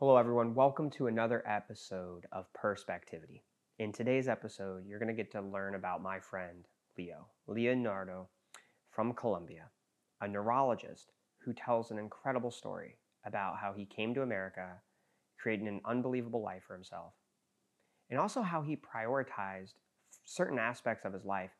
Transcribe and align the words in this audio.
Hello, 0.00 0.16
everyone. 0.16 0.56
Welcome 0.56 0.90
to 0.90 1.06
another 1.06 1.44
episode 1.46 2.26
of 2.32 2.52
Perspectivity. 2.52 3.44
In 3.78 3.92
today's 3.92 4.26
episode, 4.26 4.84
you're 4.84 4.98
going 4.98 5.06
to 5.06 5.14
get 5.14 5.30
to 5.30 5.40
learn 5.40 5.76
about 5.76 6.02
my 6.02 6.18
friend, 6.18 6.66
Leo, 6.98 7.28
Leonardo 7.46 8.28
from 8.90 9.12
Colombia, 9.12 9.66
a 10.20 10.26
neurologist 10.26 11.12
who 11.44 11.52
tells 11.52 11.92
an 11.92 12.00
incredible 12.00 12.50
story 12.50 12.96
about 13.24 13.58
how 13.62 13.72
he 13.72 13.86
came 13.86 14.12
to 14.14 14.22
America, 14.22 14.68
creating 15.38 15.68
an 15.68 15.80
unbelievable 15.84 16.42
life 16.42 16.64
for 16.66 16.74
himself, 16.74 17.12
and 18.10 18.18
also 18.18 18.42
how 18.42 18.62
he 18.62 18.76
prioritized 18.76 19.74
certain 20.24 20.58
aspects 20.58 21.04
of 21.04 21.12
his 21.12 21.24
life 21.24 21.52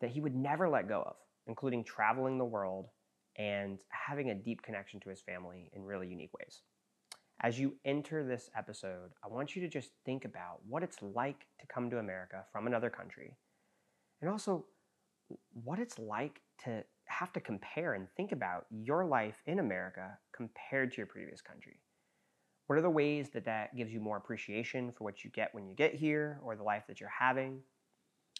that 0.00 0.10
he 0.10 0.20
would 0.20 0.34
never 0.34 0.68
let 0.68 0.88
go 0.88 1.04
of, 1.06 1.14
including 1.46 1.84
traveling 1.84 2.36
the 2.36 2.44
world 2.44 2.88
and 3.36 3.78
having 3.90 4.30
a 4.30 4.34
deep 4.34 4.60
connection 4.60 4.98
to 4.98 5.08
his 5.08 5.20
family 5.20 5.70
in 5.72 5.84
really 5.84 6.08
unique 6.08 6.36
ways. 6.36 6.62
As 7.42 7.58
you 7.58 7.74
enter 7.86 8.22
this 8.22 8.50
episode, 8.54 9.12
I 9.24 9.28
want 9.28 9.56
you 9.56 9.62
to 9.62 9.68
just 9.68 9.92
think 10.04 10.26
about 10.26 10.58
what 10.68 10.82
it's 10.82 11.00
like 11.00 11.46
to 11.60 11.66
come 11.66 11.88
to 11.88 11.98
America 11.98 12.44
from 12.52 12.66
another 12.66 12.90
country, 12.90 13.34
and 14.20 14.30
also 14.30 14.66
what 15.64 15.78
it's 15.78 15.98
like 15.98 16.42
to 16.64 16.84
have 17.06 17.32
to 17.32 17.40
compare 17.40 17.94
and 17.94 18.08
think 18.14 18.32
about 18.32 18.66
your 18.70 19.06
life 19.06 19.42
in 19.46 19.58
America 19.58 20.18
compared 20.32 20.92
to 20.92 20.98
your 20.98 21.06
previous 21.06 21.40
country. 21.40 21.80
What 22.66 22.78
are 22.78 22.82
the 22.82 22.90
ways 22.90 23.30
that 23.30 23.46
that 23.46 23.74
gives 23.74 23.90
you 23.90 24.00
more 24.00 24.18
appreciation 24.18 24.92
for 24.92 25.04
what 25.04 25.24
you 25.24 25.30
get 25.30 25.54
when 25.54 25.66
you 25.66 25.74
get 25.74 25.94
here 25.94 26.40
or 26.44 26.56
the 26.56 26.62
life 26.62 26.84
that 26.88 27.00
you're 27.00 27.08
having? 27.08 27.60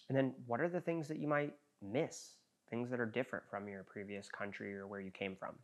And 0.09 0.17
then 0.17 0.35
what 0.47 0.61
are 0.61 0.69
the 0.69 0.81
things 0.81 1.09
that 1.09 1.19
you 1.19 1.27
might 1.27 1.55
miss, 1.81 2.35
things 2.69 2.91
that 2.91 3.01
are 3.01 3.07
different 3.07 3.47
from 3.49 3.67
your 3.67 3.83
previous 3.83 4.29
country 4.29 4.77
or 4.77 4.87
where 4.87 5.01
you 5.01 5.11
came 5.11 5.37
from? 5.37 5.55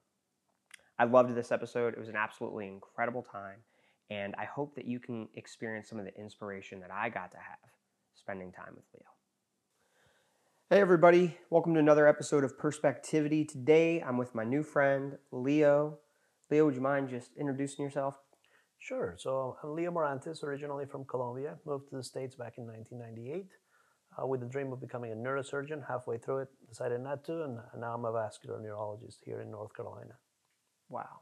I 0.99 1.05
loved 1.05 1.35
this 1.35 1.53
episode. 1.53 1.93
It 1.93 1.99
was 1.99 2.09
an 2.09 2.17
absolutely 2.17 2.69
incredible 2.69 3.23
time. 3.23 3.59
And 4.09 4.35
I 4.39 4.47
hope 4.47 4.75
that 4.77 4.87
you 4.87 4.99
can 4.99 5.29
experience 5.35 5.91
some 5.91 5.99
of 5.99 6.07
the 6.07 6.15
inspiration 6.19 6.81
that 6.81 6.91
I 6.91 7.11
got 7.11 7.33
to 7.33 7.37
have 7.37 7.59
spending 8.15 8.51
time 8.51 8.73
with 8.75 8.85
Leo. 8.95 9.05
Hey, 10.71 10.81
everybody. 10.81 11.37
Welcome 11.51 11.75
to 11.75 11.81
another 11.81 12.09
episode 12.09 12.45
of 12.45 12.57
Perspectivity. 12.57 13.45
Today, 13.45 14.01
I'm 14.01 14.17
with 14.17 14.35
my 14.35 14.45
new 14.45 14.63
friend, 14.63 15.19
Leo. 15.31 15.99
Leo, 16.51 16.65
would 16.65 16.75
you 16.75 16.81
mind 16.81 17.11
just 17.11 17.31
introducing 17.37 17.85
yourself? 17.85 18.15
Sure. 18.79 19.17
So 19.19 19.59
I'm 19.63 19.75
Leo 19.75 19.91
Morantes, 19.91 20.43
originally 20.43 20.87
from 20.87 21.05
Colombia. 21.05 21.59
Moved 21.67 21.91
to 21.91 21.97
the 21.97 22.03
States 22.03 22.37
back 22.37 22.55
in 22.57 22.67
1998 22.67 23.51
uh, 24.19 24.27
with 24.27 24.41
the 24.41 24.47
dream 24.47 24.73
of 24.73 24.81
becoming 24.81 25.13
a 25.13 25.15
neurosurgeon. 25.15 25.89
Halfway 25.89 26.17
through 26.17 26.39
it, 26.39 26.49
decided 26.67 27.03
not 27.03 27.23
to, 27.27 27.43
and 27.43 27.59
now 27.79 27.93
I'm 27.93 28.07
a 28.07 28.13
vascular 28.13 28.59
neurologist 28.59 29.21
here 29.27 29.43
in 29.43 29.51
North 29.51 29.77
Carolina. 29.77 30.15
Wow, 30.89 31.21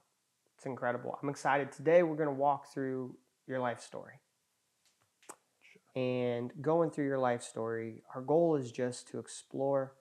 it's 0.57 0.67
incredible. 0.67 1.19
I'm 1.23 1.29
excited. 1.29 1.73
Today, 1.73 2.03
we're 2.03 2.17
going 2.17 2.29
to 2.29 2.35
walk 2.35 2.73
through 2.73 3.17
your 3.47 3.61
life 3.61 3.81
story. 3.81 4.21
And 5.97 6.53
going 6.61 6.91
through 6.91 7.07
your 7.07 7.19
life 7.19 7.43
story, 7.43 8.03
our 8.15 8.21
goal 8.21 8.57
is 8.57 8.73
just 8.73 9.09
to 9.09 9.19
explore 9.19 9.95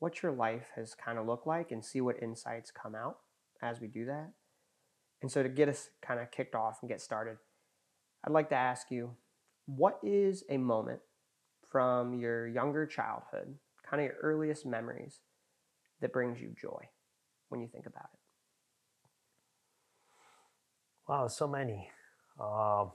what 0.00 0.22
your 0.22 0.32
life 0.32 0.70
has 0.74 0.94
kind 0.94 1.18
of 1.18 1.26
looked 1.26 1.46
like 1.46 1.70
and 1.70 1.84
see 1.84 2.00
what 2.00 2.22
insights 2.22 2.70
come 2.70 2.94
out 2.94 3.18
as 3.62 3.80
we 3.80 3.86
do 3.86 4.04
that. 4.06 4.32
And 5.22 5.30
so, 5.30 5.42
to 5.42 5.48
get 5.48 5.68
us 5.68 5.88
kind 6.02 6.20
of 6.20 6.30
kicked 6.30 6.54
off 6.54 6.78
and 6.82 6.90
get 6.90 7.00
started, 7.00 7.38
I'd 8.24 8.32
like 8.32 8.50
to 8.50 8.56
ask 8.56 8.90
you 8.90 9.12
what 9.64 9.98
is 10.02 10.44
a 10.50 10.58
moment 10.58 11.00
from 11.70 12.14
your 12.14 12.46
younger 12.46 12.86
childhood, 12.86 13.54
kind 13.88 14.02
of 14.02 14.06
your 14.06 14.16
earliest 14.20 14.66
memories, 14.66 15.20
that 16.00 16.12
brings 16.12 16.40
you 16.40 16.54
joy 16.60 16.88
when 17.48 17.60
you 17.60 17.68
think 17.68 17.86
about 17.86 18.08
it? 18.12 18.25
Wow, 21.08 21.28
so 21.28 21.46
many. 21.48 21.90
Uh, 22.38 22.86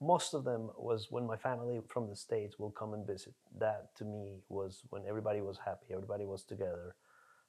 most 0.00 0.34
of 0.34 0.44
them 0.44 0.70
was 0.76 1.06
when 1.10 1.26
my 1.26 1.36
family 1.36 1.80
from 1.88 2.08
the 2.08 2.16
states 2.16 2.58
will 2.58 2.70
come 2.70 2.92
and 2.92 3.06
visit. 3.06 3.32
That 3.58 3.94
to 3.96 4.04
me 4.04 4.40
was 4.48 4.82
when 4.90 5.02
everybody 5.08 5.40
was 5.40 5.58
happy, 5.64 5.86
everybody 5.92 6.24
was 6.26 6.44
together. 6.44 6.94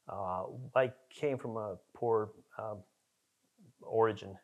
Uh, 0.08 0.46
I 0.76 0.92
came 1.10 1.38
from 1.38 1.58
a 1.58 1.78
poor 1.94 2.32
um, 2.58 2.80
origin, 3.82 4.38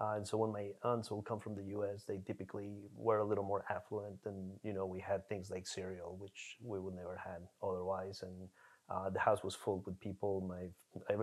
uh, 0.00 0.14
and 0.16 0.26
so 0.26 0.36
when 0.38 0.52
my 0.52 0.70
aunts 0.84 1.10
will 1.10 1.22
come 1.22 1.40
from 1.40 1.54
the 1.54 1.64
U.S., 1.76 2.04
they 2.06 2.20
typically 2.26 2.70
were 2.94 3.18
a 3.18 3.24
little 3.24 3.44
more 3.44 3.64
affluent, 3.70 4.18
and 4.26 4.52
you 4.62 4.72
know 4.72 4.86
we 4.86 5.00
had 5.00 5.26
things 5.28 5.50
like 5.50 5.66
cereal, 5.66 6.16
which 6.20 6.56
we 6.62 6.78
would 6.80 6.94
never 6.94 7.18
had 7.24 7.40
otherwise, 7.62 8.22
and 8.22 8.48
uh, 8.88 9.10
the 9.10 9.18
house 9.18 9.42
was 9.42 9.54
full 9.54 9.82
with 9.84 9.98
people. 10.00 10.46
My 10.48 10.68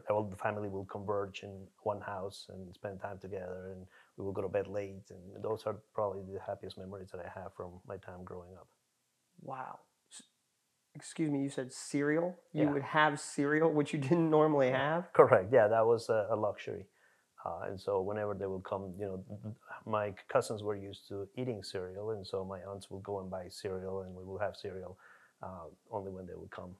all 0.09 0.23
the 0.23 0.35
family 0.35 0.69
will 0.69 0.85
converge 0.85 1.43
in 1.43 1.65
one 1.83 2.01
house 2.01 2.47
and 2.49 2.73
spend 2.75 3.01
time 3.01 3.17
together, 3.19 3.71
and 3.71 3.85
we 4.17 4.25
will 4.25 4.33
go 4.33 4.41
to 4.41 4.49
bed 4.49 4.67
late. 4.67 5.09
And 5.09 5.43
those 5.43 5.63
are 5.65 5.77
probably 5.93 6.21
the 6.21 6.39
happiest 6.45 6.77
memories 6.77 7.09
that 7.11 7.21
I 7.25 7.39
have 7.39 7.53
from 7.55 7.79
my 7.87 7.97
time 7.97 8.23
growing 8.23 8.53
up. 8.55 8.67
Wow. 9.41 9.79
Excuse 10.95 11.31
me, 11.31 11.41
you 11.41 11.49
said 11.49 11.73
cereal? 11.73 12.37
You 12.51 12.63
Yeah. 12.63 12.73
would 12.73 12.83
have 12.83 13.19
cereal, 13.19 13.71
which 13.71 13.93
you 13.93 13.99
didn't 13.99 14.29
normally 14.29 14.69
have? 14.69 15.11
Correct. 15.13 15.51
Yeah, 15.51 15.67
that 15.67 15.85
was 15.87 16.09
a, 16.09 16.27
a 16.29 16.35
luxury. 16.35 16.85
Uh, 17.43 17.61
and 17.67 17.79
so 17.79 18.01
whenever 18.01 18.33
they 18.33 18.45
would 18.45 18.63
come, 18.63 18.93
you 18.99 19.05
know, 19.05 19.55
my 19.85 20.13
cousins 20.29 20.61
were 20.63 20.75
used 20.75 21.07
to 21.07 21.27
eating 21.35 21.63
cereal, 21.63 22.11
and 22.11 22.25
so 22.25 22.45
my 22.45 22.59
aunts 22.59 22.91
would 22.91 23.03
go 23.03 23.19
and 23.19 23.29
buy 23.29 23.47
cereal, 23.49 24.01
and 24.01 24.13
we 24.15 24.23
would 24.23 24.41
have 24.41 24.55
cereal 24.55 24.97
uh, 25.41 25.65
only 25.91 26.11
when 26.11 26.25
they 26.25 26.35
would 26.35 26.51
come. 26.51 26.75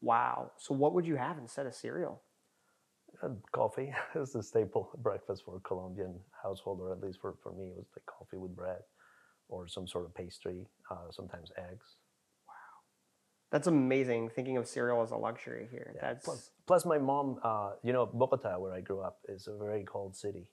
Wow. 0.00 0.52
So, 0.56 0.74
what 0.74 0.94
would 0.94 1.06
you 1.06 1.16
have 1.16 1.38
instead 1.38 1.66
of 1.66 1.74
cereal? 1.74 2.22
Uh, 3.22 3.30
coffee 3.52 3.92
is 4.14 4.32
the 4.32 4.42
staple 4.42 4.90
breakfast 4.98 5.44
for 5.44 5.56
a 5.56 5.60
Colombian 5.60 6.14
household, 6.42 6.80
or 6.80 6.92
at 6.92 7.00
least 7.00 7.20
for, 7.20 7.34
for 7.42 7.52
me, 7.52 7.68
it 7.68 7.76
was 7.76 7.86
like 7.96 8.04
coffee 8.06 8.36
with 8.36 8.54
bread 8.54 8.80
or 9.48 9.68
some 9.68 9.86
sort 9.86 10.04
of 10.04 10.14
pastry, 10.14 10.66
uh, 10.90 11.10
sometimes 11.10 11.50
eggs. 11.56 11.96
Wow. 12.48 12.54
That's 13.52 13.68
amazing. 13.68 14.30
Thinking 14.30 14.56
of 14.56 14.66
cereal 14.66 15.02
as 15.02 15.12
a 15.12 15.16
luxury 15.16 15.68
here. 15.70 15.92
Yeah, 15.94 16.00
That's 16.02 16.24
Plus, 16.24 16.50
plus 16.66 16.84
my 16.84 16.98
mom, 16.98 17.38
uh, 17.42 17.72
you 17.82 17.92
know, 17.92 18.06
Bogota, 18.06 18.58
where 18.58 18.72
I 18.72 18.80
grew 18.80 19.00
up, 19.00 19.18
is 19.28 19.46
a 19.46 19.56
very 19.56 19.84
cold 19.84 20.16
city. 20.16 20.48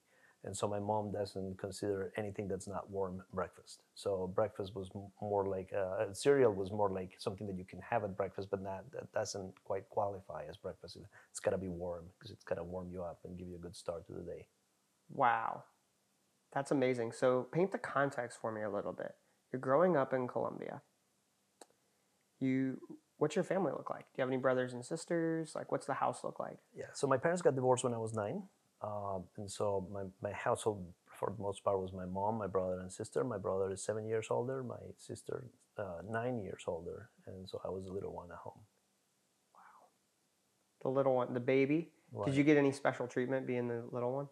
And 0.45 0.55
so 0.55 0.67
my 0.67 0.79
mom 0.79 1.11
doesn't 1.11 1.57
consider 1.57 2.11
anything 2.17 2.49
that's 2.49 2.67
not 2.67 2.89
warm 2.89 3.23
breakfast. 3.33 3.81
So 3.95 4.29
breakfast 4.35 4.75
was 4.75 4.89
more 5.21 5.45
like, 5.47 5.71
uh, 5.73 6.11
cereal 6.13 6.53
was 6.53 6.69
more 6.71 6.89
like 6.89 7.15
something 7.17 7.47
that 7.47 7.57
you 7.57 7.63
can 7.63 7.79
have 7.79 8.03
at 8.03 8.17
breakfast, 8.17 8.49
but 8.51 8.61
not, 8.61 8.83
that 8.91 9.11
doesn't 9.13 9.53
quite 9.63 9.89
qualify 9.89 10.43
as 10.49 10.57
breakfast. 10.57 10.97
It's 11.31 11.39
got 11.39 11.51
to 11.51 11.57
be 11.57 11.69
warm 11.69 12.05
because 12.19 12.31
it's 12.31 12.43
got 12.43 12.55
to 12.55 12.63
warm 12.63 12.89
you 12.91 13.03
up 13.03 13.19
and 13.23 13.37
give 13.37 13.47
you 13.47 13.55
a 13.55 13.59
good 13.59 13.75
start 13.75 14.05
to 14.07 14.13
the 14.13 14.21
day. 14.21 14.47
wow. 15.09 15.63
That's 16.53 16.69
amazing. 16.69 17.13
So, 17.13 17.47
paint 17.51 17.71
the 17.71 17.79
context 17.79 18.37
for 18.39 18.51
me 18.51 18.61
a 18.61 18.69
little 18.69 18.93
bit. 18.93 19.15
You're 19.51 19.59
growing 19.59 19.97
up 19.97 20.13
in 20.13 20.27
Colombia. 20.27 20.83
You, 22.39 22.77
what's 23.17 23.35
your 23.35 23.43
family 23.43 23.71
look 23.71 23.89
like? 23.89 24.01
Do 24.01 24.17
you 24.17 24.21
have 24.21 24.29
any 24.29 24.37
brothers 24.37 24.73
and 24.73 24.85
sisters? 24.85 25.53
Like, 25.55 25.71
what's 25.71 25.87
the 25.87 25.95
house 25.95 26.23
look 26.23 26.39
like? 26.39 26.57
Yeah. 26.75 26.85
So 26.93 27.07
my 27.07 27.17
parents 27.17 27.41
got 27.41 27.55
divorced 27.55 27.83
when 27.83 27.93
I 27.93 27.97
was 27.97 28.13
nine, 28.13 28.43
um, 28.83 29.23
and 29.37 29.49
so 29.49 29.87
my 29.91 30.03
my 30.21 30.31
household 30.31 30.85
for 31.07 31.33
the 31.35 31.41
most 31.41 31.63
part 31.63 31.79
was 31.79 31.93
my 31.93 32.05
mom, 32.05 32.37
my 32.37 32.47
brother, 32.47 32.79
and 32.79 32.91
sister. 32.91 33.23
My 33.23 33.37
brother 33.37 33.71
is 33.71 33.81
seven 33.83 34.05
years 34.05 34.27
older. 34.29 34.63
My 34.63 34.75
sister 34.97 35.45
uh, 35.77 36.01
nine 36.07 36.41
years 36.41 36.63
older, 36.67 37.09
and 37.25 37.47
so 37.47 37.61
I 37.65 37.69
was 37.69 37.85
the 37.85 37.91
little 37.91 38.13
one 38.13 38.29
at 38.31 38.37
home. 38.37 38.59
Wow. 39.55 39.61
The 40.81 40.89
little 40.89 41.15
one, 41.15 41.33
the 41.33 41.39
baby. 41.39 41.91
Did 42.25 42.35
you 42.35 42.43
get 42.43 42.57
any 42.57 42.71
special 42.71 43.07
treatment 43.07 43.47
being 43.47 43.67
the 43.67 43.83
little 43.91 44.13
one? 44.13 44.27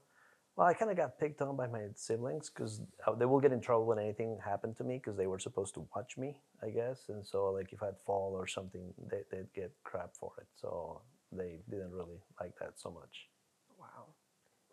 Well, 0.55 0.67
I 0.67 0.73
kind 0.73 0.91
of 0.91 0.97
got 0.97 1.17
picked 1.17 1.41
on 1.41 1.55
by 1.55 1.65
my 1.67 1.87
siblings 1.95 2.49
because 2.49 2.81
they 3.17 3.25
will 3.25 3.39
get 3.39 3.53
in 3.53 3.61
trouble 3.61 3.85
when 3.85 3.97
anything 3.97 4.37
happened 4.43 4.75
to 4.77 4.83
me 4.83 4.97
because 4.97 5.17
they 5.17 5.25
were 5.25 5.39
supposed 5.39 5.73
to 5.75 5.87
watch 5.95 6.17
me, 6.17 6.37
I 6.61 6.69
guess. 6.69 7.05
And 7.09 7.25
so, 7.25 7.45
like, 7.51 7.71
if 7.71 7.81
I'd 7.81 7.97
fall 8.05 8.33
or 8.33 8.45
something, 8.45 8.93
they, 9.09 9.21
they'd 9.31 9.51
get 9.55 9.71
crap 9.83 10.11
for 10.13 10.33
it. 10.39 10.47
So 10.53 11.01
they 11.31 11.59
didn't 11.69 11.91
really 11.91 12.19
like 12.39 12.53
that 12.59 12.73
so 12.75 12.91
much. 12.91 13.30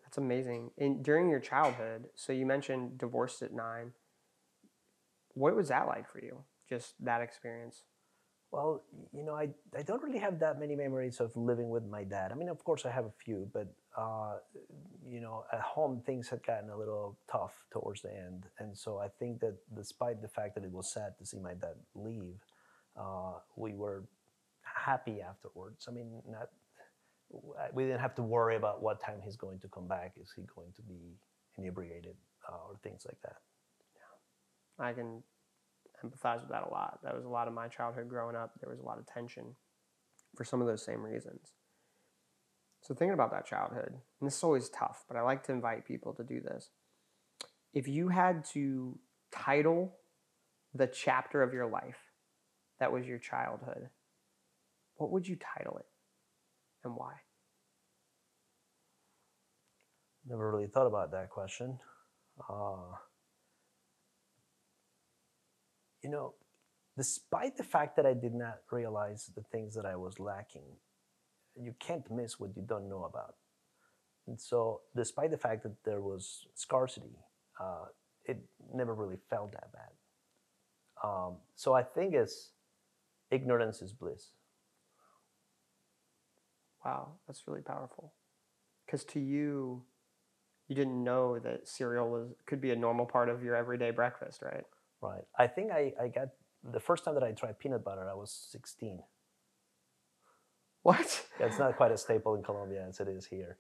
That's 0.09 0.17
amazing. 0.17 0.71
And 0.79 1.05
during 1.05 1.28
your 1.28 1.39
childhood, 1.39 2.07
so 2.15 2.33
you 2.33 2.47
mentioned 2.47 2.97
divorced 2.97 3.43
at 3.43 3.53
nine. 3.53 3.93
What 5.34 5.55
was 5.55 5.69
that 5.69 5.87
like 5.87 6.10
for 6.10 6.19
you? 6.19 6.45
Just 6.66 6.95
that 7.05 7.21
experience? 7.21 7.83
Well, 8.51 8.84
you 9.13 9.22
know, 9.22 9.34
I, 9.34 9.51
I 9.77 9.83
don't 9.83 10.03
really 10.03 10.19
have 10.19 10.39
that 10.41 10.59
many 10.59 10.75
memories 10.75 11.21
of 11.21 11.37
living 11.37 11.69
with 11.69 11.84
my 11.84 12.05
dad. 12.05 12.33
I 12.33 12.37
mean, 12.37 12.49
of 12.49 12.65
course, 12.65 12.87
I 12.87 12.91
have 12.91 13.05
a 13.05 13.13
few, 13.22 13.51
but, 13.53 13.69
uh, 13.99 14.37
you 15.07 15.21
know, 15.21 15.45
at 15.53 15.60
home, 15.60 16.01
things 16.07 16.31
had 16.31 16.43
gotten 16.43 16.71
a 16.71 16.77
little 16.78 17.19
tough 17.31 17.66
towards 17.71 18.01
the 18.01 18.11
end. 18.11 18.45
And 18.59 18.75
so 18.75 18.99
I 18.99 19.09
think 19.09 19.41
that 19.41 19.59
despite 19.77 20.22
the 20.22 20.28
fact 20.28 20.54
that 20.54 20.65
it 20.65 20.72
was 20.72 20.91
sad 20.91 21.19
to 21.19 21.27
see 21.27 21.39
my 21.39 21.53
dad 21.53 21.77
leave, 21.95 22.41
uh, 22.99 23.34
we 23.57 23.75
were 23.75 24.04
happy 24.63 25.21
afterwards. 25.21 25.84
I 25.87 25.93
mean, 25.93 26.22
not, 26.27 26.49
we 27.72 27.84
didn't 27.84 28.01
have 28.01 28.15
to 28.15 28.22
worry 28.22 28.57
about 28.57 28.83
what 28.83 29.01
time 29.01 29.21
he's 29.22 29.36
going 29.36 29.59
to 29.60 29.69
come 29.69 29.86
back. 29.86 30.15
Is 30.21 30.33
he 30.34 30.42
going 30.54 30.72
to 30.77 30.83
be 30.83 31.16
inebriated 31.57 32.16
uh, 32.48 32.57
or 32.69 32.78
things 32.83 33.04
like 33.07 33.21
that? 33.22 33.36
Yeah, 33.95 34.84
I 34.86 34.92
can 34.92 35.22
empathize 36.04 36.41
with 36.41 36.51
that 36.51 36.65
a 36.66 36.71
lot. 36.71 37.01
That 37.03 37.15
was 37.15 37.25
a 37.25 37.28
lot 37.28 37.48
of 37.48 37.54
my 37.54 37.69
childhood 37.69 38.09
growing 38.09 38.36
up. 38.36 38.53
There 38.60 38.71
was 38.71 38.78
a 38.78 38.84
lot 38.84 38.98
of 38.98 39.07
tension 39.07 39.45
for 40.36 40.45
some 40.45 40.60
of 40.60 40.66
those 40.66 40.84
same 40.84 41.03
reasons. 41.03 41.53
So 42.83 42.95
thinking 42.95 43.15
about 43.15 43.33
that 43.33 43.47
childhood, 43.47 43.89
and 44.21 44.27
this 44.27 44.36
is 44.36 44.45
always 44.45 44.69
tough, 44.69 45.04
but 45.09 45.16
I 45.16 45.22
like 45.22 45.42
to 45.45 45.53
invite 45.53 45.84
people 45.84 46.15
to 46.15 46.22
do 46.22 46.41
this. 46.41 46.71
If 47.75 47.89
you 47.89 48.09
had 48.09 48.45
to 48.53 48.98
title 49.33 49.97
the 50.75 50.86
chapter 50.86 51.42
of 51.42 51.53
your 51.53 51.66
life 51.66 51.98
that 52.78 52.92
was 52.92 53.07
your 53.07 53.19
childhood, 53.19 53.89
what 54.97 55.10
would 55.10 55.27
you 55.27 55.36
title 55.36 55.77
it 55.78 55.86
and 56.89 56.97
why? 56.97 57.13
Never 60.27 60.51
really 60.51 60.67
thought 60.67 60.87
about 60.87 61.13
that 61.13 61.31
question. 61.31 61.79
Uh, 62.49 62.97
you 66.03 66.11
know, 66.11 66.35
despite 66.97 67.57
the 67.57 67.65
fact 67.65 67.97
that 67.97 68.07
I 68.07 68.15
did 68.15 68.35
not 68.35 68.59
realize 68.71 69.31
the 69.35 69.43
things 69.53 69.75
that 69.75 69.87
I 69.87 69.97
was 69.97 70.19
lacking, 70.19 70.65
you 71.55 71.75
can't 71.79 72.11
miss 72.11 72.39
what 72.39 72.57
you 72.57 72.63
don't 72.67 72.89
know 72.89 73.05
about. 73.05 73.35
And 74.27 74.41
so, 74.41 74.83
despite 74.95 75.31
the 75.31 75.39
fact 75.39 75.63
that 75.63 75.77
there 75.85 76.01
was 76.01 76.47
scarcity, 76.55 77.17
uh, 77.59 77.87
it 78.25 78.39
never 78.75 78.95
really 78.95 79.17
felt 79.31 79.53
that 79.53 79.73
bad. 79.73 79.93
Um, 81.03 81.37
so 81.55 81.73
I 81.73 81.83
think 81.83 82.15
it's 82.15 82.51
ignorance 83.31 83.81
is 83.81 83.93
bliss. 83.93 84.33
Wow, 86.84 87.15
that's 87.27 87.47
really 87.47 87.63
powerful. 87.63 88.13
Because 88.86 89.04
to 89.07 89.21
you, 89.21 89.83
you 90.69 90.75
didn't 90.77 91.03
know 91.03 91.39
that 91.39 91.69
cereal 91.69 92.09
was 92.10 92.28
could 92.47 92.60
be 92.60 92.71
a 92.71 92.77
normal 92.77 93.07
part 93.07 93.28
of 93.28 93.42
your 93.42 93.57
everyday 93.57 93.91
breakfast, 93.91 94.42
right? 94.42 94.65
Right. 95.01 95.25
I 95.39 95.47
think 95.47 95.71
I, 95.72 95.92
I 96.01 96.09
got 96.09 96.28
the 96.65 96.80
first 96.80 97.04
time 97.04 97.15
that 97.15 97.22
I 97.22 97.33
tried 97.33 97.59
peanut 97.59 97.84
butter, 97.84 98.09
I 98.10 98.15
was 98.15 98.30
16. 98.51 99.01
What? 100.83 101.27
Yeah, 101.39 101.47
it's 101.47 101.59
not 101.59 101.77
quite 101.77 101.92
a 101.92 101.98
staple 101.98 102.34
in 102.34 102.42
Colombia 102.42 102.86
as 102.89 103.01
it 103.01 103.09
is 103.09 103.27
here. 103.27 103.59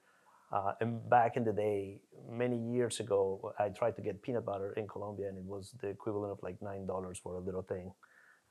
Uh, 0.52 0.72
and 0.80 1.08
back 1.10 1.36
in 1.36 1.44
the 1.44 1.52
day, 1.52 2.00
many 2.30 2.56
years 2.56 3.00
ago, 3.00 3.52
I 3.58 3.68
tried 3.68 3.96
to 3.96 4.02
get 4.02 4.22
peanut 4.22 4.46
butter 4.46 4.72
in 4.72 4.88
Colombia, 4.88 5.28
and 5.28 5.36
it 5.36 5.44
was 5.44 5.74
the 5.80 5.88
equivalent 5.88 6.32
of 6.32 6.38
like 6.42 6.56
nine 6.62 6.86
dollars 6.86 7.18
for 7.18 7.34
a 7.34 7.40
little 7.40 7.62
thing. 7.62 7.92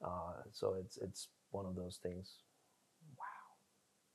Uh, 0.06 0.44
so 0.52 0.76
it's 0.80 0.98
it's 0.98 1.30
one 1.52 1.66
of 1.66 1.76
those 1.76 2.00
things. 2.04 2.36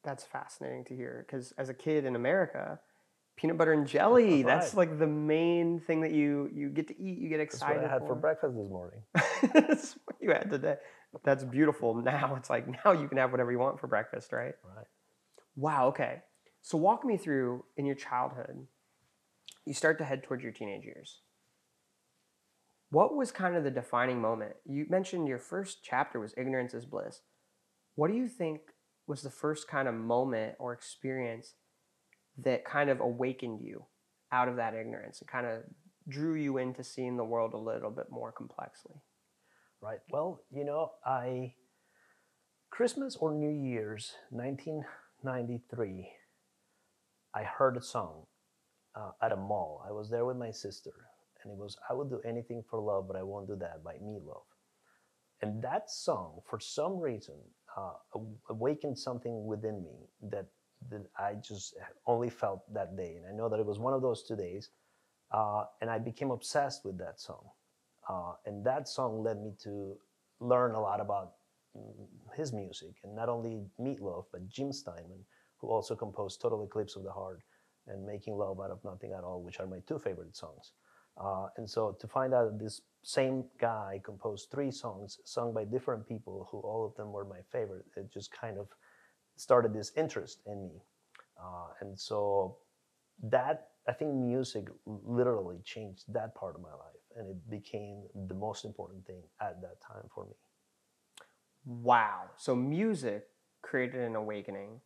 That's 0.05 0.25
fascinating 0.25 0.85
to 0.87 0.97
hear. 0.97 1.25
Because 1.27 1.53
as 1.53 1.69
a 1.69 1.75
kid 1.75 2.05
in 2.05 2.17
America, 2.17 2.81
peanut 3.37 3.57
butter 3.57 3.73
and 3.73 3.87
jelly, 3.87 4.43
that's 4.43 4.75
Right. 4.75 4.89
like 4.89 4.99
the 4.99 5.07
main 5.07 5.81
thing 5.81 6.01
that 6.01 6.13
you 6.13 6.51
you 6.53 6.69
get 6.71 6.89
to 6.89 7.01
eat, 7.01 7.19
you 7.19 7.29
get 7.29 7.39
That's 7.39 7.55
excited 7.55 7.83
what 7.83 7.87
I 7.91 7.93
had 7.93 8.01
for 8.01 8.09
for. 8.09 8.15
breakfast 8.17 8.57
this 8.57 8.69
morning. 8.69 9.03
that's 9.53 9.99
what 10.05 10.17
you 10.21 10.31
had 10.31 10.51
today. 10.51 10.77
That's 11.25 11.45
beautiful. 11.45 11.95
Now 11.95 12.35
it's 12.37 12.51
like 12.51 12.67
now 12.85 12.93
you 12.93 13.09
can 13.09 13.19
have 13.19 13.31
whatever 13.31 13.53
you 13.53 13.59
want 13.59 13.79
for 13.81 13.87
breakfast, 13.87 14.33
right? 14.33 14.55
Right. 14.77 14.87
Wow, 15.57 15.89
okay. 15.89 16.23
So 16.63 16.79
walk 16.79 17.05
me 17.05 17.17
through 17.17 17.65
in 17.77 17.87
your 17.87 17.97
childhood, 17.97 18.67
you 19.67 19.75
start 19.75 19.99
to 19.99 20.05
head 20.05 20.23
towards 20.23 20.43
your 20.43 20.53
teenage 20.53 20.85
years. 20.85 21.21
What 22.91 23.15
was 23.17 23.33
kind 23.33 23.57
of 23.57 23.65
the 23.65 23.71
defining 23.71 24.21
moment? 24.21 24.55
You 24.65 24.87
mentioned 24.89 25.27
your 25.27 25.39
first 25.39 25.83
chapter 25.83 26.21
was 26.21 26.35
ignorance 26.37 26.75
is 26.75 26.85
bliss. 26.85 27.23
What 27.95 28.11
do 28.11 28.17
you 28.17 28.29
think 28.29 28.61
was 29.07 29.23
the 29.23 29.31
first 29.31 29.69
kind 29.69 29.89
of 29.89 29.95
moment 29.95 30.55
or 30.59 30.73
experience 30.73 31.55
that 32.39 32.65
kind 32.65 32.89
of 32.89 33.01
awakened 33.01 33.61
you 33.61 33.85
out 34.31 34.49
of 34.49 34.57
that 34.57 34.75
ignorance 34.75 35.21
and 35.21 35.29
kind 35.29 35.47
of 35.47 35.63
drew 36.09 36.35
you 36.35 36.59
into 36.59 36.83
seeing 36.83 37.17
the 37.17 37.25
world 37.25 37.53
a 37.55 37.59
little 37.59 37.91
bit 37.91 38.07
more 38.11 38.33
complexly? 38.33 38.97
Right. 39.81 39.99
Well, 40.11 40.43
you 40.51 40.65
know, 40.65 40.93
I 41.05 41.55
Christmas 42.71 43.17
or 43.17 43.33
New 43.33 43.51
Year's, 43.51 44.15
1993. 44.31 46.09
I 47.35 47.43
heard 47.43 47.77
a 47.77 47.83
song 47.83 48.27
uh, 48.95 49.11
at 49.21 49.33
a 49.33 49.37
mall. 49.37 49.85
I 49.87 49.93
was 49.93 50.09
there 50.09 50.25
with 50.25 50.37
my 50.37 50.51
sister, 50.51 50.93
and 51.43 51.53
it 51.53 51.59
was 51.59 51.77
"I 51.91 51.95
would 51.95 52.09
do 52.09 52.21
anything 52.25 52.63
for 52.71 52.81
love, 52.81 53.09
but 53.09 53.17
I 53.17 53.23
won't 53.23 53.49
do 53.49 53.57
that" 53.57 53.83
by 53.85 53.95
Meatloaf. 53.95 54.45
And 55.43 55.63
that 55.63 55.91
song, 55.91 56.41
for 56.49 56.61
some 56.61 56.99
reason, 57.01 57.35
uh, 57.77 57.93
awakened 58.49 58.99
something 58.99 59.47
within 59.47 59.83
me 59.83 60.09
that 60.31 60.47
that 60.91 61.07
I 61.17 61.35
just 61.35 61.75
only 62.07 62.29
felt 62.29 62.63
that 62.75 62.97
day. 62.97 63.15
And 63.17 63.27
I 63.27 63.37
know 63.37 63.49
that 63.49 63.61
it 63.61 63.67
was 63.67 63.79
one 63.79 63.95
of 63.95 64.03
those 64.03 64.25
two 64.25 64.37
days, 64.37 64.71
uh, 65.33 65.65
and 65.81 65.89
I 65.89 65.99
became 65.99 66.31
obsessed 66.31 66.85
with 66.85 66.99
that 66.99 67.21
song. 67.21 67.45
Uh, 68.09 68.33
and 68.47 68.65
that 68.67 68.89
song 68.89 69.23
led 69.23 69.41
me 69.41 69.53
to 69.63 69.97
learn 70.41 70.75
a 70.75 70.81
lot 70.81 71.01
about 71.01 71.35
his 72.35 72.53
music, 72.53 72.97
and 73.05 73.15
not 73.15 73.29
only 73.29 73.63
Meatloaf, 73.81 74.25
but 74.33 74.49
Jim 74.49 74.73
Steinman, 74.73 75.25
who 75.59 75.69
also 75.69 75.95
composed 75.95 76.41
Total 76.41 76.65
Eclipse 76.65 76.97
of 76.97 77.05
the 77.05 77.13
Heart 77.13 77.43
and 77.87 78.05
Making 78.05 78.37
Love 78.37 78.61
Out 78.61 78.71
of 78.71 78.85
Nothing 78.85 79.13
at 79.13 79.25
All, 79.25 79.43
which 79.43 79.61
are 79.61 79.67
my 79.67 79.79
two 79.87 79.99
favorite 79.99 80.37
songs. 80.37 80.73
Uh, 81.19 81.47
and 81.57 81.69
so 81.69 81.97
to 82.01 82.07
find 82.07 82.33
out 82.35 82.59
this 82.59 82.81
same 83.03 83.45
guy 83.61 84.01
composed 84.05 84.49
three 84.51 84.71
songs 84.71 85.19
sung 85.25 85.53
by 85.53 85.65
different 85.65 86.07
people, 86.07 86.49
who 86.51 86.59
all 86.61 86.87
of 86.87 86.95
them 86.97 87.13
were 87.13 87.25
my 87.25 87.41
favorite, 87.51 87.85
it 87.97 88.11
just 88.13 88.31
kind 88.33 88.59
of 88.59 88.69
started 89.37 89.75
this 89.75 89.93
interest 89.97 90.41
in 90.47 90.69
me. 90.69 90.83
Uh, 91.43 91.69
and 91.81 91.99
so 91.99 92.57
that 93.23 93.69
I 93.89 93.93
think 93.93 94.15
music 94.15 94.69
literally 94.87 95.59
changed 95.65 96.05
that 96.13 96.35
part 96.35 96.55
of 96.55 96.63
my 96.63 96.71
life, 96.71 97.03
and 97.17 97.29
it 97.29 97.51
became 97.51 98.05
the 98.29 98.35
most 98.35 98.65
important 98.65 99.05
thing 99.07 99.23
at 99.41 99.61
that 99.61 99.81
time 99.81 100.09
for 100.15 100.27
me. 100.27 100.37
Wow. 101.65 102.31
So 102.37 102.55
music 102.55 103.27
created 103.63 104.01
an 104.01 104.17
awakening. 104.17 104.81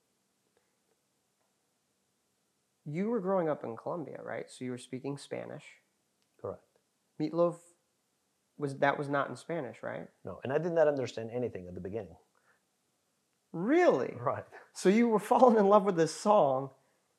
You 2.85 3.09
were 3.09 3.21
growing 3.21 3.49
up 3.49 3.65
in 3.65 3.77
Colombia, 3.77 4.21
right? 4.23 4.51
So 4.51 4.65
you 4.65 4.71
were 4.71 4.79
speaking 4.79 5.19
Spanish. 5.19 5.65
Meatloaf 7.21 7.57
was 8.59 8.77
that 8.79 8.99
was 8.99 9.09
not 9.09 9.29
in 9.29 9.37
Spanish, 9.37 9.77
right? 9.83 10.07
No, 10.25 10.41
and 10.45 10.53
I 10.53 10.59
did 10.59 10.73
not 10.73 10.89
understand 10.89 11.31
anything 11.33 11.67
at 11.69 11.75
the 11.75 11.81
beginning. 11.81 12.17
Really? 13.53 14.15
Right. 14.21 14.45
So 14.75 14.89
you 14.89 15.09
were 15.09 15.19
falling 15.19 15.57
in 15.57 15.67
love 15.69 15.85
with 15.85 15.97
this 15.97 16.13
song 16.15 16.71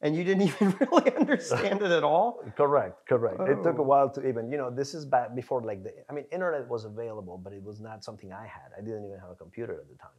and 0.01 0.15
you 0.15 0.23
didn't 0.23 0.43
even 0.49 0.75
really 0.79 1.15
understand 1.15 1.81
it 1.81 1.91
at 1.91 2.03
all? 2.03 2.39
Correct. 2.55 3.07
Correct. 3.07 3.39
It 3.41 3.63
took 3.63 3.77
a 3.79 3.81
Oh. 3.81 3.83
while 3.83 4.09
to 4.11 4.27
even, 4.27 4.51
you 4.51 4.57
know, 4.57 4.69
this 4.69 4.93
is 4.93 5.05
back 5.05 5.33
before 5.35 5.63
like 5.63 5.83
the, 5.83 5.91
I 6.09 6.13
mean, 6.13 6.25
internet 6.31 6.67
was 6.67 6.85
available, 6.85 7.39
but 7.43 7.53
it 7.53 7.63
was 7.63 7.79
not 7.81 8.03
something 8.03 8.31
I 8.31 8.45
had. 8.45 8.69
I 8.77 8.81
didn't 8.81 9.05
even 9.05 9.19
have 9.19 9.31
a 9.31 9.35
computer 9.35 9.73
at 9.73 9.87
the 9.89 9.95
time. 9.95 10.11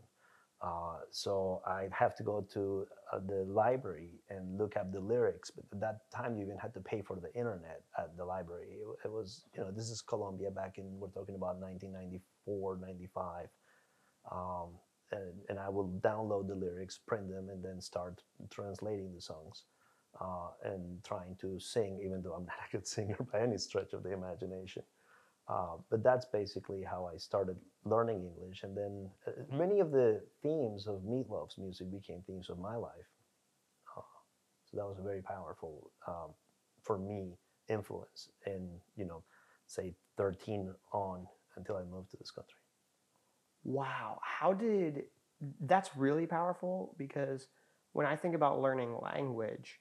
Uh, 0.61 0.99
so 1.13 1.63
I'd 1.67 1.93
have 1.93 2.17
to 2.17 2.25
go 2.25 2.47
to 2.53 2.87
uh, 3.13 3.21
the 3.27 3.45
library 3.45 4.11
and 4.29 4.59
look 4.59 4.77
up 4.77 4.93
the 4.93 5.01
lyrics. 5.01 5.51
But 5.51 5.65
at 5.73 5.81
that 5.81 6.11
time, 6.11 6.37
you 6.37 6.43
even 6.43 6.57
had 6.59 6.75
to 6.75 6.81
pay 6.81 7.01
for 7.01 7.17
the 7.17 7.33
internet 7.35 7.83
at 7.97 8.17
the 8.17 8.25
library. 8.25 8.67
It, 8.73 9.07
it 9.07 9.13
was, 9.13 9.45
you 9.55 9.61
know, 9.61 9.71
this 9.71 9.89
is 9.89 10.03
Colombia 10.03 10.51
back 10.51 10.79
in, 10.79 10.85
we're 10.99 11.09
talking 11.09 11.37
about 11.37 11.61
1994, 11.61 12.79
95. 12.81 13.47
Um, 14.33 14.71
and, 15.13 15.33
and 15.49 15.59
I 15.59 15.69
will 15.69 15.89
download 16.05 16.49
the 16.49 16.55
lyrics, 16.55 16.99
print 17.07 17.29
them, 17.31 17.49
and 17.51 17.65
then 17.65 17.81
start 17.81 18.23
translating 18.51 19.15
the 19.15 19.21
songs 19.21 19.63
uh, 20.21 20.49
and 20.65 21.03
trying 21.05 21.37
to 21.41 21.59
sing, 21.61 22.01
even 22.05 22.23
though 22.23 22.35
I'm 22.35 22.45
not 22.45 22.57
a 22.69 22.77
good 22.77 22.87
singer 22.95 23.17
by 23.33 23.41
any 23.41 23.59
stretch 23.59 23.93
of 23.93 24.03
the 24.03 24.13
imagination. 24.13 24.83
Uh, 25.49 25.77
but 25.91 26.03
that's 26.03 26.27
basically 26.27 26.83
how 26.83 27.11
I 27.13 27.17
started 27.17 27.57
learning 27.85 28.23
English. 28.23 28.63
And 28.65 28.77
then 28.77 29.09
uh, 29.27 29.31
many 29.57 29.81
of 29.81 29.91
the 29.93 30.21
themes 30.43 30.87
of 30.87 31.03
Meatloaf's 31.05 31.57
music 31.57 31.91
became 31.91 32.23
themes 32.27 32.51
of 32.51 32.59
my 32.59 32.77
life. 32.77 33.09
Uh, 33.97 34.03
so 34.71 34.77
that 34.77 34.87
was 34.87 34.99
a 34.99 35.03
very 35.03 35.23
powerful, 35.23 35.91
um, 36.07 36.35
for 36.83 36.99
me, 36.99 37.39
influence 37.69 38.29
in, 38.47 38.69
you 38.97 39.07
know, 39.07 39.23
say 39.67 39.95
13 40.19 40.75
on 40.93 41.27
until 41.57 41.77
I 41.77 41.85
moved 41.85 42.11
to 42.11 42.17
this 42.19 42.31
country. 42.31 42.61
Wow. 43.65 44.21
How 44.23 44.53
did 44.53 45.05
that's 45.61 45.97
really 45.97 46.27
powerful 46.27 46.95
because 46.99 47.47
when 47.93 48.07
I 48.07 48.17
think 48.17 48.35
about 48.35 48.61
learning 48.61 48.97
language, 49.03 49.81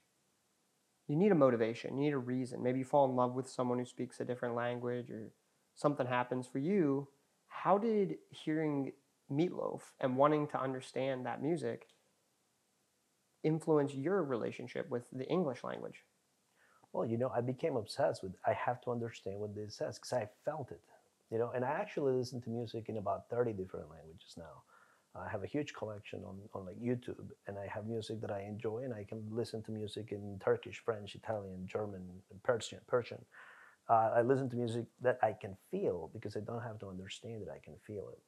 you 1.07 1.15
need 1.15 1.31
a 1.31 1.35
motivation, 1.35 1.97
you 1.97 2.03
need 2.03 2.13
a 2.13 2.17
reason. 2.17 2.61
Maybe 2.61 2.79
you 2.79 2.85
fall 2.85 3.09
in 3.09 3.15
love 3.15 3.33
with 3.33 3.49
someone 3.49 3.79
who 3.79 3.85
speaks 3.85 4.19
a 4.19 4.25
different 4.25 4.55
language 4.55 5.09
or 5.09 5.31
something 5.77 6.05
happens 6.05 6.45
for 6.45 6.59
you. 6.59 7.07
How 7.47 7.77
did 7.77 8.17
hearing 8.29 8.91
Meatloaf 9.31 9.81
and 10.01 10.17
wanting 10.17 10.47
to 10.47 10.61
understand 10.61 11.25
that 11.25 11.41
music 11.41 11.87
influence 13.43 13.93
your 13.93 14.23
relationship 14.23 14.89
with 14.89 15.05
the 15.13 15.25
English 15.27 15.63
language? 15.63 16.03
Well, 16.91 17.05
you 17.05 17.17
know, 17.17 17.31
I 17.33 17.41
became 17.41 17.77
obsessed 17.77 18.23
with. 18.23 18.33
I 18.45 18.53
have 18.53 18.81
to 18.81 18.91
understand 18.91 19.39
what 19.39 19.55
this 19.55 19.75
says 19.75 19.97
because 19.97 20.13
I 20.13 20.27
felt 20.43 20.71
it. 20.71 20.81
You 21.31 21.37
know, 21.37 21.51
and 21.53 21.63
I 21.63 21.69
actually 21.69 22.13
listen 22.13 22.41
to 22.41 22.49
music 22.49 22.89
in 22.89 22.97
about 22.97 23.29
thirty 23.29 23.53
different 23.53 23.89
languages 23.89 24.35
now. 24.37 24.63
I 25.15 25.29
have 25.29 25.43
a 25.43 25.47
huge 25.47 25.73
collection 25.73 26.21
on, 26.25 26.37
on 26.53 26.65
like 26.65 26.79
YouTube, 26.79 27.31
and 27.47 27.57
I 27.57 27.67
have 27.67 27.87
music 27.87 28.21
that 28.21 28.31
I 28.31 28.41
enjoy, 28.41 28.83
and 28.83 28.93
I 28.93 29.03
can 29.03 29.23
listen 29.31 29.63
to 29.63 29.71
music 29.71 30.11
in 30.11 30.39
Turkish, 30.43 30.79
French, 30.83 31.15
Italian, 31.15 31.65
German, 31.67 32.03
Persian. 32.43 32.79
Persian. 32.87 33.23
Uh, 33.89 34.11
I 34.17 34.21
listen 34.21 34.49
to 34.49 34.55
music 34.55 34.85
that 35.01 35.17
I 35.23 35.33
can 35.33 35.55
feel 35.71 36.09
because 36.13 36.35
I 36.35 36.41
don't 36.41 36.61
have 36.63 36.79
to 36.79 36.87
understand 36.89 37.41
it. 37.41 37.49
I 37.53 37.59
can 37.63 37.75
feel 37.85 38.09
it. 38.09 38.19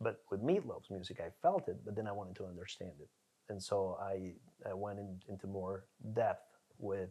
But 0.00 0.22
with 0.30 0.42
Meatloaf's 0.42 0.90
music, 0.90 1.20
I 1.20 1.30
felt 1.42 1.68
it, 1.68 1.78
but 1.84 1.96
then 1.96 2.06
I 2.06 2.12
wanted 2.12 2.36
to 2.36 2.46
understand 2.46 2.92
it. 3.00 3.08
and 3.48 3.62
so 3.62 3.98
I, 4.00 4.34
I 4.68 4.74
went 4.74 4.98
in, 4.98 5.20
into 5.28 5.46
more 5.46 5.84
depth 6.14 6.46
with 6.78 7.10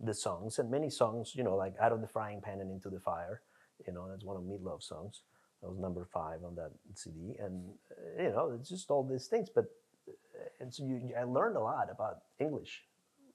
the 0.00 0.14
songs 0.14 0.58
and 0.58 0.70
many 0.70 0.90
songs, 0.90 1.34
you 1.36 1.44
know, 1.44 1.56
like 1.56 1.74
out 1.80 1.92
of 1.92 2.00
the 2.00 2.08
frying 2.08 2.40
pan 2.40 2.60
and 2.60 2.70
into 2.70 2.90
the 2.90 3.00
fire. 3.00 3.42
You 3.86 3.92
know, 3.92 4.08
that's 4.08 4.24
one 4.24 4.36
of 4.36 4.42
Meatloaf 4.42 4.82
songs. 4.82 5.22
That 5.62 5.70
was 5.70 5.78
number 5.78 6.06
five 6.12 6.42
on 6.44 6.54
that 6.56 6.72
CD, 6.94 7.36
and 7.38 7.62
uh, 7.90 8.22
you 8.22 8.30
know, 8.30 8.52
it's 8.58 8.68
just 8.68 8.90
all 8.90 9.04
these 9.04 9.26
things. 9.26 9.48
But 9.54 9.66
uh, 10.08 10.12
and 10.60 10.72
so 10.72 10.84
you, 10.84 11.12
I 11.18 11.24
learned 11.24 11.56
a 11.56 11.60
lot 11.60 11.88
about 11.90 12.18
English 12.38 12.82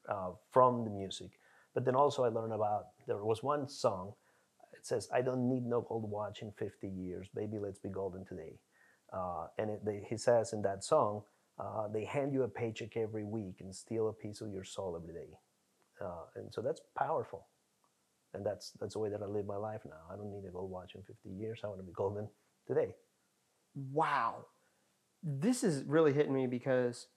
uh, 0.09 0.31
from 0.51 0.83
the 0.83 0.89
music, 0.89 1.31
but 1.75 1.85
then 1.85 1.95
also 1.95 2.23
I 2.23 2.29
learned 2.29 2.53
about 2.53 2.87
there 3.05 3.23
was 3.23 3.43
one 3.43 3.69
song. 3.69 4.13
It 4.73 4.85
says, 4.87 5.07
"I 5.13 5.21
don't 5.21 5.47
need 5.47 5.65
no 5.65 5.81
gold 5.81 6.09
watch 6.09 6.41
in 6.41 6.51
50 6.53 6.87
years, 6.87 7.27
baby. 7.35 7.59
Let's 7.59 7.79
be 7.79 7.89
golden 7.89 8.25
today." 8.25 8.57
Uh, 9.13 9.47
and 9.57 9.69
it, 9.69 9.85
they, 9.85 10.01
he 10.09 10.17
says 10.17 10.53
in 10.53 10.61
that 10.63 10.83
song, 10.83 11.21
uh, 11.59 11.87
they 11.87 12.03
hand 12.03 12.33
you 12.33 12.43
a 12.43 12.47
paycheck 12.47 12.97
every 12.97 13.23
week 13.23 13.55
and 13.61 13.73
steal 13.73 14.09
a 14.09 14.13
piece 14.13 14.41
of 14.41 14.51
your 14.51 14.63
soul 14.63 14.99
every 15.01 15.13
day. 15.13 15.29
Uh, 16.01 16.25
and 16.35 16.53
so 16.53 16.61
that's 16.61 16.81
powerful. 16.97 17.47
And 18.33 18.45
that's, 18.45 18.71
that's 18.79 18.93
the 18.93 18.99
way 18.99 19.09
that 19.09 19.21
I 19.21 19.25
live 19.25 19.45
my 19.45 19.55
life 19.55 19.81
now. 19.85 20.11
I 20.11 20.17
don't 20.17 20.31
need 20.31 20.45
a 20.47 20.51
gold 20.51 20.69
watch 20.69 20.95
in 20.95 21.03
50 21.03 21.29
years. 21.29 21.61
I 21.63 21.67
want 21.67 21.79
to 21.79 21.85
be 21.85 21.93
golden 21.93 22.27
today. 22.67 22.95
Wow. 23.93 24.47
This 25.23 25.63
is 25.63 25.83
really 25.85 26.11
hitting 26.11 26.33
me 26.33 26.45
because 26.45 27.07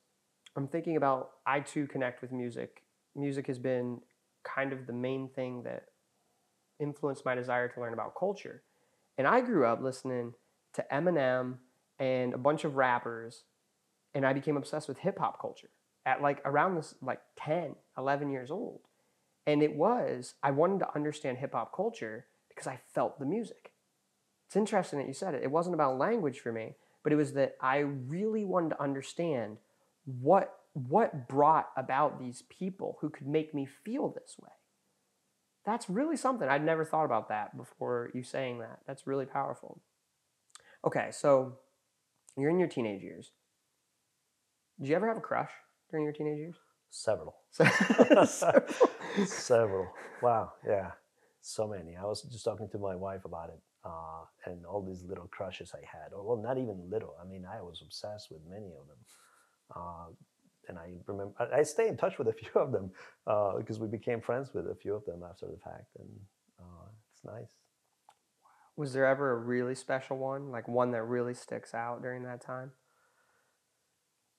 I'm 0.56 0.68
thinking 0.68 0.96
about 0.96 1.30
I 1.44 1.60
too 1.60 1.88
connect 1.88 2.22
with 2.22 2.30
music. 2.30 2.82
Music 3.16 3.48
has 3.48 3.58
been 3.58 4.00
kind 4.44 4.72
of 4.72 4.86
the 4.86 4.92
main 4.92 5.28
thing 5.28 5.62
that 5.64 5.84
influenced 6.80 7.24
my 7.24 7.34
desire 7.34 7.68
to 7.68 7.80
learn 7.80 7.92
about 7.92 8.14
culture. 8.18 8.62
And 9.16 9.26
I 9.26 9.40
grew 9.40 9.66
up 9.66 9.82
listening 9.82 10.34
to 10.74 10.84
Eminem 10.92 11.56
and 11.98 12.34
a 12.34 12.38
bunch 12.38 12.64
of 12.64 12.76
rappers 12.76 13.44
and 14.14 14.26
I 14.26 14.32
became 14.32 14.56
obsessed 14.56 14.88
with 14.88 14.98
hip 14.98 15.18
hop 15.18 15.40
culture 15.40 15.70
at 16.06 16.22
like 16.22 16.40
around 16.44 16.76
this 16.76 16.94
like 17.02 17.20
10, 17.36 17.74
11 17.96 18.30
years 18.30 18.50
old. 18.50 18.80
And 19.46 19.62
it 19.62 19.74
was 19.74 20.34
I 20.42 20.50
wanted 20.50 20.80
to 20.80 20.94
understand 20.94 21.38
hip 21.38 21.52
hop 21.52 21.74
culture 21.74 22.26
because 22.48 22.66
I 22.66 22.78
felt 22.94 23.18
the 23.18 23.26
music. 23.26 23.72
It's 24.46 24.56
interesting 24.56 24.98
that 24.98 25.08
you 25.08 25.14
said 25.14 25.34
it. 25.34 25.42
It 25.42 25.50
wasn't 25.50 25.74
about 25.74 25.98
language 25.98 26.40
for 26.40 26.52
me, 26.52 26.74
but 27.02 27.12
it 27.12 27.16
was 27.16 27.34
that 27.34 27.56
I 27.60 27.78
really 27.78 28.44
wanted 28.44 28.70
to 28.70 28.82
understand 28.82 29.58
what 30.20 30.57
what 30.72 31.28
brought 31.28 31.68
about 31.76 32.18
these 32.18 32.42
people 32.48 32.98
who 33.00 33.10
could 33.10 33.26
make 33.26 33.54
me 33.54 33.66
feel 33.66 34.08
this 34.08 34.36
way. 34.40 34.52
That's 35.64 35.90
really 35.90 36.16
something. 36.16 36.48
I'd 36.48 36.64
never 36.64 36.84
thought 36.84 37.04
about 37.04 37.28
that 37.28 37.56
before 37.56 38.10
you 38.14 38.22
saying 38.22 38.60
that. 38.60 38.80
That's 38.86 39.06
really 39.06 39.26
powerful. 39.26 39.82
Okay, 40.86 41.08
so 41.10 41.58
you're 42.36 42.50
in 42.50 42.58
your 42.58 42.68
teenage 42.68 43.02
years. 43.02 43.32
Did 44.80 44.88
you 44.88 44.96
ever 44.96 45.08
have 45.08 45.16
a 45.16 45.20
crush 45.20 45.50
during 45.90 46.04
your 46.04 46.12
teenage 46.12 46.38
years? 46.38 46.56
Several. 46.90 47.36
Several. 47.50 48.62
Several. 49.26 49.88
Wow. 50.22 50.52
Yeah. 50.66 50.92
So 51.40 51.66
many. 51.66 51.96
I 51.96 52.04
was 52.04 52.22
just 52.22 52.44
talking 52.44 52.68
to 52.70 52.78
my 52.78 52.94
wife 52.94 53.24
about 53.24 53.50
it, 53.50 53.60
uh, 53.84 54.24
and 54.46 54.64
all 54.64 54.82
these 54.82 55.02
little 55.02 55.26
crushes 55.28 55.72
I 55.74 55.84
had, 55.84 56.12
or 56.12 56.22
well, 56.22 56.36
not 56.42 56.58
even 56.58 56.88
little. 56.90 57.14
I 57.20 57.26
mean, 57.26 57.44
I 57.44 57.60
was 57.62 57.82
obsessed 57.82 58.30
with 58.30 58.40
many 58.48 58.72
of 58.72 58.86
them. 58.86 58.98
Uh, 59.74 60.06
and 60.68 60.78
I 60.78 60.92
remember 61.06 61.34
I, 61.38 61.62
stay 61.62 61.88
in 61.88 61.96
touch 61.96 62.18
with 62.18 62.28
a 62.28 62.32
few 62.40 62.50
of 62.54 62.72
them 62.72 62.90
uh, 63.26 63.56
because 63.56 63.78
we 63.78 63.88
became 63.88 64.20
friends 64.20 64.50
with 64.54 64.66
a 64.66 64.74
few 64.74 64.94
of 64.94 65.04
them 65.04 65.22
after 65.28 65.46
the 65.46 65.58
fact, 65.58 65.96
and 65.98 66.08
uh, 66.60 66.88
it's 67.12 67.24
nice. 67.24 67.52
Was 68.76 68.92
there 68.92 69.06
ever 69.06 69.32
a 69.32 69.36
really 69.36 69.74
special 69.74 70.18
one, 70.18 70.50
like 70.50 70.68
one 70.68 70.92
that 70.92 71.02
really 71.02 71.34
sticks 71.34 71.74
out 71.74 72.00
during 72.00 72.22
that 72.24 72.40
time? 72.40 72.70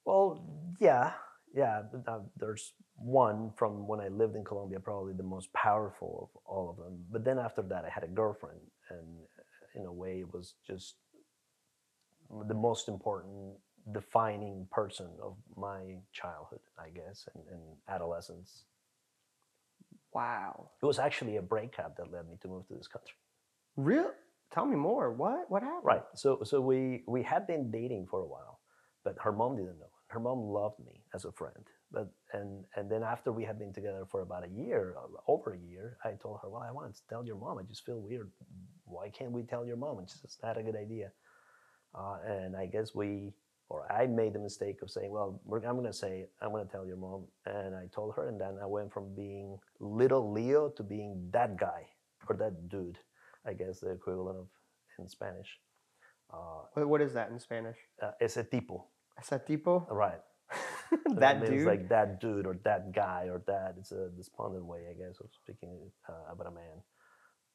Well, 0.05 0.45
yeah, 0.79 1.11
yeah. 1.53 1.81
Uh, 2.07 2.19
there's 2.37 2.73
one 2.95 3.51
from 3.57 3.85
when 3.85 3.99
I 3.99 4.07
lived 4.07 4.35
in 4.35 4.45
Colombia, 4.45 4.79
probably 4.79 5.13
the 5.13 5.23
most 5.23 5.51
powerful 5.53 6.31
of 6.33 6.41
all 6.45 6.69
of 6.69 6.77
them. 6.77 7.03
But 7.11 7.25
then 7.25 7.37
after 7.37 7.61
that, 7.63 7.83
I 7.83 7.89
had 7.89 8.03
a 8.03 8.07
girlfriend, 8.07 8.59
and 8.89 9.07
in 9.75 9.85
a 9.85 9.91
way, 9.91 10.21
it 10.21 10.33
was 10.33 10.53
just 10.65 10.95
the 12.47 12.53
most 12.53 12.87
important 12.87 13.55
defining 13.93 14.67
person 14.71 15.07
of 15.21 15.35
my 15.55 15.97
childhood, 16.11 16.59
I 16.77 16.89
guess, 16.89 17.27
and, 17.33 17.43
and 17.51 17.61
adolescence. 17.87 18.65
Wow. 20.13 20.71
It 20.81 20.85
was 20.85 20.99
actually 20.99 21.37
a 21.37 21.41
breakup 21.41 21.97
that 21.97 22.11
led 22.11 22.27
me 22.27 22.37
to 22.41 22.47
move 22.47 22.67
to 22.67 22.73
this 22.73 22.87
country. 22.87 23.15
Real? 23.75 24.11
Tell 24.51 24.65
me 24.65 24.75
more. 24.75 25.11
What? 25.11 25.49
What 25.49 25.61
happened? 25.61 25.85
Right. 25.85 26.03
So, 26.15 26.41
so 26.43 26.59
we 26.59 27.03
we 27.07 27.21
had 27.21 27.45
been 27.45 27.69
dating 27.69 28.07
for 28.07 28.21
a 28.21 28.27
while, 28.27 28.59
but 29.03 29.15
her 29.21 29.31
mom 29.31 29.55
didn't 29.55 29.79
know. 29.79 29.85
Her 30.07 30.19
mom 30.19 30.39
loved 30.41 30.79
me 30.79 31.03
as 31.13 31.25
a 31.25 31.31
friend, 31.31 31.63
but 31.91 32.11
and 32.33 32.65
and 32.75 32.89
then 32.89 33.03
after 33.03 33.31
we 33.31 33.45
had 33.45 33.59
been 33.59 33.71
together 33.71 34.05
for 34.09 34.21
about 34.21 34.43
a 34.43 34.49
year, 34.49 34.95
over 35.27 35.53
a 35.53 35.59
year, 35.59 35.97
I 36.03 36.13
told 36.13 36.39
her, 36.41 36.49
well, 36.49 36.63
I 36.67 36.71
want 36.71 36.95
to 36.95 37.01
tell 37.07 37.23
your 37.23 37.35
mom. 37.35 37.59
I 37.59 37.63
just 37.63 37.85
feel 37.85 37.99
weird. 37.99 38.31
Why 38.85 39.09
can't 39.09 39.31
we 39.31 39.43
tell 39.43 39.65
your 39.67 39.77
mom? 39.77 39.99
And 39.99 40.09
she 40.09 40.17
says, 40.17 40.37
not 40.41 40.57
a 40.57 40.63
good 40.63 40.75
idea. 40.75 41.11
Uh, 41.93 42.17
and 42.25 42.55
I 42.55 42.65
guess 42.65 42.95
we 42.95 43.33
or 43.69 43.91
I 43.91 44.07
made 44.07 44.33
the 44.33 44.39
mistake 44.39 44.81
of 44.81 44.89
saying, 44.89 45.11
well, 45.11 45.39
I'm 45.53 45.75
going 45.75 45.85
to 45.85 45.93
say, 45.93 46.25
I'm 46.41 46.49
going 46.49 46.65
to 46.65 46.71
tell 46.71 46.87
your 46.87 46.97
mom. 46.97 47.25
And 47.45 47.75
I 47.75 47.85
told 47.93 48.15
her, 48.15 48.27
and 48.27 48.41
then 48.41 48.57
I 48.61 48.65
went 48.65 48.91
from 48.91 49.13
being 49.15 49.57
little 49.79 50.31
Leo 50.31 50.69
to 50.69 50.83
being 50.83 51.29
that 51.31 51.57
guy 51.57 51.85
or 52.27 52.35
that 52.37 52.67
dude, 52.67 52.97
I 53.45 53.53
guess 53.53 53.79
the 53.79 53.91
equivalent 53.91 54.39
of 54.39 54.47
in 54.97 55.07
Spanish. 55.07 55.59
Uh, 56.33 56.83
what 56.85 57.01
is 57.01 57.13
that 57.13 57.29
in 57.29 57.39
Spanish? 57.39 57.77
Uh, 58.01 58.11
ese 58.19 58.43
tipo. 58.51 58.85
Ese 59.17 59.39
tipo? 59.47 59.87
Right. 59.89 60.21
that 61.15 61.45
dude? 61.45 61.65
like 61.65 61.87
that 61.89 62.19
dude 62.19 62.45
or 62.45 62.59
that 62.63 62.91
guy 62.91 63.27
or 63.29 63.41
that. 63.47 63.75
It's 63.79 63.91
a 63.91 64.09
despondent 64.17 64.65
way, 64.65 64.87
I 64.89 64.93
guess, 64.93 65.19
of 65.19 65.29
speaking 65.43 65.77
uh, 66.07 66.33
about 66.33 66.47
a 66.47 66.51
man. 66.51 66.83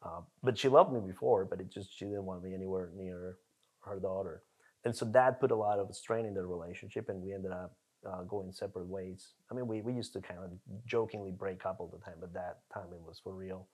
Uh, 0.03 0.21
but 0.43 0.59
she 0.59 0.69
loved 0.69 0.93
me 0.93 1.01
before, 1.01 1.45
but 1.45 1.61
it 1.61 1.73
just, 1.73 1.97
she 1.97 2.05
didn't 2.05 2.25
want 2.25 2.43
me 2.43 2.55
anywhere 2.55 2.91
near 2.97 3.37
her 3.85 3.99
daughter 3.99 4.43
and 4.85 4.95
so 4.95 5.05
that 5.07 5.41
put 5.41 5.51
a 5.51 5.57
lot 5.57 5.79
of 5.79 5.95
strain 5.95 6.27
in 6.27 6.35
the 6.35 6.45
relationship 6.45 7.09
and 7.09 7.23
we 7.23 7.33
ended 7.33 7.53
up 7.53 7.77
uh, 8.07 8.23
going 8.23 8.53
separate 8.53 8.87
ways. 8.87 9.35
I 9.51 9.55
mean 9.55 9.67
we, 9.67 9.81
we 9.81 9.93
used 9.93 10.13
to 10.15 10.21
kind 10.21 10.41
of 10.41 10.51
jokingly 10.87 11.31
break 11.31 11.65
up 11.67 11.77
all 11.81 11.89
the 11.89 12.05
time 12.05 12.17
but 12.21 12.33
that 12.35 12.59
time 12.73 12.89
it 12.93 13.01
was 13.01 13.21
for 13.23 13.35
real. 13.35 13.69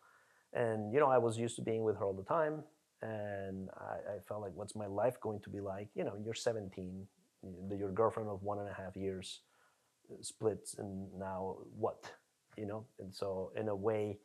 And 0.52 0.92
you 0.92 1.00
know 1.00 1.10
i 1.10 1.18
was 1.18 1.38
used 1.38 1.56
to 1.56 1.62
being 1.62 1.82
with 1.82 1.96
her 1.96 2.04
all 2.04 2.14
the 2.14 2.24
time 2.24 2.62
and 3.02 3.70
I, 3.78 4.14
I 4.14 4.18
felt 4.28 4.42
like 4.42 4.52
what's 4.54 4.76
my 4.76 4.86
life 4.86 5.20
going 5.20 5.40
to 5.40 5.50
be 5.50 5.60
like? 5.60 5.88
You 5.94 6.04
know 6.04 6.14
you're 6.24 6.34
17 6.34 7.06
your 7.78 7.90
girlfriend 7.90 8.28
of 8.28 8.42
one 8.42 8.58
and 8.58 8.68
a 8.68 8.74
half 8.74 8.96
years 8.96 9.40
uh, 10.10 10.16
splits 10.20 10.74
and 10.74 11.08
now 11.18 11.56
what? 11.76 12.12
You 12.56 12.66
know? 12.66 12.84
And 12.98 13.14
so 13.14 13.52
in 13.56 13.68
a 13.68 13.74
way 13.74 14.18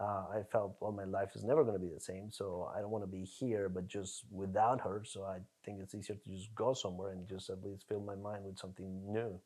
uh, 0.00 0.24
I 0.32 0.42
felt, 0.50 0.76
well, 0.80 0.92
my 0.92 1.04
life 1.04 1.30
is 1.34 1.44
never 1.44 1.64
going 1.64 1.78
to 1.78 1.84
be 1.84 1.92
the 1.92 2.00
same. 2.00 2.30
So 2.30 2.70
I 2.74 2.80
don't 2.80 2.90
want 2.90 3.04
to 3.04 3.10
be 3.10 3.24
here, 3.24 3.68
but 3.68 3.86
just 3.86 4.24
without 4.30 4.80
her. 4.80 5.02
So 5.04 5.24
I 5.24 5.38
think 5.64 5.80
it's 5.82 5.94
easier 5.94 6.16
to 6.16 6.30
just 6.30 6.54
go 6.54 6.72
somewhere 6.72 7.12
and 7.12 7.28
just 7.28 7.50
at 7.50 7.62
least 7.62 7.84
fill 7.88 8.00
my 8.00 8.14
mind 8.14 8.44
with 8.44 8.58
something 8.58 9.12
new. 9.12 9.38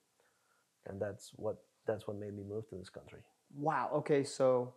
And 0.87 1.01
that's 1.01 1.33
what 1.35 1.57
that's 1.87 2.07
what 2.07 2.17
made 2.17 2.37
me 2.37 2.43
move 2.45 2.69
to 2.69 2.77
this 2.77 2.89
country. 2.89 3.21
Wow. 3.57 3.91
Okay, 3.95 4.25
so 4.25 4.75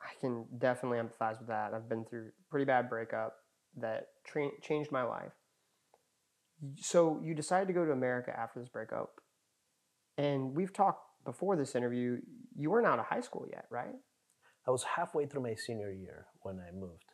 I 0.00 0.12
can 0.20 0.44
definitely 0.58 0.98
empathize 0.98 1.38
with 1.38 1.48
that. 1.48 1.72
I've 1.74 1.88
been 1.88 2.04
through 2.04 2.30
pretty 2.50 2.64
bad 2.64 2.88
breakup 2.88 3.36
that 3.76 4.08
tra- 4.24 4.60
changed 4.60 4.92
my 4.92 5.02
life. 5.02 5.32
So 6.80 7.20
you 7.22 7.34
decided 7.34 7.66
to 7.68 7.74
go 7.74 7.84
to 7.84 7.92
America 7.92 8.32
after 8.38 8.60
this 8.60 8.68
breakup, 8.68 9.20
and 10.16 10.54
we've 10.54 10.72
talked 10.72 11.04
before 11.24 11.56
this 11.56 11.74
interview. 11.74 12.20
You 12.56 12.70
weren't 12.70 12.86
out 12.86 13.00
of 13.00 13.06
high 13.06 13.20
school 13.20 13.46
yet, 13.50 13.66
right? 13.70 13.94
I 14.66 14.70
was 14.70 14.82
halfway 14.82 15.26
through 15.26 15.42
my 15.42 15.54
senior 15.54 15.90
year 15.90 16.26
when 16.42 16.58
I 16.58 16.72
moved. 16.72 17.04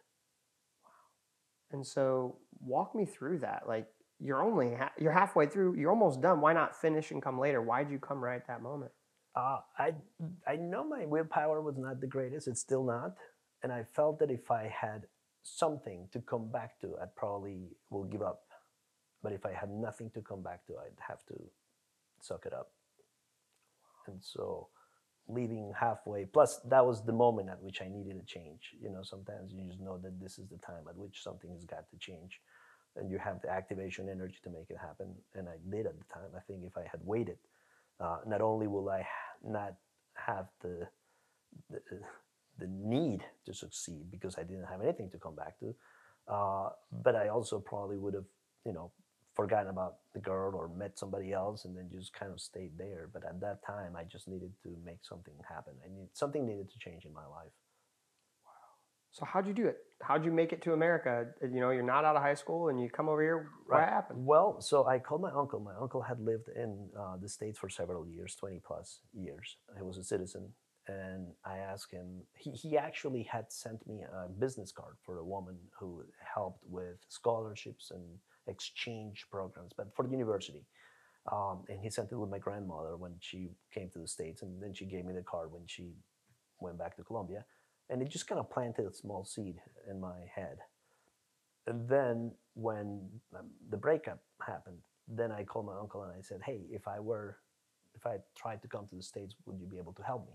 Wow. 0.85 0.91
And 1.73 1.87
so, 1.87 2.39
walk 2.61 2.95
me 2.95 3.05
through 3.05 3.39
that. 3.41 3.65
Like, 3.67 3.87
you're 4.21 4.43
only 4.43 4.75
ha- 4.75 4.93
you're 4.99 5.13
halfway 5.13 5.47
through. 5.47 5.77
You're 5.77 5.91
almost 5.91 6.21
done. 6.21 6.41
Why 6.41 6.53
not 6.53 6.81
finish 6.81 7.11
and 7.11 7.23
come 7.23 7.39
later? 7.39 7.63
Why'd 7.63 7.91
you 7.91 7.99
come 7.99 8.23
right 8.23 8.37
at 8.37 8.47
that 8.49 8.63
moment? 8.63 8.93
Uh, 9.35 9.59
I 9.79 9.95
I 10.47 10.57
know 10.57 10.85
my 10.85 11.07
willpower 11.07 11.61
was 11.61 11.77
not 11.79 12.01
the 12.01 12.07
greatest. 12.07 12.49
It's 12.49 12.61
still 12.61 12.85
not, 12.85 13.15
and 13.63 13.73
I 13.73 13.85
felt 13.85 14.19
that 14.19 14.31
if 14.31 14.51
I 14.51 14.69
had 14.69 15.07
something 15.43 16.09
to 16.13 16.21
come 16.21 16.51
back 16.51 16.79
to, 16.81 16.97
I'd 17.01 17.17
probably 17.17 17.71
will 17.89 18.05
give 18.05 18.23
up. 18.23 18.43
But 19.23 19.33
if 19.33 19.47
I 19.47 19.53
had 19.53 19.71
nothing 19.71 20.11
to 20.15 20.21
come 20.21 20.43
back 20.43 20.67
to, 20.67 20.75
I'd 20.75 20.99
have 21.09 21.25
to 21.27 21.35
suck 22.21 22.45
it 22.47 22.53
up. 22.53 22.71
And 24.07 24.23
so 24.23 24.69
leaving 25.33 25.73
halfway. 25.79 26.25
Plus, 26.25 26.61
that 26.69 26.85
was 26.85 27.05
the 27.05 27.13
moment 27.13 27.49
at 27.49 27.63
which 27.63 27.81
I 27.83 27.89
needed 27.89 28.17
a 28.17 28.25
change. 28.25 28.75
You 28.81 28.91
know, 28.91 29.03
sometimes 29.03 29.53
you 29.53 29.65
just 29.65 29.81
know 29.81 29.99
that 29.99 30.21
this 30.21 30.39
is 30.39 30.49
the 30.49 30.59
time 30.59 30.85
at 30.89 30.97
which 30.97 31.23
something 31.23 31.51
has 31.53 31.65
got 31.65 31.89
to 31.91 31.97
change, 31.99 32.41
and 32.97 33.11
you 33.11 33.19
have 33.19 33.41
the 33.43 33.51
activation 33.51 34.09
energy 34.09 34.39
to 34.45 34.51
make 34.51 34.71
it 34.71 34.79
happen. 34.79 35.15
And 35.35 35.49
I 35.49 35.57
did 35.69 35.87
at 35.87 35.99
the 35.99 36.05
time. 36.13 36.31
I 36.37 36.41
think 36.41 36.65
if 36.65 36.77
I 36.77 36.83
had 36.91 37.01
waited, 37.05 37.39
uh, 37.99 38.19
not 38.27 38.41
only 38.41 38.67
will 38.67 38.89
I 38.89 39.07
not 39.43 39.75
have 40.15 40.47
the, 40.61 40.89
the 41.71 41.81
the 42.59 42.67
need 42.67 43.25
to 43.47 43.55
succeed 43.55 44.11
because 44.11 44.37
I 44.37 44.43
didn't 44.43 44.67
have 44.67 44.83
anything 44.83 45.11
to 45.11 45.19
come 45.19 45.35
back 45.35 45.59
to, 45.61 45.75
uh, 46.29 46.69
but 46.93 47.17
I 47.17 47.29
also 47.29 47.59
probably 47.59 47.97
would 47.97 48.15
have, 48.15 48.27
you 48.67 48.73
know, 48.73 48.91
forgotten 49.35 49.69
about 49.69 49.97
the 50.13 50.21
girl 50.21 50.55
or 50.55 50.69
met 50.69 50.99
somebody 50.99 51.33
else 51.33 51.65
and 51.65 51.77
then 51.77 51.89
just 51.91 52.13
kind 52.13 52.33
of 52.33 52.41
stayed 52.41 52.73
there. 52.77 53.09
But 53.13 53.25
at 53.25 53.41
that 53.41 53.65
time, 53.65 53.97
I 53.97 54.05
just 54.05 54.29
needed 54.29 54.53
to 54.65 54.71
make 54.85 54.99
something 55.03 55.35
happen. 55.49 55.75
I 55.85 55.89
need 55.89 56.09
something 56.13 56.47
needed 56.47 56.71
to 56.71 56.79
change 56.79 57.05
in 57.05 57.13
my 57.13 57.27
life. 57.27 57.53
Wow. 58.45 58.53
So 59.13 59.25
how'd 59.25 59.47
you 59.47 59.55
do 59.55 59.67
it? 59.67 59.79
How'd 60.03 60.25
you 60.25 60.33
make 60.33 60.53
it 60.53 60.63
to 60.63 60.73
America? 60.73 61.27
Uh, 61.43 61.47
You 61.47 61.61
know, 61.61 61.71
you're 61.71 61.83
not 61.83 62.05
out 62.05 62.17
of 62.17 62.23
high 62.23 62.35
school 62.35 62.69
and 62.69 62.81
you 62.81 62.89
come 62.91 63.09
over 63.09 63.23
here. 63.23 63.49
What 63.67 63.81
happened? 63.81 64.27
Well, 64.27 64.61
so 64.61 64.87
I 64.87 64.99
called 64.99 65.23
my 65.23 65.31
uncle. 65.33 65.61
My 65.61 65.75
uncle 65.81 66.03
had 66.03 66.21
lived 66.21 66.49
in 66.55 66.89
uh, 66.99 67.17
the 67.21 67.29
States 67.29 67.59
for 67.59 67.69
several 67.69 68.07
years, 68.07 68.35
20 68.35 68.61
plus 68.67 69.01
years. 69.13 69.57
He 69.77 69.83
was 69.83 69.99
a 69.99 70.05
citizen. 70.05 70.53
And 70.89 71.29
I 71.45 71.59
asked 71.59 71.93
him, 71.93 72.23
he, 72.37 72.51
he 72.51 72.77
actually 72.77 73.23
had 73.23 73.53
sent 73.53 73.87
me 73.87 74.03
a 74.03 74.29
business 74.29 74.73
card 74.73 74.97
for 75.05 75.19
a 75.19 75.25
woman 75.25 75.57
who 75.79 76.03
helped 76.35 76.65
with 76.69 76.97
scholarships 77.09 77.93
and 77.93 78.03
exchange 78.51 79.27
programs, 79.31 79.73
but 79.77 79.95
for 79.95 80.05
the 80.05 80.11
university. 80.11 80.65
Um, 81.31 81.65
and 81.69 81.81
he 81.81 81.91
sent 81.91 82.13
it 82.13 82.17
with 82.17 82.31
my 82.31 82.39
grandmother 82.39 82.97
when 82.97 83.13
she 83.21 83.51
came 83.73 83.91
to 83.91 83.99
the 83.99 84.09
States. 84.09 84.43
And 84.43 84.63
then 84.63 84.75
she 84.75 84.87
gave 84.87 85.05
me 85.05 85.15
the 85.15 85.23
card 85.23 85.53
when 85.53 85.63
she 85.67 85.93
went 86.61 86.79
back 86.79 86.97
to 86.97 87.05
Colombia. 87.05 87.45
And 87.89 88.03
it 88.03 88.09
just 88.09 88.27
kind 88.27 88.39
of 88.39 88.51
planted 88.51 88.87
a 88.87 88.93
small 88.93 89.25
seed 89.25 89.57
in 89.91 90.01
my 90.01 90.19
head. 90.35 90.59
And 91.67 91.89
then 91.89 92.33
when 92.55 93.09
um, 93.37 93.51
the 93.71 93.77
breakup 93.77 94.21
happened, 94.45 94.79
then 95.07 95.31
I 95.33 95.45
called 95.45 95.67
my 95.67 95.77
uncle 95.79 96.03
and 96.03 96.13
I 96.13 96.21
said, 96.23 96.41
"Hey, 96.45 96.63
if 96.71 96.87
I 96.89 97.01
were, 97.01 97.39
if 97.95 98.07
I 98.07 98.19
tried 98.37 98.63
to 98.63 98.69
come 98.69 98.87
to 98.89 98.97
the 98.97 99.03
states, 99.03 99.35
would 99.45 99.61
you 99.61 99.67
be 99.67 99.79
able 99.79 99.93
to 99.95 100.03
help 100.03 100.27
me?" 100.27 100.35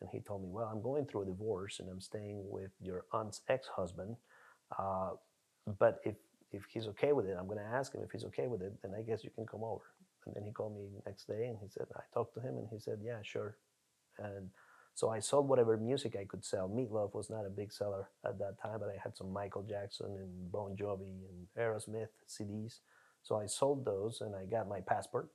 And 0.00 0.10
he 0.10 0.20
told 0.20 0.42
me, 0.42 0.48
"Well, 0.50 0.68
I'm 0.68 0.82
going 0.82 1.06
through 1.06 1.22
a 1.22 1.26
divorce 1.26 1.80
and 1.80 1.88
I'm 1.88 2.00
staying 2.00 2.42
with 2.50 2.72
your 2.80 3.04
aunt's 3.12 3.40
ex-husband, 3.48 4.16
uh, 4.78 5.10
but 5.78 6.00
if 6.04 6.16
if 6.52 6.62
he's 6.70 6.86
okay 6.88 7.12
with 7.12 7.26
it, 7.26 7.36
I'm 7.38 7.46
going 7.46 7.58
to 7.58 7.64
ask 7.64 7.94
him 7.94 8.02
if 8.02 8.10
he's 8.10 8.24
okay 8.24 8.46
with 8.48 8.62
it, 8.62 8.72
then 8.82 8.92
I 8.96 9.02
guess 9.02 9.24
you 9.24 9.30
can 9.30 9.46
come 9.46 9.64
over." 9.64 9.84
And 10.26 10.34
then 10.34 10.44
he 10.44 10.52
called 10.52 10.76
me 10.76 10.88
next 11.06 11.26
day 11.26 11.46
and 11.46 11.56
he 11.60 11.68
said, 11.68 11.86
I 11.96 12.02
talked 12.12 12.34
to 12.34 12.40
him 12.40 12.58
and 12.58 12.68
he 12.70 12.78
said, 12.78 12.98
"Yeah, 13.02 13.18
sure." 13.22 13.56
And 14.18 14.50
so 14.94 15.08
I 15.08 15.20
sold 15.20 15.48
whatever 15.48 15.76
music 15.76 16.16
I 16.16 16.24
could 16.24 16.44
sell. 16.44 16.68
Meatloaf 16.68 17.14
was 17.14 17.30
not 17.30 17.46
a 17.46 17.50
big 17.50 17.72
seller 17.72 18.10
at 18.24 18.38
that 18.38 18.60
time, 18.60 18.80
but 18.80 18.90
I 18.90 18.98
had 19.02 19.16
some 19.16 19.32
Michael 19.32 19.62
Jackson 19.62 20.14
and 20.18 20.52
Bon 20.52 20.76
Jovi 20.76 21.24
and 21.28 21.46
Aerosmith 21.58 22.08
CDs. 22.28 22.80
So 23.22 23.36
I 23.36 23.46
sold 23.46 23.84
those 23.84 24.20
and 24.20 24.34
I 24.34 24.44
got 24.44 24.68
my 24.68 24.80
passport 24.80 25.28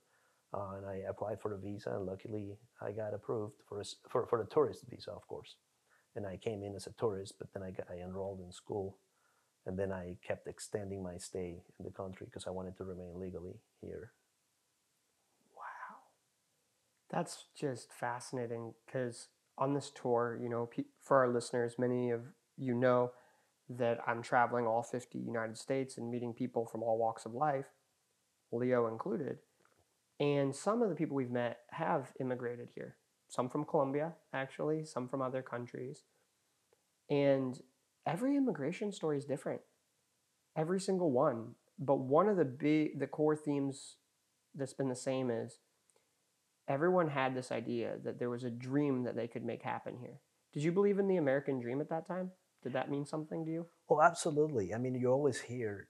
uh, 0.54 0.74
and 0.76 0.86
I 0.86 1.02
applied 1.08 1.40
for 1.40 1.50
the 1.50 1.56
visa 1.56 1.90
and 1.90 2.06
luckily 2.06 2.56
I 2.80 2.92
got 2.92 3.14
approved 3.14 3.54
for, 3.68 3.80
a 3.80 3.84
for, 4.08 4.26
for 4.26 4.38
the 4.38 4.48
tourist 4.48 4.84
visa, 4.88 5.10
of 5.10 5.26
course. 5.26 5.56
And 6.14 6.26
I 6.26 6.36
came 6.36 6.62
in 6.62 6.74
as 6.74 6.86
a 6.86 6.92
tourist, 6.92 7.34
but 7.38 7.52
then 7.52 7.62
I, 7.62 7.70
got, 7.70 7.86
I 7.90 8.02
enrolled 8.02 8.40
in 8.40 8.52
school 8.52 8.98
and 9.66 9.78
then 9.78 9.92
I 9.92 10.16
kept 10.26 10.46
extending 10.46 11.02
my 11.02 11.16
stay 11.18 11.62
in 11.78 11.84
the 11.84 11.90
country 11.90 12.26
because 12.26 12.46
I 12.46 12.50
wanted 12.50 12.76
to 12.76 12.84
remain 12.84 13.18
legally 13.18 13.60
here. 13.80 14.12
Wow. 15.56 15.96
That's 17.10 17.46
just 17.58 17.92
fascinating 17.92 18.74
because 18.86 19.28
on 19.58 19.74
this 19.74 19.90
tour, 19.90 20.38
you 20.40 20.48
know, 20.48 20.70
for 21.02 21.18
our 21.18 21.28
listeners, 21.28 21.74
many 21.78 22.10
of 22.10 22.20
you 22.56 22.74
know 22.74 23.10
that 23.68 23.98
I'm 24.06 24.22
traveling 24.22 24.66
all 24.66 24.82
50 24.82 25.18
United 25.18 25.58
States 25.58 25.98
and 25.98 26.10
meeting 26.10 26.32
people 26.32 26.66
from 26.66 26.82
all 26.82 26.98
walks 26.98 27.26
of 27.26 27.34
life, 27.34 27.66
Leo 28.52 28.86
included. 28.86 29.38
And 30.20 30.54
some 30.54 30.82
of 30.82 30.88
the 30.88 30.94
people 30.94 31.16
we've 31.16 31.30
met 31.30 31.58
have 31.70 32.12
immigrated 32.20 32.70
here. 32.74 32.96
Some 33.28 33.48
from 33.48 33.64
Colombia, 33.64 34.12
actually, 34.32 34.84
some 34.84 35.08
from 35.08 35.20
other 35.20 35.42
countries. 35.42 36.04
And 37.10 37.60
every 38.06 38.36
immigration 38.36 38.92
story 38.92 39.18
is 39.18 39.24
different. 39.24 39.60
Every 40.56 40.80
single 40.80 41.10
one. 41.10 41.54
But 41.78 41.96
one 41.96 42.28
of 42.28 42.36
the 42.36 42.44
big 42.44 42.98
the 42.98 43.06
core 43.06 43.36
themes 43.36 43.96
that's 44.54 44.72
been 44.72 44.88
the 44.88 44.94
same 44.94 45.30
is 45.30 45.58
everyone 46.68 47.08
had 47.08 47.34
this 47.34 47.52
idea 47.52 47.96
that 48.04 48.18
there 48.18 48.30
was 48.30 48.44
a 48.44 48.50
dream 48.50 49.04
that 49.04 49.16
they 49.16 49.28
could 49.28 49.44
make 49.44 49.62
happen 49.62 49.98
here. 50.00 50.20
Did 50.54 50.62
you 50.62 50.72
believe 50.72 50.98
in 50.98 51.08
the 51.08 51.18
American 51.18 51.60
dream 51.60 51.80
at 51.80 51.90
that 51.90 52.06
time? 52.06 52.30
Did 52.62 52.72
that 52.72 52.90
mean 52.90 53.04
something 53.04 53.44
to 53.44 53.50
you? 53.50 53.66
Oh, 53.90 54.00
absolutely. 54.00 54.74
I 54.74 54.78
mean, 54.78 54.94
you 54.94 55.08
always 55.08 55.40
hear, 55.40 55.88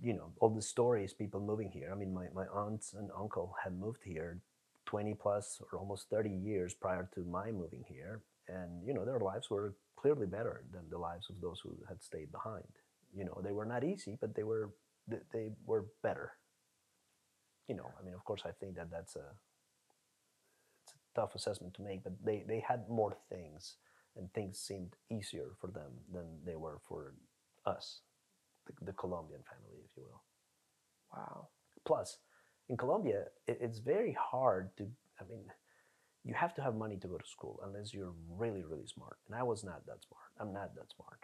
you 0.00 0.12
know, 0.12 0.32
all 0.38 0.50
the 0.50 0.62
stories, 0.62 1.14
people 1.14 1.40
moving 1.40 1.70
here. 1.70 1.90
I 1.90 1.96
mean, 1.96 2.12
my, 2.12 2.26
my 2.34 2.44
aunts 2.44 2.92
and 2.92 3.10
uncle 3.18 3.54
had 3.64 3.72
moved 3.72 4.02
here 4.04 4.40
20 4.86 5.14
plus 5.14 5.60
or 5.72 5.78
almost 5.78 6.10
30 6.10 6.30
years 6.30 6.74
prior 6.74 7.08
to 7.14 7.24
my 7.24 7.50
moving 7.50 7.84
here. 7.88 8.22
And, 8.48 8.86
you 8.86 8.92
know, 8.92 9.04
their 9.04 9.18
lives 9.18 9.48
were 9.48 9.74
clearly 10.02 10.26
better 10.26 10.64
than 10.72 10.82
the 10.90 10.98
lives 10.98 11.30
of 11.30 11.40
those 11.40 11.60
who 11.62 11.76
had 11.88 12.02
stayed 12.02 12.32
behind. 12.32 12.66
You 13.16 13.24
know, 13.24 13.40
they 13.42 13.52
were 13.52 13.64
not 13.64 13.84
easy, 13.84 14.18
but 14.20 14.34
they 14.34 14.42
were, 14.42 14.70
they, 15.32 15.50
were 15.64 15.86
better. 16.02 16.32
You 17.68 17.76
know, 17.76 17.88
I 17.98 18.04
mean, 18.04 18.14
of 18.14 18.24
course, 18.24 18.42
I 18.44 18.50
think 18.50 18.74
that 18.76 18.90
that's 18.90 19.14
a, 19.14 19.26
it's 20.82 20.94
a 20.94 21.20
tough 21.20 21.36
assessment 21.36 21.74
to 21.74 21.82
make, 21.82 22.02
but 22.02 22.14
they, 22.24 22.44
they 22.46 22.64
had 22.66 22.88
more 22.88 23.16
things 23.30 23.76
and 24.16 24.32
things 24.34 24.58
seemed 24.58 24.96
easier 25.08 25.52
for 25.60 25.68
them 25.68 25.92
than 26.12 26.26
they 26.44 26.56
were 26.56 26.80
for 26.86 27.14
us, 27.64 28.00
the, 28.66 28.72
the 28.84 28.92
Colombian 28.92 29.40
family, 29.48 29.78
if 29.84 29.96
you 29.96 30.02
will. 30.02 30.22
Wow. 31.14 31.48
Plus, 31.84 32.18
in 32.68 32.76
Colombia, 32.76 33.26
it, 33.46 33.58
it's 33.60 33.78
very 33.78 34.16
hard 34.18 34.76
to, 34.78 34.88
I 35.20 35.24
mean, 35.30 35.44
you 36.24 36.34
have 36.34 36.54
to 36.54 36.62
have 36.62 36.74
money 36.76 36.96
to 36.96 37.08
go 37.08 37.18
to 37.18 37.26
school 37.26 37.60
unless 37.64 37.92
you're 37.92 38.12
really, 38.28 38.62
really 38.62 38.86
smart. 38.86 39.18
And 39.26 39.34
I 39.34 39.42
was 39.42 39.64
not 39.64 39.84
that 39.86 39.98
smart. 40.06 40.30
I'm 40.40 40.52
not 40.52 40.74
that 40.76 40.90
smart. 40.94 41.20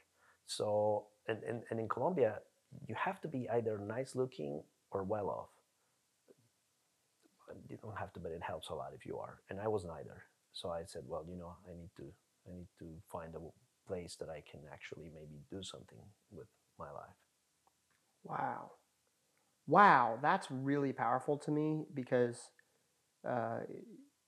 So, 0.47 1.07
and, 1.29 1.43
and, 1.45 1.63
and 1.71 1.79
in 1.79 1.89
Colombia, 1.89 2.41
you 2.87 2.95
have 2.97 3.21
to 3.21 3.29
be 3.29 3.49
either 3.51 3.79
nice 3.79 4.15
looking 4.17 4.63
or 4.91 5.05
well 5.05 5.29
off. 5.31 5.51
You 7.69 7.79
don't 7.83 7.97
have 7.97 8.13
to, 8.15 8.21
but 8.21 8.33
it 8.33 8.43
helps 8.43 8.69
a 8.69 8.75
lot 8.75 8.93
if 8.95 9.07
you 9.07 9.19
are. 9.19 9.39
And 9.51 9.61
I 9.61 9.69
was 9.69 9.85
neither. 9.85 10.25
So 10.53 10.71
I 10.71 10.83
said, 10.87 11.03
well, 11.07 11.25
you 11.29 11.37
know, 11.37 11.55
I 11.67 11.75
need 11.75 11.91
to, 11.97 12.05
I 12.49 12.55
need 12.57 12.67
to 12.81 12.87
find 13.11 13.35
a 13.35 13.39
place 13.87 14.17
that 14.21 14.29
I 14.29 14.43
can 14.51 14.61
actually 14.73 15.11
maybe 15.15 15.41
do 15.51 15.63
something 15.63 15.99
with 16.31 16.49
my 16.79 16.91
life. 16.91 17.17
Wow. 18.25 18.73
Wow. 19.67 20.19
That's 20.21 20.49
really 20.51 20.93
powerful 20.93 21.39
to 21.39 21.51
me 21.51 21.85
because 21.95 22.51
uh, 23.29 23.61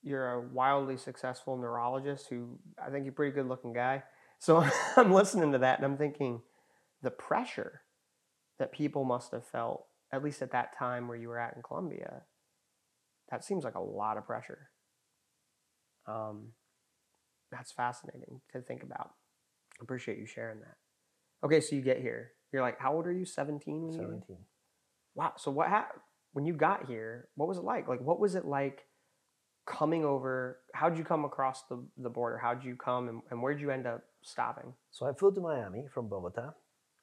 you're 0.03 0.33
a 0.33 0.41
wildly 0.41 0.97
successful 0.97 1.57
neurologist 1.57 2.29
who 2.29 2.59
I 2.83 2.91
think 2.91 3.05
you're 3.05 3.13
a 3.13 3.17
pretty 3.17 3.35
good 3.35 3.49
looking 3.49 3.73
guy. 3.73 4.03
So 4.39 4.65
I'm 4.97 5.13
listening 5.13 5.53
to 5.53 5.59
that 5.59 5.79
and 5.79 5.85
I'm 5.85 5.99
thinking 5.99 6.43
the 7.03 7.11
pressure 7.11 7.83
that 8.59 8.73
people 8.73 9.05
must 9.05 9.33
have 9.33 9.47
felt, 9.47 9.87
at 10.13 10.23
least 10.23 10.43
at 10.43 10.53
that 10.53 10.77
time 10.77 11.09
where 11.09 11.17
you 11.17 11.29
were 11.29 11.39
at 11.39 11.55
in 11.57 11.63
Colombia, 11.63 12.23
that 13.31 13.45
seems 13.45 13.65
like 13.65 13.75
a 13.75 13.81
lot 13.81 14.17
of 14.17 14.27
pressure. 14.27 14.71
Um, 16.07 16.49
that's 17.51 17.73
fascinating 17.73 18.41
to 18.53 18.61
think 18.61 18.83
about. 18.83 19.11
Appreciate 19.81 20.19
you 20.19 20.27
sharing 20.27 20.61
that. 20.61 20.77
Okay, 21.45 21.61
so 21.61 21.75
you 21.75 21.83
get 21.83 22.01
here. 22.01 22.33
You're 22.53 22.63
like, 22.63 22.79
how 22.79 22.93
old 22.93 23.07
are 23.07 23.13
you? 23.13 23.25
17 23.25 23.91
you 23.91 23.93
17. 23.93 24.37
Wow. 25.15 25.33
So 25.37 25.51
what 25.51 25.69
happened 25.69 26.01
when 26.33 26.45
you 26.45 26.55
got 26.55 26.87
here? 26.87 27.29
What 27.37 27.49
was 27.49 27.59
it 27.59 27.65
like? 27.65 27.89
Like, 27.89 28.01
what 28.01 28.21
was 28.21 28.35
it 28.35 28.45
like 28.45 28.85
coming 29.71 30.05
over? 30.05 30.59
How'd 30.75 30.99
you 30.99 31.05
come 31.05 31.25
across 31.25 31.63
the, 31.63 31.83
the 31.99 32.11
border? 32.11 32.39
How'd 32.39 32.65
you 32.65 32.77
come 32.77 33.09
and, 33.09 33.23
and 33.31 33.41
where'd 33.41 33.61
you 33.61 33.71
end 33.71 33.87
up 33.87 34.03
stopping? 34.23 34.75
So 34.91 35.07
I 35.07 35.13
flew 35.13 35.33
to 35.33 35.41
Miami 35.41 35.85
from 35.93 36.09
Bogota. 36.09 36.51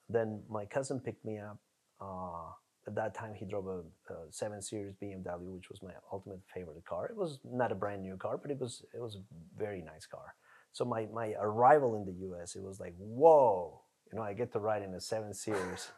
Then 0.09 0.43
my 0.49 0.65
cousin 0.65 0.99
picked 0.99 1.25
me 1.25 1.39
up. 1.39 1.57
Uh, 1.99 2.51
at 2.85 2.95
that 2.95 3.13
time, 3.13 3.33
he 3.35 3.45
drove 3.45 3.67
a, 3.67 3.79
a 4.13 4.31
7 4.31 4.61
Series 4.61 4.93
BMW, 5.01 5.55
which 5.55 5.69
was 5.69 5.81
my 5.81 5.91
ultimate 6.11 6.39
favorite 6.53 6.85
car. 6.85 7.07
It 7.07 7.17
was 7.17 7.39
not 7.43 7.71
a 7.71 7.75
brand 7.75 8.01
new 8.01 8.15
car, 8.15 8.37
but 8.37 8.49
it 8.49 8.59
was 8.59 8.83
it 8.93 9.01
was 9.01 9.15
a 9.15 9.19
very 9.57 9.81
nice 9.81 10.05
car. 10.05 10.35
So 10.71 10.85
my, 10.85 11.07
my 11.11 11.33
arrival 11.39 11.95
in 11.95 12.05
the 12.05 12.13
U.S., 12.27 12.55
it 12.55 12.61
was 12.61 12.79
like, 12.79 12.93
whoa, 12.97 13.81
you 14.11 14.17
know, 14.17 14.23
I 14.23 14.33
get 14.33 14.53
to 14.53 14.59
ride 14.59 14.83
in 14.83 14.93
a 14.93 15.01
7 15.01 15.33
Series. 15.33 15.89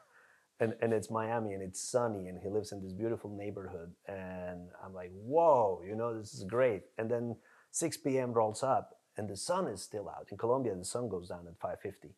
And, 0.60 0.74
and 0.82 0.94
it's 0.94 1.10
Miami 1.10 1.54
and 1.54 1.64
it's 1.64 1.82
sunny 1.82 2.28
and 2.28 2.38
he 2.38 2.50
lives 2.50 2.72
in 2.72 2.82
this 2.82 2.92
beautiful 2.92 3.30
neighborhood. 3.30 3.92
And 4.08 4.68
I'm 4.84 4.94
like, 4.94 5.12
whoa, 5.14 5.82
you 5.88 5.96
know, 5.96 6.18
this 6.18 6.34
is 6.34 6.44
great. 6.44 6.84
And 6.98 7.10
then 7.10 7.36
6 7.72 7.98
p.m. 7.98 8.34
rolls 8.34 8.62
up 8.62 9.00
and 9.18 9.30
the 9.30 9.38
sun 9.38 9.68
is 9.68 9.82
still 9.82 10.10
out. 10.10 10.28
In 10.32 10.38
Colombia, 10.38 10.76
the 10.76 10.86
sun 10.86 11.08
goes 11.10 11.30
down 11.30 11.48
at 11.48 11.60
5.50. 11.60 12.12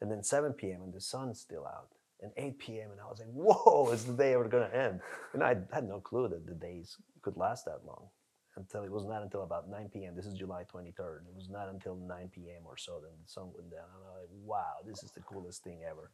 And 0.00 0.10
then 0.10 0.22
7 0.22 0.52
p.m. 0.52 0.82
and 0.82 0.92
the 0.92 1.00
sun's 1.00 1.40
still 1.40 1.66
out. 1.66 1.88
And 2.20 2.32
8 2.36 2.58
p.m. 2.58 2.90
and 2.92 3.00
I 3.00 3.04
was 3.04 3.20
like, 3.20 3.28
whoa, 3.32 3.90
is 3.92 4.04
the 4.04 4.12
day 4.12 4.34
ever 4.34 4.48
to 4.48 4.76
end? 4.76 5.00
And 5.32 5.42
I 5.42 5.56
had 5.72 5.88
no 5.88 6.00
clue 6.00 6.28
that 6.28 6.46
the 6.46 6.54
days 6.54 6.96
could 7.22 7.36
last 7.36 7.64
that 7.64 7.84
long 7.86 8.08
until 8.56 8.82
it 8.82 8.90
was 8.90 9.06
not 9.06 9.22
until 9.22 9.42
about 9.42 9.70
9 9.70 9.88
p.m. 9.92 10.14
This 10.16 10.26
is 10.26 10.34
July 10.34 10.64
23rd. 10.72 11.26
It 11.28 11.34
was 11.34 11.48
not 11.48 11.68
until 11.68 11.96
9 11.96 12.30
p.m. 12.34 12.62
or 12.64 12.76
so 12.76 13.00
that 13.00 13.10
the 13.10 13.30
sun 13.30 13.50
went 13.54 13.70
down. 13.70 13.86
And 13.94 14.04
I'm 14.06 14.20
like, 14.20 14.30
wow, 14.44 14.82
this 14.86 15.02
is 15.02 15.12
the 15.12 15.20
coolest 15.20 15.62
thing 15.62 15.80
ever. 15.88 16.10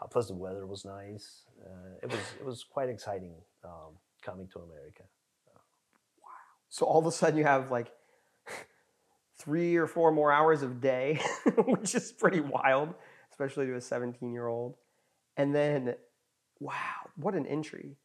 Uh, 0.00 0.06
plus 0.06 0.28
the 0.28 0.34
weather 0.34 0.66
was 0.66 0.84
nice. 0.84 1.42
Uh, 1.64 1.96
it 2.02 2.10
was 2.10 2.20
it 2.40 2.44
was 2.44 2.64
quite 2.64 2.88
exciting 2.88 3.34
um, 3.64 3.94
coming 4.22 4.48
to 4.48 4.60
America. 4.60 5.02
Wow! 6.22 6.30
So 6.68 6.86
all 6.86 6.98
of 6.98 7.06
a 7.06 7.12
sudden 7.12 7.38
you 7.38 7.44
have 7.44 7.70
like 7.70 7.92
three 9.42 9.76
or 9.76 9.86
four 9.86 10.12
more 10.12 10.30
hours 10.30 10.62
of 10.62 10.80
day, 10.80 11.20
which 11.66 11.94
is 11.94 12.12
pretty 12.12 12.40
wild, 12.40 12.94
especially 13.30 13.66
to 13.66 13.74
a 13.74 13.80
17 13.80 14.32
year 14.32 14.46
old. 14.46 14.76
And 15.36 15.54
then, 15.54 15.94
wow, 16.60 17.10
what 17.16 17.34
an 17.34 17.46
entry. 17.46 17.96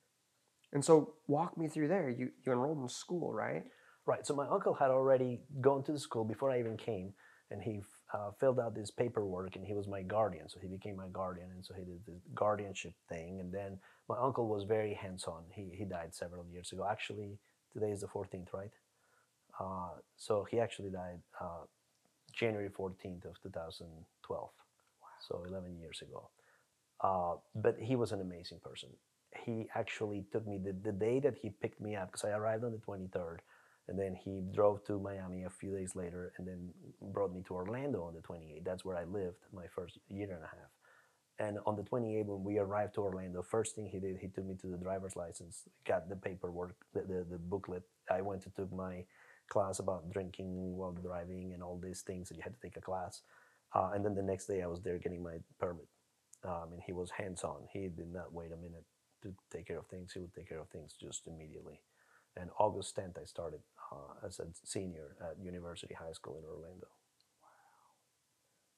And 0.73 0.83
so, 0.83 1.13
walk 1.27 1.57
me 1.57 1.67
through 1.67 1.87
there. 1.87 2.09
You 2.09 2.31
you 2.45 2.51
enrolled 2.51 2.81
in 2.81 2.89
school, 2.89 3.33
right? 3.33 3.63
Right. 4.05 4.25
So 4.25 4.33
my 4.35 4.47
uncle 4.47 4.73
had 4.73 4.89
already 4.89 5.41
gone 5.59 5.83
to 5.83 5.91
the 5.91 5.99
school 5.99 6.23
before 6.23 6.49
I 6.51 6.59
even 6.59 6.77
came, 6.77 7.13
and 7.51 7.61
he 7.61 7.81
uh, 8.13 8.31
filled 8.39 8.59
out 8.59 8.75
this 8.75 8.91
paperwork, 8.91 9.55
and 9.55 9.65
he 9.65 9.73
was 9.73 9.87
my 9.87 10.01
guardian. 10.01 10.47
So 10.47 10.59
he 10.61 10.67
became 10.67 10.95
my 10.95 11.07
guardian, 11.11 11.47
and 11.53 11.65
so 11.65 11.73
he 11.73 11.83
did 11.83 11.99
this 12.05 12.21
guardianship 12.33 12.93
thing. 13.09 13.39
And 13.39 13.53
then 13.53 13.79
my 14.07 14.17
uncle 14.17 14.47
was 14.47 14.63
very 14.63 14.93
hands-on. 14.93 15.43
He 15.51 15.69
he 15.73 15.85
died 15.85 16.13
several 16.13 16.45
years 16.51 16.71
ago. 16.71 16.87
Actually, 16.89 17.37
today 17.73 17.91
is 17.91 18.01
the 18.01 18.07
14th, 18.07 18.53
right? 18.53 18.71
Uh, 19.59 19.89
so 20.15 20.45
he 20.49 20.59
actually 20.59 20.89
died 20.89 21.19
uh, 21.41 21.65
January 22.33 22.69
14th 22.69 23.25
of 23.25 23.41
2012. 23.41 23.89
Wow. 24.29 25.07
So 25.27 25.43
11 25.47 25.77
years 25.79 26.01
ago. 26.01 26.29
Uh, 27.01 27.35
but 27.55 27.77
he 27.79 27.95
was 27.95 28.11
an 28.11 28.21
amazing 28.21 28.59
person. 28.63 28.89
He 29.45 29.67
actually 29.75 30.25
took 30.31 30.47
me 30.47 30.57
the, 30.57 30.73
the 30.83 30.91
day 30.91 31.19
that 31.19 31.35
he 31.41 31.49
picked 31.49 31.81
me 31.81 31.95
up 31.95 32.11
because 32.11 32.23
I 32.23 32.31
arrived 32.31 32.63
on 32.63 32.71
the 32.71 32.77
23rd, 32.77 33.37
and 33.87 33.97
then 33.97 34.15
he 34.15 34.41
drove 34.53 34.83
to 34.85 34.99
Miami 34.99 35.43
a 35.43 35.49
few 35.49 35.71
days 35.71 35.95
later, 35.95 36.33
and 36.37 36.47
then 36.47 36.69
brought 37.01 37.33
me 37.33 37.43
to 37.47 37.53
Orlando 37.53 38.03
on 38.03 38.13
the 38.13 38.21
28th. 38.21 38.63
That's 38.65 38.83
where 38.83 38.97
I 38.97 39.05
lived 39.05 39.37
my 39.53 39.65
first 39.73 39.97
year 40.09 40.31
and 40.31 40.43
a 40.43 40.47
half. 40.47 40.71
And 41.39 41.59
on 41.65 41.75
the 41.75 41.83
28th, 41.83 42.25
when 42.25 42.43
we 42.43 42.57
arrived 42.57 42.95
to 42.95 43.01
Orlando, 43.01 43.43
first 43.43 43.75
thing 43.75 43.87
he 43.87 43.99
did, 43.99 44.17
he 44.17 44.27
took 44.27 44.45
me 44.45 44.55
to 44.61 44.67
the 44.67 44.77
driver's 44.77 45.15
license, 45.15 45.63
got 45.85 46.09
the 46.09 46.15
paperwork, 46.15 46.75
the, 46.93 47.01
the, 47.01 47.25
the 47.29 47.37
booklet. 47.37 47.83
I 48.09 48.21
went 48.21 48.41
to 48.43 48.49
took 48.49 48.73
my 48.73 49.05
class 49.47 49.79
about 49.79 50.11
drinking 50.11 50.75
while 50.75 50.91
driving 50.91 51.53
and 51.53 51.61
all 51.61 51.79
these 51.81 52.01
things 52.01 52.29
that 52.29 52.35
you 52.35 52.43
had 52.43 52.53
to 52.53 52.59
take 52.59 52.75
a 52.75 52.81
class. 52.81 53.21
Uh, 53.73 53.91
and 53.93 54.03
then 54.03 54.15
the 54.15 54.23
next 54.23 54.47
day 54.47 54.63
I 54.63 54.67
was 54.67 54.81
there 54.81 54.97
getting 54.97 55.23
my 55.23 55.37
permit. 55.59 55.87
Um, 56.43 56.69
and 56.73 56.81
he 56.85 56.93
was 56.93 57.11
hands 57.11 57.43
on. 57.43 57.67
He 57.71 57.87
did 57.87 58.11
not 58.11 58.33
wait 58.33 58.51
a 58.51 58.57
minute 58.57 58.85
to 59.23 59.33
take 59.51 59.67
care 59.67 59.79
of 59.79 59.87
things. 59.87 60.11
He 60.13 60.19
would 60.19 60.33
take 60.33 60.49
care 60.49 60.59
of 60.59 60.69
things 60.69 60.95
just 60.99 61.27
immediately. 61.27 61.81
And 62.35 62.49
August 62.59 62.95
10th, 62.95 63.21
I 63.21 63.25
started 63.25 63.59
uh, 63.91 64.25
as 64.25 64.39
a 64.39 64.45
senior 64.63 65.15
at 65.21 65.43
University 65.43 65.93
High 65.93 66.13
School 66.13 66.37
in 66.39 66.45
Orlando. 66.45 66.87
Wow. 67.41 67.49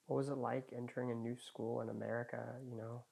What 0.07 0.17
was 0.17 0.29
it 0.29 0.37
like 0.37 0.69
entering 0.75 1.11
a 1.11 1.15
new 1.15 1.37
school 1.37 1.81
in 1.81 1.89
America? 1.89 2.55
You 2.69 2.77
know, 2.77 3.03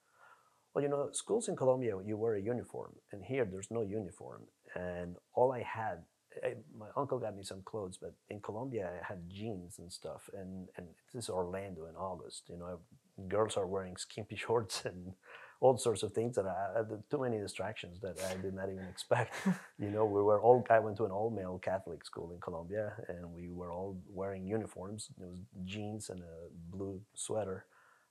well, 0.73 0.83
you 0.83 0.89
know, 0.89 1.09
schools 1.11 1.47
in 1.47 1.55
Colombia, 1.55 1.93
you 2.05 2.17
wear 2.17 2.35
a 2.35 2.41
uniform, 2.41 2.93
and 3.11 3.23
here 3.23 3.45
there's 3.45 3.71
no 3.71 3.81
uniform. 3.81 4.43
And 4.75 5.15
all 5.33 5.51
I 5.51 5.63
had, 5.63 6.03
I, 6.43 6.53
my 6.77 6.85
uncle 6.95 7.17
got 7.17 7.35
me 7.35 7.43
some 7.43 7.63
clothes, 7.65 7.97
but 7.99 8.13
in 8.29 8.41
Colombia, 8.41 8.87
I 8.87 9.03
had 9.03 9.27
jeans 9.27 9.79
and 9.79 9.91
stuff. 9.91 10.29
And, 10.33 10.67
and 10.77 10.85
this 11.13 11.23
is 11.23 11.29
Orlando 11.31 11.87
in 11.87 11.95
August. 11.95 12.43
You 12.47 12.57
know, 12.59 12.79
girls 13.27 13.57
are 13.57 13.65
wearing 13.65 13.97
skimpy 13.97 14.35
shorts 14.45 14.85
and 14.85 15.13
all 15.59 15.77
sorts 15.77 16.03
of 16.03 16.13
things 16.13 16.35
that 16.35 16.45
I, 16.45 16.81
too 17.09 17.21
many 17.21 17.39
distractions 17.39 17.99
that 18.01 18.19
I 18.29 18.39
did 18.41 18.53
not 18.53 18.69
even 18.69 18.85
expect. 18.85 19.33
you 19.79 19.89
know, 19.89 20.05
we 20.05 20.21
were 20.21 20.39
all, 20.39 20.65
I 20.69 20.79
went 20.79 20.97
to 20.97 21.05
an 21.05 21.11
all 21.11 21.29
male 21.31 21.59
Catholic 21.63 22.05
school 22.05 22.31
in 22.31 22.39
Colombia 22.39 22.93
and 23.07 23.33
we 23.33 23.49
were 23.49 23.71
all 23.71 23.97
wearing 24.13 24.45
uniforms. 24.45 25.09
It 25.19 25.27
was 25.27 25.39
jeans 25.65 26.09
and 26.09 26.21
a 26.21 26.75
blue 26.75 27.01
sweater. 27.15 27.65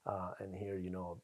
Uh, 0.06 0.32
and 0.40 0.54
here, 0.54 0.78
you 0.78 0.90
know, 0.90 1.18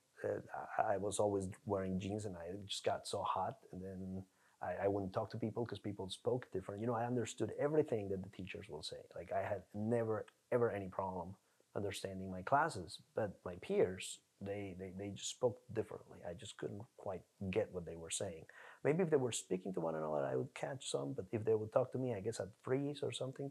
I 0.78 0.96
was 0.96 1.18
always 1.18 1.48
wearing 1.66 1.98
jeans 1.98 2.24
and 2.24 2.36
I 2.36 2.54
just 2.66 2.84
got 2.84 3.08
so 3.08 3.22
hot. 3.22 3.56
And 3.72 3.82
then 3.82 4.22
I, 4.62 4.84
I 4.84 4.88
wouldn't 4.88 5.12
talk 5.12 5.30
to 5.32 5.38
people 5.38 5.64
because 5.64 5.80
people 5.80 6.08
spoke 6.08 6.46
different. 6.52 6.80
You 6.80 6.86
know, 6.86 6.94
I 6.94 7.04
understood 7.04 7.52
everything 7.58 8.08
that 8.10 8.22
the 8.22 8.30
teachers 8.30 8.66
will 8.68 8.84
say. 8.84 8.96
Like 9.16 9.32
I 9.32 9.40
had 9.42 9.62
never, 9.74 10.24
ever 10.52 10.70
any 10.70 10.88
problem 10.88 11.34
understanding 11.74 12.30
my 12.30 12.42
classes, 12.42 12.98
but 13.14 13.32
my 13.44 13.54
peers, 13.62 14.18
they, 14.44 14.74
they, 14.78 14.92
they 14.98 15.10
just 15.10 15.30
spoke 15.30 15.58
differently. 15.74 16.18
I 16.28 16.34
just 16.34 16.56
couldn't 16.56 16.82
quite 16.96 17.22
get 17.50 17.68
what 17.72 17.86
they 17.86 17.96
were 17.96 18.10
saying. 18.10 18.44
Maybe 18.84 19.02
if 19.02 19.10
they 19.10 19.16
were 19.16 19.32
speaking 19.32 19.72
to 19.74 19.80
one 19.80 19.94
another, 19.94 20.24
I 20.24 20.36
would 20.36 20.52
catch 20.54 20.90
some, 20.90 21.12
but 21.14 21.26
if 21.32 21.44
they 21.44 21.54
would 21.54 21.72
talk 21.72 21.92
to 21.92 21.98
me, 21.98 22.14
I 22.14 22.20
guess 22.20 22.40
I'd 22.40 22.48
freeze 22.62 23.00
or 23.02 23.12
something. 23.12 23.50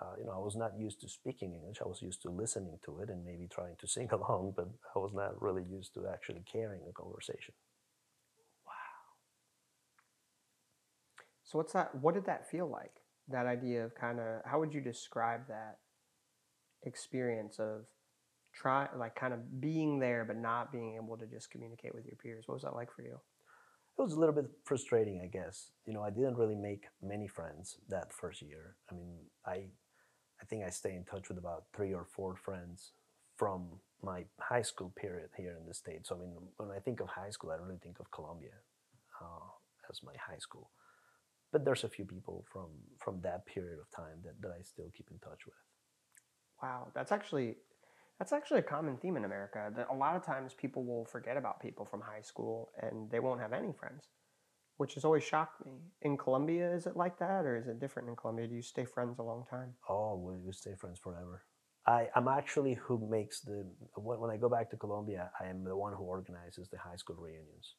Uh, 0.00 0.12
you 0.18 0.24
know, 0.24 0.32
I 0.32 0.38
was 0.38 0.56
not 0.56 0.78
used 0.78 1.00
to 1.00 1.08
speaking 1.08 1.54
English. 1.54 1.78
I 1.84 1.88
was 1.88 2.00
used 2.02 2.22
to 2.22 2.30
listening 2.30 2.78
to 2.84 3.00
it 3.00 3.10
and 3.10 3.24
maybe 3.24 3.48
trying 3.48 3.76
to 3.80 3.88
sing 3.94 4.08
along, 4.12 4.54
but 4.56 4.68
I 4.94 4.98
was 4.98 5.12
not 5.14 5.40
really 5.42 5.64
used 5.64 5.94
to 5.94 6.06
actually 6.06 6.42
carrying 6.50 6.82
a 6.88 6.92
conversation. 6.92 7.54
Wow. 8.66 8.72
So 11.44 11.58
what's 11.58 11.72
that? 11.72 11.94
What 11.94 12.14
did 12.14 12.26
that 12.26 12.48
feel 12.50 12.68
like? 12.68 12.92
That 13.28 13.46
idea 13.46 13.84
of 13.84 13.94
kind 13.94 14.20
of 14.20 14.42
how 14.44 14.60
would 14.60 14.72
you 14.72 14.80
describe 14.80 15.48
that 15.48 15.78
experience 16.84 17.58
of 17.58 17.82
try 18.58 18.88
like 18.96 19.14
kind 19.14 19.32
of 19.32 19.60
being 19.60 19.98
there 19.98 20.24
but 20.24 20.36
not 20.36 20.72
being 20.72 20.96
able 20.96 21.16
to 21.16 21.26
just 21.26 21.50
communicate 21.50 21.94
with 21.94 22.04
your 22.04 22.16
peers. 22.16 22.44
What 22.46 22.54
was 22.54 22.62
that 22.64 22.74
like 22.74 22.92
for 22.92 23.02
you? 23.02 23.18
It 23.98 24.02
was 24.02 24.12
a 24.12 24.20
little 24.20 24.34
bit 24.34 24.46
frustrating 24.64 25.20
i 25.22 25.26
guess. 25.26 25.70
You 25.86 25.92
know 25.92 26.02
i 26.02 26.10
didn't 26.10 26.36
really 26.36 26.56
make 26.56 26.84
many 27.02 27.28
friends 27.28 27.78
that 27.88 28.12
first 28.12 28.42
year. 28.42 28.76
I 28.90 28.94
mean 28.94 29.14
i 29.46 29.56
i 30.40 30.44
think 30.48 30.64
i 30.64 30.70
stay 30.70 30.94
in 30.94 31.04
touch 31.04 31.28
with 31.28 31.38
about 31.38 31.64
three 31.74 31.92
or 31.94 32.04
four 32.04 32.36
friends 32.36 32.92
from 33.36 33.68
my 34.02 34.24
high 34.40 34.62
school 34.62 34.92
period 34.96 35.30
here 35.36 35.56
in 35.60 35.66
the 35.66 35.74
states. 35.74 36.08
So 36.08 36.16
i 36.16 36.18
mean 36.18 36.34
when 36.56 36.70
i 36.70 36.80
think 36.80 37.00
of 37.00 37.08
high 37.08 37.30
school 37.30 37.50
i 37.50 37.56
really 37.56 37.80
think 37.82 38.00
of 38.00 38.10
Colombia 38.10 38.56
uh, 39.20 39.50
as 39.90 40.02
my 40.02 40.14
high 40.14 40.38
school. 40.38 40.70
But 41.52 41.64
there's 41.64 41.84
a 41.84 41.88
few 41.96 42.04
people 42.04 42.44
from 42.52 42.70
from 42.98 43.20
that 43.22 43.46
period 43.46 43.78
of 43.78 43.88
time 43.90 44.18
that, 44.24 44.36
that 44.42 44.52
i 44.58 44.62
still 44.62 44.90
keep 44.96 45.08
in 45.10 45.18
touch 45.18 45.46
with. 45.46 45.62
Wow. 46.62 46.88
That's 46.94 47.12
actually 47.12 47.56
that's 48.18 48.32
actually 48.32 48.58
a 48.60 48.62
common 48.62 48.96
theme 48.96 49.16
in 49.16 49.24
America. 49.24 49.70
That 49.76 49.88
a 49.90 49.94
lot 49.94 50.16
of 50.16 50.24
times 50.24 50.54
people 50.54 50.84
will 50.84 51.04
forget 51.04 51.36
about 51.36 51.60
people 51.60 51.84
from 51.84 52.00
high 52.00 52.22
school 52.22 52.70
and 52.80 53.10
they 53.10 53.20
won't 53.20 53.40
have 53.40 53.52
any 53.52 53.72
friends, 53.72 54.08
which 54.76 54.94
has 54.94 55.04
always 55.04 55.22
shocked 55.22 55.64
me. 55.64 55.72
In 56.02 56.16
Colombia, 56.16 56.72
is 56.72 56.86
it 56.86 56.96
like 56.96 57.18
that, 57.18 57.44
or 57.44 57.56
is 57.56 57.68
it 57.68 57.80
different 57.80 58.08
in 58.08 58.16
Colombia? 58.16 58.46
Do 58.46 58.54
you 58.54 58.62
stay 58.62 58.84
friends 58.84 59.18
a 59.18 59.22
long 59.22 59.44
time? 59.48 59.74
Oh, 59.88 60.16
we 60.16 60.52
stay 60.52 60.74
friends 60.74 60.98
forever. 60.98 61.44
I, 61.86 62.08
am 62.14 62.28
actually 62.28 62.74
who 62.74 63.08
makes 63.10 63.40
the 63.40 63.64
when, 63.94 64.20
when 64.20 64.30
I 64.30 64.36
go 64.36 64.48
back 64.48 64.68
to 64.70 64.76
Colombia, 64.76 65.30
I 65.40 65.46
am 65.46 65.64
the 65.64 65.76
one 65.76 65.94
who 65.94 66.04
organizes 66.04 66.68
the 66.68 66.76
high 66.76 66.96
school 66.96 67.16
reunions. 67.16 67.76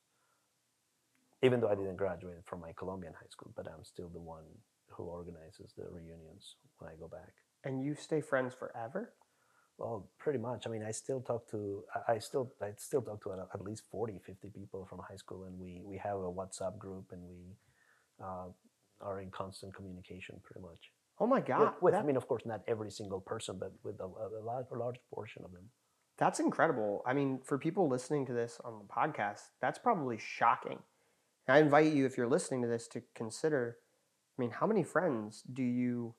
Even 1.43 1.61
though 1.61 1.69
I 1.69 1.75
didn't 1.75 1.95
graduate 1.95 2.43
from 2.45 2.59
my 2.59 2.71
Colombian 2.77 3.13
high 3.13 3.29
school, 3.29 3.53
but 3.55 3.67
I'm 3.67 3.83
still 3.83 4.09
the 4.09 4.19
one 4.19 4.45
who 4.89 5.03
organizes 5.03 5.73
the 5.77 5.85
reunions 5.89 6.55
when 6.79 6.91
I 6.91 6.95
go 6.95 7.07
back. 7.07 7.33
And 7.63 7.83
you 7.83 7.93
stay 7.93 8.19
friends 8.19 8.53
forever? 8.53 9.13
Well, 9.79 10.09
pretty 10.17 10.39
much. 10.39 10.67
I 10.67 10.69
mean, 10.69 10.83
I 10.83 10.91
still 10.91 11.21
talk 11.21 11.49
to, 11.51 11.83
I 12.05 12.19
still, 12.19 12.51
I 12.61 12.71
still 12.75 13.01
talk 13.01 13.23
to 13.23 13.31
at 13.53 13.61
least 13.61 13.83
40, 13.89 14.19
50 14.25 14.49
people 14.49 14.85
from 14.85 14.99
high 14.99 15.15
school, 15.15 15.45
and 15.45 15.57
we 15.57 15.81
we 15.85 15.97
have 15.97 16.17
a 16.17 16.31
WhatsApp 16.31 16.77
group, 16.77 17.13
and 17.13 17.21
we 17.23 17.55
uh, 18.21 18.47
are 18.99 19.21
in 19.21 19.31
constant 19.31 19.73
communication, 19.73 20.35
pretty 20.43 20.59
much. 20.59 20.91
Oh 21.21 21.27
my 21.27 21.39
God! 21.39 21.61
With, 21.61 21.81
with 21.81 21.93
that, 21.93 22.03
I 22.03 22.05
mean, 22.05 22.17
of 22.17 22.27
course, 22.27 22.45
not 22.45 22.61
every 22.67 22.91
single 22.91 23.21
person, 23.21 23.55
but 23.57 23.71
with 23.83 24.01
a, 24.01 24.03
a, 24.03 24.43
large, 24.43 24.65
a 24.69 24.77
large 24.77 24.97
portion 25.13 25.43
of 25.45 25.53
them. 25.53 25.63
That's 26.17 26.41
incredible. 26.41 27.01
I 27.05 27.13
mean, 27.13 27.39
for 27.45 27.57
people 27.57 27.87
listening 27.87 28.25
to 28.25 28.33
this 28.33 28.59
on 28.65 28.79
the 28.79 28.93
podcast, 28.93 29.43
that's 29.61 29.79
probably 29.79 30.17
shocking. 30.17 30.79
And 31.47 31.55
I 31.55 31.59
invite 31.61 31.93
you, 31.93 32.05
if 32.05 32.17
you're 32.17 32.27
listening 32.27 32.61
to 32.63 32.67
this, 32.67 32.85
to 32.89 33.01
consider. 33.15 33.77
I 34.37 34.41
mean, 34.41 34.51
how 34.51 34.67
many 34.67 34.83
friends 34.83 35.41
do 35.53 35.63
you 35.63 36.15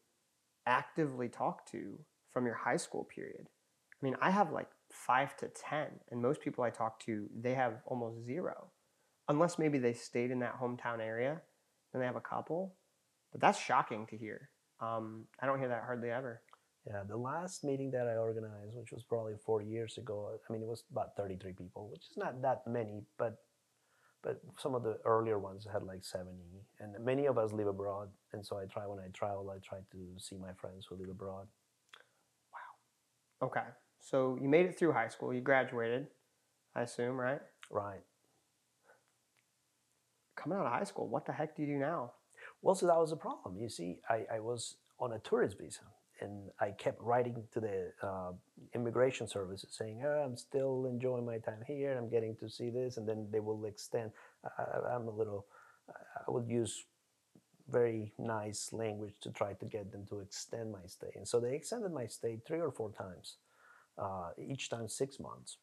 actively 0.66 1.29
talk 1.29 1.70
to 1.73 1.99
from 2.32 2.46
your 2.46 2.54
high 2.54 2.76
school 2.76 3.04
period. 3.04 3.46
I 3.48 4.04
mean, 4.04 4.16
I 4.20 4.30
have 4.30 4.50
like 4.52 4.68
five 4.90 5.36
to 5.38 5.48
10, 5.48 5.86
and 6.10 6.22
most 6.22 6.40
people 6.40 6.64
I 6.64 6.70
talk 6.70 7.00
to, 7.04 7.28
they 7.38 7.54
have 7.54 7.74
almost 7.86 8.24
zero. 8.24 8.70
Unless 9.28 9.58
maybe 9.58 9.78
they 9.78 9.92
stayed 9.92 10.30
in 10.30 10.40
that 10.40 10.58
hometown 10.60 11.00
area, 11.00 11.40
then 11.92 12.00
they 12.00 12.06
have 12.06 12.16
a 12.16 12.20
couple. 12.20 12.74
But 13.32 13.40
that's 13.40 13.58
shocking 13.58 14.06
to 14.06 14.16
hear. 14.16 14.50
Um, 14.80 15.26
I 15.40 15.46
don't 15.46 15.58
hear 15.58 15.68
that 15.68 15.82
hardly 15.84 16.10
ever. 16.10 16.42
Yeah, 16.86 17.02
the 17.06 17.16
last 17.16 17.62
meeting 17.62 17.90
that 17.90 18.08
I 18.08 18.16
organized, 18.16 18.74
which 18.74 18.90
was 18.90 19.02
probably 19.02 19.34
four 19.44 19.60
years 19.60 19.98
ago, 19.98 20.30
I 20.48 20.52
mean, 20.52 20.62
it 20.62 20.68
was 20.68 20.84
about 20.90 21.14
33 21.16 21.52
people, 21.52 21.90
which 21.92 22.06
is 22.10 22.16
not 22.16 22.40
that 22.42 22.62
many, 22.66 23.02
but 23.18 23.36
but 24.22 24.40
some 24.58 24.74
of 24.74 24.82
the 24.82 24.98
earlier 25.04 25.38
ones 25.38 25.66
had 25.70 25.82
like 25.82 26.04
70 26.04 26.36
and 26.80 26.94
many 27.04 27.26
of 27.26 27.38
us 27.38 27.52
live 27.52 27.66
abroad 27.66 28.08
and 28.32 28.44
so 28.44 28.58
i 28.58 28.64
try 28.66 28.86
when 28.86 28.98
i 28.98 29.08
travel 29.14 29.50
i 29.50 29.58
try 29.66 29.78
to 29.90 29.98
see 30.18 30.36
my 30.36 30.52
friends 30.60 30.86
who 30.88 30.96
live 30.96 31.08
abroad 31.08 31.46
Okay. 33.42 33.64
So 34.00 34.38
you 34.40 34.48
made 34.48 34.66
it 34.66 34.79
through 34.79 34.92
high 34.92 35.09
school. 35.09 35.33
You 35.33 35.40
graduated, 35.40 36.09
I 36.74 36.83
assume, 36.83 37.16
right? 37.16 37.40
Right. 37.70 38.00
Coming 40.37 40.59
out 40.59 40.66
of 40.66 40.72
high 40.72 40.85
school, 40.85 41.09
what 41.09 41.26
the 41.26 41.33
heck 41.33 41.57
do 41.57 41.62
you 41.62 41.74
do 41.74 41.79
now? 41.79 42.12
Well, 42.62 42.74
so 42.74 42.87
that 42.87 42.96
was 42.96 43.11
the 43.11 43.16
problem. 43.16 43.59
You 43.59 43.68
see, 43.68 43.98
I, 44.09 44.24
I 44.35 44.40
was 44.40 44.76
on 44.98 45.12
a 45.12 45.18
tourist 45.18 45.59
visa 45.59 45.81
and 46.20 46.50
I 46.61 46.70
kept 46.70 47.00
writing 47.00 47.44
to 47.53 47.61
the 47.61 47.92
uh, 48.03 48.33
immigration 48.74 49.26
services 49.26 49.74
saying, 49.76 50.03
oh, 50.05 50.22
I'm 50.24 50.37
still 50.37 50.87
enjoying 50.87 51.24
my 51.26 51.38
time 51.38 51.61
here. 51.66 51.96
I'm 51.96 52.11
getting 52.11 52.37
to 52.37 52.48
see 52.48 52.70
this. 52.70 52.96
And 52.96 53.09
then 53.09 53.29
they 53.31 53.40
will 53.40 53.64
extend. 53.64 54.11
I, 54.44 54.94
I'm 54.94 55.09
a 55.09 55.11
little, 55.11 55.46
I 55.88 56.31
would 56.31 56.48
use 56.48 56.85
very 57.70 58.12
nice 58.18 58.72
language 58.72 59.14
to 59.22 59.30
try 59.30 59.52
to 59.54 59.64
get 59.66 59.92
them 59.92 60.06
to 60.06 60.20
extend 60.20 60.72
my 60.72 60.87
stay. 60.87 61.12
And 61.14 61.26
so 61.26 61.40
they 61.40 61.54
extended 61.54 61.92
my 61.92 62.06
stay 62.06 62.38
three 62.46 62.61
or 62.61 62.70
four 62.70 62.90
times, 62.90 63.37
uh, 63.98 64.30
each 64.38 64.68
time 64.68 64.88
six 64.88 65.20
months. 65.20 65.59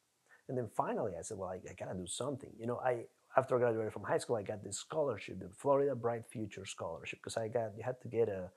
And 0.49 0.57
then 0.57 0.69
finally 0.75 1.13
I 1.17 1.21
said, 1.21 1.37
well, 1.37 1.49
I, 1.49 1.55
I, 1.69 1.73
gotta 1.73 1.97
do 1.97 2.07
something. 2.07 2.49
You 2.57 2.67
know, 2.67 2.77
I, 2.77 3.05
after 3.35 3.55
I 3.55 3.59
graduated 3.59 3.93
from 3.93 4.03
high 4.03 4.17
school, 4.17 4.37
I 4.37 4.43
got 4.43 4.63
this 4.63 4.77
scholarship, 4.77 5.39
the 5.39 5.49
Florida 5.49 5.95
Bright 5.95 6.23
Future 6.29 6.65
Scholarship, 6.65 7.19
because 7.19 7.37
I 7.37 7.47
got 7.49 7.71
you 7.77 7.83
had 7.83 7.99
to 8.01 8.07
get 8.07 8.29
a, 8.29 8.49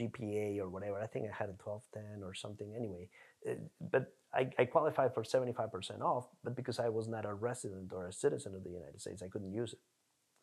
GPA 0.00 0.58
or 0.58 0.70
whatever. 0.70 0.98
I 0.98 1.06
think 1.06 1.26
I 1.26 1.36
had 1.36 1.50
a 1.50 1.58
1210 1.62 2.22
or 2.22 2.32
something. 2.32 2.72
Anyway, 2.74 3.10
it, 3.42 3.60
but 3.92 4.14
I, 4.34 4.48
I 4.58 4.64
qualified 4.64 5.14
for 5.14 5.22
75% 5.22 6.00
off, 6.00 6.26
but 6.42 6.56
because 6.56 6.78
I 6.78 6.88
was 6.88 7.06
not 7.06 7.26
a 7.26 7.34
resident 7.34 7.92
or 7.92 8.06
a 8.06 8.12
citizen 8.12 8.54
of 8.54 8.64
the 8.64 8.70
United 8.70 9.00
States, 9.00 9.22
I 9.22 9.28
couldn't 9.28 9.52
use 9.52 9.74
it. 9.74 9.78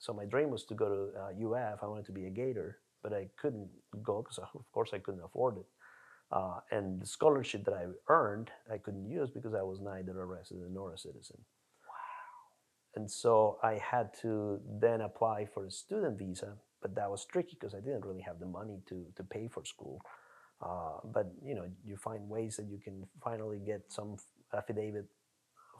So 0.03 0.11
my 0.11 0.25
dream 0.25 0.49
was 0.49 0.65
to 0.65 0.73
go 0.73 0.89
to 0.89 1.17
uh, 1.17 1.55
UF. 1.55 1.79
I 1.81 1.85
wanted 1.85 2.03
to 2.07 2.11
be 2.11 2.25
a 2.25 2.29
Gator, 2.29 2.79
but 3.01 3.13
I 3.13 3.29
couldn't 3.37 3.69
go 4.03 4.21
because, 4.21 4.37
of 4.37 4.69
course, 4.73 4.89
I 4.91 4.99
couldn't 4.99 5.23
afford 5.23 5.55
it. 5.55 5.65
Uh, 6.29 6.59
and 6.71 7.01
the 7.01 7.05
scholarship 7.05 7.63
that 7.63 7.73
I 7.73 7.85
earned, 8.09 8.51
I 8.69 8.79
couldn't 8.79 9.09
use 9.09 9.29
because 9.29 9.53
I 9.53 9.61
was 9.61 9.79
neither 9.79 10.19
a 10.19 10.25
resident 10.25 10.71
nor 10.73 10.93
a 10.93 10.97
citizen. 10.97 11.37
Wow. 11.87 12.99
And 12.99 13.09
so 13.09 13.59
I 13.63 13.75
had 13.75 14.09
to 14.23 14.59
then 14.81 14.99
apply 14.99 15.45
for 15.45 15.67
a 15.67 15.71
student 15.71 16.19
visa, 16.19 16.57
but 16.81 16.95
that 16.95 17.09
was 17.09 17.23
tricky 17.23 17.55
because 17.57 17.73
I 17.73 17.79
didn't 17.79 18.03
really 18.03 18.23
have 18.23 18.41
the 18.41 18.45
money 18.45 18.81
to, 18.89 19.05
to 19.15 19.23
pay 19.23 19.47
for 19.47 19.63
school. 19.63 20.01
Uh, 20.61 20.99
but 21.13 21.31
you 21.41 21.55
know, 21.55 21.67
you 21.85 21.95
find 21.95 22.27
ways 22.27 22.57
that 22.57 22.65
you 22.65 22.77
can 22.77 23.07
finally 23.23 23.59
get 23.65 23.83
some 23.87 24.17
affidavit 24.53 25.05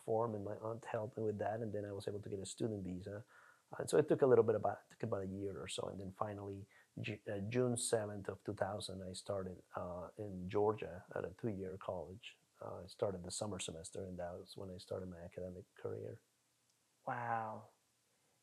form, 0.05 0.33
and 0.33 0.45
my 0.45 0.55
aunt 0.63 0.85
helped 0.89 1.17
me 1.17 1.25
with 1.25 1.39
that, 1.39 1.59
and 1.59 1.73
then 1.73 1.83
I 1.83 1.91
was 1.91 2.07
able 2.07 2.19
to 2.19 2.29
get 2.29 2.39
a 2.39 2.45
student 2.45 2.85
visa. 2.85 3.21
And 3.79 3.89
so 3.89 3.97
it 3.97 4.07
took 4.07 4.21
a 4.21 4.25
little 4.25 4.43
bit 4.43 4.55
about 4.55 4.77
took 4.89 5.03
about 5.03 5.23
a 5.23 5.27
year 5.27 5.55
or 5.59 5.67
so, 5.67 5.89
and 5.91 5.99
then 5.99 6.11
finally 6.17 6.65
uh, 6.99 7.39
June 7.49 7.75
7th 7.75 8.29
of 8.29 8.43
2000, 8.45 9.01
I 9.01 9.13
started 9.13 9.55
uh, 9.75 10.07
in 10.17 10.47
Georgia 10.47 11.03
at 11.15 11.23
a 11.23 11.31
two-year 11.41 11.77
college. 11.83 12.37
Uh, 12.61 12.83
I 12.83 12.87
started 12.87 13.23
the 13.23 13.31
summer 13.31 13.59
semester, 13.59 14.05
and 14.07 14.17
that 14.19 14.31
was 14.39 14.53
when 14.55 14.69
I 14.69 14.77
started 14.77 15.09
my 15.09 15.17
academic 15.25 15.63
career. 15.81 16.19
Wow, 17.07 17.63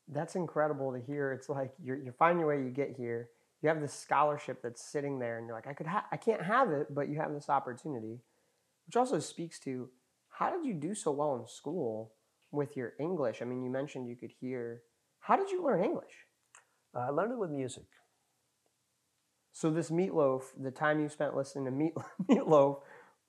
that's 0.08 0.34
incredible 0.34 0.92
to 0.92 1.00
hear. 1.00 1.32
It's 1.32 1.48
like 1.48 1.72
you're, 1.82 1.96
you're 1.96 2.12
finding 2.12 2.40
your 2.40 2.48
way. 2.48 2.62
You 2.62 2.70
get 2.70 2.96
here. 2.96 3.30
You 3.62 3.68
have 3.68 3.80
this 3.80 3.94
scholarship 3.94 4.62
that's 4.62 4.82
sitting 4.82 5.18
there, 5.18 5.38
and 5.38 5.46
you're 5.46 5.56
like, 5.56 5.68
I 5.68 5.72
could, 5.72 5.86
ha- 5.86 6.06
I 6.10 6.16
can't 6.16 6.42
have 6.42 6.70
it, 6.70 6.92
but 6.92 7.08
you 7.08 7.18
have 7.18 7.32
this 7.32 7.48
opportunity, 7.48 8.18
which 8.86 8.96
also 8.96 9.18
speaks 9.20 9.58
to 9.60 9.88
how 10.30 10.50
did 10.50 10.64
you 10.66 10.74
do 10.74 10.94
so 10.94 11.10
well 11.10 11.36
in 11.36 11.46
school 11.46 12.14
with 12.50 12.76
your 12.76 12.94
English? 12.98 13.42
I 13.42 13.44
mean, 13.44 13.62
you 13.62 13.70
mentioned 13.70 14.08
you 14.08 14.16
could 14.16 14.32
hear. 14.40 14.82
How 15.20 15.36
did 15.36 15.50
you 15.50 15.62
learn 15.64 15.84
English? 15.84 16.26
Uh, 16.94 17.00
I 17.00 17.10
learned 17.10 17.32
it 17.32 17.38
with 17.38 17.50
music. 17.50 17.84
So 19.52 19.70
this 19.70 19.90
meatloaf, 19.90 20.42
the 20.58 20.70
time 20.70 21.00
you 21.00 21.08
spent 21.08 21.36
listening 21.36 21.66
to 21.66 21.70
meat, 21.70 21.92
meatloaf, 22.30 22.80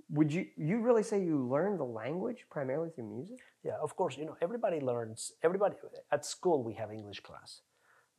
would 0.09 0.31
you 0.31 0.45
you 0.57 0.79
really 0.79 1.03
say 1.03 1.23
you 1.23 1.37
learned 1.47 1.79
the 1.79 1.85
language 1.85 2.45
primarily 2.49 2.89
through 2.89 3.09
music? 3.09 3.39
Yeah, 3.63 3.77
of 3.81 3.95
course. 3.95 4.17
You 4.17 4.25
know, 4.25 4.37
everybody 4.41 4.79
learns. 4.79 5.31
Everybody 5.43 5.75
at 6.11 6.25
school 6.25 6.63
we 6.63 6.73
have 6.73 6.91
English 6.91 7.21
class, 7.21 7.61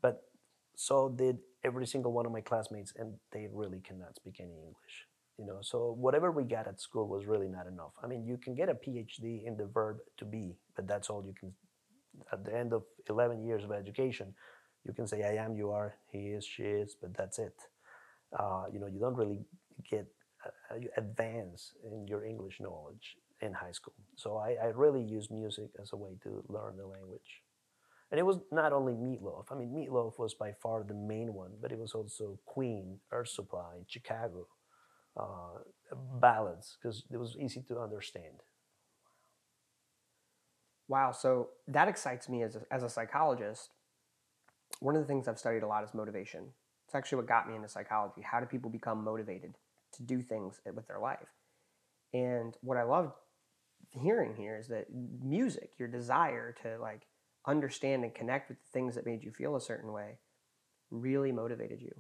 but 0.01 0.23
so 0.75 1.11
did 1.11 1.39
every 1.65 1.87
single 1.87 2.13
one 2.13 2.27
of 2.27 2.33
my 2.33 2.41
classmates, 2.41 2.93
and 2.97 3.15
they 3.31 3.47
really 3.53 3.81
cannot 3.81 4.17
speak 4.17 4.37
any 4.41 4.57
English. 4.57 5.07
You 5.39 5.47
know, 5.47 5.59
so 5.61 5.95
whatever 5.99 6.31
we 6.31 6.45
got 6.45 6.67
at 6.67 6.81
school 6.81 7.09
was 7.09 7.27
really 7.27 7.49
not 7.49 7.67
enough. 7.67 7.93
I 8.03 8.07
mean, 8.07 8.25
you 8.25 8.37
can 8.39 8.55
get 8.55 8.69
a 8.69 8.75
PhD 8.75 9.45
in 9.45 9.57
the 9.57 9.67
verb 9.67 9.99
to 10.19 10.25
be, 10.25 10.57
but 10.77 10.87
that's 10.87 11.11
all 11.11 11.25
you 11.25 11.35
can. 11.39 11.53
At 12.33 12.45
the 12.45 12.57
end 12.57 12.73
of 12.73 12.85
11 13.09 13.45
years 13.45 13.65
of 13.65 13.73
education, 13.73 14.35
you 14.85 14.93
can 14.93 15.07
say 15.07 15.23
I 15.23 15.43
am, 15.45 15.57
you 15.57 15.71
are, 15.71 15.95
he 16.11 16.29
is, 16.29 16.45
she 16.45 16.63
is, 16.65 16.97
but 17.01 17.15
that's 17.17 17.39
it 17.39 17.55
uh, 18.39 18.65
you 18.73 18.79
know, 18.79 18.87
you 18.87 18.99
don't 18.99 19.17
really 19.17 19.41
get 19.91 20.07
uh, 20.47 20.77
advance 20.97 21.73
in 21.85 22.07
your 22.07 22.25
English 22.25 22.61
knowledge 22.61 23.17
in 23.41 23.53
high 23.53 23.73
school. 23.73 23.95
So 24.17 24.37
I, 24.37 24.57
I 24.63 24.67
really 24.67 25.03
used 25.03 25.31
music 25.31 25.71
as 25.81 25.93
a 25.93 25.97
way 25.97 26.13
to 26.23 26.45
learn 26.49 26.77
the 26.77 26.87
language. 26.87 27.43
And 28.11 28.19
it 28.19 28.25
was 28.25 28.39
not 28.53 28.73
only 28.73 28.93
Meatloaf. 28.93 29.47
I 29.51 29.55
mean, 29.55 29.73
Meatloaf 29.73 30.19
was 30.19 30.35
by 30.35 30.53
far 30.63 30.85
the 30.85 30.95
main 30.95 31.33
one, 31.33 31.53
but 31.61 31.73
it 31.73 31.79
was 31.79 31.93
also 31.95 32.39
Queen, 32.45 32.99
Air 33.13 33.25
Supply, 33.25 33.85
Chicago, 33.87 34.47
uh, 35.19 35.59
ballads, 36.21 36.77
because 36.81 37.05
it 37.11 37.17
was 37.17 37.37
easy 37.41 37.63
to 37.69 37.79
understand. 37.81 38.43
Wow, 40.93 41.13
so 41.13 41.49
that 41.69 41.89
excites 41.89 42.29
me 42.29 42.43
as 42.43 42.55
a, 42.55 42.61
as 42.71 42.83
a 42.83 42.89
psychologist. 42.91 43.71
One 44.81 44.95
of 44.95 45.01
the 45.01 45.09
things 45.09 45.27
I've 45.27 45.39
studied 45.39 45.63
a 45.63 45.67
lot 45.67 45.85
is 45.85 45.95
motivation. 45.95 46.49
It's 46.85 46.95
actually 46.95 47.17
what 47.17 47.29
got 47.29 47.49
me 47.49 47.57
into 47.57 47.67
psychology. 47.67 48.21
How 48.21 48.41
do 48.41 48.45
people 48.45 48.69
become 48.69 49.03
motivated 49.03 49.55
to 49.95 50.03
do 50.03 50.21
things 50.21 50.61
with 50.75 50.87
their 50.87 50.99
life? 50.99 51.31
And 52.13 52.55
what 52.61 52.77
I 52.77 52.83
love 52.83 53.15
hearing 53.89 54.37
here 54.37 54.59
is 54.59 54.69
that 54.69 54.89
music, 54.93 55.71
your 55.79 55.89
desire 55.89 56.55
to 56.63 56.77
like 56.79 57.07
understand 57.47 58.05
and 58.05 58.15
connect 58.15 58.51
with 58.51 58.59
the 58.59 58.71
things 58.71 58.95
that 58.95 59.07
made 59.07 59.25
you 59.25 59.31
feel 59.31 59.57
a 59.57 59.63
certain 59.63 59.93
way, 59.93 60.19
really 60.91 61.33
motivated 61.33 61.81
you 61.81 61.95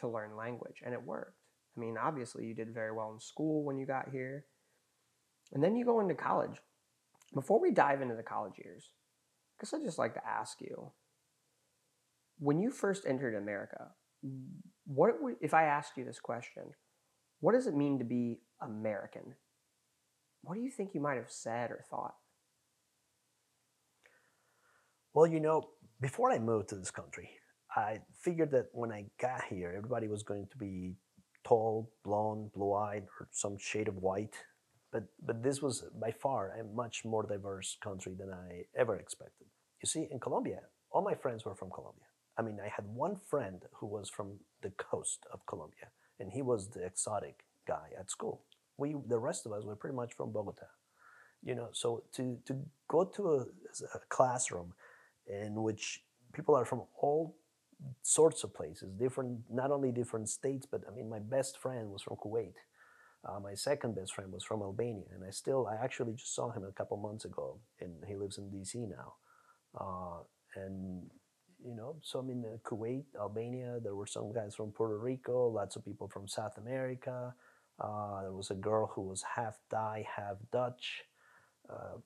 to 0.00 0.06
learn 0.06 0.36
language. 0.36 0.82
And 0.84 0.92
it 0.92 1.02
worked. 1.02 1.46
I 1.78 1.80
mean, 1.80 1.96
obviously, 1.96 2.44
you 2.44 2.52
did 2.52 2.74
very 2.74 2.92
well 2.92 3.10
in 3.10 3.20
school 3.20 3.64
when 3.64 3.78
you 3.78 3.86
got 3.86 4.10
here. 4.10 4.44
And 5.50 5.64
then 5.64 5.76
you 5.76 5.86
go 5.86 6.00
into 6.00 6.14
college. 6.14 6.58
Before 7.34 7.60
we 7.60 7.70
dive 7.70 8.00
into 8.00 8.14
the 8.14 8.22
college 8.22 8.58
years, 8.58 8.92
I 9.58 9.64
guess 9.64 9.74
I'd 9.74 9.84
just 9.84 9.98
like 9.98 10.14
to 10.14 10.26
ask 10.26 10.60
you 10.60 10.92
when 12.38 12.60
you 12.60 12.70
first 12.70 13.04
entered 13.06 13.34
America, 13.34 13.88
what 14.86 15.20
would, 15.20 15.36
if 15.40 15.54
I 15.54 15.64
asked 15.64 15.96
you 15.96 16.04
this 16.04 16.20
question, 16.20 16.64
what 17.40 17.52
does 17.52 17.66
it 17.66 17.74
mean 17.74 17.98
to 17.98 18.04
be 18.04 18.40
American? 18.62 19.34
What 20.42 20.54
do 20.54 20.60
you 20.60 20.70
think 20.70 20.94
you 20.94 21.00
might 21.00 21.16
have 21.16 21.30
said 21.30 21.70
or 21.70 21.84
thought? 21.90 22.14
Well, 25.14 25.26
you 25.26 25.40
know, 25.40 25.62
before 26.00 26.30
I 26.30 26.38
moved 26.38 26.68
to 26.68 26.76
this 26.76 26.90
country, 26.90 27.30
I 27.74 27.98
figured 28.22 28.52
that 28.52 28.66
when 28.72 28.92
I 28.92 29.06
got 29.20 29.44
here, 29.44 29.74
everybody 29.76 30.08
was 30.08 30.22
going 30.22 30.46
to 30.50 30.56
be 30.56 30.96
tall, 31.44 31.90
blonde, 32.04 32.50
blue-eyed, 32.54 33.04
or 33.20 33.28
some 33.32 33.58
shade 33.58 33.88
of 33.88 33.96
white. 33.96 34.36
But 34.92 35.04
but 35.24 35.42
this 35.42 35.60
was 35.60 35.84
by 36.00 36.12
far 36.12 36.52
a 36.58 36.64
much 36.64 37.04
more 37.04 37.22
diverse 37.22 37.76
country 37.82 38.14
than 38.18 38.32
I 38.32 38.64
ever 38.76 38.96
expected. 38.96 39.46
You 39.82 39.86
see, 39.86 40.08
in 40.10 40.18
Colombia, 40.18 40.60
all 40.90 41.02
my 41.02 41.14
friends 41.14 41.44
were 41.44 41.54
from 41.54 41.70
Colombia. 41.70 42.06
I 42.38 42.42
mean, 42.42 42.58
I 42.64 42.68
had 42.68 42.86
one 42.86 43.16
friend 43.16 43.62
who 43.74 43.86
was 43.86 44.08
from 44.08 44.38
the 44.62 44.70
coast 44.70 45.26
of 45.32 45.44
Colombia, 45.46 45.88
and 46.18 46.32
he 46.32 46.42
was 46.42 46.70
the 46.70 46.84
exotic 46.84 47.44
guy 47.66 47.88
at 47.98 48.10
school. 48.10 48.44
We, 48.76 48.94
the 49.08 49.18
rest 49.18 49.44
of 49.44 49.52
us, 49.52 49.64
were 49.64 49.76
pretty 49.76 49.96
much 49.96 50.14
from 50.14 50.32
Bogota. 50.32 50.66
You 51.42 51.54
know, 51.54 51.68
so 51.72 52.04
to 52.14 52.38
to 52.46 52.54
go 52.88 53.04
to 53.04 53.22
a, 53.34 53.40
a 53.94 54.00
classroom 54.08 54.72
in 55.26 55.62
which 55.62 56.02
people 56.32 56.54
are 56.54 56.64
from 56.64 56.82
all 57.00 57.36
sorts 58.02 58.44
of 58.44 58.54
places, 58.54 58.90
different, 58.98 59.38
not 59.50 59.70
only 59.70 59.92
different 59.92 60.28
states, 60.28 60.66
but 60.70 60.82
I 60.90 60.94
mean, 60.94 61.08
my 61.08 61.18
best 61.20 61.58
friend 61.58 61.90
was 61.90 62.02
from 62.02 62.16
Kuwait. 62.16 62.54
Uh, 63.28 63.40
my 63.40 63.54
second 63.54 63.94
best 63.94 64.14
friend 64.14 64.32
was 64.32 64.42
from 64.42 64.62
Albania, 64.62 65.04
and 65.14 65.22
I 65.22 65.30
still, 65.30 65.66
I 65.66 65.76
actually 65.84 66.14
just 66.14 66.34
saw 66.34 66.50
him 66.50 66.64
a 66.64 66.72
couple 66.72 66.96
months 66.96 67.24
ago, 67.24 67.58
and 67.80 67.92
he 68.06 68.16
lives 68.16 68.38
in 68.38 68.44
DC 68.44 68.88
now. 68.88 69.14
Uh, 69.78 70.22
and 70.56 71.10
you 71.64 71.74
know, 71.74 71.96
some 72.02 72.30
in 72.30 72.44
Kuwait, 72.64 73.04
Albania. 73.18 73.80
There 73.82 73.94
were 73.94 74.06
some 74.06 74.32
guys 74.32 74.54
from 74.54 74.70
Puerto 74.70 74.96
Rico, 74.96 75.48
lots 75.48 75.76
of 75.76 75.84
people 75.84 76.08
from 76.08 76.28
South 76.28 76.56
America. 76.56 77.34
Uh, 77.80 78.22
there 78.22 78.32
was 78.32 78.50
a 78.50 78.54
girl 78.54 78.90
who 78.94 79.02
was 79.02 79.22
half 79.36 79.58
Thai, 79.70 80.06
half 80.16 80.36
Dutch. 80.52 81.02
Uh, 81.68 81.98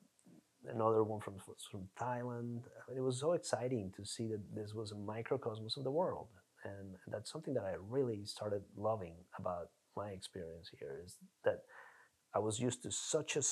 another 0.67 1.03
one 1.03 1.21
from 1.21 1.35
from 1.71 1.87
Thailand. 1.99 2.63
I 2.65 2.89
mean, 2.89 2.97
it 2.97 3.03
was 3.03 3.19
so 3.19 3.33
exciting 3.33 3.93
to 3.95 4.05
see 4.05 4.27
that 4.27 4.41
this 4.53 4.73
was 4.73 4.91
a 4.91 4.95
microcosmos 4.95 5.77
of 5.77 5.83
the 5.83 5.91
world, 5.91 6.27
and 6.65 6.95
that's 7.07 7.31
something 7.31 7.53
that 7.53 7.63
I 7.63 7.75
really 7.79 8.25
started 8.25 8.63
loving 8.75 9.13
about 9.39 9.69
my 9.95 10.09
experience 10.09 10.69
here. 10.77 11.01
Is 11.03 11.17
that 11.45 11.61
I 12.33 12.39
was 12.39 12.59
used 12.59 12.83
to 12.83 12.91
such 12.91 13.35
a, 13.35 13.43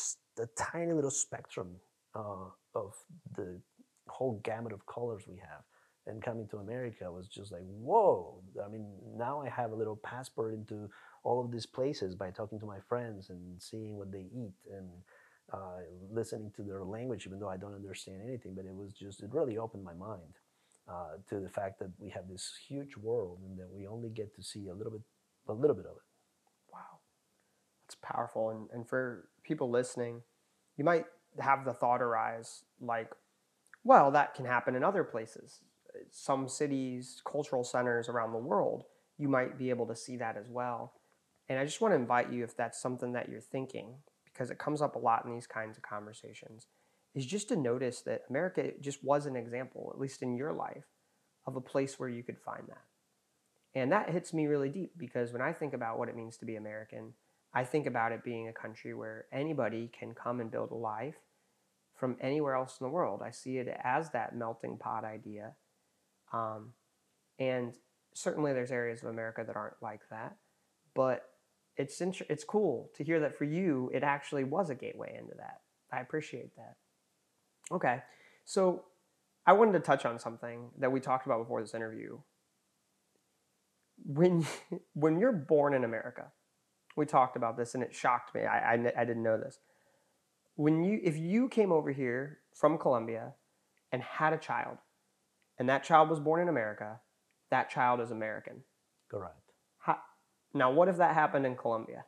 a 0.42 0.48
tiny 0.58 0.94
little 0.94 1.12
spectrum 1.12 1.78
uh, 2.16 2.50
of 2.76 2.94
the 3.36 3.62
whole 4.08 4.42
gamut 4.44 4.74
of 4.74 4.86
colors 4.86 5.24
we 5.28 5.38
have 5.38 5.64
and 6.08 6.22
coming 6.22 6.48
to 6.48 6.58
America 6.58 7.12
was 7.12 7.28
just 7.28 7.52
like, 7.52 7.62
whoa. 7.64 8.42
I 8.64 8.68
mean, 8.70 8.88
now 9.16 9.42
I 9.42 9.50
have 9.50 9.72
a 9.72 9.76
little 9.76 9.98
passport 9.98 10.54
into 10.54 10.90
all 11.24 11.44
of 11.44 11.52
these 11.52 11.66
places 11.66 12.16
by 12.16 12.32
talking 12.32 12.60
to 12.60 12.66
my 12.66 12.80
friends 12.90 13.30
and 13.30 13.62
seeing 13.62 13.98
what 13.98 14.12
they 14.12 14.28
eat 14.34 14.54
and 14.72 14.90
uh, 15.54 15.82
listening 16.12 16.52
to 16.56 16.64
their 16.64 16.84
language, 16.84 17.28
even 17.28 17.40
though 17.40 17.50
I 17.50 17.58
don't 17.58 17.76
understand 17.76 18.22
anything. 18.26 18.56
But 18.56 18.66
it 18.66 18.76
was 18.76 18.94
just, 18.94 19.22
it 19.22 19.30
really 19.32 19.58
opened 19.58 19.84
my 19.84 19.94
mind 19.94 20.34
uh, 20.90 21.18
to 21.30 21.40
the 21.40 21.50
fact 21.50 21.78
that 21.80 21.92
we 22.00 22.10
have 22.10 22.28
this 22.28 22.52
huge 22.68 22.98
world 22.98 23.40
and 23.48 23.60
that 23.60 23.70
we 23.72 23.86
only 23.86 24.10
get 24.10 24.36
to 24.36 24.44
see 24.44 24.68
a 24.68 24.74
little 24.74 24.92
bit, 24.92 25.02
a 25.48 25.54
little 25.54 25.76
bit 25.76 25.86
of 25.86 25.92
it. 25.92 26.11
Powerful. 28.02 28.50
And, 28.50 28.70
and 28.74 28.88
for 28.88 29.30
people 29.44 29.70
listening, 29.70 30.22
you 30.78 30.84
might 30.84 31.06
have 31.40 31.66
the 31.66 31.74
thought 31.74 32.02
arise 32.02 32.64
like, 32.80 33.12
well, 33.84 34.12
that 34.12 34.36
can 34.36 34.46
happen 34.46 34.76
in 34.76 34.84
other 34.84 35.04
places 35.04 35.62
some 36.12 36.48
cities, 36.48 37.22
cultural 37.26 37.64
centers 37.64 38.10
around 38.10 38.32
the 38.32 38.38
world, 38.38 38.86
you 39.18 39.28
might 39.28 39.58
be 39.58 39.70
able 39.70 39.88
to 39.88 39.96
see 39.96 40.18
that 40.18 40.38
as 40.38 40.50
well. 40.50 40.94
And 41.50 41.60
I 41.60 41.66
just 41.66 41.82
want 41.82 41.92
to 41.94 41.98
invite 41.98 42.32
you, 42.32 42.44
if 42.44 42.56
that's 42.56 42.82
something 42.82 43.14
that 43.14 43.30
you're 43.30 43.42
thinking, 43.42 43.96
because 44.26 44.50
it 44.50 44.58
comes 44.58 44.82
up 44.82 44.96
a 44.96 45.00
lot 45.00 45.26
in 45.26 45.34
these 45.34 45.48
kinds 45.48 45.78
of 45.78 45.84
conversations, 45.84 46.68
is 47.14 47.26
just 47.26 47.50
to 47.50 47.56
notice 47.56 48.02
that 48.02 48.24
America 48.30 48.72
just 48.80 49.04
was 49.04 49.26
an 49.26 49.36
example, 49.36 49.92
at 49.94 50.00
least 50.00 50.22
in 50.22 50.38
your 50.38 50.54
life, 50.54 50.86
of 51.46 51.56
a 51.56 51.62
place 51.62 52.00
where 52.00 52.10
you 52.10 52.24
could 52.24 52.40
find 52.40 52.64
that. 52.68 52.84
And 53.74 53.92
that 53.92 54.10
hits 54.10 54.34
me 54.34 54.48
really 54.48 54.70
deep 54.70 54.94
because 54.98 55.34
when 55.34 55.42
I 55.42 55.54
think 55.54 55.74
about 55.74 55.98
what 55.98 56.10
it 56.10 56.16
means 56.16 56.38
to 56.38 56.46
be 56.46 56.56
American, 56.56 57.14
I 57.54 57.64
think 57.64 57.86
about 57.86 58.12
it 58.12 58.24
being 58.24 58.48
a 58.48 58.54
country 58.54 58.94
where 58.94 59.26
anybody 59.32 59.90
can 59.98 60.14
come 60.14 60.40
and 60.40 60.50
build 60.50 60.72
a 60.72 60.76
life 60.76 61.16
from 61.96 62.16
anywhere 62.22 62.56
else 62.56 62.78
in 62.80 62.86
the 62.86 62.90
world. 62.92 63.22
I 63.24 63.32
see 63.32 63.58
it 63.58 63.68
as 63.84 64.10
that 64.12 64.36
melting 64.36 64.78
pot 64.78 65.04
idea. 65.04 65.54
Um, 66.32 66.74
and 67.40 67.74
certainly 68.14 68.54
there's 68.54 68.72
areas 68.72 69.04
of 69.04 69.10
America 69.10 69.44
that 69.46 69.56
aren't 69.56 69.82
like 69.82 70.02
that. 70.10 70.38
But 70.94 71.26
it's, 71.78 72.02
it's 72.02 72.44
cool 72.44 72.90
to 72.96 73.04
hear 73.04 73.20
that 73.20 73.38
for 73.38 73.46
you, 73.46 73.92
it 73.94 74.04
actually 74.04 74.44
was 74.46 74.70
a 74.70 74.76
gateway 74.76 75.18
into 75.20 75.36
that. 75.38 75.62
I 75.92 76.00
appreciate 76.00 76.56
that. 76.56 76.76
Okay. 77.72 78.02
So 78.46 78.86
I 79.46 79.54
wanted 79.54 79.74
to 79.74 79.80
touch 79.80 80.06
on 80.06 80.20
something 80.20 80.70
that 80.80 80.92
we 80.92 81.00
talked 81.00 81.26
about 81.26 81.40
before 81.40 81.62
this 81.62 81.74
interview. 81.74 82.18
When, 84.06 84.46
when 84.94 85.20
you're 85.20 85.32
born 85.32 85.74
in 85.74 85.84
America, 85.84 86.32
we 87.02 87.06
talked 87.06 87.36
about 87.36 87.58
this 87.58 87.74
and 87.76 87.84
it 87.84 87.94
shocked 87.94 88.34
me. 88.34 88.42
I, 88.42 88.74
I, 88.74 88.74
I 89.02 89.06
didn't 89.06 89.24
know 89.24 89.38
this. 89.38 89.60
When 90.56 90.84
you, 90.84 91.00
if 91.04 91.18
you 91.18 91.50
came 91.50 91.72
over 91.72 91.92
here 91.92 92.40
from 92.54 92.78
Colombia 92.78 93.34
and 93.92 94.02
had 94.02 94.32
a 94.34 94.38
child, 94.38 94.78
and 95.58 95.68
that 95.68 95.84
child 95.84 96.10
was 96.10 96.20
born 96.20 96.42
in 96.42 96.48
America, 96.48 97.00
that 97.50 97.70
child 97.70 98.00
is 98.00 98.12
American. 98.12 98.64
Correct. 99.10 99.36
How, 99.80 99.98
now, 100.54 100.72
what 100.72 100.88
if 100.88 100.98
that 100.98 101.14
happened 101.14 101.46
in 101.46 101.56
Colombia? 101.56 102.06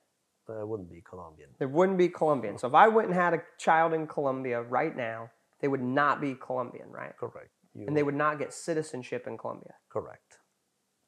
There 0.48 0.66
wouldn't 0.66 0.90
be 0.90 1.02
Colombian. 1.08 1.50
There 1.58 1.68
wouldn't 1.68 1.98
be 1.98 2.10
Colombian. 2.10 2.58
So 2.58 2.68
if 2.68 2.74
I 2.74 2.88
went 2.88 3.08
and 3.08 3.16
had 3.16 3.34
a 3.34 3.42
child 3.58 3.94
in 3.94 4.08
Colombia 4.08 4.62
right 4.62 4.96
now, 4.96 5.32
they 5.62 5.68
would 5.68 5.82
not 5.82 6.20
be 6.22 6.36
Colombian, 6.36 6.90
right? 6.92 7.16
Correct. 7.18 7.50
You 7.74 7.88
And 7.88 7.96
they 7.98 8.04
would 8.04 8.16
not 8.16 8.40
get 8.40 8.54
citizenship 8.54 9.26
in 9.28 9.38
Colombia. 9.38 9.74
correct. 9.90 10.38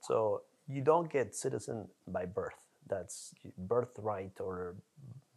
So 0.02 0.42
you 0.68 0.82
don't 0.82 1.12
get 1.12 1.36
citizen 1.36 1.90
by 2.08 2.26
birth. 2.26 2.65
That's 2.88 3.34
birthright 3.58 4.40
or 4.40 4.76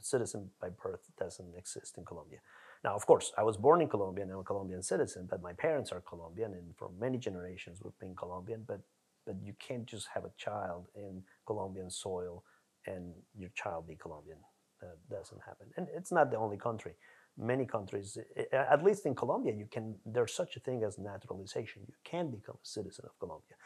citizen 0.01 0.51
by 0.61 0.69
birth 0.69 1.11
doesn't 1.19 1.55
exist 1.57 1.99
in 1.99 2.05
Colombia. 2.05 2.41
Now, 2.85 2.95
of 2.95 3.07
course, 3.07 3.33
I 3.37 3.43
was 3.43 3.57
born 3.57 3.81
in 3.81 3.89
Colombia 3.89 4.25
and 4.25 4.33
I'm 4.33 4.39
a 4.41 4.45
Colombian 4.45 4.83
citizen, 4.83 5.27
but 5.29 5.43
my 5.43 5.53
parents 5.53 5.91
are 5.93 6.01
Colombian, 6.01 6.53
and 6.53 6.77
for 6.77 6.91
many 7.01 7.19
generations 7.19 7.81
we've 7.83 7.99
been 7.99 8.15
Colombian. 8.15 8.65
But 8.67 8.81
but 9.27 9.37
you 9.43 9.53
can't 9.59 9.85
just 9.85 10.09
have 10.15 10.25
a 10.25 10.31
child 10.39 10.87
in 10.95 11.23
Colombian 11.47 11.91
soil 11.91 12.45
and 12.87 13.13
your 13.37 13.51
child 13.55 13.87
be 13.87 13.95
Colombian. 13.97 14.39
That 14.81 14.97
doesn't 15.11 15.43
happen, 15.45 15.67
and 15.77 15.89
it's 15.95 16.13
not 16.13 16.31
the 16.31 16.37
only 16.39 16.57
country. 16.57 16.95
Many 17.37 17.67
countries, 17.67 18.17
i- 18.37 18.47
i- 18.53 18.67
at 18.75 18.83
least 18.83 19.07
in 19.07 19.15
Colombia, 19.15 19.53
you 19.53 19.67
can. 19.67 20.01
There's 20.07 20.35
such 20.35 20.57
a 20.57 20.61
thing 20.61 20.85
as 20.85 20.99
naturalization. 20.99 21.83
You 21.89 21.95
can 22.05 22.31
become 22.31 22.57
a 22.63 22.67
citizen 22.67 23.05
of 23.07 23.19
Colombia. 23.19 23.57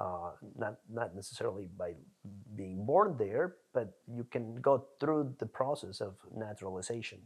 Uh, 0.00 0.30
not 0.56 0.76
not 0.88 1.14
necessarily 1.14 1.68
by 1.76 1.92
being 2.56 2.86
born 2.86 3.14
there, 3.18 3.56
but 3.74 3.98
you 4.08 4.24
can 4.24 4.54
go 4.62 4.86
through 4.98 5.34
the 5.38 5.44
process 5.44 6.00
of 6.00 6.14
naturalization. 6.34 7.20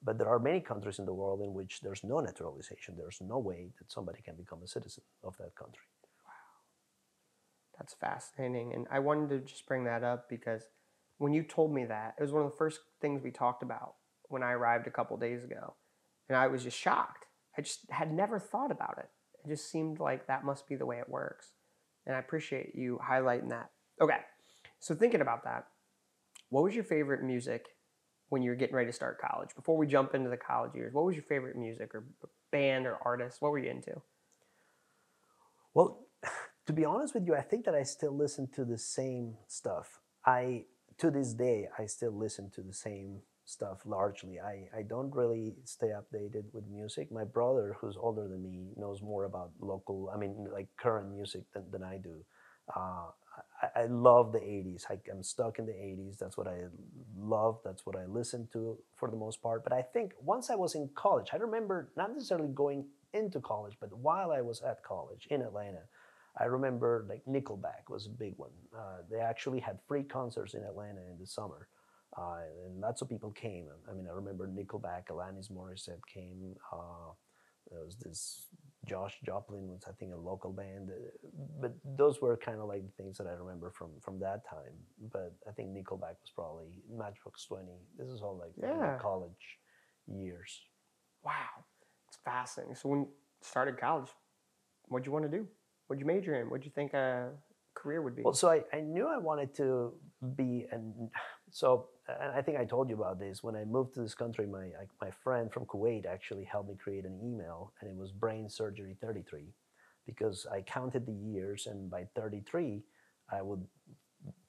But 0.00 0.18
there 0.18 0.28
are 0.28 0.38
many 0.38 0.60
countries 0.60 1.00
in 1.00 1.06
the 1.06 1.12
world 1.12 1.40
in 1.42 1.52
which 1.54 1.80
there's 1.80 2.04
no 2.04 2.20
naturalization. 2.20 2.94
There's 2.96 3.20
no 3.20 3.38
way 3.38 3.72
that 3.78 3.90
somebody 3.90 4.22
can 4.22 4.36
become 4.36 4.62
a 4.62 4.68
citizen 4.68 5.02
of 5.24 5.36
that 5.38 5.56
country. 5.56 5.88
Wow, 6.24 6.54
that's 7.76 7.94
fascinating. 7.94 8.72
And 8.74 8.86
I 8.92 9.00
wanted 9.00 9.30
to 9.30 9.40
just 9.40 9.66
bring 9.66 9.82
that 9.84 10.04
up 10.04 10.28
because 10.28 10.62
when 11.18 11.32
you 11.32 11.42
told 11.42 11.74
me 11.74 11.84
that, 11.86 12.14
it 12.16 12.22
was 12.22 12.32
one 12.32 12.44
of 12.44 12.50
the 12.52 12.56
first 12.56 12.78
things 13.00 13.22
we 13.24 13.32
talked 13.32 13.64
about 13.64 13.94
when 14.28 14.44
I 14.44 14.52
arrived 14.52 14.86
a 14.86 14.92
couple 14.92 15.16
days 15.16 15.42
ago. 15.42 15.74
And 16.28 16.36
I 16.38 16.46
was 16.46 16.62
just 16.62 16.78
shocked. 16.78 17.24
I 17.58 17.62
just 17.62 17.90
had 17.90 18.12
never 18.12 18.38
thought 18.38 18.70
about 18.70 18.98
it. 18.98 19.08
It 19.44 19.48
just 19.48 19.68
seemed 19.68 19.98
like 19.98 20.28
that 20.28 20.44
must 20.44 20.68
be 20.68 20.76
the 20.76 20.86
way 20.86 20.98
it 20.98 21.08
works. 21.08 21.52
And 22.06 22.14
I 22.14 22.18
appreciate 22.18 22.74
you 22.74 22.98
highlighting 23.02 23.50
that. 23.50 23.70
Okay. 24.00 24.18
So 24.80 24.94
thinking 24.94 25.20
about 25.20 25.44
that, 25.44 25.66
what 26.50 26.62
was 26.62 26.74
your 26.74 26.84
favorite 26.84 27.22
music 27.22 27.66
when 28.28 28.42
you 28.42 28.50
were 28.50 28.56
getting 28.56 28.74
ready 28.74 28.88
to 28.88 28.92
start 28.92 29.20
college? 29.20 29.50
Before 29.54 29.76
we 29.76 29.86
jump 29.86 30.14
into 30.14 30.30
the 30.30 30.36
college 30.36 30.74
years, 30.74 30.92
what 30.92 31.04
was 31.04 31.14
your 31.14 31.24
favorite 31.24 31.56
music 31.56 31.94
or 31.94 32.04
band 32.52 32.86
or 32.86 32.98
artist? 33.04 33.40
What 33.40 33.52
were 33.52 33.58
you 33.58 33.70
into? 33.70 34.02
Well, 35.72 36.06
to 36.66 36.72
be 36.72 36.84
honest 36.84 37.14
with 37.14 37.26
you, 37.26 37.34
I 37.34 37.42
think 37.42 37.64
that 37.64 37.74
I 37.74 37.82
still 37.82 38.16
listen 38.16 38.48
to 38.54 38.64
the 38.64 38.78
same 38.78 39.36
stuff. 39.46 40.00
I 40.26 40.64
to 40.98 41.10
this 41.10 41.34
day 41.34 41.68
I 41.78 41.86
still 41.86 42.12
listen 42.12 42.50
to 42.50 42.62
the 42.62 42.72
same 42.72 43.22
stuff 43.44 43.78
largely. 43.84 44.40
I, 44.40 44.68
I 44.76 44.82
don't 44.82 45.14
really 45.14 45.54
stay 45.64 45.88
updated 45.88 46.44
with 46.52 46.64
music. 46.68 47.12
My 47.12 47.24
brother, 47.24 47.76
who's 47.80 47.96
older 47.96 48.28
than 48.28 48.42
me, 48.42 48.72
knows 48.76 49.02
more 49.02 49.24
about 49.24 49.50
local, 49.60 50.10
I 50.14 50.18
mean, 50.18 50.46
like 50.52 50.68
current 50.78 51.10
music 51.10 51.42
than, 51.52 51.64
than 51.70 51.82
I 51.82 51.98
do. 51.98 52.24
Uh, 52.74 53.06
I, 53.62 53.82
I 53.82 53.86
love 53.86 54.32
the 54.32 54.38
80s. 54.38 54.84
I, 54.88 54.98
I'm 55.10 55.22
stuck 55.22 55.58
in 55.58 55.66
the 55.66 55.72
80s. 55.72 56.18
That's 56.18 56.36
what 56.36 56.46
I 56.46 56.60
love. 57.18 57.58
That's 57.64 57.84
what 57.84 57.96
I 57.96 58.06
listen 58.06 58.48
to 58.52 58.78
for 58.96 59.10
the 59.10 59.16
most 59.16 59.42
part. 59.42 59.62
But 59.64 59.72
I 59.72 59.82
think 59.82 60.12
once 60.22 60.50
I 60.50 60.54
was 60.54 60.74
in 60.74 60.88
college, 60.94 61.28
I 61.32 61.36
remember 61.36 61.90
not 61.96 62.12
necessarily 62.12 62.48
going 62.48 62.86
into 63.12 63.40
college, 63.40 63.76
but 63.80 63.96
while 63.96 64.32
I 64.32 64.40
was 64.40 64.62
at 64.62 64.82
college 64.82 65.26
in 65.30 65.42
Atlanta, 65.42 65.82
I 66.38 66.44
remember 66.44 67.06
like 67.08 67.22
Nickelback 67.26 67.88
was 67.88 68.06
a 68.06 68.10
big 68.10 68.34
one. 68.36 68.50
Uh, 68.76 69.02
they 69.10 69.20
actually 69.20 69.60
had 69.60 69.78
free 69.86 70.02
concerts 70.02 70.54
in 70.54 70.64
Atlanta 70.64 71.00
in 71.10 71.18
the 71.20 71.26
summer. 71.26 71.68
Uh, 72.16 72.38
and 72.66 72.80
lots 72.80 73.02
of 73.02 73.08
people 73.08 73.30
came. 73.32 73.66
I 73.90 73.94
mean, 73.94 74.06
I 74.08 74.12
remember 74.12 74.46
Nickelback, 74.46 75.06
Alanis 75.10 75.50
Morissette 75.50 76.04
came. 76.12 76.54
Uh, 76.72 77.12
there 77.70 77.84
was 77.84 77.96
this 77.96 78.46
Josh 78.86 79.16
Joplin 79.24 79.66
was, 79.68 79.82
I 79.88 79.92
think, 79.92 80.12
a 80.12 80.16
local 80.16 80.52
band. 80.52 80.90
But 81.60 81.72
those 81.96 82.20
were 82.20 82.36
kind 82.36 82.60
of 82.60 82.68
like 82.68 82.82
the 82.84 83.02
things 83.02 83.18
that 83.18 83.26
I 83.26 83.32
remember 83.32 83.70
from 83.70 83.90
from 84.00 84.20
that 84.20 84.48
time. 84.48 84.74
But 85.12 85.34
I 85.48 85.52
think 85.52 85.70
Nickelback 85.70 86.20
was 86.22 86.30
probably 86.34 86.82
Matchbox 86.94 87.46
Twenty. 87.46 87.78
This 87.98 88.08
is 88.08 88.20
all 88.22 88.36
like 88.38 88.52
Yeah. 88.56 88.98
college 89.00 89.58
years. 90.06 90.60
Wow, 91.24 91.64
it's 92.08 92.18
fascinating. 92.24 92.74
So 92.76 92.90
when 92.90 93.00
you 93.00 93.08
started 93.40 93.78
college, 93.78 94.10
what'd 94.88 95.06
you 95.06 95.12
want 95.12 95.24
to 95.24 95.30
do? 95.30 95.48
What'd 95.86 96.00
you 96.00 96.06
major 96.06 96.34
in? 96.40 96.50
What'd 96.50 96.64
you 96.66 96.70
think 96.72 96.92
a 96.92 97.30
career 97.74 98.02
would 98.02 98.14
be? 98.14 98.22
Well, 98.22 98.34
so 98.34 98.50
I, 98.50 98.62
I 98.72 98.80
knew 98.80 99.08
I 99.08 99.16
wanted 99.18 99.54
to 99.56 99.94
be 100.36 100.66
an 100.70 101.10
so 101.50 101.70
and 101.72 101.93
I 102.06 102.42
think 102.42 102.58
I 102.58 102.64
told 102.64 102.90
you 102.90 102.96
about 102.96 103.18
this 103.18 103.42
when 103.42 103.56
I 103.56 103.64
moved 103.64 103.94
to 103.94 104.00
this 104.00 104.14
country. 104.14 104.46
My 104.46 104.68
my 105.00 105.10
friend 105.10 105.50
from 105.50 105.64
Kuwait 105.64 106.04
actually 106.06 106.44
helped 106.44 106.68
me 106.68 106.76
create 106.76 107.04
an 107.04 107.18
email, 107.22 107.72
and 107.80 107.88
it 107.88 107.96
was 107.96 108.12
Brain 108.12 108.48
Surgery 108.48 108.96
33, 109.00 109.54
because 110.06 110.46
I 110.52 110.60
counted 110.60 111.06
the 111.06 111.12
years, 111.12 111.66
and 111.66 111.90
by 111.90 112.06
33, 112.14 112.82
I 113.32 113.40
would 113.40 113.64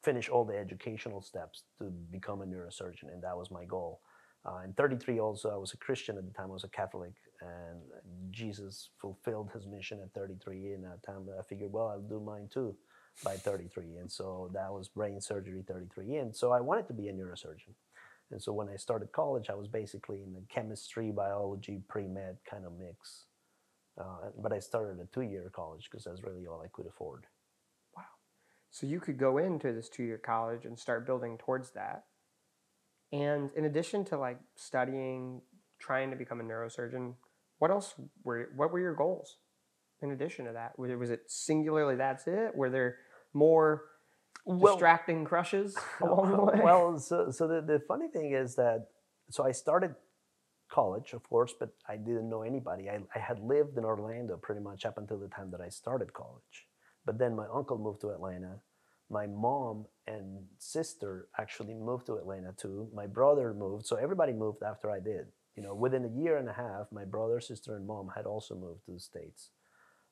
finish 0.03 0.27
all 0.29 0.43
the 0.43 0.57
educational 0.57 1.21
steps 1.21 1.63
to 1.79 1.85
become 2.11 2.41
a 2.41 2.45
neurosurgeon, 2.45 3.11
and 3.13 3.23
that 3.23 3.37
was 3.37 3.51
my 3.51 3.63
goal. 3.63 4.01
Uh, 4.45 4.59
and 4.63 4.75
33 4.77 5.19
also, 5.19 5.49
I 5.49 5.57
was 5.57 5.73
a 5.73 5.77
Christian 5.77 6.17
at 6.17 6.25
the 6.25 6.31
time. 6.31 6.49
I 6.49 6.53
was 6.53 6.65
a 6.65 6.69
Catholic, 6.69 7.13
and 7.41 7.81
Jesus 8.31 8.89
fulfilled 8.99 9.49
his 9.53 9.65
mission 9.65 9.99
at 10.01 10.13
33. 10.13 10.73
And 10.73 10.85
at 10.85 11.01
that 11.01 11.03
time, 11.03 11.25
I 11.37 11.41
figured, 11.41 11.71
well, 11.71 11.87
I'll 11.87 12.01
do 12.01 12.19
mine 12.19 12.47
too 12.53 12.75
by 13.23 13.35
33. 13.35 13.97
And 13.99 14.11
so 14.11 14.49
that 14.53 14.71
was 14.71 14.87
brain 14.87 15.21
surgery 15.21 15.63
33. 15.67 16.17
And 16.17 16.35
so 16.35 16.51
I 16.51 16.61
wanted 16.61 16.87
to 16.87 16.93
be 16.93 17.07
a 17.07 17.13
neurosurgeon. 17.13 17.73
And 18.31 18.41
so 18.41 18.51
when 18.53 18.69
I 18.69 18.75
started 18.75 19.11
college, 19.11 19.49
I 19.49 19.55
was 19.55 19.67
basically 19.67 20.21
in 20.23 20.33
the 20.33 20.41
chemistry, 20.49 21.11
biology, 21.11 21.81
pre 21.87 22.07
med 22.07 22.37
kind 22.49 22.65
of 22.65 22.73
mix. 22.77 23.25
Uh, 23.99 24.29
but 24.41 24.51
I 24.51 24.59
started 24.59 24.99
a 24.99 25.05
two 25.05 25.21
year 25.21 25.49
college 25.53 25.87
because 25.89 26.03
that's 26.03 26.23
really 26.23 26.47
all 26.47 26.61
I 26.61 26.67
could 26.73 26.87
afford. 26.87 27.25
wow. 27.95 28.03
So 28.71 28.87
you 28.87 28.99
could 28.99 29.17
go 29.17 29.37
into 29.37 29.71
this 29.71 29.87
two-year 29.87 30.17
college 30.17 30.65
and 30.65 30.77
start 30.77 31.05
building 31.05 31.37
towards 31.37 31.71
that. 31.71 32.03
And 33.13 33.51
in 33.55 33.65
addition 33.65 34.03
to 34.05 34.17
like 34.17 34.39
studying, 34.55 35.41
trying 35.79 36.09
to 36.09 36.17
become 36.17 36.41
a 36.41 36.43
neurosurgeon, 36.43 37.13
what 37.59 37.71
else 37.71 37.93
were 38.23 38.49
what 38.55 38.71
were 38.71 38.79
your 38.79 38.95
goals? 38.95 39.37
In 40.01 40.11
addition 40.11 40.45
to 40.45 40.51
that, 40.51 40.77
was 40.77 40.91
it, 40.91 40.99
was 40.99 41.09
it 41.09 41.21
singularly 41.27 41.95
that's 41.95 42.27
it? 42.27 42.53
Were 42.53 42.69
there 42.69 42.97
more 43.35 43.83
distracting 44.61 45.25
crushes 45.25 45.75
along 46.01 46.31
the 46.31 46.41
way? 46.41 46.61
well, 46.63 46.97
so, 46.97 47.29
so 47.29 47.47
the, 47.47 47.61
the 47.61 47.79
funny 47.87 48.07
thing 48.07 48.31
is 48.31 48.55
that, 48.55 48.87
so 49.29 49.45
I 49.45 49.51
started 49.51 49.95
college, 50.69 51.13
of 51.13 51.23
course, 51.23 51.53
but 51.59 51.69
I 51.87 51.97
didn't 51.97 52.29
know 52.29 52.41
anybody. 52.41 52.89
I, 52.89 52.99
I 53.13 53.19
had 53.19 53.39
lived 53.39 53.77
in 53.77 53.85
Orlando 53.85 54.37
pretty 54.37 54.61
much 54.61 54.85
up 54.85 54.97
until 54.97 55.19
the 55.19 55.27
time 55.27 55.51
that 55.51 55.61
I 55.61 55.69
started 55.69 56.13
college. 56.13 56.67
But 57.05 57.19
then 57.19 57.35
my 57.35 57.45
uncle 57.53 57.77
moved 57.77 58.01
to 58.01 58.09
Atlanta. 58.09 58.61
My 59.09 59.27
mom 59.27 59.85
and 60.07 60.45
sister 60.57 61.27
actually 61.37 61.75
moved 61.75 62.07
to 62.07 62.15
Atlanta 62.15 62.53
too. 62.57 62.89
My 62.93 63.05
brother 63.05 63.53
moved. 63.53 63.85
So 63.85 63.95
everybody 63.97 64.33
moved 64.33 64.63
after 64.63 64.89
I 64.89 64.99
did. 64.99 65.27
You 65.55 65.63
know, 65.63 65.75
within 65.75 66.03
a 66.03 66.21
year 66.21 66.37
and 66.37 66.49
a 66.49 66.53
half, 66.53 66.87
my 66.91 67.05
brother, 67.05 67.39
sister, 67.39 67.75
and 67.77 67.87
mom 67.87 68.11
had 68.15 68.25
also 68.25 68.55
moved 68.55 68.85
to 68.85 68.91
the 68.91 68.99
States. 68.99 69.51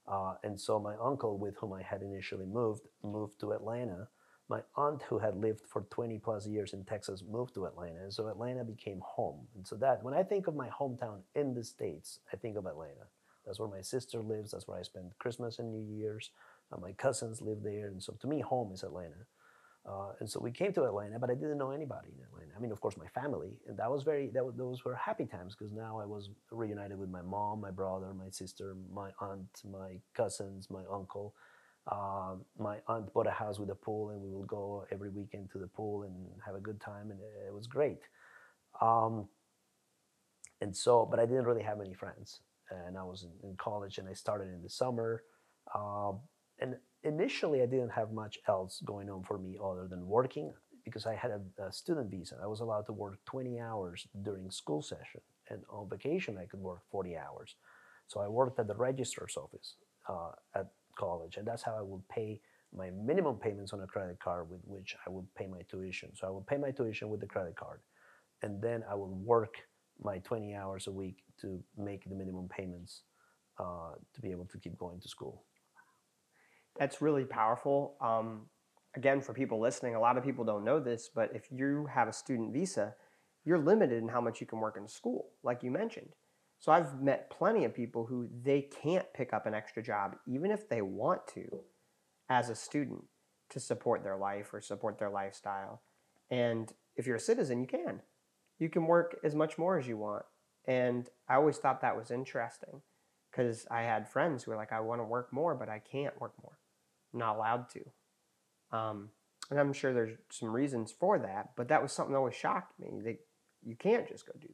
Uh, 0.08 0.36
and 0.44 0.60
so 0.60 0.80
my 0.80 0.96
uncle, 1.02 1.38
with 1.38 1.56
whom 1.58 1.74
I 1.74 1.82
had 1.82 2.02
initially 2.02 2.46
moved, 2.46 2.88
moved 3.04 3.40
to 3.42 3.54
Atlanta. 3.54 4.08
my 4.50 4.62
aunt 4.76 5.02
who 5.04 5.20
had 5.20 5.36
lived 5.38 5.62
for 5.68 5.84
20 5.90 6.20
plus 6.20 6.46
years 6.48 6.74
in 6.74 6.84
Texas 6.84 7.24
moved 7.28 7.54
to 7.56 7.66
Atlanta, 7.66 8.02
and 8.04 8.14
so 8.14 8.28
Atlanta 8.28 8.64
became 8.64 9.00
home. 9.04 9.48
And 9.56 9.66
so 9.66 9.76
that 9.78 10.04
when 10.04 10.14
I 10.14 10.24
think 10.24 10.48
of 10.48 10.56
my 10.56 10.70
hometown 10.70 11.22
in 11.36 11.54
the 11.54 11.64
states, 11.64 12.20
I 12.32 12.36
think 12.38 12.58
of 12.58 12.66
Atlanta. 12.66 13.08
That's 13.46 13.60
where 13.60 13.70
my 13.70 13.82
sister 13.82 14.22
lives. 14.22 14.52
That's 14.52 14.68
where 14.68 14.80
I 14.80 14.84
spend 14.84 15.12
Christmas 15.20 15.60
and 15.60 15.72
New 15.72 15.82
Year's. 15.98 16.32
Uh, 16.72 16.80
my 16.80 16.92
cousins 16.94 17.42
live 17.42 17.64
there, 17.64 17.88
and 17.88 18.04
so 18.04 18.14
to 18.22 18.28
me, 18.28 18.42
home 18.42 18.72
is 18.74 18.84
Atlanta. 18.84 19.26
Uh, 19.86 20.14
and 20.20 20.30
so 20.30 20.40
we 20.40 20.52
came 20.52 20.72
to 20.74 20.84
Atlanta, 20.86 21.20
but 21.20 21.30
I 21.30 21.34
didn't 21.34 21.58
know 21.58 21.72
anybody 21.72 22.08
in 22.18 22.24
Atlanta. 22.24 22.54
I 22.56 22.60
mean, 22.60 22.72
of 22.72 22.80
course, 22.80 22.96
my 22.96 23.08
family, 23.08 23.50
and 23.68 23.78
that 23.78 23.92
was 23.92 24.04
very 24.04 24.28
that 24.30 24.54
those 24.58 24.86
were 24.86 24.96
happy 24.96 25.26
times 25.26 25.56
because 25.58 25.74
now 25.74 26.00
I 26.00 26.06
was 26.06 26.30
reunited 26.52 26.98
with 26.98 27.10
my 27.10 27.22
mom, 27.22 27.60
my 27.60 27.72
brother, 27.72 28.14
my 28.14 28.30
sister, 28.30 28.76
my 28.94 29.10
aunt, 29.20 29.62
my 29.70 30.00
cousins, 30.14 30.70
my 30.70 30.84
uncle. 30.92 31.36
Uh, 31.86 32.36
my 32.58 32.78
aunt 32.88 33.14
bought 33.14 33.28
a 33.28 33.32
house 33.32 33.60
with 33.60 33.70
a 33.70 33.76
pool, 33.76 34.12
and 34.12 34.22
we 34.22 34.30
will 34.32 34.46
go 34.46 34.86
every 34.90 35.10
weekend 35.10 35.52
to 35.52 35.58
the 35.58 35.68
pool 35.68 36.04
and 36.04 36.14
have 36.46 36.56
a 36.56 36.62
good 36.62 36.80
time, 36.80 37.12
and 37.12 37.20
it 37.46 37.54
was 37.54 37.68
great. 37.68 38.00
Um, 38.80 39.28
and 40.62 40.76
so, 40.76 41.06
but 41.06 41.20
I 41.20 41.26
didn't 41.26 41.44
really 41.44 41.64
have 41.64 41.82
any 41.82 41.94
friends, 41.94 42.40
and 42.70 42.98
I 42.98 43.04
was 43.04 43.24
in, 43.24 43.50
in 43.50 43.58
college, 43.58 43.98
and 43.98 44.08
I 44.08 44.14
started 44.14 44.48
in 44.54 44.64
the 44.64 44.70
summer. 44.70 45.24
Uh, 45.76 46.14
and 46.60 46.78
initially 47.04 47.62
I 47.62 47.66
didn't 47.66 47.90
have 47.90 48.12
much 48.12 48.38
else 48.48 48.82
going 48.86 49.10
on 49.10 49.24
for 49.24 49.38
me 49.38 49.58
other 49.64 49.88
than 49.88 50.08
working 50.08 50.54
because 50.86 51.06
I 51.06 51.16
had 51.16 51.32
a, 51.32 51.64
a, 51.64 51.72
student 51.72 52.10
visa. 52.10 52.36
I 52.42 52.48
was 52.48 52.60
allowed 52.60 52.86
to 52.88 52.94
work 52.94 53.18
20 53.26 53.60
hours 53.60 54.08
during 54.24 54.50
school 54.52 54.82
session, 54.82 55.22
and 55.50 55.62
on 55.70 55.90
vacation 55.90 56.38
I 56.38 56.46
could 56.46 56.60
work 56.60 56.82
40 56.92 57.18
hours. 57.18 57.56
So 58.08 58.20
I 58.20 58.28
worked 58.28 58.60
at 58.60 58.68
the 58.68 58.76
registrar's 58.76 59.38
office 59.38 59.76
uh, 60.10 60.32
at 60.56 60.68
college, 60.98 61.38
and 61.38 61.48
that's 61.48 61.64
how 61.64 61.76
I 61.78 61.82
would 61.82 62.08
pay 62.10 62.42
my 62.76 62.90
minimum 62.90 63.36
payments 63.36 63.72
on 63.72 63.82
a 63.82 63.88
credit 63.88 64.20
card 64.20 64.50
with 64.50 64.62
which 64.66 64.96
I 65.06 65.10
would 65.10 65.26
pay 65.36 65.48
my 65.48 65.62
tuition. 65.70 66.10
So 66.16 66.28
I 66.28 66.32
would 66.32 66.48
pay 66.48 66.58
my 66.58 66.72
tuition 66.72 67.10
with 67.10 67.22
the 67.22 67.28
credit 67.28 67.56
card, 67.56 67.80
and 68.42 68.62
then 68.62 68.84
I 68.90 68.96
would 68.96 69.12
work 69.12 69.56
my 70.04 70.18
20 70.20 70.56
hours 70.56 70.88
a 70.88 70.92
week 70.92 71.24
to 71.42 71.64
make 71.78 72.04
the 72.10 72.16
minimum 72.16 72.50
payments 72.50 73.04
uh, 73.60 73.94
to 74.14 74.22
be 74.22 74.32
able 74.32 74.46
to 74.46 74.58
keep 74.58 74.78
going 74.78 75.00
to 75.00 75.08
school 75.08 75.44
that's 76.78 77.02
really 77.02 77.26
powerful. 77.26 77.96
Um, 78.02 78.48
again, 78.96 79.22
for 79.22 79.34
people 79.34 79.60
listening, 79.60 79.96
a 79.96 80.00
lot 80.00 80.18
of 80.18 80.24
people 80.24 80.46
don't 80.46 80.66
know 80.66 80.80
this, 80.80 81.10
but 81.14 81.32
if 81.34 81.52
you 81.52 81.88
have 81.94 82.08
a 82.08 82.14
student 82.14 82.54
visa, 82.54 82.96
you're 83.46 83.60
limited 83.60 84.02
in 84.02 84.10
how 84.10 84.22
much 84.22 84.40
you 84.40 84.48
can 84.48 84.60
work 84.60 84.78
in 84.78 84.88
school, 84.88 85.30
like 85.44 85.64
you 85.64 85.72
mentioned. 85.72 86.10
So 86.60 86.72
I've 86.72 87.02
met 87.02 87.30
plenty 87.30 87.66
of 87.66 87.74
people 87.74 88.06
who 88.06 88.30
they 88.44 88.62
can't 88.62 89.06
pick 89.14 89.34
up 89.34 89.46
an 89.46 89.54
extra 89.54 89.84
job, 89.84 90.16
even 90.26 90.50
if 90.50 90.70
they 90.70 90.82
want 90.82 91.28
to, 91.34 91.60
as 92.30 92.50
a 92.50 92.56
student 92.56 93.04
to 93.50 93.60
support 93.60 94.04
their 94.04 94.18
life 94.18 94.54
or 94.54 94.62
support 94.62 94.98
their 94.98 95.10
lifestyle. 95.10 95.82
And 96.32 96.72
if 96.96 97.06
you're 97.06 97.18
a 97.18 97.20
citizen, 97.20 97.60
you 97.60 97.68
can. 97.68 98.00
You 98.60 98.70
can 98.70 98.88
work 98.88 99.20
as 99.24 99.36
much 99.36 99.58
more 99.58 99.78
as 99.78 99.88
you 99.88 99.98
want. 99.98 100.24
And 100.66 101.10
I 101.28 101.36
always 101.36 101.58
thought 101.58 101.82
that 101.82 101.98
was 101.98 102.12
interesting 102.12 102.82
because 103.30 103.68
I 103.70 103.82
had 103.82 104.08
friends 104.08 104.44
who 104.44 104.52
were 104.52 104.58
like, 104.58 104.72
I 104.72 104.80
want 104.80 105.02
to 105.02 105.06
work 105.06 105.34
more, 105.34 105.56
but 105.56 105.68
I 105.68 105.80
can't 105.80 106.20
work 106.22 106.34
more 106.42 106.58
not 107.14 107.36
allowed 107.36 107.68
to. 107.70 108.78
Um, 108.78 109.10
and 109.50 109.60
I'm 109.60 109.74
sure 109.74 109.94
there's 109.94 110.18
some 110.30 110.50
reasons 110.50 110.92
for 110.92 111.20
that, 111.20 111.52
but 111.56 111.68
that 111.68 111.82
was 111.82 111.92
something 111.92 112.14
that 112.14 112.20
always 112.20 112.36
shocked 112.36 112.80
me. 112.80 113.02
That 113.04 113.20
you 113.64 113.76
can't 113.76 114.08
just 114.08 114.26
go 114.26 114.34
do 114.40 114.48
that. 114.48 114.54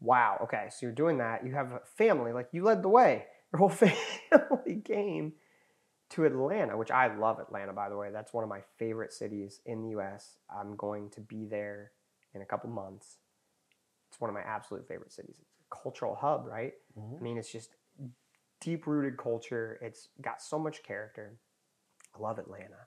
Wow. 0.00 0.38
Okay, 0.44 0.68
so 0.70 0.78
you're 0.82 0.92
doing 0.92 1.18
that. 1.18 1.44
You 1.44 1.54
have 1.54 1.72
a 1.72 1.80
family, 1.96 2.32
like 2.32 2.48
you 2.52 2.62
led 2.62 2.82
the 2.82 2.88
way. 2.88 3.26
Your 3.52 3.58
whole 3.60 3.68
family 3.70 4.82
came 4.84 5.32
to 6.10 6.24
Atlanta, 6.26 6.76
which 6.76 6.90
I 6.90 7.14
love 7.14 7.38
Atlanta, 7.38 7.72
by 7.72 7.88
the 7.88 7.96
way. 7.96 8.10
That's 8.12 8.32
one 8.32 8.44
of 8.44 8.50
my 8.50 8.60
favorite 8.78 9.12
cities 9.12 9.60
in 9.64 9.82
the 9.82 9.90
U.S. 9.90 10.36
I'm 10.54 10.76
going 10.76 11.08
to 11.10 11.22
be 11.22 11.46
there 11.46 11.92
in 12.34 12.42
a 12.42 12.44
couple 12.44 12.68
months. 12.68 13.16
It's 14.10 14.20
one 14.20 14.28
of 14.28 14.34
my 14.34 14.42
absolute 14.42 14.86
favorite 14.86 15.12
cities. 15.12 15.36
It's 15.38 15.60
a 15.70 15.82
cultural 15.82 16.14
hub, 16.14 16.46
right? 16.46 16.74
Mm-hmm. 16.98 17.16
I 17.16 17.20
mean, 17.22 17.38
it's 17.38 17.50
just 17.50 17.70
deep 18.60 18.86
rooted 18.86 19.16
culture. 19.18 19.78
It's 19.82 20.08
got 20.20 20.42
so 20.42 20.58
much 20.58 20.82
character. 20.82 21.38
I 22.16 22.20
love 22.20 22.38
Atlanta. 22.38 22.86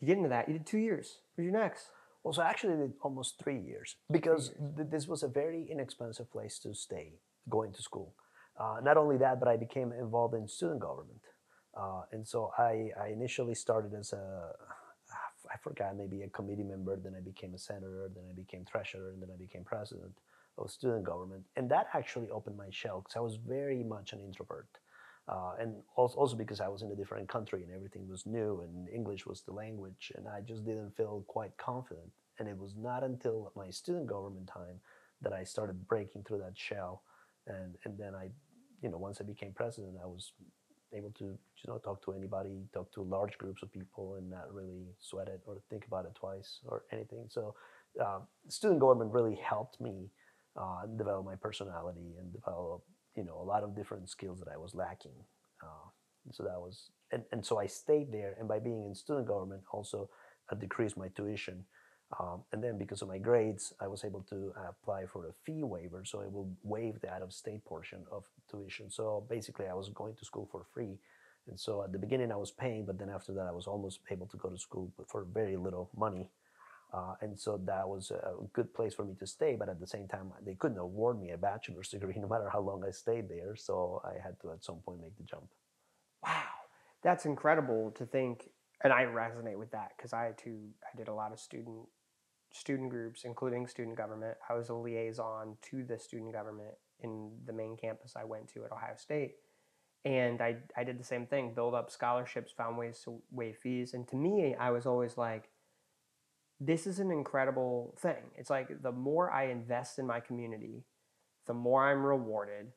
You 0.00 0.06
get 0.06 0.16
into 0.16 0.28
that. 0.28 0.48
You 0.48 0.54
did 0.54 0.66
two 0.66 0.78
years. 0.78 1.18
Where's 1.34 1.50
your 1.50 1.58
next? 1.58 1.90
Well, 2.22 2.34
so 2.34 2.42
actually, 2.42 2.76
did 2.76 2.92
almost 3.02 3.40
three 3.42 3.60
years 3.60 3.96
because 4.10 4.48
three 4.48 4.66
years. 4.66 4.76
Th- 4.76 4.88
this 4.90 5.08
was 5.08 5.22
a 5.22 5.28
very 5.28 5.66
inexpensive 5.70 6.30
place 6.30 6.58
to 6.60 6.74
stay 6.74 7.14
going 7.48 7.72
to 7.72 7.82
school. 7.82 8.14
Uh, 8.58 8.78
not 8.82 8.96
only 8.96 9.16
that, 9.18 9.38
but 9.38 9.48
I 9.48 9.56
became 9.56 9.92
involved 9.92 10.34
in 10.34 10.48
student 10.48 10.80
government. 10.80 11.20
Uh, 11.76 12.02
and 12.10 12.26
so 12.26 12.50
I, 12.58 12.90
I 13.00 13.08
initially 13.08 13.54
started 13.54 13.92
as 13.94 14.12
a, 14.12 14.50
I 15.52 15.58
forgot, 15.62 15.96
maybe 15.96 16.22
a 16.22 16.28
committee 16.28 16.64
member, 16.64 16.96
then 16.96 17.14
I 17.14 17.20
became 17.20 17.54
a 17.54 17.58
senator, 17.58 18.10
then 18.14 18.24
I 18.30 18.34
became 18.34 18.64
treasurer, 18.64 19.10
and 19.10 19.22
then 19.22 19.28
I 19.32 19.36
became 19.36 19.62
president 19.62 20.12
of 20.58 20.70
student 20.70 21.04
government. 21.04 21.44
And 21.56 21.70
that 21.70 21.88
actually 21.92 22.28
opened 22.30 22.56
my 22.56 22.70
shell 22.70 23.00
because 23.00 23.16
I 23.16 23.20
was 23.20 23.36
very 23.36 23.82
much 23.82 24.12
an 24.12 24.20
introvert. 24.20 24.68
Uh, 25.28 25.54
and 25.58 25.74
also, 25.96 26.16
also 26.18 26.36
because 26.36 26.60
I 26.60 26.68
was 26.68 26.82
in 26.82 26.90
a 26.92 26.94
different 26.94 27.28
country 27.28 27.62
and 27.64 27.72
everything 27.72 28.08
was 28.08 28.26
new 28.26 28.60
and 28.62 28.88
English 28.88 29.26
was 29.26 29.42
the 29.42 29.52
language, 29.52 30.12
and 30.16 30.28
I 30.28 30.40
just 30.40 30.64
didn't 30.64 30.96
feel 30.96 31.24
quite 31.26 31.56
confident. 31.56 32.10
And 32.38 32.48
it 32.48 32.56
was 32.56 32.74
not 32.76 33.02
until 33.02 33.50
my 33.56 33.70
student 33.70 34.06
government 34.06 34.46
time 34.46 34.80
that 35.22 35.32
I 35.32 35.42
started 35.42 35.88
breaking 35.88 36.22
through 36.24 36.38
that 36.38 36.56
shell. 36.56 37.02
And, 37.46 37.76
and 37.84 37.98
then 37.98 38.14
I, 38.14 38.28
you 38.82 38.90
know, 38.90 38.98
once 38.98 39.20
I 39.20 39.24
became 39.24 39.52
president, 39.52 39.96
I 40.02 40.06
was 40.06 40.32
able 40.92 41.10
to, 41.12 41.24
you 41.24 41.66
know, 41.66 41.78
talk 41.78 42.04
to 42.04 42.12
anybody, 42.12 42.62
talk 42.72 42.92
to 42.92 43.02
large 43.02 43.36
groups 43.38 43.62
of 43.62 43.72
people 43.72 44.14
and 44.16 44.30
not 44.30 44.52
really 44.52 44.84
sweat 45.00 45.28
it 45.28 45.40
or 45.46 45.56
think 45.70 45.86
about 45.86 46.04
it 46.04 46.14
twice 46.14 46.60
or 46.66 46.84
anything. 46.92 47.24
So 47.28 47.54
uh, 48.00 48.20
student 48.48 48.80
government 48.80 49.12
really 49.12 49.34
helped 49.34 49.80
me 49.80 50.10
uh, 50.56 50.86
develop 50.96 51.24
my 51.24 51.36
personality 51.36 52.14
and 52.18 52.32
develop 52.32 52.82
you 53.16 53.24
know 53.24 53.38
a 53.40 53.44
lot 53.44 53.62
of 53.62 53.74
different 53.76 54.08
skills 54.08 54.38
that 54.40 54.48
I 54.52 54.56
was 54.56 54.74
lacking. 54.74 55.16
Uh, 55.62 55.88
so 56.32 56.42
that 56.42 56.60
was 56.60 56.90
and, 57.12 57.22
and 57.32 57.44
so 57.44 57.58
I 57.58 57.66
stayed 57.66 58.12
there 58.12 58.36
and 58.38 58.48
by 58.48 58.58
being 58.58 58.84
in 58.84 58.94
student 58.94 59.26
government 59.26 59.62
also 59.72 60.10
I 60.50 60.54
decreased 60.56 60.96
my 60.96 61.08
tuition. 61.08 61.64
Um, 62.20 62.44
and 62.52 62.62
then 62.62 62.78
because 62.78 63.02
of 63.02 63.08
my 63.08 63.18
grades, 63.18 63.72
I 63.80 63.88
was 63.88 64.04
able 64.04 64.22
to 64.30 64.52
apply 64.68 65.06
for 65.06 65.26
a 65.26 65.32
fee 65.44 65.64
waiver, 65.64 66.04
so 66.04 66.20
it 66.20 66.32
will 66.32 66.48
waive 66.62 67.00
the 67.00 67.10
out-of-state 67.10 67.64
portion 67.64 68.04
of 68.12 68.24
tuition. 68.48 68.90
So 68.90 69.26
basically, 69.28 69.66
I 69.66 69.74
was 69.74 69.88
going 69.88 70.14
to 70.14 70.24
school 70.24 70.48
for 70.52 70.64
free, 70.72 70.98
and 71.48 71.58
so 71.58 71.82
at 71.82 71.90
the 71.92 71.98
beginning 71.98 72.30
I 72.30 72.36
was 72.36 72.52
paying, 72.52 72.86
but 72.86 72.98
then 72.98 73.10
after 73.10 73.32
that 73.34 73.46
I 73.46 73.50
was 73.50 73.66
almost 73.66 74.00
able 74.08 74.26
to 74.28 74.36
go 74.36 74.48
to 74.48 74.58
school 74.58 74.92
for 75.08 75.24
very 75.24 75.56
little 75.56 75.90
money. 75.96 76.30
Uh, 76.92 77.14
and 77.20 77.38
so 77.38 77.60
that 77.64 77.88
was 77.88 78.10
a 78.10 78.34
good 78.52 78.72
place 78.72 78.94
for 78.94 79.04
me 79.04 79.14
to 79.18 79.26
stay. 79.26 79.56
But 79.58 79.68
at 79.68 79.80
the 79.80 79.86
same 79.86 80.08
time, 80.08 80.32
they 80.44 80.54
couldn't 80.54 80.78
award 80.78 81.20
me 81.20 81.30
a 81.30 81.36
bachelor's 81.36 81.88
degree 81.90 82.14
no 82.16 82.28
matter 82.28 82.48
how 82.50 82.60
long 82.60 82.84
I 82.86 82.90
stayed 82.90 83.28
there. 83.28 83.56
So 83.56 84.02
I 84.04 84.22
had 84.22 84.40
to 84.40 84.52
at 84.52 84.64
some 84.64 84.76
point 84.76 85.00
make 85.02 85.16
the 85.16 85.24
jump. 85.24 85.48
Wow, 86.24 86.42
that's 87.02 87.26
incredible 87.26 87.92
to 87.92 88.06
think. 88.06 88.48
And 88.84 88.92
I 88.92 89.04
resonate 89.04 89.58
with 89.58 89.70
that 89.72 89.92
because 89.96 90.12
I 90.12 90.32
too 90.36 90.58
I 90.84 90.96
did 90.96 91.08
a 91.08 91.14
lot 91.14 91.32
of 91.32 91.40
student 91.40 91.86
student 92.52 92.90
groups, 92.90 93.24
including 93.24 93.66
student 93.66 93.96
government. 93.96 94.36
I 94.48 94.54
was 94.54 94.68
a 94.68 94.74
liaison 94.74 95.56
to 95.70 95.84
the 95.84 95.98
student 95.98 96.32
government 96.32 96.74
in 97.00 97.30
the 97.44 97.52
main 97.52 97.76
campus 97.76 98.14
I 98.16 98.24
went 98.24 98.48
to 98.54 98.64
at 98.64 98.72
Ohio 98.72 98.94
State. 98.96 99.34
And 100.04 100.40
I, 100.40 100.56
I 100.76 100.84
did 100.84 101.00
the 101.00 101.04
same 101.04 101.26
thing, 101.26 101.52
build 101.52 101.74
up 101.74 101.90
scholarships, 101.90 102.52
found 102.52 102.78
ways 102.78 103.00
to 103.04 103.20
waive 103.32 103.56
fees. 103.56 103.92
And 103.92 104.06
to 104.08 104.16
me, 104.16 104.54
I 104.54 104.70
was 104.70 104.86
always 104.86 105.18
like, 105.18 105.48
this 106.60 106.86
is 106.86 106.98
an 106.98 107.10
incredible 107.10 107.94
thing. 107.98 108.22
It's 108.36 108.50
like 108.50 108.82
the 108.82 108.92
more 108.92 109.30
I 109.30 109.48
invest 109.48 109.98
in 109.98 110.06
my 110.06 110.20
community, 110.20 110.84
the 111.46 111.54
more 111.54 111.88
I'm 111.88 112.04
rewarded 112.04 112.72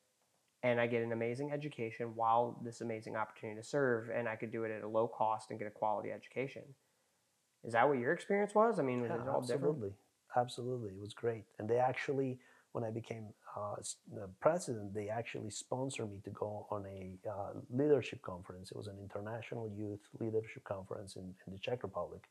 and 0.64 0.82
I 0.82 0.88
get 0.88 1.02
an 1.02 1.14
amazing 1.14 1.52
education 1.54 2.12
while 2.16 2.60
this 2.64 2.82
amazing 2.82 3.16
opportunity 3.16 3.60
to 3.62 3.66
serve 3.66 4.10
and 4.14 4.28
I 4.28 4.36
could 4.36 4.52
do 4.52 4.66
it 4.66 4.72
at 4.72 4.84
a 4.84 4.88
low 4.88 5.08
cost 5.08 5.50
and 5.50 5.60
get 5.60 5.68
a 5.68 5.72
quality 5.72 6.12
education. 6.12 6.64
Is 7.64 7.74
that 7.74 7.88
what 7.88 8.00
your 8.00 8.14
experience 8.14 8.54
was? 8.54 8.80
I 8.80 8.84
mean, 8.84 9.02
was 9.02 9.12
yeah, 9.12 9.22
it 9.22 9.30
all 9.30 9.40
absolutely. 9.40 9.74
different? 9.74 9.94
Absolutely. 10.36 10.90
It 10.90 11.02
was 11.02 11.14
great. 11.14 11.44
And 11.58 11.70
they 11.70 11.78
actually, 11.78 12.40
when 12.74 12.84
I 12.84 12.92
became 12.92 13.28
uh, 13.56 13.76
president, 14.40 14.94
they 14.94 15.10
actually 15.10 15.50
sponsored 15.50 16.12
me 16.12 16.20
to 16.24 16.30
go 16.32 16.68
on 16.70 16.86
a 16.86 17.30
uh, 17.30 17.60
leadership 17.70 18.22
conference. 18.22 18.72
It 18.72 18.78
was 18.78 18.88
an 18.88 18.98
international 19.02 19.70
youth 19.76 20.02
leadership 20.20 20.64
conference 20.66 21.16
in, 21.16 21.34
in 21.48 21.54
the 21.54 21.60
Czech 21.60 21.84
Republic 21.84 22.24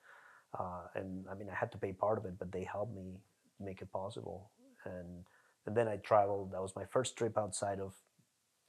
uh, 0.58 0.86
and 0.94 1.26
I 1.30 1.34
mean, 1.34 1.48
I 1.50 1.54
had 1.54 1.72
to 1.72 1.78
pay 1.78 1.92
part 1.92 2.18
of 2.18 2.24
it, 2.24 2.38
but 2.38 2.52
they 2.52 2.64
helped 2.64 2.94
me 2.94 3.20
make 3.60 3.82
it 3.82 3.92
possible. 3.92 4.50
And 4.84 5.24
and 5.66 5.76
then 5.76 5.88
I 5.88 5.96
traveled. 5.96 6.52
That 6.52 6.62
was 6.62 6.76
my 6.76 6.84
first 6.86 7.16
trip 7.16 7.36
outside 7.36 7.80
of, 7.80 7.94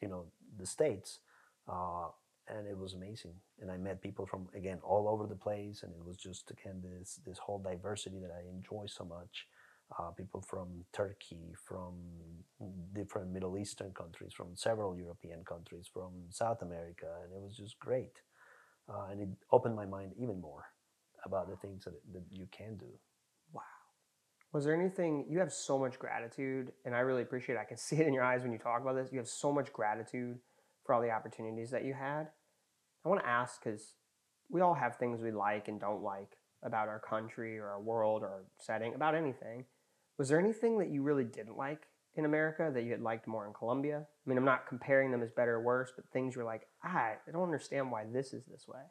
you 0.01 0.07
know, 0.07 0.25
the 0.57 0.65
states, 0.65 1.19
uh, 1.71 2.07
and 2.47 2.67
it 2.67 2.77
was 2.77 2.93
amazing. 2.93 3.33
And 3.61 3.71
I 3.71 3.77
met 3.77 4.01
people 4.01 4.25
from 4.25 4.47
again 4.55 4.79
all 4.83 5.07
over 5.07 5.27
the 5.27 5.35
place, 5.35 5.83
and 5.83 5.93
it 5.93 6.05
was 6.05 6.17
just 6.17 6.51
again 6.51 6.81
this 6.83 7.19
this 7.25 7.37
whole 7.39 7.59
diversity 7.59 8.19
that 8.19 8.31
I 8.31 8.47
enjoy 8.49 8.85
so 8.87 9.05
much. 9.05 9.47
Uh, 9.97 10.11
people 10.11 10.41
from 10.41 10.67
Turkey, 10.93 11.55
from 11.67 11.93
different 12.93 13.31
Middle 13.31 13.57
Eastern 13.57 13.91
countries, 13.91 14.33
from 14.33 14.55
several 14.55 14.95
European 14.97 15.43
countries, 15.43 15.87
from 15.91 16.11
South 16.29 16.61
America, 16.61 17.07
and 17.23 17.33
it 17.33 17.41
was 17.41 17.55
just 17.57 17.79
great. 17.79 18.21
uh, 18.89 19.07
and 19.11 19.21
it 19.21 19.29
opened 19.51 19.75
my 19.75 19.85
mind 19.85 20.13
even 20.17 20.41
more 20.41 20.65
about 21.25 21.49
the 21.49 21.55
things 21.57 21.85
that, 21.85 21.93
that 22.13 22.23
you 22.31 22.47
can 22.51 22.77
do. 22.77 22.87
Wow. 23.53 23.61
Was 24.53 24.65
there 24.65 24.73
anything 24.73 25.25
you 25.29 25.39
have 25.39 25.51
so 25.51 25.77
much 25.77 25.99
gratitude, 25.99 26.71
and 26.85 26.95
I 26.95 26.99
really 26.99 27.21
appreciate 27.21 27.55
it. 27.55 27.59
I 27.59 27.65
can 27.65 27.77
see 27.87 27.97
it 27.97 28.07
in 28.07 28.13
your 28.13 28.23
eyes 28.23 28.41
when 28.41 28.51
you 28.51 28.59
talk 28.59 28.81
about 28.81 28.95
this. 28.95 29.11
You 29.11 29.19
have 29.19 29.27
so 29.27 29.51
much 29.51 29.71
gratitude 29.73 30.39
for 30.85 30.95
all 30.95 31.01
the 31.01 31.11
opportunities 31.11 31.71
that 31.71 31.85
you 31.85 31.93
had. 31.93 32.27
I 33.05 33.09
want 33.09 33.21
to 33.21 33.27
ask 33.27 33.63
because 33.63 33.93
we 34.49 34.61
all 34.61 34.73
have 34.73 34.95
things 34.95 35.21
we 35.21 35.31
like 35.31 35.67
and 35.67 35.79
don't 35.79 36.01
like 36.01 36.37
about 36.63 36.87
our 36.87 36.99
country 36.99 37.57
or 37.57 37.67
our 37.67 37.81
world 37.81 38.23
or 38.23 38.27
our 38.27 38.43
setting, 38.59 38.93
about 38.93 39.15
anything. 39.15 39.65
Was 40.17 40.29
there 40.29 40.39
anything 40.39 40.79
that 40.79 40.89
you 40.89 41.01
really 41.01 41.23
didn't 41.23 41.55
like 41.55 41.83
in 42.15 42.25
America 42.25 42.69
that 42.73 42.83
you 42.83 42.91
had 42.91 43.01
liked 43.01 43.27
more 43.27 43.47
in 43.47 43.53
Colombia? 43.53 43.99
I 43.99 44.29
mean, 44.29 44.37
I'm 44.37 44.45
not 44.45 44.67
comparing 44.67 45.11
them 45.11 45.23
as 45.23 45.31
better 45.31 45.55
or 45.55 45.61
worse, 45.61 45.91
but 45.95 46.05
things 46.11 46.35
you're 46.35 46.43
like, 46.43 46.63
ah, 46.83 47.11
I 47.27 47.31
don't 47.31 47.43
understand 47.43 47.91
why 47.91 48.03
this 48.11 48.33
is 48.33 48.45
this 48.45 48.65
way. 48.67 48.81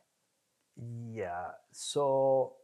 Yeah. 0.78 1.52
So 1.72 2.54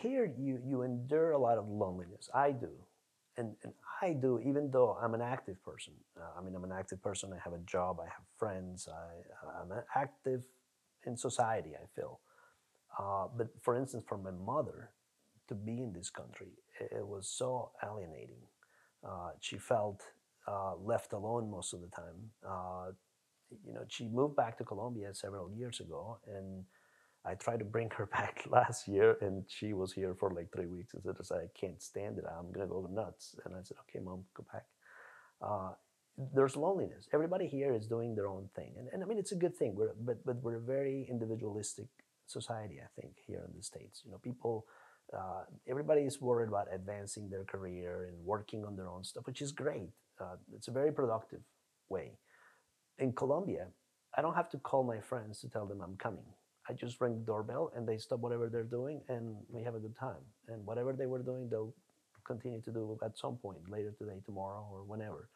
here 0.00 0.32
you 0.38 0.60
you 0.64 0.82
endure 0.82 1.32
a 1.32 1.38
lot 1.38 1.58
of 1.58 1.68
loneliness. 1.68 2.28
I 2.34 2.52
do, 2.52 2.70
and 3.36 3.54
and 3.62 3.72
I 4.02 4.12
do. 4.12 4.38
Even 4.40 4.70
though 4.70 4.96
I'm 5.00 5.14
an 5.14 5.22
active 5.22 5.62
person. 5.64 5.94
Uh, 6.16 6.38
I 6.38 6.42
mean, 6.42 6.54
I'm 6.54 6.64
an 6.64 6.72
active 6.72 7.02
person. 7.02 7.32
I 7.32 7.38
have 7.42 7.52
a 7.54 7.62
job. 7.64 7.98
I 8.00 8.04
have 8.06 8.24
friends. 8.38 8.88
I 8.88 9.60
I'm 9.62 9.72
active 9.96 10.42
in 11.06 11.16
society. 11.16 11.72
I 11.74 11.86
feel. 11.94 12.20
Uh, 12.98 13.28
but 13.36 13.48
for 13.62 13.76
instance, 13.76 14.04
for 14.08 14.18
my 14.18 14.30
mother 14.32 14.90
to 15.48 15.54
be 15.54 15.82
in 15.82 15.92
this 15.92 16.10
country, 16.10 16.52
it, 16.80 16.98
it 16.98 17.06
was 17.06 17.28
so 17.28 17.72
alienating. 17.84 18.42
Uh, 19.06 19.30
she 19.40 19.58
felt 19.58 20.02
uh, 20.48 20.74
left 20.76 21.12
alone 21.12 21.50
most 21.50 21.74
of 21.74 21.80
the 21.80 21.88
time. 21.88 22.30
You 23.66 23.74
know, 23.74 23.84
she 23.88 24.08
moved 24.08 24.36
back 24.36 24.58
to 24.58 24.64
Colombia 24.64 25.14
several 25.14 25.50
years 25.50 25.80
ago, 25.80 26.18
and 26.26 26.64
I 27.24 27.34
tried 27.34 27.58
to 27.60 27.64
bring 27.64 27.90
her 27.90 28.06
back 28.18 28.44
last 28.50 28.88
year, 28.88 29.16
and 29.20 29.44
she 29.48 29.72
was 29.72 29.92
here 29.92 30.14
for 30.14 30.30
like 30.30 30.52
three 30.52 30.66
weeks. 30.66 30.94
And 30.94 31.02
said, 31.02 31.38
"I 31.38 31.48
can't 31.58 31.80
stand 31.82 32.18
it. 32.18 32.24
I'm 32.26 32.52
gonna 32.52 32.66
go 32.66 32.88
nuts." 32.90 33.36
And 33.44 33.54
I 33.54 33.62
said, 33.62 33.76
"Okay, 33.82 34.00
mom, 34.00 34.24
go 34.34 34.44
back." 34.52 34.66
Uh, 35.40 35.72
there's 36.34 36.56
loneliness. 36.56 37.08
Everybody 37.12 37.46
here 37.46 37.74
is 37.74 37.86
doing 37.86 38.14
their 38.14 38.28
own 38.28 38.48
thing, 38.54 38.74
and, 38.78 38.88
and 38.92 39.02
I 39.02 39.06
mean 39.06 39.18
it's 39.18 39.32
a 39.32 39.36
good 39.44 39.56
thing. 39.56 39.74
We're, 39.74 39.94
but 40.00 40.24
but 40.24 40.42
we're 40.42 40.56
a 40.56 40.60
very 40.60 41.06
individualistic 41.08 41.88
society, 42.26 42.80
I 42.80 42.88
think, 43.00 43.14
here 43.26 43.42
in 43.46 43.56
the 43.56 43.62
states. 43.62 44.02
You 44.04 44.12
know, 44.12 44.18
people. 44.18 44.66
Uh, 45.12 45.44
everybody 45.68 46.02
is 46.02 46.22
worried 46.22 46.48
about 46.48 46.68
advancing 46.72 47.28
their 47.28 47.44
career 47.44 48.04
and 48.08 48.24
working 48.24 48.64
on 48.64 48.76
their 48.76 48.88
own 48.88 49.04
stuff, 49.04 49.26
which 49.26 49.42
is 49.42 49.52
great. 49.52 49.90
Uh, 50.18 50.36
it's 50.54 50.68
a 50.68 50.70
very 50.70 50.90
productive 50.90 51.40
way 51.90 52.12
in 52.98 53.12
Colombia, 53.12 53.66
I 54.16 54.22
don't 54.22 54.34
have 54.34 54.50
to 54.50 54.58
call 54.58 54.84
my 54.84 55.00
friends 55.00 55.40
to 55.40 55.48
tell 55.48 55.66
them 55.66 55.80
I'm 55.80 55.96
coming. 55.96 56.24
I 56.68 56.72
just 56.74 57.00
ring 57.00 57.14
the 57.14 57.24
doorbell 57.24 57.72
and 57.74 57.88
they 57.88 57.98
stop 57.98 58.20
whatever 58.20 58.48
they're 58.48 58.62
doing 58.62 59.00
and 59.08 59.36
we 59.48 59.62
have 59.64 59.74
a 59.74 59.80
good 59.80 59.96
time. 59.96 60.22
And 60.48 60.64
whatever 60.64 60.92
they 60.92 61.06
were 61.06 61.22
doing, 61.22 61.48
they'll 61.48 61.74
continue 62.24 62.60
to 62.60 62.70
do 62.70 62.98
at 63.04 63.18
some 63.18 63.36
point 63.36 63.58
later 63.68 63.92
today, 63.98 64.20
tomorrow, 64.24 64.66
or 64.70 64.84
whenever. 64.84 65.28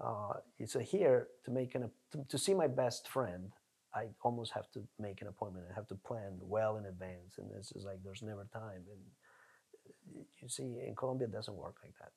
Uh, 0.00 0.34
so 0.66 0.78
here, 0.78 1.28
to 1.44 1.50
make 1.50 1.74
an 1.74 1.90
to, 2.12 2.24
to 2.28 2.38
see 2.38 2.54
my 2.54 2.66
best 2.66 3.08
friend, 3.08 3.50
I 3.94 4.06
almost 4.22 4.52
have 4.52 4.70
to 4.72 4.80
make 4.98 5.20
an 5.20 5.28
appointment. 5.28 5.66
I 5.70 5.74
have 5.74 5.88
to 5.88 5.94
plan 5.94 6.38
well 6.40 6.76
in 6.76 6.86
advance, 6.86 7.38
and 7.38 7.50
this 7.50 7.72
is 7.72 7.84
like 7.84 7.98
there's 8.02 8.22
never 8.22 8.46
time. 8.52 8.82
And 8.90 10.24
you 10.40 10.48
see, 10.48 10.78
in 10.86 10.94
Colombia, 10.96 11.28
it 11.28 11.32
doesn't 11.32 11.54
work 11.54 11.76
like 11.82 11.92
that. 12.00 12.12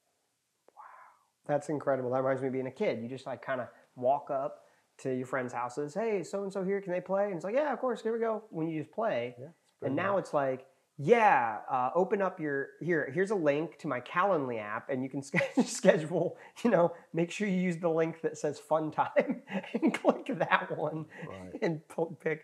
Wow, 0.77 0.83
that's 1.45 1.69
incredible. 1.69 2.11
That 2.11 2.21
reminds 2.21 2.41
me 2.41 2.47
of 2.47 2.53
being 2.53 2.67
a 2.67 2.71
kid. 2.71 3.01
You 3.01 3.09
just 3.09 3.25
like 3.25 3.41
kind 3.41 3.59
of 3.59 3.67
walk 3.95 4.29
up 4.31 4.61
to 4.99 5.11
your 5.13 5.25
friends' 5.27 5.53
houses. 5.53 5.93
Hey, 5.93 6.23
so 6.23 6.43
and 6.43 6.51
so 6.53 6.63
here, 6.63 6.81
can 6.81 6.91
they 6.93 7.01
play? 7.01 7.25
And 7.25 7.35
it's 7.35 7.43
like, 7.43 7.55
yeah, 7.55 7.73
of 7.73 7.79
course, 7.79 8.01
here 8.01 8.13
we 8.13 8.19
go. 8.19 8.43
When 8.49 8.67
you 8.67 8.79
just 8.81 8.91
play, 8.93 9.35
Yeah, 9.39 9.47
and 9.81 9.95
now 9.95 10.17
it's 10.17 10.33
like, 10.33 10.65
yeah, 10.97 11.57
uh, 11.71 11.89
open 11.95 12.21
up 12.21 12.39
your 12.39 12.67
here. 12.79 13.09
Here's 13.13 13.31
a 13.31 13.35
link 13.35 13.79
to 13.79 13.87
my 13.87 13.99
Calendly 14.01 14.61
app, 14.61 14.89
and 14.89 15.01
you 15.03 15.09
can 15.09 15.23
schedule. 15.65 16.37
You 16.63 16.69
know, 16.69 16.93
make 17.13 17.31
sure 17.31 17.47
you 17.47 17.59
use 17.59 17.77
the 17.77 17.89
link 17.89 18.21
that 18.21 18.37
says 18.37 18.59
"Fun 18.59 18.91
Time" 18.91 19.41
and 19.81 19.93
click 19.93 20.27
that 20.37 20.77
one 20.77 21.05
Right. 21.27 21.59
and 21.61 21.85
pull- 21.87 22.17
pick. 22.23 22.43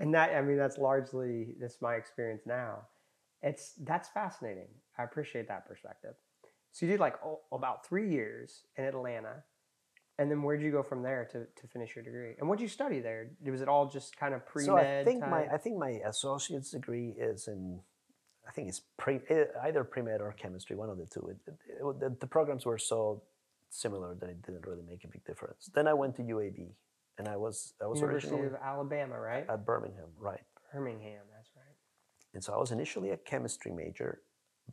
And 0.00 0.12
that, 0.14 0.34
I 0.34 0.42
mean, 0.42 0.56
that's 0.56 0.76
largely 0.76 1.54
that's 1.60 1.80
my 1.80 1.94
experience 1.94 2.42
now. 2.46 2.80
It's 3.42 3.74
that's 3.80 4.08
fascinating. 4.08 4.66
I 4.98 5.04
appreciate 5.04 5.46
that 5.48 5.66
perspective. 5.66 6.14
So 6.72 6.86
you 6.86 6.90
did 6.92 7.00
like 7.00 7.14
oh, 7.24 7.42
about 7.52 7.86
three 7.86 8.10
years 8.10 8.64
in 8.76 8.84
Atlanta, 8.84 9.44
and 10.18 10.30
then 10.30 10.42
where'd 10.42 10.62
you 10.62 10.70
go 10.70 10.82
from 10.82 11.02
there 11.02 11.28
to, 11.32 11.40
to 11.40 11.66
finish 11.72 11.96
your 11.96 12.04
degree? 12.04 12.34
And 12.38 12.48
what 12.48 12.58
did 12.58 12.64
you 12.64 12.68
study 12.68 13.00
there? 13.00 13.30
Was 13.46 13.60
it 13.60 13.68
all 13.68 13.88
just 13.88 14.16
kind 14.16 14.34
of 14.34 14.46
pre 14.46 14.62
med? 14.62 14.66
So 14.66 14.76
I 14.76 15.04
think 15.04 15.20
my 15.20 15.46
I 15.52 15.56
think 15.56 15.78
my 15.78 16.00
associate's 16.06 16.70
degree 16.70 17.14
is 17.18 17.48
in 17.48 17.80
I 18.46 18.52
think 18.52 18.68
it's 18.68 18.82
pre 18.96 19.20
either 19.62 19.84
pre 19.84 20.02
med 20.02 20.20
or 20.20 20.32
chemistry, 20.32 20.76
one 20.76 20.90
of 20.90 20.98
the 20.98 21.06
two. 21.06 21.28
It, 21.28 21.52
it, 21.68 22.00
the, 22.00 22.16
the 22.20 22.26
programs 22.26 22.64
were 22.64 22.78
so 22.78 23.22
similar 23.70 24.14
that 24.14 24.28
it 24.28 24.42
didn't 24.42 24.66
really 24.66 24.84
make 24.88 25.04
a 25.04 25.08
big 25.08 25.24
difference. 25.24 25.70
Then 25.74 25.88
I 25.88 25.94
went 25.94 26.14
to 26.16 26.22
UAB, 26.22 26.68
and 27.18 27.28
I 27.28 27.36
was 27.36 27.74
I 27.82 27.86
was 27.86 28.00
University 28.00 28.34
originally 28.34 28.54
of 28.54 28.62
Alabama, 28.62 29.18
right? 29.18 29.46
at 29.48 29.64
Birmingham, 29.64 30.10
right? 30.18 30.42
Birmingham, 30.72 31.22
that's 31.34 31.50
right. 31.56 31.76
And 32.34 32.42
so 32.42 32.52
I 32.52 32.58
was 32.58 32.70
initially 32.70 33.10
a 33.10 33.16
chemistry 33.16 33.72
major, 33.72 34.20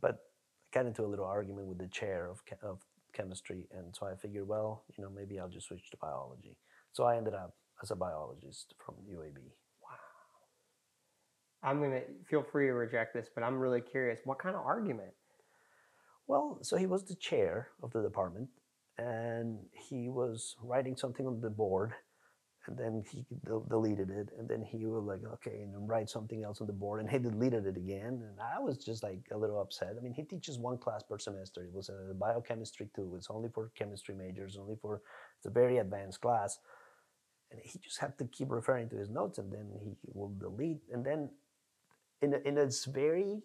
but 0.00 0.12
I 0.12 0.78
got 0.78 0.86
into 0.86 1.04
a 1.04 1.06
little 1.06 1.24
argument 1.24 1.68
with 1.68 1.78
the 1.78 1.88
chair 1.88 2.28
of, 2.28 2.42
of 2.62 2.80
chemistry. 3.12 3.66
And 3.76 3.94
so 3.94 4.06
I 4.06 4.14
figured, 4.16 4.48
well, 4.48 4.84
you 4.96 5.04
know, 5.04 5.10
maybe 5.10 5.38
I'll 5.38 5.48
just 5.48 5.68
switch 5.68 5.90
to 5.90 5.96
biology. 5.96 6.56
So 6.92 7.04
I 7.04 7.16
ended 7.16 7.34
up 7.34 7.54
as 7.82 7.90
a 7.90 7.96
biologist 7.96 8.74
from 8.84 8.94
UAB. 9.08 9.38
Wow. 9.82 9.98
I'm 11.62 11.80
gonna 11.80 12.02
feel 12.28 12.42
free 12.42 12.66
to 12.66 12.72
reject 12.72 13.14
this, 13.14 13.28
but 13.34 13.44
I'm 13.44 13.58
really 13.58 13.80
curious. 13.80 14.20
What 14.24 14.38
kind 14.38 14.54
of 14.54 14.62
argument? 14.64 15.12
Well, 16.26 16.58
so 16.62 16.76
he 16.76 16.86
was 16.86 17.04
the 17.04 17.16
chair 17.16 17.68
of 17.82 17.92
the 17.92 18.02
department 18.02 18.48
and 18.98 19.58
he 19.72 20.08
was 20.08 20.56
writing 20.62 20.96
something 20.96 21.26
on 21.26 21.40
the 21.40 21.50
board 21.50 21.94
and 22.68 22.76
then 22.78 23.02
he 23.10 23.24
del- 23.44 23.66
deleted 23.68 24.10
it 24.10 24.28
and 24.38 24.48
then 24.48 24.62
he 24.62 24.86
was 24.86 25.04
like 25.04 25.20
okay 25.32 25.60
and 25.62 25.88
write 25.88 26.08
something 26.08 26.42
else 26.42 26.60
on 26.60 26.66
the 26.66 26.72
board 26.72 27.00
and 27.00 27.10
he 27.10 27.18
deleted 27.18 27.66
it 27.66 27.76
again 27.76 28.22
and 28.28 28.38
i 28.54 28.58
was 28.58 28.78
just 28.78 29.02
like 29.02 29.20
a 29.32 29.36
little 29.36 29.60
upset. 29.60 29.94
I 29.98 30.00
mean 30.00 30.12
he 30.12 30.22
teaches 30.22 30.58
one 30.58 30.78
class 30.78 31.02
per 31.02 31.18
semester. 31.18 31.62
It 31.62 31.72
was 31.72 31.88
a 31.88 32.14
biochemistry 32.14 32.88
too 32.94 33.14
it's 33.16 33.28
only 33.30 33.48
for 33.48 33.70
chemistry 33.74 34.14
majors 34.14 34.56
only 34.56 34.76
for 34.80 35.02
it's 35.36 35.46
a 35.46 35.50
very 35.50 35.78
advanced 35.78 36.20
class. 36.20 36.58
And 37.50 37.60
he 37.62 37.78
just 37.78 37.98
had 37.98 38.16
to 38.18 38.24
keep 38.24 38.50
referring 38.50 38.88
to 38.90 38.96
his 38.96 39.10
notes 39.10 39.38
and 39.38 39.52
then 39.52 39.66
he 39.82 39.94
will 40.14 40.32
delete. 40.40 40.80
And 40.90 41.04
then 41.04 41.28
in, 42.22 42.34
a, 42.34 42.38
in 42.38 42.56
it's 42.56 42.86
very 42.86 43.42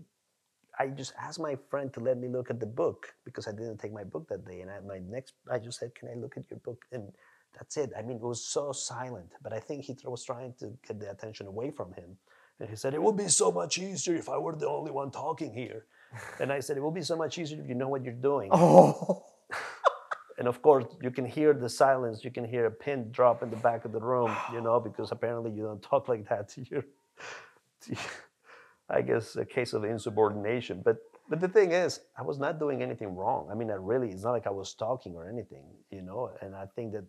I 0.79 0.87
just 0.87 1.13
asked 1.19 1.39
my 1.39 1.57
friend 1.69 1.91
to 1.93 1.99
let 1.99 2.17
me 2.17 2.27
look 2.27 2.49
at 2.49 2.59
the 2.59 2.67
book 2.67 3.13
because 3.25 3.47
I 3.47 3.51
didn't 3.51 3.79
take 3.79 3.93
my 3.93 4.03
book 4.03 4.27
that 4.29 4.45
day. 4.45 4.61
And 4.61 4.69
I, 4.69 4.79
my 4.79 4.99
next, 4.99 5.33
I 5.51 5.57
just 5.57 5.79
said, 5.79 5.95
"Can 5.95 6.09
I 6.09 6.13
look 6.13 6.37
at 6.37 6.49
your 6.49 6.59
book?" 6.59 6.85
And 6.91 7.11
that's 7.57 7.77
it. 7.77 7.91
I 7.97 8.01
mean, 8.01 8.17
it 8.17 8.23
was 8.23 8.43
so 8.43 8.71
silent. 8.71 9.31
But 9.41 9.53
I 9.53 9.59
think 9.59 9.85
he 9.85 9.93
th- 9.93 10.05
was 10.05 10.23
trying 10.23 10.53
to 10.59 10.71
get 10.87 10.99
the 10.99 11.09
attention 11.11 11.47
away 11.47 11.71
from 11.71 11.93
him. 11.93 12.17
And 12.59 12.69
he 12.69 12.75
said, 12.75 12.93
"It 12.93 13.01
would 13.01 13.17
be 13.17 13.27
so 13.27 13.51
much 13.51 13.77
easier 13.77 14.15
if 14.15 14.29
I 14.29 14.37
were 14.37 14.55
the 14.55 14.67
only 14.69 14.91
one 14.91 15.11
talking 15.11 15.53
here." 15.53 15.85
and 16.39 16.51
I 16.51 16.59
said, 16.61 16.77
"It 16.77 16.81
will 16.81 16.91
be 16.91 17.01
so 17.03 17.15
much 17.15 17.37
easier 17.37 17.61
if 17.61 17.67
you 17.67 17.75
know 17.75 17.89
what 17.89 18.03
you're 18.03 18.13
doing." 18.31 18.49
Oh, 18.53 19.23
And 20.39 20.47
of 20.47 20.61
course, 20.61 20.85
you 21.01 21.09
can 21.09 21.25
hear 21.25 21.51
the 21.53 21.69
silence. 21.69 22.23
You 22.23 22.29
can 22.29 22.45
hear 22.45 22.67
a 22.67 22.71
pin 22.71 23.11
drop 23.11 23.41
in 23.41 23.49
the 23.49 23.55
back 23.57 23.85
of 23.85 23.91
the 23.91 23.99
room, 23.99 24.31
you 24.53 24.61
know, 24.61 24.79
because 24.89 25.11
apparently 25.11 25.51
you 25.51 25.63
don't 25.63 25.81
talk 25.81 26.07
like 26.07 26.29
that 26.29 26.49
to 26.49 26.61
your, 26.69 26.83
to, 27.81 27.95
I 28.89 29.01
guess, 29.01 29.35
a 29.35 29.45
case 29.45 29.73
of 29.73 29.83
insubordination. 29.83 30.81
But 30.85 30.97
but 31.29 31.41
the 31.41 31.47
thing 31.49 31.71
is, 31.73 31.99
I 32.17 32.21
was 32.21 32.39
not 32.39 32.59
doing 32.59 32.81
anything 32.81 33.15
wrong. 33.15 33.49
I 33.51 33.55
mean, 33.55 33.69
I 33.69 33.73
really, 33.73 34.11
it's 34.11 34.23
not 34.23 34.31
like 34.31 34.47
I 34.47 34.51
was 34.51 34.73
talking 34.73 35.13
or 35.15 35.27
anything, 35.27 35.65
you 35.91 36.01
know. 36.01 36.31
And 36.41 36.55
I 36.55 36.65
think 36.75 36.93
that 36.93 37.03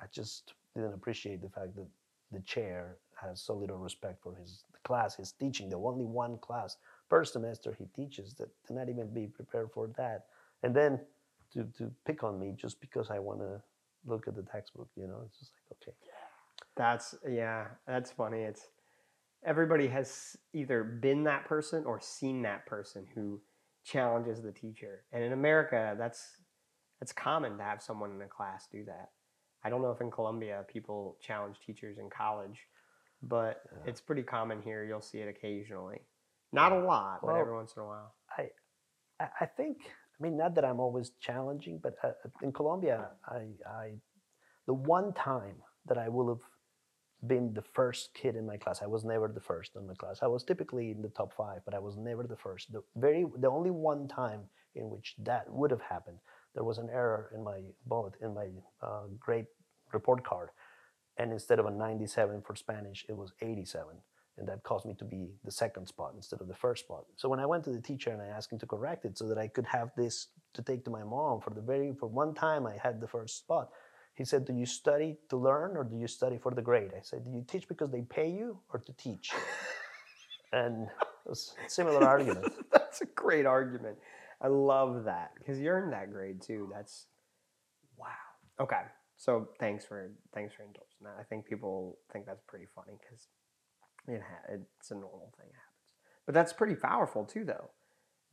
I 0.00 0.06
just 0.12 0.54
didn't 0.74 0.94
appreciate 0.94 1.42
the 1.42 1.48
fact 1.48 1.76
that 1.76 1.86
the 2.32 2.40
chair 2.40 2.96
has 3.20 3.40
so 3.40 3.54
little 3.54 3.78
respect 3.78 4.22
for 4.22 4.34
his 4.34 4.64
class, 4.84 5.14
his 5.14 5.32
teaching. 5.32 5.68
The 5.68 5.76
only 5.76 6.04
one 6.04 6.38
class 6.38 6.76
per 7.08 7.24
semester 7.24 7.76
he 7.78 7.86
teaches 7.94 8.34
that 8.34 8.48
to 8.66 8.74
not 8.74 8.88
even 8.88 9.12
be 9.12 9.26
prepared 9.26 9.70
for 9.72 9.88
that, 9.96 10.26
and 10.62 10.74
then 10.74 11.00
to 11.52 11.64
to 11.78 11.90
pick 12.06 12.24
on 12.24 12.38
me 12.38 12.54
just 12.56 12.80
because 12.80 13.10
I 13.10 13.18
want 13.18 13.40
to 13.40 13.62
look 14.06 14.28
at 14.28 14.34
the 14.34 14.42
textbook. 14.42 14.88
You 14.96 15.06
know, 15.06 15.22
it's 15.24 15.38
just 15.38 15.52
like 15.70 15.78
okay. 15.82 15.96
that's 16.76 17.14
yeah, 17.28 17.66
that's 17.86 18.10
funny. 18.10 18.42
It's 18.42 18.68
everybody 19.44 19.88
has 19.88 20.36
either 20.52 20.82
been 20.82 21.24
that 21.24 21.44
person 21.44 21.84
or 21.84 22.00
seen 22.00 22.42
that 22.42 22.66
person 22.66 23.06
who 23.14 23.40
challenges 23.84 24.42
the 24.42 24.52
teacher. 24.52 25.04
And 25.12 25.22
in 25.22 25.32
America, 25.32 25.94
that's 25.98 26.38
that's 27.00 27.12
common 27.12 27.58
to 27.58 27.64
have 27.64 27.82
someone 27.82 28.10
in 28.12 28.22
a 28.22 28.28
class 28.28 28.66
do 28.70 28.84
that. 28.86 29.10
I 29.64 29.70
don't 29.70 29.82
know 29.82 29.90
if 29.90 30.00
in 30.00 30.10
Colombia 30.10 30.64
people 30.68 31.16
challenge 31.20 31.56
teachers 31.66 31.98
in 31.98 32.10
college, 32.10 32.58
but 33.22 33.62
Yeah. 33.72 33.78
it's 33.90 34.00
pretty 34.00 34.22
common 34.22 34.60
here. 34.62 34.84
You'll 34.84 35.00
see 35.00 35.18
it 35.18 35.28
occasionally. 35.28 36.00
Not 36.52 36.72
a 36.72 36.80
lot, 36.80 37.20
but 37.22 37.34
every 37.36 37.54
once 37.54 37.74
in 37.76 37.82
a 37.82 37.86
while. 37.86 38.14
I, 38.38 38.50
I 39.20 39.28
I 39.40 39.46
think 39.46 39.78
I 39.86 40.22
mean 40.22 40.36
not 40.36 40.54
that 40.54 40.64
I'm 40.64 40.80
always 40.80 41.10
challenging, 41.20 41.78
but 41.82 41.94
uh, 42.04 42.12
in 42.42 42.52
Colombia, 42.52 43.10
I, 43.26 43.42
I 43.66 43.86
the 44.66 44.74
one 44.74 45.12
time 45.14 45.56
that 45.86 45.98
I 45.98 46.08
will 46.08 46.28
have 46.28 46.44
been 47.26 47.54
the 47.54 47.62
first 47.62 48.12
kid 48.14 48.36
in 48.36 48.46
my 48.46 48.56
class. 48.56 48.82
I 48.82 48.86
was 48.86 49.04
never 49.04 49.28
the 49.28 49.40
first 49.40 49.76
in 49.76 49.86
my 49.86 49.94
class. 49.94 50.18
I 50.22 50.26
was 50.26 50.44
typically 50.44 50.90
in 50.90 51.00
the 51.02 51.08
top 51.08 51.32
five, 51.34 51.60
but 51.64 51.74
I 51.74 51.78
was 51.78 51.96
never 51.96 52.24
the 52.24 52.36
first. 52.36 52.70
The 52.72 52.82
very 52.96 53.24
the 53.38 53.48
only 53.50 53.70
one 53.70 54.06
time 54.08 54.42
in 54.74 54.90
which 54.90 55.14
that 55.24 55.44
would 55.50 55.70
have 55.70 55.80
happened, 55.80 56.18
there 56.54 56.64
was 56.64 56.78
an 56.78 56.88
error 56.90 57.30
in 57.34 57.42
my 57.42 57.60
bullet 57.86 58.14
in 58.22 58.34
my 58.34 58.48
uh, 58.82 59.06
grade 59.18 59.46
report 59.94 60.24
card, 60.24 60.50
and 61.16 61.32
instead 61.32 61.58
of 61.58 61.66
a 61.66 61.70
97 61.70 62.42
for 62.42 62.54
Spanish, 62.54 63.06
it 63.08 63.16
was 63.16 63.32
87, 63.40 63.86
and 64.36 64.48
that 64.48 64.62
caused 64.62 64.84
me 64.84 64.94
to 64.94 65.04
be 65.04 65.30
the 65.44 65.50
second 65.50 65.86
spot 65.86 66.12
instead 66.14 66.40
of 66.40 66.48
the 66.48 66.54
first 66.54 66.84
spot. 66.84 67.04
So 67.16 67.28
when 67.28 67.40
I 67.40 67.46
went 67.46 67.64
to 67.64 67.70
the 67.70 67.80
teacher 67.80 68.10
and 68.10 68.20
I 68.20 68.26
asked 68.26 68.52
him 68.52 68.58
to 68.58 68.66
correct 68.66 69.04
it 69.04 69.16
so 69.16 69.28
that 69.28 69.38
I 69.38 69.48
could 69.48 69.66
have 69.66 69.90
this 69.96 70.28
to 70.54 70.62
take 70.62 70.84
to 70.84 70.90
my 70.90 71.04
mom 71.04 71.40
for 71.40 71.50
the 71.50 71.60
very 71.60 71.94
for 71.98 72.06
one 72.08 72.34
time 72.34 72.66
I 72.66 72.76
had 72.82 73.00
the 73.00 73.08
first 73.08 73.38
spot 73.38 73.70
he 74.14 74.24
said, 74.24 74.44
Do 74.44 74.52
you 74.52 74.66
study 74.66 75.16
to 75.28 75.36
learn 75.36 75.76
or 75.76 75.84
do 75.84 75.96
you 75.96 76.06
study 76.06 76.38
for 76.38 76.52
the 76.52 76.62
grade? 76.62 76.92
I 76.96 77.02
said, 77.02 77.24
Do 77.24 77.30
you 77.30 77.44
teach 77.46 77.68
because 77.68 77.90
they 77.90 78.02
pay 78.02 78.30
you 78.30 78.58
or 78.72 78.78
to 78.78 78.92
teach? 78.92 79.32
and 80.52 80.84
it 80.84 81.28
was 81.28 81.54
a 81.66 81.68
similar 81.68 82.04
argument. 82.04 82.46
That's 82.72 83.00
a 83.00 83.06
great 83.06 83.44
argument. 83.44 83.98
I 84.40 84.48
love 84.48 85.04
that 85.04 85.32
because 85.38 85.58
you 85.58 85.68
earned 85.68 85.92
that 85.92 86.12
grade 86.12 86.40
too. 86.40 86.70
That's 86.72 87.06
wow. 87.96 88.06
Okay, 88.60 88.82
so 89.24 89.48
thanks 89.58 89.86
for 89.86 90.10
thanks 90.34 90.52
for 90.54 90.64
indulging 90.64 91.00
that. 91.02 91.16
I 91.18 91.22
think 91.22 91.46
people 91.46 91.96
think 92.12 92.26
that's 92.26 92.42
pretty 92.46 92.66
funny 92.74 92.98
because 93.00 93.26
it 94.06 94.20
ha- 94.20 94.52
it's 94.52 94.90
a 94.90 94.94
normal 94.94 95.32
thing 95.38 95.46
it 95.48 95.56
happens. 95.56 96.20
But 96.26 96.34
that's 96.34 96.52
pretty 96.52 96.74
powerful 96.74 97.24
too, 97.24 97.46
though. 97.46 97.70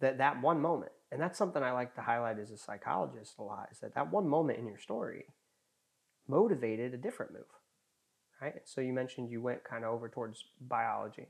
That 0.01 0.17
that 0.17 0.41
one 0.41 0.59
moment, 0.59 0.91
and 1.09 1.21
that's 1.21 1.37
something 1.37 1.63
I 1.63 1.71
like 1.71 1.95
to 1.95 2.01
highlight 2.01 2.39
as 2.39 2.51
a 2.51 2.57
psychologist 2.57 3.35
a 3.39 3.43
lot. 3.43 3.69
Is 3.71 3.79
that 3.79 3.95
that 3.95 4.11
one 4.11 4.27
moment 4.27 4.59
in 4.59 4.67
your 4.67 4.79
story 4.79 5.27
motivated 6.27 6.93
a 6.93 6.97
different 6.97 7.31
move, 7.31 7.43
right? 8.41 8.55
So 8.65 8.81
you 8.81 8.91
mentioned 8.91 9.29
you 9.29 9.41
went 9.41 9.63
kind 9.63 9.85
of 9.85 9.93
over 9.93 10.09
towards 10.09 10.43
biology. 10.59 11.29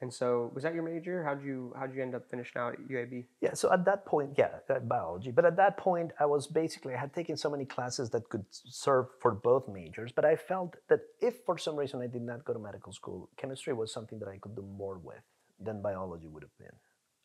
And 0.00 0.14
so, 0.14 0.52
was 0.54 0.62
that 0.62 0.74
your 0.74 0.84
major? 0.84 1.24
How'd 1.24 1.42
you 1.42 1.74
how'd 1.76 1.92
you 1.92 2.02
end 2.02 2.14
up 2.14 2.22
finishing 2.30 2.60
out 2.60 2.74
at 2.74 2.80
UAB? 2.88 3.24
Yeah, 3.40 3.54
so 3.54 3.72
at 3.72 3.84
that 3.86 4.06
point, 4.06 4.30
yeah, 4.38 4.50
uh, 4.70 4.78
biology. 4.78 5.32
But 5.32 5.44
at 5.44 5.56
that 5.56 5.76
point, 5.76 6.12
I 6.20 6.26
was 6.26 6.46
basically 6.46 6.94
I 6.94 7.00
had 7.00 7.12
taken 7.12 7.36
so 7.36 7.50
many 7.50 7.64
classes 7.64 8.08
that 8.10 8.28
could 8.28 8.44
serve 8.50 9.06
for 9.20 9.32
both 9.32 9.66
majors. 9.68 10.12
But 10.12 10.24
I 10.24 10.36
felt 10.36 10.76
that 10.88 11.00
if 11.20 11.34
for 11.44 11.58
some 11.58 11.74
reason 11.74 12.00
I 12.00 12.06
did 12.06 12.22
not 12.22 12.44
go 12.44 12.52
to 12.52 12.60
medical 12.60 12.92
school, 12.92 13.28
chemistry 13.36 13.72
was 13.72 13.92
something 13.92 14.20
that 14.20 14.28
I 14.28 14.38
could 14.38 14.54
do 14.54 14.62
more 14.62 14.98
with 14.98 15.24
than 15.60 15.82
biology 15.82 16.28
would 16.28 16.44
have 16.44 16.58
been. 16.58 16.76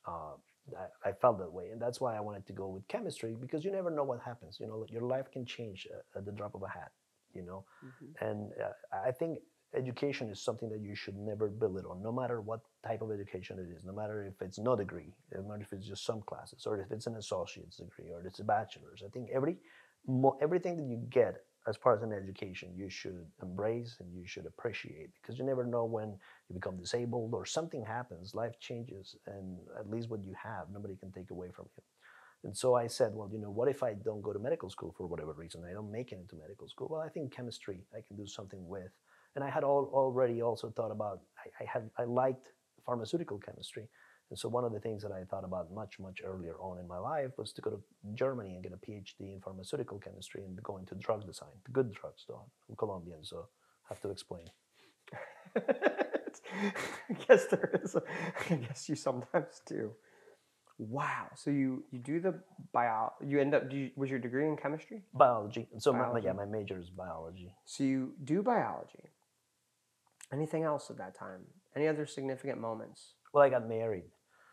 Uh, 0.08 0.34
I, 0.76 1.10
I, 1.10 1.12
felt 1.14 1.40
that 1.40 1.52
way, 1.52 1.70
and 1.72 1.82
that's 1.82 2.02
why 2.02 2.18
I 2.18 2.22
wanted 2.22 2.46
to 2.48 2.54
go 2.54 2.68
with 2.70 2.88
chemistry 2.88 3.36
because 3.40 3.64
you 3.64 3.72
never 3.72 3.92
know 3.92 4.04
what 4.04 4.20
happens. 4.22 4.58
You 4.60 4.68
know, 4.68 4.86
your 4.90 5.04
life 5.04 5.32
can 5.32 5.46
change 5.46 5.88
uh, 5.94 6.18
at 6.18 6.26
the 6.26 6.32
drop 6.32 6.56
of 6.56 6.64
a 6.64 6.68
hat. 6.68 6.92
You 7.34 7.44
know, 7.44 7.66
mm-hmm. 7.86 8.26
and 8.26 8.52
uh, 8.62 9.08
I 9.08 9.12
think 9.12 9.40
education 9.76 10.30
is 10.30 10.40
something 10.40 10.70
that 10.70 10.82
you 10.82 10.96
should 10.96 11.18
never 11.18 11.48
belittle, 11.48 11.96
no 12.02 12.12
matter 12.12 12.42
what 12.42 12.62
type 12.86 13.02
of 13.02 13.12
education 13.12 13.60
it 13.60 13.76
is, 13.76 13.84
no 13.84 13.94
matter 13.94 14.24
if 14.24 14.42
it's 14.42 14.60
no 14.60 14.76
degree, 14.76 15.14
no 15.34 15.44
matter 15.44 15.62
if 15.62 15.74
it's 15.74 15.88
just 15.88 16.06
some 16.06 16.22
classes, 16.22 16.66
or 16.66 16.80
if 16.80 16.92
it's 16.92 17.08
an 17.08 17.16
associate's 17.16 17.78
degree, 17.78 18.12
or 18.12 18.26
it's 18.26 18.40
a 18.40 18.44
bachelor's. 18.44 19.04
I 19.06 19.10
think 19.10 19.30
every 19.34 19.58
everything 20.42 20.78
that 20.78 20.86
you 20.86 20.98
get 21.10 21.38
as 21.68 21.78
part 21.78 21.98
of 21.98 22.04
an 22.04 22.12
education 22.14 22.70
you 22.76 22.90
should 22.90 23.26
embrace 23.42 23.96
and 24.00 24.14
you 24.14 24.28
should 24.28 24.46
appreciate 24.46 25.10
because 25.22 25.40
you 25.40 25.46
never 25.46 25.66
know 25.66 25.86
when 25.86 26.10
you 26.50 26.56
become 26.56 26.78
disabled 26.78 27.34
or 27.34 27.46
something 27.46 27.86
happens 27.86 28.36
life 28.36 28.60
changes 28.60 29.16
and 29.28 29.58
at 29.80 29.90
least 29.90 30.10
what 30.10 30.24
you 30.26 30.34
have 30.42 30.66
nobody 30.74 30.96
can 30.96 31.12
take 31.12 31.32
away 31.32 31.50
from 31.56 31.66
you. 31.78 31.84
And 32.44 32.58
so 32.58 32.76
i 32.76 32.88
said 32.88 33.14
well 33.14 33.30
you 33.32 33.40
know 33.40 33.50
what 33.50 33.70
if 33.70 33.82
i 33.82 33.94
don't 33.94 34.22
go 34.22 34.34
to 34.34 34.40
medical 34.40 34.70
school 34.70 34.94
for 34.98 35.08
whatever 35.08 35.34
reason? 35.34 35.64
I 35.70 35.74
don't 35.74 35.92
make 35.92 36.12
it 36.12 36.20
into 36.20 36.36
medical 36.36 36.68
school. 36.68 36.90
Well 36.92 37.02
i 37.02 37.08
think 37.10 37.34
chemistry 37.34 37.80
i 37.94 38.02
can 38.06 38.18
do 38.18 38.28
something 38.28 38.68
with 38.68 38.92
and 39.36 39.44
i 39.44 39.50
had 39.50 39.64
all, 39.64 39.90
already 39.94 40.42
also 40.42 40.70
thought 40.70 40.92
about 40.92 41.22
I, 41.38 41.64
I 41.64 41.68
had 41.72 41.90
i 41.98 42.04
liked 42.04 42.48
pharmaceutical 42.86 43.40
chemistry 43.40 43.88
and 44.34 44.40
so 44.40 44.50
one 44.50 44.64
of 44.64 44.74
the 44.74 44.80
things 44.80 45.04
that 45.04 45.12
I 45.12 45.24
thought 45.26 45.44
about 45.44 45.72
much, 45.72 46.00
much 46.00 46.22
earlier 46.26 46.56
on 46.60 46.80
in 46.80 46.88
my 46.88 46.98
life 46.98 47.30
was 47.38 47.54
to 47.54 47.62
go 47.62 47.70
to 47.70 47.80
Germany 48.16 48.56
and 48.56 48.64
get 48.64 48.74
a 48.74 48.78
PhD 48.78 49.32
in 49.32 49.40
pharmaceutical 49.40 50.00
chemistry 50.00 50.44
and 50.44 50.58
go 50.64 50.78
into 50.78 50.96
drug 50.96 51.24
design, 51.28 51.52
the 51.66 51.72
good 51.72 51.94
drugs 51.94 52.26
though. 52.28 52.44
I'm 52.68 52.76
Colombian, 52.76 53.24
so 53.24 53.46
I 53.86 53.94
have 53.94 54.02
to 54.02 54.10
explain. 54.10 54.46
I 55.56 57.14
guess 57.28 57.46
there 57.46 57.80
is. 57.84 57.94
A, 57.94 58.02
I 58.50 58.56
guess 58.56 58.90
you 58.90 58.96
sometimes 58.96 59.62
do. 59.68 59.92
Wow. 60.80 61.28
So 61.36 61.52
you 61.52 61.84
you 61.92 62.00
do 62.00 62.20
the 62.20 62.40
bio. 62.72 63.14
You 63.24 63.40
end 63.40 63.54
up. 63.54 63.70
Do 63.70 63.78
you, 63.78 63.92
was 63.96 64.10
your 64.10 64.18
degree 64.18 64.48
in 64.48 64.58
chemistry? 64.58 65.04
Biology. 65.14 65.68
So 65.78 65.94
biology. 65.94 66.26
My, 66.26 66.32
yeah, 66.32 66.34
my 66.34 66.46
major 66.46 66.80
is 66.80 66.90
biology. 66.90 67.54
So 67.66 67.84
you 67.84 68.14
do 68.24 68.42
biology. 68.42 69.12
Anything 70.34 70.64
else 70.64 70.90
at 70.90 70.98
that 70.98 71.18
time? 71.18 71.42
Any 71.76 71.88
other 71.88 72.06
significant 72.06 72.60
moments? 72.60 73.14
Well, 73.34 73.44
I 73.44 73.50
got 73.50 73.68
married. 73.68 74.06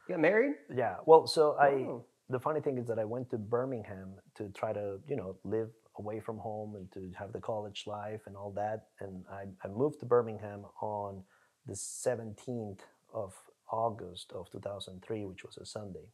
You 0.08 0.14
got 0.14 0.20
married? 0.20 0.54
Yeah. 0.74 0.96
Well, 1.06 1.26
so 1.26 1.56
I. 1.58 1.86
The 2.28 2.38
funny 2.38 2.60
thing 2.60 2.78
is 2.78 2.86
that 2.86 2.98
I 3.00 3.04
went 3.04 3.28
to 3.30 3.38
Birmingham 3.38 4.14
to 4.36 4.50
try 4.50 4.72
to, 4.72 4.98
you 5.08 5.16
know, 5.16 5.36
live 5.42 5.70
away 5.98 6.20
from 6.20 6.38
home 6.38 6.76
and 6.76 6.90
to 6.92 7.10
have 7.18 7.32
the 7.32 7.40
college 7.40 7.84
life 7.86 8.20
and 8.26 8.36
all 8.36 8.52
that. 8.52 8.86
And 9.00 9.24
I, 9.30 9.46
I 9.64 9.68
moved 9.68 9.98
to 10.00 10.06
Birmingham 10.06 10.64
on 10.80 11.24
the 11.66 11.74
17th 11.74 12.80
of 13.12 13.34
August 13.72 14.32
of 14.32 14.50
2003, 14.52 15.24
which 15.24 15.44
was 15.44 15.56
a 15.56 15.66
Sunday. 15.66 16.06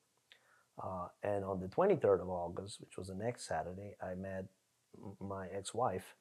Uh, 0.83 1.09
and 1.23 1.45
on 1.45 1.61
the 1.61 1.69
23rd 1.69 2.21
of 2.23 2.29
August, 2.29 2.81
which 2.81 2.97
was 2.97 3.09
the 3.09 3.15
next 3.15 3.47
Saturday, 3.47 3.95
I 4.03 4.15
met 4.15 4.47
my 5.21 5.49
ex-wife. 5.49 6.15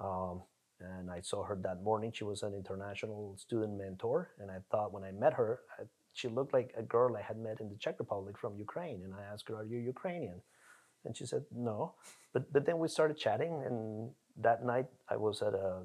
Um, 0.00 0.42
and 0.82 1.10
I 1.10 1.20
saw 1.20 1.44
her 1.44 1.58
that 1.62 1.82
morning. 1.82 2.12
She 2.14 2.24
was 2.24 2.42
an 2.42 2.54
international 2.54 3.36
student 3.38 3.78
mentor, 3.78 4.30
and 4.38 4.50
I 4.50 4.58
thought 4.70 4.92
when 4.92 5.04
I 5.04 5.12
met 5.12 5.34
her, 5.34 5.60
I 5.78 5.84
she 6.12 6.28
looked 6.28 6.52
like 6.52 6.72
a 6.76 6.82
girl 6.82 7.16
I 7.16 7.22
had 7.22 7.38
met 7.38 7.60
in 7.60 7.68
the 7.68 7.76
Czech 7.76 7.98
Republic 7.98 8.36
from 8.38 8.56
Ukraine. 8.56 9.02
And 9.04 9.14
I 9.14 9.22
asked 9.32 9.48
her, 9.48 9.56
Are 9.56 9.64
you 9.64 9.78
Ukrainian? 9.78 10.40
And 11.04 11.16
she 11.16 11.26
said, 11.26 11.44
No. 11.54 11.94
But, 12.32 12.52
but 12.52 12.66
then 12.66 12.78
we 12.78 12.88
started 12.88 13.16
chatting. 13.16 13.62
And 13.66 14.10
that 14.38 14.64
night 14.64 14.86
I 15.08 15.16
was 15.16 15.42
at 15.42 15.54
a, 15.54 15.82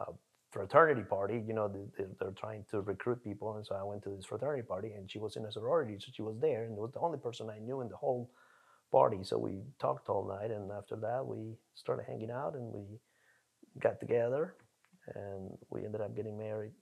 a 0.00 0.12
fraternity 0.50 1.02
party. 1.02 1.42
You 1.46 1.54
know, 1.54 1.68
they, 1.68 2.04
they're 2.20 2.30
trying 2.32 2.64
to 2.70 2.82
recruit 2.82 3.24
people. 3.24 3.56
And 3.56 3.66
so 3.66 3.74
I 3.74 3.82
went 3.82 4.02
to 4.04 4.10
this 4.10 4.26
fraternity 4.26 4.62
party 4.62 4.92
and 4.92 5.10
she 5.10 5.18
was 5.18 5.36
in 5.36 5.44
a 5.46 5.52
sorority. 5.52 5.96
So 5.98 6.12
she 6.14 6.22
was 6.22 6.36
there. 6.38 6.64
And 6.64 6.76
it 6.76 6.80
was 6.80 6.92
the 6.92 7.00
only 7.00 7.18
person 7.18 7.48
I 7.48 7.58
knew 7.58 7.80
in 7.80 7.88
the 7.88 7.96
whole 7.96 8.30
party. 8.90 9.24
So 9.24 9.38
we 9.38 9.62
talked 9.80 10.10
all 10.10 10.28
night. 10.28 10.50
And 10.50 10.70
after 10.70 10.96
that, 10.96 11.26
we 11.26 11.56
started 11.74 12.04
hanging 12.06 12.30
out 12.30 12.54
and 12.54 12.72
we 12.72 12.82
got 13.80 14.00
together 14.00 14.54
and 15.14 15.50
we 15.70 15.84
ended 15.84 16.00
up 16.00 16.14
getting 16.14 16.38
married. 16.38 16.72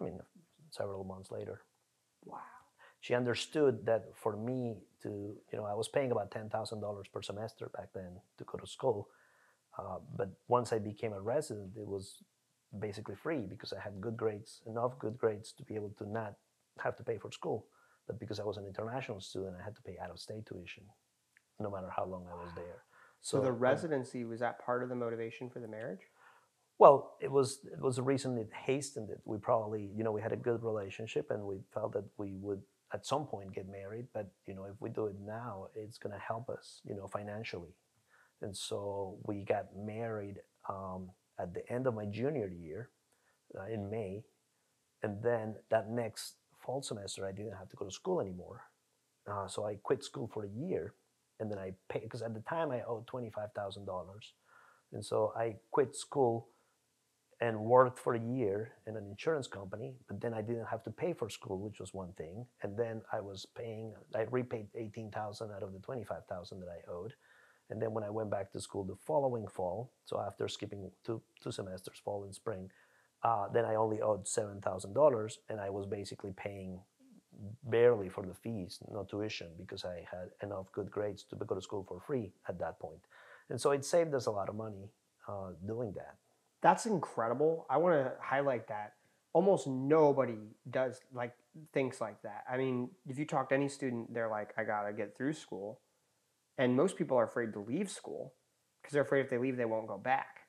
I 0.00 0.04
mean, 0.04 0.18
several 0.70 1.04
months 1.04 1.30
later. 1.30 1.62
Wow. 2.24 2.38
She 3.00 3.14
understood 3.14 3.84
that 3.86 4.04
for 4.14 4.36
me 4.36 4.76
to, 5.02 5.08
you 5.08 5.58
know, 5.58 5.64
I 5.64 5.74
was 5.74 5.88
paying 5.88 6.12
about 6.12 6.30
$10,000 6.30 7.04
per 7.12 7.22
semester 7.22 7.70
back 7.76 7.88
then 7.94 8.12
to 8.38 8.44
go 8.44 8.58
to 8.58 8.66
school. 8.66 9.08
Uh, 9.78 9.98
but 10.16 10.30
once 10.48 10.72
I 10.72 10.78
became 10.78 11.12
a 11.12 11.20
resident, 11.20 11.72
it 11.76 11.86
was 11.86 12.22
basically 12.78 13.16
free 13.16 13.46
because 13.48 13.72
I 13.72 13.80
had 13.80 14.00
good 14.00 14.16
grades, 14.16 14.62
enough 14.66 14.98
good 14.98 15.18
grades 15.18 15.52
to 15.52 15.64
be 15.64 15.74
able 15.74 15.90
to 15.98 16.08
not 16.08 16.34
have 16.82 16.96
to 16.96 17.02
pay 17.02 17.18
for 17.18 17.32
school. 17.32 17.66
But 18.06 18.20
because 18.20 18.38
I 18.38 18.44
was 18.44 18.56
an 18.56 18.66
international 18.66 19.20
student, 19.20 19.56
I 19.60 19.64
had 19.64 19.76
to 19.76 19.82
pay 19.82 19.96
out 20.02 20.10
of 20.10 20.18
state 20.18 20.46
tuition, 20.46 20.84
no 21.58 21.70
matter 21.70 21.90
how 21.94 22.04
long 22.04 22.26
I 22.30 22.34
was 22.34 22.52
there. 22.54 22.84
So, 23.20 23.38
so 23.38 23.44
the 23.44 23.52
residency 23.52 24.24
was 24.24 24.40
that 24.40 24.64
part 24.64 24.82
of 24.82 24.88
the 24.88 24.96
motivation 24.96 25.48
for 25.48 25.60
the 25.60 25.68
marriage? 25.68 26.00
Well, 26.82 27.14
it 27.20 27.30
was 27.30 27.60
it 27.72 27.80
was 27.80 27.98
a 27.98 28.02
reason 28.02 28.36
it 28.38 28.50
hastened 28.66 29.08
it. 29.10 29.20
We 29.24 29.38
probably, 29.38 29.88
you 29.96 30.02
know, 30.02 30.10
we 30.10 30.20
had 30.20 30.32
a 30.32 30.36
good 30.48 30.64
relationship 30.64 31.30
and 31.30 31.44
we 31.44 31.58
felt 31.72 31.92
that 31.92 32.06
we 32.18 32.38
would 32.40 32.60
at 32.92 33.06
some 33.06 33.24
point 33.24 33.54
get 33.54 33.68
married, 33.68 34.08
but 34.12 34.32
you 34.48 34.54
know, 34.56 34.64
if 34.64 34.74
we 34.80 34.90
do 34.90 35.06
it 35.06 35.14
now, 35.24 35.68
it's 35.76 35.96
going 35.96 36.12
to 36.12 36.18
help 36.18 36.48
us, 36.50 36.80
you 36.84 36.96
know, 36.96 37.06
financially. 37.06 37.70
And 38.42 38.56
so 38.56 39.18
we 39.24 39.44
got 39.44 39.66
married 39.76 40.38
um, 40.68 41.10
at 41.38 41.54
the 41.54 41.62
end 41.72 41.86
of 41.86 41.94
my 41.94 42.06
junior 42.06 42.48
year 42.48 42.90
uh, 43.56 43.66
in 43.72 43.88
May, 43.88 44.24
and 45.02 45.22
then 45.22 45.56
that 45.70 45.90
next 45.90 46.36
fall 46.64 46.82
semester, 46.82 47.26
I 47.26 47.32
didn't 47.32 47.58
have 47.58 47.68
to 47.70 47.76
go 47.76 47.84
to 47.86 47.92
school 47.92 48.20
anymore. 48.20 48.62
Uh, 49.30 49.48
so 49.48 49.66
I 49.66 49.76
quit 49.82 50.04
school 50.04 50.30
for 50.34 50.44
a 50.44 50.50
year, 50.50 50.94
and 51.40 51.50
then 51.50 51.58
I 51.58 51.74
paid 51.88 52.02
because 52.04 52.22
at 52.22 52.34
the 52.34 52.40
time 52.40 52.72
I 52.72 52.82
owed 52.82 53.06
twenty 53.06 53.30
five 53.30 53.52
thousand 53.54 53.86
dollars, 53.86 54.34
and 54.92 55.04
so 55.04 55.32
I 55.36 55.56
quit 55.72 55.96
school 55.96 56.48
and 57.42 57.58
worked 57.58 57.98
for 57.98 58.14
a 58.14 58.20
year 58.20 58.70
in 58.86 58.96
an 58.96 59.04
insurance 59.04 59.48
company, 59.48 59.94
but 60.06 60.20
then 60.20 60.32
I 60.32 60.42
didn't 60.42 60.66
have 60.66 60.84
to 60.84 60.90
pay 60.92 61.12
for 61.12 61.28
school, 61.28 61.58
which 61.58 61.80
was 61.80 61.92
one 61.92 62.12
thing. 62.12 62.46
And 62.62 62.78
then 62.78 63.02
I 63.12 63.20
was 63.20 63.44
paying, 63.56 63.92
I 64.14 64.26
repaid 64.30 64.68
18,000 64.76 65.50
out 65.50 65.64
of 65.64 65.72
the 65.72 65.80
25,000 65.80 66.60
that 66.60 66.68
I 66.68 66.88
owed. 66.88 67.14
And 67.68 67.82
then 67.82 67.92
when 67.92 68.04
I 68.04 68.10
went 68.10 68.30
back 68.30 68.52
to 68.52 68.60
school 68.60 68.84
the 68.84 68.94
following 68.94 69.48
fall, 69.48 69.90
so 70.04 70.20
after 70.20 70.46
skipping 70.46 70.88
two, 71.04 71.20
two 71.42 71.50
semesters, 71.50 72.00
fall 72.04 72.22
and 72.22 72.32
spring, 72.32 72.70
uh, 73.24 73.48
then 73.52 73.64
I 73.64 73.74
only 73.74 74.00
owed 74.00 74.24
$7,000 74.24 75.32
and 75.48 75.60
I 75.60 75.68
was 75.68 75.86
basically 75.86 76.32
paying 76.36 76.78
barely 77.64 78.08
for 78.08 78.24
the 78.24 78.34
fees, 78.34 78.78
no 78.88 79.02
tuition, 79.02 79.48
because 79.58 79.84
I 79.84 80.06
had 80.08 80.28
enough 80.44 80.70
good 80.70 80.92
grades 80.92 81.24
to 81.24 81.34
go 81.34 81.56
to 81.56 81.62
school 81.62 81.84
for 81.88 81.98
free 81.98 82.30
at 82.48 82.60
that 82.60 82.78
point. 82.78 83.00
And 83.50 83.60
so 83.60 83.72
it 83.72 83.84
saved 83.84 84.14
us 84.14 84.26
a 84.26 84.30
lot 84.30 84.48
of 84.48 84.54
money 84.54 84.92
uh, 85.26 85.50
doing 85.66 85.92
that. 85.96 86.14
That's 86.62 86.86
incredible. 86.86 87.66
I 87.68 87.76
want 87.78 87.94
to 87.96 88.12
highlight 88.20 88.68
that. 88.68 88.94
Almost 89.34 89.66
nobody 89.66 90.38
does 90.70 91.00
like 91.12 91.34
thinks 91.72 92.00
like 92.00 92.22
that. 92.22 92.44
I 92.50 92.56
mean, 92.56 92.90
if 93.08 93.18
you 93.18 93.26
talk 93.26 93.48
to 93.48 93.54
any 93.54 93.68
student, 93.68 94.12
they're 94.14 94.28
like, 94.28 94.52
I 94.56 94.64
gotta 94.64 94.92
get 94.92 95.16
through 95.16 95.32
school. 95.32 95.80
And 96.58 96.76
most 96.76 96.96
people 96.96 97.16
are 97.16 97.24
afraid 97.24 97.52
to 97.54 97.60
leave 97.60 97.90
school 97.90 98.34
because 98.80 98.92
they're 98.92 99.02
afraid 99.02 99.20
if 99.24 99.30
they 99.30 99.38
leave, 99.38 99.56
they 99.56 99.64
won't 99.64 99.88
go 99.88 99.98
back. 99.98 100.40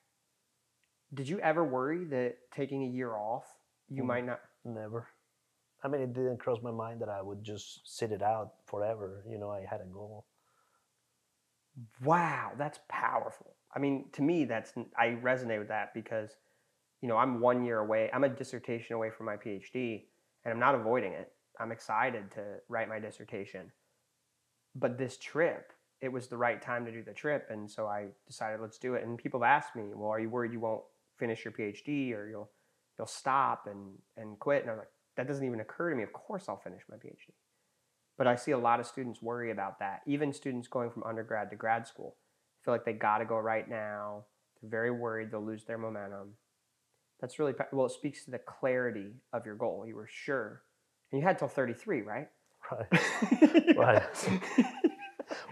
Did 1.12 1.28
you 1.28 1.38
ever 1.40 1.64
worry 1.64 2.04
that 2.06 2.36
taking 2.52 2.82
a 2.84 2.88
year 2.88 3.14
off, 3.16 3.46
you 3.88 4.02
Mm. 4.02 4.06
might 4.06 4.26
not? 4.26 4.40
Never. 4.64 5.08
I 5.82 5.88
mean, 5.88 6.02
it 6.02 6.12
didn't 6.12 6.38
cross 6.38 6.60
my 6.62 6.70
mind 6.70 7.00
that 7.00 7.08
I 7.08 7.22
would 7.22 7.42
just 7.42 7.80
sit 7.86 8.12
it 8.12 8.22
out 8.22 8.54
forever. 8.66 9.24
You 9.26 9.38
know, 9.38 9.50
I 9.50 9.64
had 9.64 9.80
a 9.80 9.86
goal. 9.86 10.26
Wow, 12.02 12.52
that's 12.56 12.78
powerful. 12.88 13.56
I 13.74 13.78
mean, 13.78 14.06
to 14.12 14.22
me, 14.22 14.44
that's 14.44 14.72
I 14.96 15.18
resonate 15.22 15.58
with 15.58 15.68
that 15.68 15.92
because, 15.94 16.36
you 17.00 17.08
know, 17.08 17.16
I'm 17.16 17.40
one 17.40 17.64
year 17.64 17.78
away. 17.78 18.10
I'm 18.12 18.24
a 18.24 18.28
dissertation 18.28 18.94
away 18.94 19.10
from 19.10 19.26
my 19.26 19.36
PhD, 19.36 20.04
and 20.44 20.52
I'm 20.52 20.60
not 20.60 20.74
avoiding 20.74 21.12
it. 21.12 21.32
I'm 21.58 21.72
excited 21.72 22.30
to 22.32 22.42
write 22.68 22.88
my 22.88 22.98
dissertation. 22.98 23.72
But 24.76 24.98
this 24.98 25.16
trip, 25.18 25.72
it 26.00 26.08
was 26.08 26.28
the 26.28 26.36
right 26.36 26.60
time 26.60 26.84
to 26.84 26.92
do 26.92 27.02
the 27.02 27.12
trip, 27.12 27.48
and 27.50 27.70
so 27.70 27.86
I 27.86 28.06
decided 28.26 28.60
let's 28.60 28.78
do 28.78 28.94
it. 28.94 29.04
And 29.04 29.18
people 29.18 29.40
have 29.40 29.48
asked 29.48 29.74
me, 29.74 29.84
"Well, 29.94 30.10
are 30.10 30.20
you 30.20 30.30
worried 30.30 30.52
you 30.52 30.60
won't 30.60 30.82
finish 31.18 31.44
your 31.44 31.52
PhD 31.52 32.12
or 32.14 32.28
you'll 32.28 32.50
you'll 32.96 33.06
stop 33.06 33.66
and 33.66 33.98
and 34.16 34.38
quit?" 34.38 34.62
And 34.62 34.70
I'm 34.70 34.78
like, 34.78 34.90
that 35.16 35.26
doesn't 35.26 35.44
even 35.44 35.60
occur 35.60 35.90
to 35.90 35.96
me. 35.96 36.02
Of 36.02 36.12
course, 36.12 36.48
I'll 36.48 36.56
finish 36.56 36.82
my 36.88 36.96
PhD. 36.96 37.32
But 38.16 38.26
I 38.28 38.36
see 38.36 38.52
a 38.52 38.58
lot 38.58 38.78
of 38.78 38.86
students 38.86 39.22
worry 39.22 39.50
about 39.50 39.80
that. 39.80 40.02
Even 40.06 40.32
students 40.32 40.68
going 40.68 40.90
from 40.90 41.02
undergrad 41.02 41.50
to 41.50 41.56
grad 41.56 41.86
school 41.86 42.16
feel 42.64 42.74
like 42.74 42.84
they 42.84 42.92
got 42.92 43.18
to 43.18 43.24
go 43.24 43.36
right 43.38 43.68
now. 43.68 44.24
They're 44.60 44.70
very 44.70 44.90
worried 44.90 45.30
they'll 45.30 45.44
lose 45.44 45.64
their 45.64 45.78
momentum. 45.78 46.34
That's 47.20 47.38
really 47.38 47.54
well. 47.72 47.86
It 47.86 47.92
speaks 47.92 48.24
to 48.24 48.30
the 48.30 48.38
clarity 48.38 49.12
of 49.32 49.46
your 49.46 49.54
goal. 49.54 49.84
You 49.86 49.96
were 49.96 50.08
sure, 50.10 50.62
and 51.12 51.20
you 51.20 51.26
had 51.26 51.38
till 51.38 51.48
33, 51.48 52.02
right? 52.02 52.28
Right. 52.70 53.76
Right. 53.76 54.02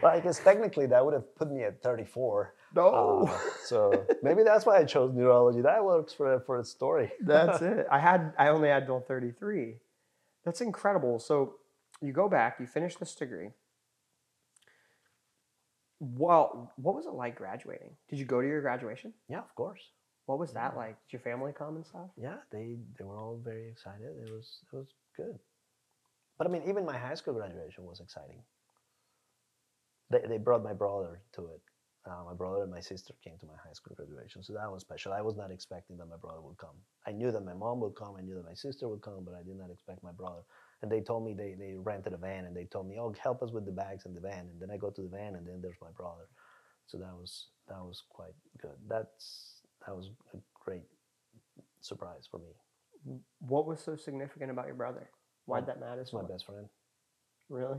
Well, 0.03 0.13
I 0.13 0.21
guess 0.21 0.39
technically 0.39 0.87
that 0.87 1.05
would 1.05 1.15
have 1.15 1.35
put 1.35 1.51
me 1.51 1.63
at 1.65 1.83
34. 1.83 2.55
no, 2.75 3.27
Uh, 3.29 3.39
so 3.65 4.07
maybe 4.23 4.43
that's 4.43 4.67
why 4.67 4.77
I 4.79 4.85
chose 4.85 5.13
neurology. 5.15 5.61
That 5.63 5.85
works 5.85 6.13
for 6.13 6.41
for 6.41 6.59
a 6.61 6.65
story. 6.65 7.11
that's 7.21 7.63
it. 7.73 7.87
I 7.91 7.99
had. 7.99 8.33
I 8.39 8.49
only 8.49 8.69
had 8.69 8.87
till 8.87 9.01
33. 9.01 9.77
That's 10.45 10.61
incredible. 10.61 11.19
So 11.19 11.55
you 12.01 12.13
go 12.13 12.29
back. 12.29 12.57
You 12.61 12.67
finish 12.67 12.97
this 12.97 13.15
degree. 13.15 13.51
Well, 16.03 16.73
what 16.77 16.97
was 16.97 17.07
it 17.07 17.15
like 17.15 17.37
graduating? 17.37 17.97
Did 18.09 18.19
you 18.19 18.25
go 18.25 18.41
to 18.41 18.47
your 18.47 18.61
graduation? 18.61 19.15
Yeah, 19.29 19.39
of 19.39 19.55
course. 19.55 19.81
What 20.27 20.41
was 20.41 20.53
that 20.53 20.73
Yeah. 20.73 20.79
like? 20.79 20.97
Did 21.03 21.13
your 21.13 21.21
family 21.21 21.53
come 21.53 21.77
and 21.77 21.87
stuff? 21.87 22.11
Yeah, 22.17 22.39
they 22.51 22.81
they 22.99 23.05
were 23.05 23.19
all 23.19 23.39
very 23.39 23.69
excited. 23.69 24.19
It 24.19 24.29
was 24.29 24.65
it 24.67 24.77
was 24.77 24.89
good. 25.17 25.39
But 26.39 26.49
I 26.49 26.51
mean, 26.51 26.65
even 26.65 26.85
my 26.85 26.99
high 26.99 27.15
school 27.15 27.35
graduation 27.35 27.85
was 27.87 28.01
exciting. 28.01 28.43
They 30.11 30.27
they 30.27 30.39
brought 30.39 30.65
my 30.65 30.73
brother 30.75 31.23
to 31.35 31.47
it. 31.49 31.61
Uh, 32.05 32.25
my 32.25 32.35
brother 32.35 32.63
and 32.63 32.71
my 32.73 32.81
sister 32.81 33.15
came 33.23 33.39
to 33.39 33.47
my 33.47 33.57
high 33.65 33.73
school 33.75 33.95
graduation, 33.95 34.43
so 34.43 34.53
that 34.55 34.73
was 34.73 34.83
special. 34.83 35.13
I 35.13 35.21
was 35.23 35.37
not 35.37 35.53
expecting 35.53 35.97
that 35.99 36.07
my 36.07 36.17
brother 36.17 36.41
would 36.41 36.59
come. 36.59 36.77
I 37.07 37.13
knew 37.13 37.31
that 37.31 37.45
my 37.45 37.55
mom 37.55 37.79
would 37.81 37.95
come. 37.95 38.17
I 38.17 38.23
knew 38.23 38.35
that 38.35 38.45
my 38.45 38.55
sister 38.55 38.89
would 38.89 39.03
come, 39.03 39.25
but 39.25 39.35
I 39.35 39.45
did 39.45 39.57
not 39.57 39.71
expect 39.71 40.03
my 40.03 40.11
brother. 40.13 40.43
And 40.83 40.91
they 40.91 41.01
told 41.01 41.25
me 41.25 41.33
they 41.33 41.55
they 41.59 41.75
rented 41.77 42.13
a 42.13 42.17
van, 42.17 42.45
and 42.45 42.57
they 42.57 42.65
told 42.65 42.89
me, 42.89 42.97
"Oh, 42.99 43.15
help 43.23 43.43
us 43.43 43.53
with 43.53 43.65
the 43.65 43.73
bags 43.73 44.05
in 44.05 44.15
the 44.15 44.21
van." 44.21 44.49
And 44.51 44.61
then 44.61 44.71
I 44.71 44.77
go 44.77 44.91
to 44.91 45.03
the 45.03 45.09
van, 45.09 45.37
and 45.37 45.47
then 45.47 45.61
there's 45.63 45.81
my 45.81 45.91
brother. 45.97 46.27
So 46.87 46.99
that 46.99 47.15
was 47.15 47.47
that 47.69 47.79
was 47.79 48.03
quite 48.09 48.35
good. 48.61 48.77
That's 48.89 49.63
that 49.87 49.97
was 49.97 50.11
a 50.35 50.39
great 50.55 50.83
surprise 51.81 52.29
for 52.31 52.39
me. 52.39 53.19
What 53.41 53.67
was 53.67 53.81
so 53.81 53.97
significant 53.97 54.51
about 54.51 54.67
your 54.67 54.75
brother? 54.75 55.09
Why'd 55.47 55.67
that 55.67 55.81
matter 55.81 56.05
so 56.05 56.17
my 56.17 56.23
much? 56.23 56.33
best 56.33 56.47
friend. 56.47 56.67
Really? 57.49 57.79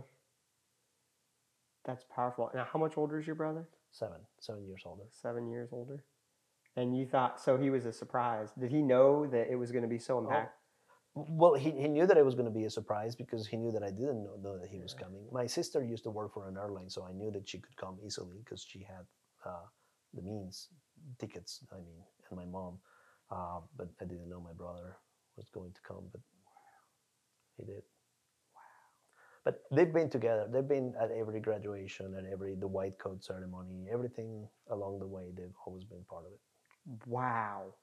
That's 1.85 2.03
powerful. 2.13 2.51
Now, 2.53 2.67
how 2.71 2.79
much 2.79 2.97
older 2.97 3.19
is 3.19 3.25
your 3.25 3.35
brother? 3.35 3.65
Seven, 3.91 4.17
seven 4.39 4.65
years 4.65 4.83
older. 4.85 5.03
Seven 5.11 5.49
years 5.49 5.69
older. 5.71 6.03
And 6.75 6.97
you 6.97 7.05
thought 7.05 7.39
so? 7.39 7.57
He 7.57 7.69
was 7.69 7.85
a 7.85 7.93
surprise. 7.93 8.49
Did 8.59 8.71
he 8.71 8.81
know 8.81 9.27
that 9.27 9.51
it 9.51 9.55
was 9.55 9.71
going 9.71 9.83
to 9.83 9.87
be 9.87 9.99
so 9.99 10.17
oh, 10.17 10.21
impactful? 10.21 10.47
Well, 11.15 11.53
he, 11.53 11.69
he 11.71 11.87
knew 11.87 12.07
that 12.07 12.17
it 12.17 12.25
was 12.25 12.33
going 12.33 12.51
to 12.51 12.51
be 12.51 12.65
a 12.65 12.69
surprise 12.69 13.15
because 13.15 13.45
he 13.45 13.55
knew 13.55 13.71
that 13.71 13.83
I 13.83 13.91
didn't 13.91 14.23
know, 14.23 14.35
know 14.41 14.57
that 14.57 14.69
he 14.69 14.79
was 14.79 14.95
coming. 14.95 15.21
My 15.31 15.45
sister 15.45 15.83
used 15.83 16.03
to 16.05 16.09
work 16.09 16.33
for 16.33 16.47
an 16.47 16.57
airline, 16.57 16.89
so 16.89 17.05
I 17.07 17.13
knew 17.13 17.29
that 17.31 17.47
she 17.47 17.59
could 17.59 17.75
come 17.77 17.97
easily 18.03 18.37
because 18.43 18.65
she 18.67 18.79
had 18.79 19.05
uh, 19.45 19.65
the 20.15 20.23
means, 20.23 20.69
tickets, 21.19 21.59
I 21.71 21.77
mean, 21.77 22.01
and 22.29 22.39
my 22.39 22.45
mom. 22.45 22.79
Uh, 23.29 23.59
but 23.77 23.89
I 24.01 24.05
didn't 24.05 24.27
know 24.27 24.39
my 24.39 24.53
brother 24.53 24.97
was 25.37 25.49
going 25.49 25.71
to 25.71 25.81
come, 25.87 26.03
but 26.11 26.21
he 27.57 27.65
did. 27.65 27.83
Wow. 28.55 28.61
But 29.45 29.61
they've 29.71 29.93
been 29.93 30.09
together. 30.09 30.47
They've 30.51 30.67
been 30.67 30.93
at 30.99 31.11
every 31.11 31.39
graduation, 31.39 32.15
at 32.17 32.25
every 32.31 32.55
the 32.55 32.67
white 32.67 32.97
coat 32.97 33.23
ceremony, 33.23 33.85
everything 33.91 34.47
along 34.71 34.99
the 34.99 35.07
way. 35.07 35.31
They've 35.35 35.53
always 35.65 35.83
been 35.83 36.03
part 36.09 36.25
of 36.25 36.31
it. 36.33 36.39
Wow, 37.07 37.75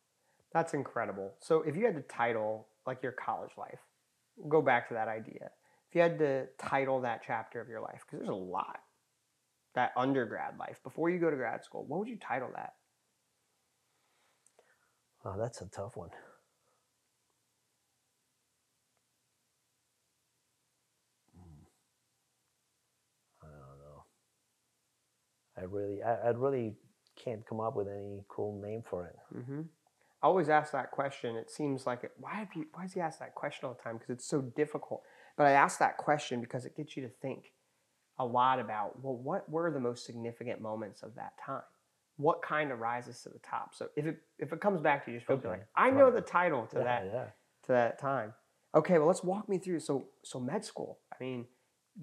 that's 0.53 0.75
incredible. 0.75 1.35
So, 1.41 1.63
if 1.63 1.77
you 1.77 1.87
had 1.87 1.95
to 1.95 2.03
title 2.03 2.67
like 2.87 3.03
your 3.03 3.13
college 3.13 3.53
life, 3.57 3.81
go 4.49 4.63
back 4.63 4.89
to 4.89 4.95
that 4.95 5.09
idea. 5.09 5.51
If 5.89 5.95
you 5.95 6.03
had 6.03 6.19
to 6.19 6.47
title 6.59 7.01
that 7.03 7.23
chapter 7.27 7.61
of 7.61 7.69
your 7.69 7.81
life, 7.81 8.03
because 8.07 8.21
there's 8.21 8.31
a 8.31 8.35
lot, 8.35 8.81
that 9.75 9.93
undergrad 9.97 10.59
life 10.59 10.81
before 10.85 11.11
you 11.11 11.19
go 11.19 11.31
to 11.31 11.37
grad 11.37 11.65
school, 11.65 11.85
what 11.87 12.01
would 12.01 12.09
you 12.09 12.19
title 12.19 12.51
that? 12.55 12.75
Oh, 15.25 15.37
that's 15.39 15.61
a 15.63 15.67
tough 15.67 15.97
one. 15.97 16.11
Hmm. 21.37 21.65
I 23.43 23.47
don't 23.47 23.79
know. 23.79 24.05
I 25.57 25.63
really, 25.63 26.03
I, 26.03 26.15
I 26.15 26.31
really 26.31 26.75
can't 27.17 27.47
come 27.47 27.61
up 27.61 27.77
with 27.77 27.89
any 27.89 28.25
cool 28.29 28.61
name 28.61 28.83
for 28.89 29.07
it. 29.07 29.17
hmm 29.33 29.63
I 30.23 30.27
always 30.27 30.49
ask 30.49 30.73
that 30.73 30.91
question. 30.91 31.37
It 31.37 31.51
seems 31.51 31.87
like 31.87 32.05
it, 32.05 32.13
why 32.19 32.35
have 32.35 32.49
you, 32.55 32.67
why 32.75 32.83
does 32.83 32.93
he 32.93 33.01
ask 33.01 33.19
that 33.21 33.35
question 33.35 33.67
all 33.67 33.75
the 33.75 33.83
time? 33.83 33.97
Because 33.97 34.11
it's 34.11 34.27
so 34.27 34.43
difficult. 34.43 35.03
But 35.37 35.47
I 35.47 35.53
ask 35.53 35.79
that 35.79 35.97
question 35.97 36.41
because 36.41 36.67
it 36.67 36.77
gets 36.77 36.97
you 36.97 37.03
to 37.03 37.09
think 37.09 37.53
a 38.19 38.25
lot 38.25 38.61
about 38.61 39.03
well, 39.03 39.17
what 39.17 39.49
were 39.51 39.71
the 39.71 39.81
most 39.81 40.05
significant 40.05 40.61
moments 40.61 41.03
of 41.03 41.15
that 41.15 41.33
time? 41.45 41.63
What 42.19 42.43
kind 42.43 42.71
of 42.71 42.79
rises 42.79 43.23
to 43.23 43.31
the 43.31 43.39
top? 43.39 43.75
So 43.75 43.89
if 43.97 44.05
it 44.05 44.19
if 44.39 44.53
it 44.53 44.61
comes 44.61 44.83
back 44.83 45.07
to 45.07 45.11
you, 45.11 45.19
just 45.19 45.31
Okay, 45.31 45.49
like 45.49 45.67
I 45.75 45.91
know 45.91 46.05
right. 46.05 46.15
the 46.15 46.21
title 46.21 46.67
to 46.67 46.79
yeah, 46.79 46.85
that 46.85 47.11
yeah. 47.11 47.25
to 47.63 47.73
that 47.73 47.99
time. 47.99 48.35
Okay, 48.75 48.99
well 48.99 49.07
let's 49.07 49.25
walk 49.25 49.49
me 49.49 49.57
through. 49.57 49.81
So 49.81 50.05
so 50.23 50.39
med 50.39 50.63
school. 50.67 50.99
I 51.11 51.17
mean, 51.25 51.47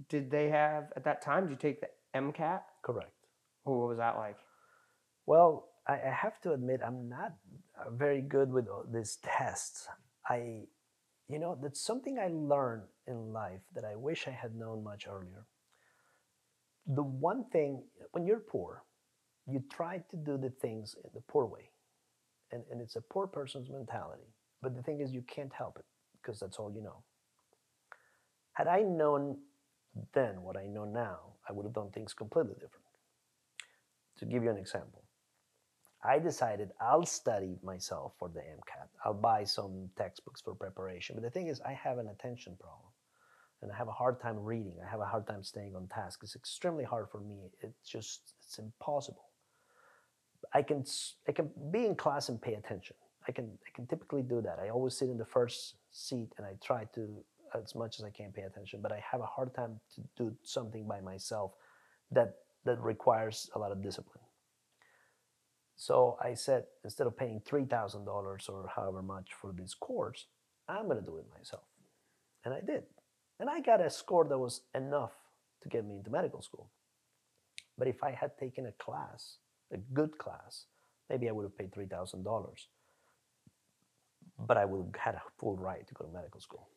did 0.10 0.32
they 0.32 0.50
have 0.50 0.92
at 0.96 1.04
that 1.04 1.22
time? 1.22 1.44
Did 1.44 1.52
you 1.52 1.58
take 1.58 1.82
the 1.82 1.90
MCAT? 2.16 2.62
Correct. 2.82 3.12
Oh, 3.68 3.78
what 3.78 3.90
was 3.90 3.98
that 4.00 4.18
like? 4.18 4.38
Well, 5.28 5.68
I, 5.88 5.94
I 5.94 6.12
have 6.12 6.40
to 6.42 6.54
admit, 6.54 6.82
I'm 6.86 7.10
not 7.10 7.34
uh, 7.80 7.90
very 7.92 8.22
good 8.22 8.52
with 8.52 8.68
all 8.68 8.86
these 8.92 9.18
tests. 9.24 9.88
I, 10.28 10.64
you 11.30 11.40
know, 11.40 11.58
that's 11.62 11.82
something 11.82 12.20
I 12.20 12.30
learned 12.32 12.84
in 13.08 13.32
life 13.34 13.62
that 13.74 13.86
I 13.86 13.96
wish 13.96 14.28
I 14.28 14.32
had 14.32 14.56
known 14.56 14.84
much 14.84 15.08
earlier. 15.10 15.46
The 16.88 17.04
one 17.04 17.46
thing, 17.52 17.84
when 18.12 18.26
you're 18.26 18.40
poor, 18.40 18.84
you 19.48 19.64
try 19.72 20.04
to 20.10 20.18
do 20.18 20.38
the 20.38 20.50
things 20.50 20.96
in 21.04 21.10
the 21.14 21.22
poor 21.22 21.46
way. 21.46 21.72
And, 22.52 22.64
and 22.72 22.82
it's 22.82 22.96
a 22.96 23.02
poor 23.02 23.28
person's 23.28 23.70
mentality. 23.70 24.34
But 24.62 24.76
the 24.76 24.82
thing 24.82 25.02
is, 25.02 25.12
you 25.12 25.22
can't 25.22 25.52
help 25.54 25.78
it 25.78 25.86
because 26.22 26.40
that's 26.40 26.58
all 26.58 26.72
you 26.74 26.82
know. 26.82 27.04
Had 28.54 28.68
I 28.68 28.82
known 28.82 29.38
then 30.14 30.42
what 30.42 30.58
I 30.58 30.66
know 30.66 30.86
now, 30.86 31.20
I 31.48 31.54
would 31.54 31.64
have 31.66 31.74
done 31.74 31.92
things 31.92 32.14
completely 32.14 32.54
different. 32.54 32.86
To 34.20 34.26
give 34.26 34.44
you 34.44 34.50
an 34.50 34.58
example, 34.58 35.04
I 36.08 36.20
decided 36.20 36.70
I'll 36.80 37.06
study 37.06 37.58
myself 37.64 38.14
for 38.18 38.30
the 38.30 38.40
MCAT. 38.40 38.88
I'll 39.04 39.14
buy 39.14 39.44
some 39.44 39.90
textbooks 39.98 40.40
for 40.40 40.56
preparation. 40.56 41.16
But 41.16 41.24
the 41.24 41.30
thing 41.30 41.48
is, 41.48 41.60
I 41.62 41.74
have 41.74 41.98
an 41.98 42.08
attention 42.08 42.56
problem 42.60 42.92
and 43.62 43.72
I 43.72 43.76
have 43.76 43.90
a 43.90 43.92
hard 43.92 44.22
time 44.22 44.40
reading. 44.40 44.76
I 44.82 44.90
have 44.90 45.02
a 45.02 45.06
hard 45.06 45.28
time 45.28 45.44
staying 45.44 45.76
on 45.76 45.88
task. 45.88 46.22
It's 46.24 46.36
extremely 46.36 46.86
hard 46.86 47.10
for 47.12 47.20
me. 47.20 47.36
It's 47.62 47.90
just, 47.90 48.36
it's 48.42 48.58
impossible. 48.58 49.26
I 50.54 50.62
can, 50.62 50.86
I 51.28 51.34
can 51.34 51.50
be 51.72 51.86
in 51.86 51.96
class 51.96 52.30
and 52.30 52.42
pay 52.42 52.54
attention. 52.54 52.96
I 53.28 53.34
can, 53.34 53.50
I 53.68 53.76
can 53.76 53.86
typically 53.88 54.22
do 54.22 54.42
that. 54.42 54.60
I 54.64 54.70
always 54.70 54.96
sit 54.96 55.10
in 55.10 55.18
the 55.18 55.26
first 55.26 55.76
seat 55.92 56.32
and 56.38 56.46
I 56.46 56.54
try 56.64 56.86
to, 56.96 57.18
as 57.54 57.76
much 57.76 58.00
as 58.00 58.06
I 58.06 58.12
can, 58.12 58.32
pay 58.32 58.44
attention. 58.44 58.80
But 58.82 58.94
I 58.94 59.04
have 59.12 59.20
a 59.20 59.26
hard 59.26 59.54
time 59.54 59.80
to 59.96 60.02
do 60.16 60.34
something 60.44 60.88
by 60.88 61.02
myself 61.02 61.52
that, 62.12 62.36
that 62.64 62.80
requires 62.80 63.50
a 63.56 63.60
lot 63.60 63.74
of 63.74 63.84
discipline. 63.84 64.24
So 65.78 66.18
I 66.22 66.34
said, 66.34 66.66
instead 66.84 67.08
of 67.08 67.16
paying 67.16 67.42
$3,000 67.42 68.08
or 68.50 68.72
however 68.76 69.04
much 69.04 69.30
for 69.40 69.54
this 69.54 69.76
course, 69.76 70.26
I'm 70.68 70.86
going 70.86 71.00
to 71.00 71.06
do 71.06 71.18
it 71.18 71.26
myself. 71.38 71.64
And 72.46 72.54
I 72.54 72.62
did. 72.62 72.84
And 73.40 73.50
I 73.50 73.62
got 73.62 73.80
a 73.80 73.90
score 73.90 74.26
that 74.26 74.40
was 74.40 74.62
enough 74.76 75.14
to 75.64 75.70
get 75.70 75.86
me 75.86 75.98
into 75.98 76.10
medical 76.10 76.42
school. 76.42 76.72
But 77.78 77.88
if 77.88 78.04
I 78.04 78.12
had 78.12 78.38
taken 78.40 78.66
a 78.66 78.72
class, 78.74 79.38
a 79.72 79.78
good 79.78 80.18
class, 80.18 80.66
maybe 81.10 81.30
I 81.30 81.32
would 81.32 81.44
have 81.44 81.58
paid 81.58 81.72
$3,000. 81.72 82.24
but 84.40 84.58
I 84.58 84.66
would 84.66 84.86
have 84.86 84.96
had 85.02 85.16
a 85.16 85.22
full 85.40 85.56
right 85.58 85.88
to 85.88 85.94
go 85.94 86.06
to 86.06 86.12
medical 86.12 86.40
school. 86.42 86.68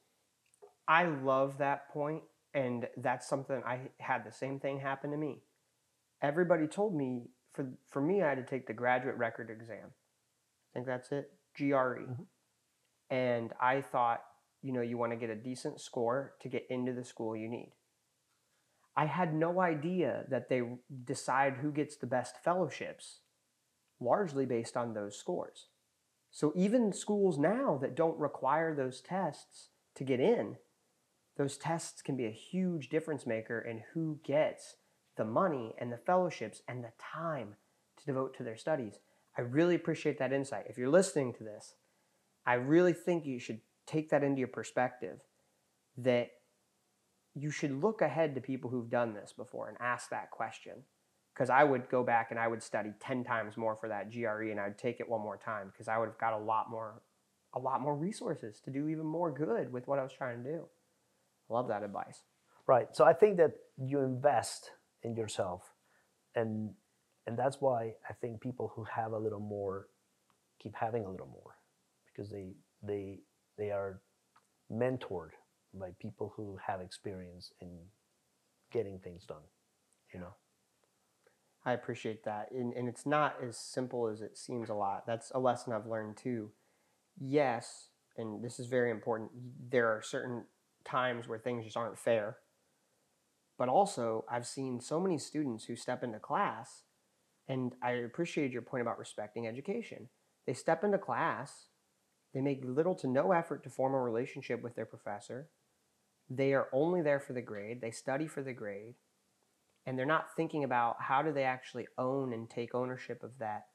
I 0.89 1.05
love 1.05 1.59
that 1.59 1.89
point, 1.91 2.23
and 2.55 2.89
that's 2.97 3.29
something 3.29 3.63
I 3.65 3.81
had 3.99 4.25
the 4.25 4.33
same 4.33 4.59
thing 4.59 4.81
happen 4.81 5.11
to 5.11 5.17
me. 5.17 5.43
Everybody 6.23 6.67
told 6.67 6.95
me 6.95 7.29
for 7.53 7.73
for 7.89 8.01
me 8.01 8.23
I 8.23 8.29
had 8.29 8.39
to 8.39 8.45
take 8.45 8.67
the 8.67 8.73
graduate 8.73 9.17
record 9.17 9.51
exam. 9.51 9.91
I 9.91 10.75
think 10.75 10.87
that's 10.87 11.13
it, 11.13 11.33
GRE. 11.55 12.07
Mhm. 12.07 12.27
And 13.11 13.53
I 13.61 13.81
thought, 13.81 14.25
you 14.63 14.73
know, 14.73 14.83
you 14.83 14.97
want 14.97 15.13
to 15.13 15.17
get 15.17 15.31
a 15.31 15.35
decent 15.35 15.81
score 15.81 16.37
to 16.41 16.49
get 16.49 16.67
into 16.71 16.93
the 16.93 17.05
school 17.05 17.37
you 17.37 17.49
need. 17.49 17.75
I 18.97 19.07
had 19.07 19.35
no 19.35 19.61
idea 19.61 20.27
that 20.29 20.49
they 20.49 20.63
decide 21.05 21.55
who 21.55 21.73
gets 21.73 21.97
the 21.97 22.07
best 22.07 22.37
fellowships 22.39 23.23
largely 24.01 24.47
based 24.47 24.77
on 24.77 24.95
those 24.95 25.17
scores. 25.17 25.69
So 26.31 26.53
even 26.55 26.93
schools 26.93 27.39
now 27.39 27.79
that 27.79 27.95
don't 27.95 28.19
require 28.19 28.75
those 28.75 29.01
tests 29.01 29.71
to 29.95 30.05
get 30.05 30.21
in, 30.21 30.59
those 31.37 31.57
tests 31.57 32.03
can 32.03 32.17
be 32.17 32.27
a 32.27 32.31
huge 32.31 32.89
difference 32.89 33.27
maker 33.27 33.61
in 33.61 33.83
who 33.95 34.21
gets 34.23 34.77
the 35.17 35.25
money 35.25 35.75
and 35.79 35.93
the 35.93 35.99
fellowships 35.99 36.63
and 36.69 36.83
the 36.83 36.93
time 36.99 37.57
to 37.99 38.07
devote 38.07 38.37
to 38.37 38.43
their 38.43 38.57
studies. 38.57 38.99
I 39.37 39.43
really 39.43 39.75
appreciate 39.75 40.19
that 40.19 40.33
insight. 40.33 40.67
If 40.69 40.79
you're 40.79 40.89
listening 40.89 41.33
to 41.35 41.45
this, 41.45 41.75
I 42.47 42.55
really 42.55 42.93
think 42.93 43.27
you 43.27 43.39
should 43.39 43.61
take 43.87 44.11
that 44.11 44.25
into 44.25 44.39
your 44.39 44.49
perspective 44.49 45.21
that 45.99 46.31
you 47.35 47.51
should 47.51 47.83
look 47.83 48.03
ahead 48.03 48.35
to 48.35 48.41
people 48.41 48.71
who've 48.71 48.91
done 48.91 49.15
this 49.15 49.33
before 49.33 49.69
and 49.69 49.77
ask 49.81 50.11
that 50.11 50.31
question. 50.31 50.85
Because 51.35 51.49
I 51.49 51.65
would 51.65 51.89
go 51.89 52.03
back 52.03 52.31
and 52.31 52.41
I 52.41 52.49
would 52.49 52.63
study 52.63 52.91
10 53.01 53.25
times 53.25 53.57
more 53.57 53.77
for 53.77 53.89
that 53.89 54.13
GRE 54.13 54.51
and 54.51 54.61
I'd 54.61 54.77
take 54.77 55.01
it 55.01 55.09
one 55.09 55.21
more 55.21 55.39
time 55.39 55.69
because 55.73 55.89
I 55.89 55.97
would 55.97 56.07
have 56.07 56.19
got 56.19 56.33
a 56.33 56.39
lot 56.39 56.71
more 56.71 57.03
a 57.53 57.59
lot 57.59 57.81
more 57.81 57.97
resources 57.97 58.61
to 58.61 58.71
do 58.71 58.89
even 58.89 59.05
more 59.05 59.33
good 59.33 59.73
with 59.73 59.89
what 59.89 59.99
I 59.99 60.05
was 60.05 60.13
trying 60.13 60.45
to 60.45 60.51
do. 60.51 60.67
I 61.49 61.55
love 61.55 61.69
that 61.69 61.83
advice. 61.83 62.23
Right. 62.67 62.89
So 62.93 63.05
I 63.05 63.13
think 63.13 63.39
that 63.39 63.53
you 63.77 64.01
invest 64.01 64.71
in 65.03 65.15
yourself, 65.17 65.73
and 66.35 66.71
and 67.27 67.39
that's 67.39 67.61
why 67.61 67.95
I 68.09 68.13
think 68.15 68.41
people 68.41 68.73
who 68.75 68.85
have 68.85 69.13
a 69.13 69.19
little 69.19 69.41
more 69.41 69.89
keep 70.59 70.75
having 70.75 71.05
a 71.05 71.11
little 71.11 71.27
more 71.27 71.57
because 72.07 72.31
they 72.31 72.55
they 72.83 73.21
they 73.59 73.71
are 73.71 74.01
mentored 74.71 75.31
by 75.75 75.91
people 76.01 76.33
who 76.37 76.59
have 76.67 76.81
experience 76.81 77.53
in 77.61 77.79
getting 78.73 78.99
things 78.99 79.25
done. 79.25 79.45
You 80.13 80.21
know. 80.21 80.35
I 81.65 81.73
appreciate 81.73 82.25
that. 82.25 82.51
And, 82.53 82.73
and 82.73 82.89
it's 82.89 83.05
not 83.05 83.37
as 83.47 83.59
simple 83.59 84.09
as 84.09 84.23
it 84.23 84.39
seems 84.39 84.71
a 84.71 84.75
lot. 84.75 85.07
That's 85.07 85.31
a 85.35 85.39
lesson 85.39 85.75
I've 85.75 85.87
learned 85.87 86.17
too. 86.17 86.53
Yes, 87.21 87.91
and 88.17 88.43
this 88.43 88.59
is 88.59 88.67
very 88.67 88.91
important, 88.91 89.31
there 89.71 89.89
are 89.89 90.03
certain 90.03 90.45
times 90.85 91.29
where 91.29 91.39
things 91.39 91.65
just 91.65 91.77
aren't 91.77 91.99
fair. 91.99 92.39
But 93.61 93.69
also, 93.69 94.25
I've 94.27 94.47
seen 94.47 94.81
so 94.81 94.99
many 94.99 95.19
students 95.19 95.67
who 95.67 95.77
step 95.77 96.03
into 96.03 96.19
class, 96.19 96.85
and 97.47 97.75
I 97.83 97.91
appreciated 97.91 98.55
your 98.55 98.63
point 98.63 98.81
about 98.81 98.99
respecting 98.99 99.47
education. 99.47 100.09
They 100.47 100.55
step 100.55 100.83
into 100.83 100.97
class, 100.97 101.67
they 102.33 102.41
make 102.41 102.65
little 102.65 102.95
to 102.95 103.07
no 103.07 103.33
effort 103.33 103.63
to 103.65 103.69
form 103.69 103.93
a 103.93 104.01
relationship 104.01 104.63
with 104.63 104.77
their 104.77 104.87
professor. 104.87 105.51
They 106.31 106.55
are 106.55 106.69
only 106.73 107.03
there 107.03 107.21
for 107.21 107.35
the 107.35 107.43
grade, 107.43 107.83
they 107.83 107.91
study 107.91 108.27
for 108.27 108.43
the 108.43 108.55
grade, 108.55 108.95
and 109.85 109.99
they're 109.99 110.07
not 110.07 110.35
thinking 110.35 110.65
about 110.65 110.97
how 110.99 111.21
do 111.21 111.31
they 111.31 111.45
actually 111.45 111.87
own 111.99 112.33
and 112.33 112.49
take 112.49 112.75
ownership 112.75 113.23
of 113.23 113.37
that 113.41 113.67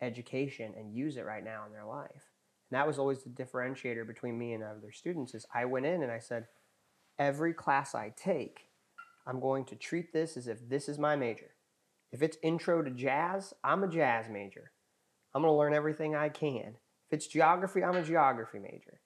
education 0.00 0.72
and 0.74 0.96
use 0.96 1.18
it 1.18 1.26
right 1.26 1.44
now 1.44 1.66
in 1.66 1.72
their 1.72 1.84
life. 1.84 2.30
And 2.70 2.78
that 2.80 2.86
was 2.86 2.98
always 2.98 3.22
the 3.22 3.28
differentiator 3.28 4.06
between 4.06 4.38
me 4.38 4.54
and 4.54 4.64
other 4.64 4.90
students 4.90 5.34
is 5.34 5.44
I 5.54 5.66
went 5.66 5.84
in 5.84 6.02
and 6.02 6.10
I 6.10 6.18
said, 6.18 6.46
every 7.18 7.52
class 7.52 7.94
I 7.94 8.10
take, 8.16 8.70
I'm 9.26 9.40
going 9.40 9.64
to 9.66 9.76
treat 9.76 10.12
this 10.12 10.36
as 10.36 10.46
if 10.46 10.68
this 10.68 10.88
is 10.88 10.98
my 10.98 11.16
major. 11.16 11.54
If 12.12 12.22
it's 12.22 12.38
intro 12.42 12.82
to 12.82 12.90
jazz, 12.90 13.54
I'm 13.64 13.82
a 13.82 13.88
jazz 13.88 14.26
major. 14.30 14.72
I'm 15.34 15.42
going 15.42 15.52
to 15.52 15.56
learn 15.56 15.74
everything 15.74 16.14
I 16.14 16.28
can. 16.28 16.76
If 17.10 17.12
it's 17.18 17.26
geography, 17.26 17.82
I'm 17.82 17.96
a 17.96 18.04
geography 18.04 18.58
major. 18.58 19.00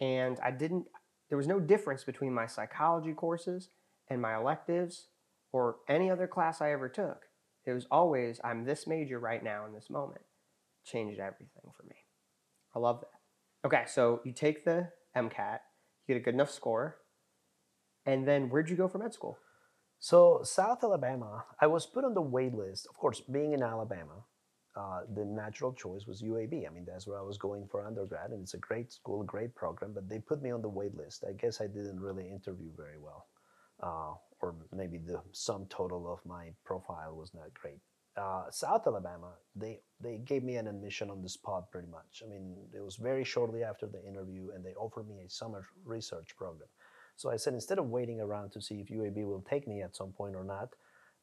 And 0.00 0.38
I 0.42 0.50
didn't, 0.50 0.86
there 1.28 1.38
was 1.38 1.46
no 1.46 1.60
difference 1.60 2.04
between 2.04 2.32
my 2.32 2.46
psychology 2.46 3.12
courses 3.12 3.68
and 4.08 4.22
my 4.22 4.36
electives 4.36 5.08
or 5.52 5.76
any 5.88 6.10
other 6.10 6.26
class 6.26 6.60
I 6.60 6.72
ever 6.72 6.88
took. 6.88 7.22
It 7.66 7.72
was 7.72 7.86
always, 7.90 8.40
I'm 8.44 8.64
this 8.64 8.86
major 8.86 9.18
right 9.18 9.42
now 9.42 9.66
in 9.66 9.74
this 9.74 9.90
moment. 9.90 10.22
Changed 10.84 11.20
everything 11.20 11.70
for 11.76 11.84
me. 11.84 11.96
I 12.74 12.78
love 12.78 13.00
that. 13.00 13.66
Okay, 13.66 13.84
so 13.86 14.20
you 14.24 14.32
take 14.32 14.64
the 14.64 14.88
MCAT, 15.16 15.60
you 16.06 16.14
get 16.14 16.20
a 16.20 16.24
good 16.24 16.34
enough 16.34 16.50
score, 16.50 16.98
and 18.06 18.26
then 18.26 18.48
where'd 18.50 18.68
you 18.68 18.76
go 18.76 18.88
for 18.88 18.98
med 18.98 19.14
school? 19.14 19.38
So 19.98 20.40
South 20.42 20.84
Alabama, 20.84 21.44
I 21.60 21.66
was 21.66 21.86
put 21.86 22.04
on 22.04 22.14
the 22.14 22.20
wait 22.20 22.54
list. 22.54 22.86
Of 22.90 22.96
course, 22.96 23.20
being 23.20 23.52
in 23.52 23.62
Alabama, 23.62 24.24
uh, 24.76 25.00
the 25.14 25.24
natural 25.24 25.72
choice 25.72 26.06
was 26.06 26.20
UAB. 26.22 26.66
I 26.66 26.70
mean, 26.70 26.84
that's 26.84 27.06
where 27.06 27.18
I 27.18 27.22
was 27.22 27.38
going 27.38 27.66
for 27.68 27.86
undergrad, 27.86 28.30
and 28.30 28.42
it's 28.42 28.54
a 28.54 28.58
great 28.58 28.92
school, 28.92 29.22
great 29.22 29.54
program. 29.54 29.92
But 29.94 30.08
they 30.08 30.18
put 30.18 30.42
me 30.42 30.50
on 30.50 30.62
the 30.62 30.68
wait 30.68 30.94
list. 30.96 31.24
I 31.28 31.32
guess 31.32 31.60
I 31.60 31.68
didn't 31.68 32.00
really 32.00 32.28
interview 32.28 32.70
very 32.76 32.98
well, 32.98 33.26
uh, 33.82 34.14
or 34.40 34.56
maybe 34.72 34.98
the 34.98 35.22
sum 35.32 35.66
total 35.70 36.12
of 36.12 36.18
my 36.26 36.50
profile 36.64 37.14
was 37.14 37.32
not 37.34 37.54
great. 37.54 37.80
Uh, 38.16 38.50
South 38.50 38.86
Alabama, 38.86 39.32
they 39.56 39.80
they 40.00 40.18
gave 40.18 40.44
me 40.44 40.56
an 40.56 40.66
admission 40.66 41.10
on 41.10 41.22
the 41.22 41.28
spot 41.28 41.70
pretty 41.70 41.88
much. 41.88 42.22
I 42.24 42.28
mean, 42.28 42.56
it 42.72 42.84
was 42.84 42.96
very 42.96 43.24
shortly 43.24 43.64
after 43.64 43.86
the 43.86 44.04
interview, 44.04 44.50
and 44.54 44.64
they 44.64 44.74
offered 44.74 45.08
me 45.08 45.22
a 45.24 45.30
summer 45.30 45.66
research 45.84 46.36
program. 46.36 46.68
So 47.16 47.30
I 47.30 47.36
said, 47.36 47.54
instead 47.54 47.78
of 47.78 47.88
waiting 47.88 48.20
around 48.20 48.50
to 48.52 48.60
see 48.60 48.76
if 48.76 48.88
UAB 48.88 49.24
will 49.24 49.44
take 49.48 49.68
me 49.68 49.82
at 49.82 49.96
some 49.96 50.12
point 50.12 50.34
or 50.34 50.44
not, 50.44 50.70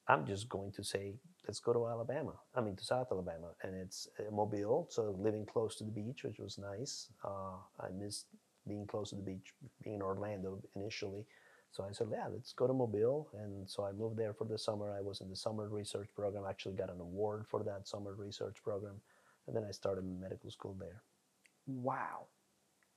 I'm 0.07 0.25
just 0.25 0.49
going 0.49 0.71
to 0.73 0.83
say, 0.83 1.13
let's 1.47 1.59
go 1.59 1.73
to 1.73 1.87
Alabama. 1.87 2.33
I 2.55 2.61
mean, 2.61 2.75
to 2.75 2.83
South 2.83 3.07
Alabama. 3.11 3.49
And 3.63 3.75
it's 3.75 4.07
Mobile, 4.31 4.87
so 4.89 5.15
living 5.19 5.45
close 5.45 5.75
to 5.77 5.83
the 5.83 5.91
beach, 5.91 6.23
which 6.23 6.39
was 6.39 6.57
nice. 6.57 7.09
Uh, 7.23 7.57
I 7.79 7.89
missed 7.97 8.25
being 8.67 8.85
close 8.85 9.09
to 9.09 9.15
the 9.15 9.21
beach, 9.21 9.53
being 9.83 9.97
in 9.97 10.01
Orlando 10.01 10.61
initially. 10.75 11.25
So 11.71 11.85
I 11.87 11.93
said, 11.93 12.07
yeah, 12.11 12.27
let's 12.31 12.51
go 12.53 12.67
to 12.67 12.73
Mobile. 12.73 13.29
And 13.41 13.69
so 13.69 13.85
I 13.85 13.91
moved 13.91 14.17
there 14.17 14.33
for 14.33 14.45
the 14.45 14.57
summer. 14.57 14.93
I 14.97 15.01
was 15.01 15.21
in 15.21 15.29
the 15.29 15.35
summer 15.35 15.69
research 15.69 16.09
program, 16.15 16.43
I 16.45 16.49
actually 16.49 16.75
got 16.75 16.89
an 16.89 16.99
award 16.99 17.45
for 17.49 17.63
that 17.63 17.87
summer 17.87 18.13
research 18.13 18.57
program. 18.63 18.95
And 19.47 19.55
then 19.55 19.63
I 19.67 19.71
started 19.71 20.03
medical 20.19 20.51
school 20.51 20.75
there. 20.79 21.01
Wow. 21.67 22.25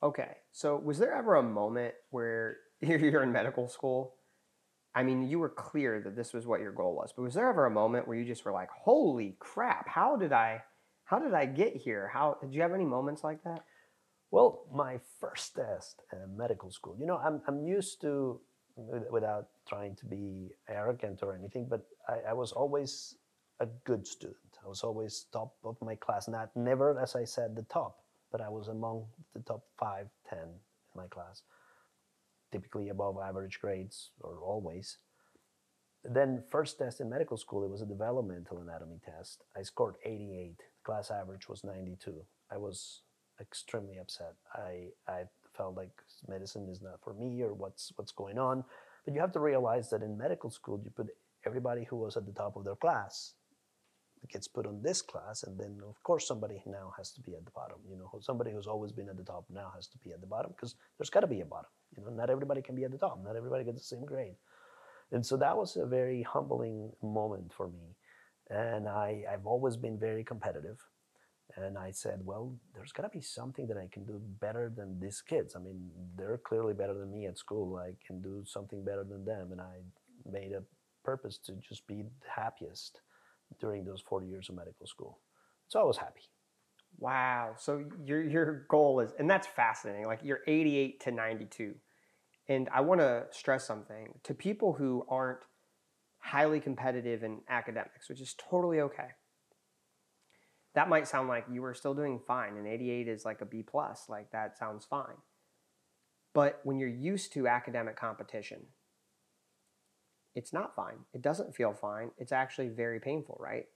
Okay, 0.03 0.37
so 0.53 0.77
was 0.77 0.99
there 0.99 1.15
ever 1.15 1.37
a 1.37 1.43
moment 1.43 1.95
where 2.11 2.59
you're 2.81 3.23
in 3.23 3.33
medical 3.33 3.69
school? 3.69 4.15
I 4.95 5.03
mean, 5.03 5.29
you 5.29 5.39
were 5.39 5.49
clear 5.49 6.01
that 6.01 6.15
this 6.15 6.33
was 6.33 6.47
what 6.47 6.61
your 6.61 6.73
goal 6.73 6.95
was, 6.95 7.13
but 7.15 7.23
was 7.23 7.35
there 7.35 7.49
ever 7.49 7.67
a 7.67 7.71
moment 7.71 8.07
where 8.07 8.17
you 8.17 8.25
just 8.25 8.45
were 8.45 8.53
like, 8.53 8.71
"Holy 8.71 9.37
crap! 9.41 9.89
How 9.89 10.17
did 10.17 10.33
I, 10.33 10.63
how 11.05 11.19
did 11.19 11.35
I 11.35 11.47
get 11.47 11.75
here? 11.77 12.11
How 12.13 12.37
did 12.41 12.55
you 12.55 12.63
have 12.63 12.73
any 12.73 12.85
moments 12.85 13.25
like 13.25 13.43
that?" 13.43 13.65
Well, 14.31 14.67
my 14.73 14.99
first 15.21 15.55
test 15.55 16.03
in 16.13 16.37
medical 16.37 16.71
school, 16.71 16.97
you 16.99 17.07
know, 17.07 17.19
I'm, 17.19 17.41
I'm 17.47 17.65
used 17.65 18.01
to, 18.01 18.41
without 19.11 19.47
trying 19.69 19.95
to 19.97 20.07
be 20.07 20.51
arrogant 20.69 21.21
or 21.23 21.37
anything, 21.37 21.67
but 21.69 21.87
I, 22.09 22.31
I 22.31 22.33
was 22.33 22.51
always 22.53 23.15
a 23.61 23.67
good 23.85 24.07
student. 24.07 24.59
I 24.65 24.69
was 24.69 24.83
always 24.83 25.27
top 25.33 25.55
of 25.63 25.77
my 25.81 25.95
class, 25.95 26.27
not 26.27 26.51
never, 26.57 26.99
as 26.99 27.15
I 27.15 27.25
said, 27.25 27.55
the 27.55 27.63
top, 27.63 27.99
but 28.33 28.41
I 28.41 28.49
was 28.49 28.69
among 28.69 29.05
the 29.35 29.41
top 29.41 29.63
five, 29.79 30.09
ten 30.29 30.49
in 30.49 30.97
my 30.97 31.07
class, 31.07 31.43
typically 32.55 32.89
above 32.89 33.17
average 33.19 33.59
grades 33.61 34.11
or 34.21 34.39
always. 34.39 34.99
Then 36.05 36.45
first 36.49 36.79
test 36.79 37.01
in 37.01 37.11
medical 37.11 37.37
school, 37.37 37.65
it 37.65 37.71
was 37.71 37.83
a 37.83 37.87
developmental 37.87 38.59
anatomy 38.59 39.01
test. 39.05 39.43
I 39.57 39.63
scored 39.63 39.97
88. 40.05 40.61
Class 40.85 41.11
average 41.11 41.49
was 41.49 41.65
92. 41.65 42.15
I 42.53 42.59
was 42.59 43.01
extremely 43.41 43.99
upset. 43.99 44.35
I, 44.55 44.91
I 45.09 45.23
felt 45.57 45.77
like 45.77 45.91
medicine 46.29 46.69
is 46.71 46.81
not 46.81 47.01
for 47.03 47.15
me 47.15 47.43
or 47.43 47.55
what's 47.55 47.93
what's 47.97 48.13
going 48.13 48.39
on. 48.39 48.63
But 49.05 49.15
you 49.15 49.21
have 49.21 49.33
to 49.33 49.41
realize 49.41 49.91
that 49.91 50.03
in 50.03 50.17
medical 50.17 50.51
school, 50.51 50.81
you 50.85 50.91
put 50.91 51.09
everybody 51.45 51.85
who 51.85 51.97
was 51.97 52.17
at 52.17 52.27
the 52.27 52.33
top 52.33 52.55
of 52.57 52.65
their 52.65 52.77
class 52.77 53.35
gets 54.29 54.49
put 54.49 54.67
on 54.67 54.81
this 54.83 55.03
class, 55.03 55.43
and 55.43 55.59
then 55.59 55.81
of 55.87 56.03
course 56.03 56.27
somebody 56.27 56.63
now 56.67 56.93
has 56.97 57.11
to 57.13 57.21
be 57.21 57.35
at 57.35 57.45
the 57.45 57.51
bottom. 57.51 57.77
You 57.89 57.97
know, 57.97 58.11
somebody 58.21 58.53
who's 58.53 58.67
always 58.67 58.93
been 58.93 59.09
at 59.09 59.17
the 59.17 59.25
top 59.25 59.45
now 59.51 59.73
has 59.75 59.87
to 59.89 59.99
be 59.99 60.13
at 60.13 60.21
the 60.21 60.27
bottom 60.27 60.53
because 60.53 60.77
there's 60.99 61.11
got 61.11 61.21
to 61.21 61.27
be 61.27 61.41
a 61.41 61.45
bottom. 61.45 61.71
You 61.97 62.05
know, 62.05 62.11
not 62.11 62.31
everybody 62.31 62.63
can 62.63 62.75
be 62.75 62.85
at 62.85 62.91
the 62.91 62.99
top. 62.99 63.23
Not 63.25 63.37
everybody 63.37 63.65
gets 63.65 63.79
the 63.79 63.97
same 63.97 64.05
grade. 64.05 64.37
And 65.13 65.25
so 65.25 65.37
that 65.37 65.57
was 65.57 65.77
a 65.77 65.87
very 65.87 66.23
humbling 66.23 66.91
moment 67.03 67.53
for 67.53 67.69
me. 67.69 67.97
And 68.51 68.89
I, 68.89 69.25
I've 69.31 69.47
always 69.47 69.77
been 69.77 69.99
very 69.99 70.25
competitive. 70.25 70.79
And 71.57 71.79
I 71.79 71.91
said, 71.91 72.21
well, 72.25 72.57
there's 72.75 72.93
got 72.93 73.03
to 73.03 73.09
be 73.09 73.21
something 73.21 73.67
that 73.69 73.77
I 73.77 73.89
can 73.93 74.05
do 74.05 74.21
better 74.41 74.73
than 74.75 74.99
these 74.99 75.21
kids. 75.21 75.55
I 75.55 75.61
mean, 75.61 75.91
they're 76.17 76.39
clearly 76.39 76.75
better 76.75 76.95
than 76.95 77.13
me 77.13 77.27
at 77.27 77.39
school. 77.39 77.77
I 77.77 77.93
can 78.05 78.21
do 78.21 78.43
something 78.47 78.85
better 78.85 79.05
than 79.05 79.25
them. 79.25 79.53
And 79.53 79.61
I 79.61 79.83
made 80.31 80.53
a 80.53 80.63
purpose 81.05 81.39
to 81.47 81.53
just 81.53 81.87
be 81.87 82.03
the 82.03 82.11
happiest 82.35 83.01
during 83.61 83.85
those 83.85 84.01
four 84.01 84.25
years 84.25 84.49
of 84.49 84.57
medical 84.57 84.87
school. 84.87 85.21
So 85.69 85.81
I 85.81 85.85
was 85.85 85.99
happy. 85.99 86.23
Wow. 86.99 87.55
So 87.59 87.85
your 88.05 88.23
your 88.23 88.67
goal 88.69 89.01
is, 89.01 89.13
and 89.19 89.29
that's 89.29 89.47
fascinating. 89.47 90.07
Like 90.07 90.21
you're 90.23 90.41
88 90.47 91.01
to 91.01 91.11
92, 91.11 91.75
and 92.49 92.69
I 92.73 92.81
want 92.83 93.01
to 93.01 93.25
stress 93.31 93.67
something 93.67 94.09
to 94.23 94.35
people 94.35 94.75
who 94.75 95.07
aren't 95.09 95.41
highly 96.19 96.61
competitive 96.61 97.23
in 97.23 97.41
academics, 97.49 98.09
which 98.09 98.21
is 98.21 98.35
totally 98.35 98.81
okay. 98.81 99.09
That 100.75 100.89
might 100.89 101.07
sound 101.07 101.29
like 101.29 101.45
you 101.51 101.63
were 101.63 101.75
still 101.75 101.95
doing 101.95 102.19
fine, 102.27 102.57
and 102.57 102.67
88 102.67 103.09
is 103.09 103.25
like 103.25 103.41
a 103.41 103.47
B 103.47 103.63
plus. 103.63 104.07
Like 104.09 104.33
that 104.33 104.59
sounds 104.59 104.85
fine. 104.85 105.17
But 106.33 106.61
when 106.65 106.79
you're 106.79 106.89
used 106.89 107.33
to 107.35 107.47
academic 107.47 107.97
competition, 107.97 108.67
it's 110.35 110.53
not 110.53 110.75
fine. 110.75 110.99
It 111.13 111.23
doesn't 111.23 111.55
feel 111.55 111.73
fine. 111.73 112.11
It's 112.19 112.33
actually 112.33 112.69
very 112.69 112.99
painful, 112.99 113.37
right? 113.41 113.67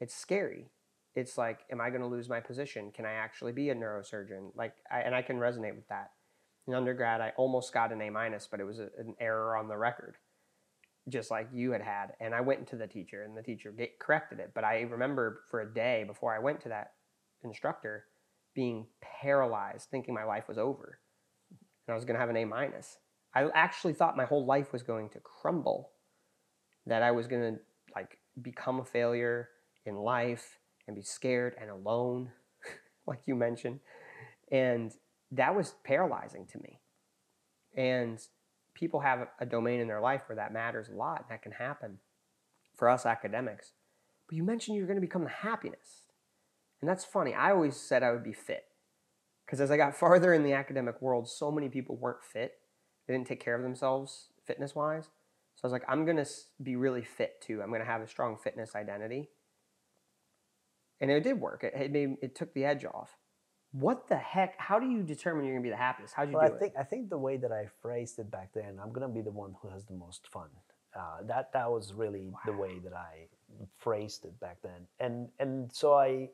It's 0.00 0.14
scary. 0.14 0.70
It's 1.14 1.38
like, 1.38 1.60
am 1.70 1.80
I 1.80 1.90
going 1.90 2.02
to 2.02 2.08
lose 2.08 2.28
my 2.28 2.40
position? 2.40 2.90
Can 2.92 3.04
I 3.04 3.12
actually 3.12 3.52
be 3.52 3.70
a 3.70 3.74
neurosurgeon? 3.74 4.50
Like, 4.56 4.74
I, 4.90 5.00
and 5.00 5.14
I 5.14 5.22
can 5.22 5.38
resonate 5.38 5.76
with 5.76 5.88
that. 5.88 6.10
In 6.70 6.76
undergrad, 6.76 7.20
I 7.20 7.32
almost 7.36 7.74
got 7.74 7.92
an 7.92 8.00
A 8.00 8.10
minus, 8.10 8.46
but 8.48 8.60
it 8.60 8.64
was 8.64 8.78
a, 8.78 8.90
an 8.96 9.16
error 9.18 9.56
on 9.56 9.66
the 9.66 9.76
record, 9.76 10.18
just 11.08 11.28
like 11.28 11.48
you 11.52 11.72
had 11.72 11.82
had. 11.82 12.12
And 12.20 12.32
I 12.32 12.42
went 12.42 12.68
to 12.68 12.76
the 12.76 12.86
teacher, 12.86 13.24
and 13.24 13.36
the 13.36 13.42
teacher 13.42 13.72
get, 13.72 13.98
corrected 13.98 14.38
it. 14.38 14.52
But 14.54 14.62
I 14.62 14.82
remember 14.82 15.40
for 15.50 15.62
a 15.62 15.74
day 15.74 16.04
before 16.06 16.32
I 16.32 16.38
went 16.38 16.60
to 16.60 16.68
that 16.68 16.92
instructor, 17.42 18.04
being 18.54 18.86
paralyzed, 19.00 19.88
thinking 19.90 20.14
my 20.14 20.22
life 20.22 20.46
was 20.46 20.58
over, 20.58 21.00
and 21.50 21.92
I 21.92 21.96
was 21.96 22.04
going 22.04 22.14
to 22.14 22.20
have 22.20 22.30
an 22.30 22.36
A 22.36 22.44
minus. 22.44 22.98
I 23.34 23.48
actually 23.52 23.94
thought 23.94 24.16
my 24.16 24.24
whole 24.24 24.46
life 24.46 24.72
was 24.72 24.84
going 24.84 25.08
to 25.08 25.18
crumble, 25.18 25.90
that 26.86 27.02
I 27.02 27.10
was 27.10 27.26
going 27.26 27.54
to 27.54 27.60
like 27.96 28.18
become 28.40 28.78
a 28.78 28.84
failure 28.84 29.48
in 29.84 29.96
life 29.96 30.60
and 30.86 30.94
be 30.94 31.02
scared 31.02 31.56
and 31.60 31.68
alone, 31.68 32.30
like 33.08 33.22
you 33.26 33.34
mentioned. 33.34 33.80
And 34.52 34.92
that 35.32 35.54
was 35.54 35.74
paralyzing 35.84 36.46
to 36.46 36.58
me. 36.58 36.80
And 37.76 38.20
people 38.74 39.00
have 39.00 39.28
a 39.38 39.46
domain 39.46 39.80
in 39.80 39.88
their 39.88 40.00
life 40.00 40.22
where 40.26 40.36
that 40.36 40.52
matters 40.52 40.88
a 40.88 40.94
lot, 40.94 41.20
and 41.20 41.30
that 41.30 41.42
can 41.42 41.52
happen 41.52 41.98
for 42.76 42.88
us 42.88 43.06
academics. 43.06 43.72
But 44.28 44.36
you 44.36 44.44
mentioned 44.44 44.76
you're 44.76 44.86
going 44.86 44.96
to 44.96 45.00
become 45.00 45.24
the 45.24 45.30
happiness. 45.30 46.06
And 46.80 46.88
that's 46.88 47.04
funny. 47.04 47.34
I 47.34 47.50
always 47.50 47.76
said 47.76 48.02
I 48.02 48.12
would 48.12 48.24
be 48.24 48.32
fit. 48.32 48.64
Because 49.44 49.60
as 49.60 49.70
I 49.70 49.76
got 49.76 49.96
farther 49.98 50.32
in 50.32 50.42
the 50.42 50.52
academic 50.52 51.00
world, 51.00 51.28
so 51.28 51.50
many 51.50 51.68
people 51.68 51.96
weren't 51.96 52.24
fit. 52.24 52.58
They 53.06 53.14
didn't 53.14 53.26
take 53.26 53.42
care 53.42 53.54
of 53.54 53.62
themselves 53.62 54.28
fitness 54.44 54.74
wise. 54.74 55.04
So 55.56 55.64
I 55.64 55.66
was 55.66 55.72
like, 55.72 55.84
I'm 55.88 56.04
going 56.04 56.16
to 56.16 56.26
be 56.62 56.76
really 56.76 57.02
fit 57.02 57.40
too. 57.40 57.60
I'm 57.62 57.68
going 57.68 57.80
to 57.80 57.86
have 57.86 58.00
a 58.00 58.08
strong 58.08 58.36
fitness 58.42 58.74
identity 58.74 59.28
and 61.00 61.10
it 61.10 61.22
did 61.22 61.40
work. 61.40 61.64
It, 61.64 61.72
it 61.74 61.90
made 61.90 62.16
it 62.20 62.34
took 62.34 62.52
the 62.52 62.64
edge 62.64 62.84
off. 62.84 63.16
What 63.72 64.08
the 64.08 64.16
heck? 64.16 64.58
How 64.58 64.80
do 64.80 64.86
you 64.86 65.02
determine 65.02 65.44
you're 65.44 65.54
gonna 65.54 65.62
be 65.62 65.70
the 65.70 65.76
happiest? 65.76 66.14
How 66.14 66.24
do 66.24 66.32
you 66.32 66.36
well, 66.36 66.48
do 66.48 66.54
I 66.54 66.58
think 66.58 66.72
I 66.78 66.82
think 66.82 67.08
the 67.08 67.18
way 67.18 67.36
that 67.36 67.52
I 67.52 67.66
phrased 67.80 68.18
it 68.18 68.30
back 68.30 68.50
then, 68.52 68.78
I'm 68.82 68.92
gonna 68.92 69.08
be 69.08 69.20
the 69.20 69.30
one 69.30 69.54
who 69.62 69.68
has 69.68 69.84
the 69.84 69.94
most 69.94 70.26
fun. 70.28 70.48
Uh, 70.94 71.22
that 71.22 71.52
that 71.52 71.70
was 71.70 71.94
really 71.94 72.30
wow. 72.30 72.38
the 72.46 72.52
way 72.52 72.80
that 72.82 72.92
I 72.92 73.28
phrased 73.78 74.24
it 74.24 74.38
back 74.40 74.58
then, 74.62 74.88
and 74.98 75.28
and 75.38 75.72
so 75.72 75.94
I 75.94 76.30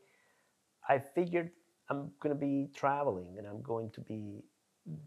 I 0.89 0.99
figured 0.99 1.51
I'm 1.91 2.11
gonna 2.21 2.35
be 2.35 2.71
traveling, 2.75 3.35
and 3.37 3.47
I'm 3.47 3.61
going 3.61 3.91
to 3.91 4.01
be, 4.01 4.43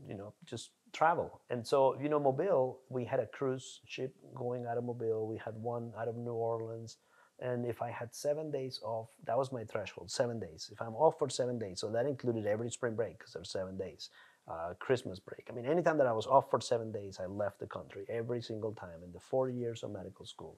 you 0.08 0.16
know, 0.16 0.34
just 0.46 0.70
travel. 0.94 1.42
And 1.50 1.66
so 1.66 1.98
you 2.00 2.10
know, 2.10 2.20
Mobile, 2.20 2.82
we 2.90 3.06
had 3.06 3.20
a 3.20 3.26
cruise 3.26 3.82
ship 3.88 4.14
going 4.36 4.68
out 4.68 4.78
of 4.78 4.84
Mobile. 4.84 5.28
We 5.28 5.38
had 5.38 5.56
one 5.56 5.94
out 5.98 6.08
of 6.08 6.16
New 6.16 6.34
Orleans 6.34 6.98
and 7.42 7.66
if 7.66 7.82
I 7.82 7.90
had 7.90 8.14
seven 8.14 8.52
days 8.52 8.80
off, 8.84 9.10
that 9.26 9.38
was 9.38 9.52
my 9.52 9.64
threshold, 9.64 10.12
seven 10.12 10.40
days. 10.40 10.70
If 10.72 10.82
I'm 10.82 10.96
off 10.96 11.18
for 11.18 11.30
seven 11.30 11.58
days, 11.58 11.80
so 11.80 11.90
that 11.92 12.06
included 12.06 12.46
every 12.46 12.70
spring 12.70 12.96
break 12.96 13.18
because 13.18 13.34
there's 13.34 13.52
seven 13.52 13.78
days, 13.78 14.10
uh, 14.48 14.74
Christmas 14.80 15.20
break. 15.20 15.48
I 15.50 15.54
mean, 15.54 15.66
anytime 15.66 15.98
that 16.00 16.08
I 16.08 16.12
was 16.12 16.28
off 16.28 16.50
for 16.50 16.60
seven 16.60 16.92
days, 16.92 17.20
I 17.22 17.28
left 17.28 17.60
the 17.60 17.68
country 17.68 18.06
every 18.10 18.42
single 18.42 18.74
time 18.74 19.04
in 19.04 19.12
the 19.12 19.20
four 19.20 19.50
years 19.50 19.84
of 19.84 19.92
medical 19.92 20.26
school. 20.26 20.58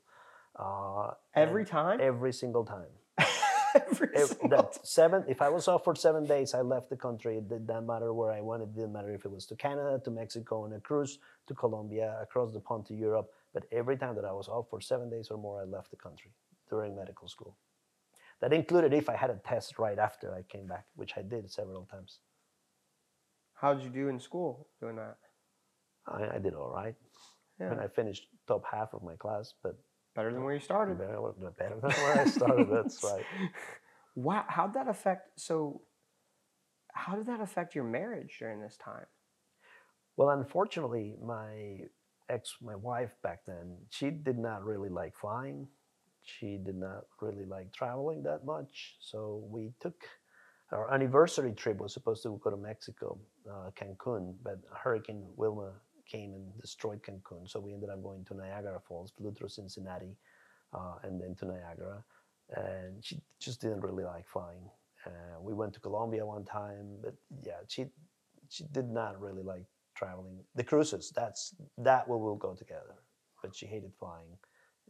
Uh, 0.57 1.11
every 1.35 1.65
time? 1.65 1.99
Every 2.01 2.33
single 2.33 2.65
time. 2.65 2.89
every 3.75 4.09
single 4.17 4.71
seven. 4.83 5.23
If 5.27 5.41
I 5.41 5.49
was 5.49 5.67
off 5.67 5.83
for 5.83 5.95
seven 5.95 6.25
days, 6.25 6.53
I 6.53 6.61
left 6.61 6.89
the 6.89 6.97
country. 6.97 7.37
It 7.37 7.47
didn't 7.47 7.85
matter 7.85 8.11
where 8.13 8.31
I 8.31 8.41
went. 8.41 8.63
It 8.63 8.73
didn't 8.73 8.91
matter 8.91 9.13
if 9.13 9.25
it 9.25 9.31
was 9.31 9.45
to 9.47 9.55
Canada, 9.55 10.01
to 10.03 10.11
Mexico, 10.11 10.63
on 10.63 10.73
a 10.73 10.79
cruise, 10.79 11.19
to 11.47 11.53
Colombia, 11.53 12.17
across 12.21 12.53
the 12.53 12.59
pond 12.59 12.85
to 12.87 12.95
Europe. 12.95 13.29
But 13.53 13.65
every 13.71 13.97
time 13.97 14.15
that 14.15 14.25
I 14.25 14.31
was 14.31 14.47
off 14.47 14.69
for 14.69 14.81
seven 14.81 15.09
days 15.09 15.29
or 15.29 15.37
more, 15.37 15.61
I 15.61 15.65
left 15.65 15.91
the 15.91 15.97
country 15.97 16.31
during 16.71 16.95
medical 16.95 17.27
school. 17.27 17.57
That 18.41 18.53
included 18.53 18.93
if 18.93 19.07
I 19.07 19.15
had 19.15 19.29
a 19.29 19.39
test 19.47 19.77
right 19.77 19.99
after 19.99 20.33
I 20.33 20.41
came 20.41 20.65
back, 20.65 20.85
which 20.95 21.13
I 21.15 21.21
did 21.21 21.51
several 21.51 21.85
times. 21.85 22.19
How 23.53 23.75
did 23.75 23.83
you 23.83 23.91
do 23.91 24.07
in 24.07 24.19
school 24.19 24.67
doing 24.79 24.95
that? 24.95 25.17
I, 26.07 26.37
I 26.37 26.39
did 26.39 26.55
all 26.55 26.71
right. 26.71 26.95
Yeah. 27.59 27.71
And 27.71 27.79
I 27.79 27.87
finished 27.87 28.25
top 28.47 28.63
half 28.71 28.95
of 28.95 29.03
my 29.03 29.15
class, 29.15 29.53
but 29.61 29.77
better 30.15 30.33
than 30.33 30.43
where 30.43 30.55
you 30.55 30.59
started. 30.59 30.97
Better, 30.97 31.19
better 31.59 31.79
than 31.79 31.91
where 31.91 32.21
I 32.21 32.25
started. 32.25 32.67
That's 32.71 33.03
right. 33.11 33.23
Wow, 34.15 34.45
how'd 34.47 34.73
that 34.73 34.87
affect? 34.87 35.39
So, 35.39 35.81
how 36.93 37.15
did 37.15 37.27
that 37.27 37.39
affect 37.39 37.75
your 37.75 37.83
marriage 37.83 38.37
during 38.39 38.59
this 38.59 38.77
time? 38.77 39.05
Well, 40.17 40.31
unfortunately, 40.31 41.15
my 41.23 41.81
ex, 42.29 42.55
my 42.61 42.75
wife 42.75 43.11
back 43.21 43.45
then, 43.45 43.77
she 43.91 44.09
did 44.09 44.39
not 44.39 44.65
really 44.65 44.89
like 44.89 45.15
flying 45.15 45.67
she 46.23 46.57
did 46.57 46.75
not 46.75 47.05
really 47.19 47.45
like 47.45 47.71
traveling 47.71 48.23
that 48.23 48.45
much. 48.45 48.95
So 48.99 49.43
we 49.49 49.71
took 49.79 49.95
our 50.71 50.93
anniversary 50.93 51.51
trip 51.51 51.79
was 51.79 51.93
supposed 51.93 52.23
to 52.23 52.39
go 52.41 52.49
to 52.49 52.57
Mexico, 52.57 53.17
uh, 53.49 53.71
Cancun, 53.75 54.35
but 54.41 54.59
Hurricane 54.73 55.23
Wilma 55.35 55.71
came 56.05 56.33
and 56.33 56.61
destroyed 56.61 57.01
Cancun. 57.03 57.49
So 57.49 57.59
we 57.59 57.73
ended 57.73 57.89
up 57.89 58.01
going 58.01 58.23
to 58.25 58.33
Niagara 58.35 58.79
Falls, 58.87 59.11
flew 59.17 59.33
through 59.33 59.49
Cincinnati, 59.49 60.15
uh, 60.73 60.95
and 61.03 61.19
then 61.19 61.35
to 61.35 61.45
Niagara. 61.45 62.03
And 62.55 63.03
she 63.03 63.21
just 63.39 63.59
didn't 63.61 63.81
really 63.81 64.03
like 64.03 64.27
flying. 64.27 64.69
Uh, 65.05 65.41
we 65.41 65.53
went 65.53 65.73
to 65.73 65.79
Colombia 65.79 66.25
one 66.25 66.45
time, 66.45 66.85
but 67.01 67.15
yeah, 67.43 67.61
she 67.67 67.87
she 68.49 68.65
did 68.71 68.89
not 68.89 69.19
really 69.19 69.43
like 69.43 69.63
traveling. 69.95 70.37
The 70.55 70.63
cruises, 70.63 71.11
that's 71.15 71.55
that 71.79 72.07
we 72.07 72.17
will 72.17 72.35
go 72.35 72.53
together, 72.53 72.95
but 73.41 73.55
she 73.55 73.65
hated 73.65 73.93
flying 73.99 74.37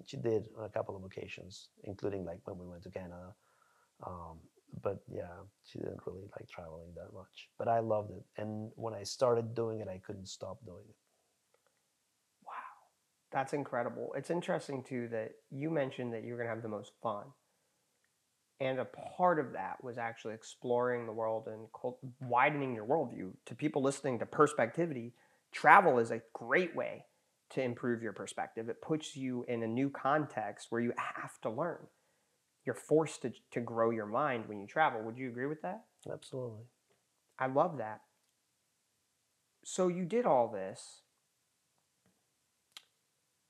she 0.06 0.18
did 0.18 0.48
on 0.58 0.66
a 0.66 0.70
couple 0.70 0.96
of 0.96 1.04
occasions, 1.04 1.70
including 1.84 2.26
like 2.26 2.40
when 2.46 2.58
we 2.58 2.68
went 2.68 2.84
to 2.84 2.90
Canada. 2.90 3.34
Um, 4.06 4.40
but 4.82 5.00
yeah, 5.12 5.28
she 5.66 5.80
didn't 5.80 6.00
really 6.06 6.28
like 6.38 6.48
traveling 6.50 6.94
that 6.96 7.14
much. 7.14 7.50
But 7.58 7.68
I 7.68 7.80
loved 7.80 8.12
it, 8.12 8.24
and 8.38 8.72
when 8.76 8.94
I 8.94 9.04
started 9.04 9.54
doing 9.54 9.80
it, 9.80 9.88
I 9.88 10.00
couldn't 10.00 10.28
stop 10.28 10.64
doing 10.66 10.86
it. 10.88 10.96
Wow, 12.46 12.54
that's 13.32 13.54
incredible. 13.54 14.14
It's 14.16 14.30
interesting 14.30 14.84
too 14.84 15.08
that 15.10 15.32
you 15.50 15.70
mentioned 15.70 16.14
that 16.14 16.24
you 16.24 16.34
were 16.34 16.38
gonna 16.38 16.50
have 16.50 16.64
the 16.64 16.70
most 16.70 16.94
fun, 17.04 17.26
and 18.60 18.80
a 18.80 18.86
part 18.86 19.40
of 19.40 19.54
that 19.54 19.84
was 19.84 19.98
actually 19.98 20.36
exploring 20.36 21.06
the 21.06 21.12
world 21.12 21.48
and 21.48 21.68
widening 22.22 22.74
your 22.74 22.86
worldview. 22.86 23.32
To 23.46 23.56
people 23.56 23.82
listening 23.82 24.20
to 24.20 24.26
Perspectivity, 24.26 25.14
travel 25.52 26.00
is 26.00 26.12
a 26.12 26.22
great 26.34 26.76
way 26.76 27.06
to 27.52 27.62
improve 27.62 28.02
your 28.02 28.14
perspective. 28.14 28.70
It 28.70 28.82
puts 28.82 29.16
you 29.16 29.46
in 29.48 29.64
a 29.64 29.68
new 29.68 29.90
context 29.90 30.68
where 30.70 30.82
you 30.82 30.94
have 30.98 31.40
to 31.42 31.50
learn. 31.50 31.88
You're 32.66 32.76
forced 32.76 33.24
to, 33.24 33.32
to 33.52 33.60
grow 33.60 33.90
your 33.90 34.06
mind 34.06 34.48
when 34.48 34.60
you 34.60 34.68
travel. 34.68 35.02
Would 35.04 35.18
you 35.18 35.30
agree 35.30 35.48
with 35.48 35.62
that? 35.64 35.84
Absolutely. 36.12 36.64
I 37.40 37.48
love 37.48 37.78
that. 37.78 38.02
So 39.64 39.88
you 39.88 40.06
did 40.06 40.26
all 40.26 40.48
this. 40.48 41.02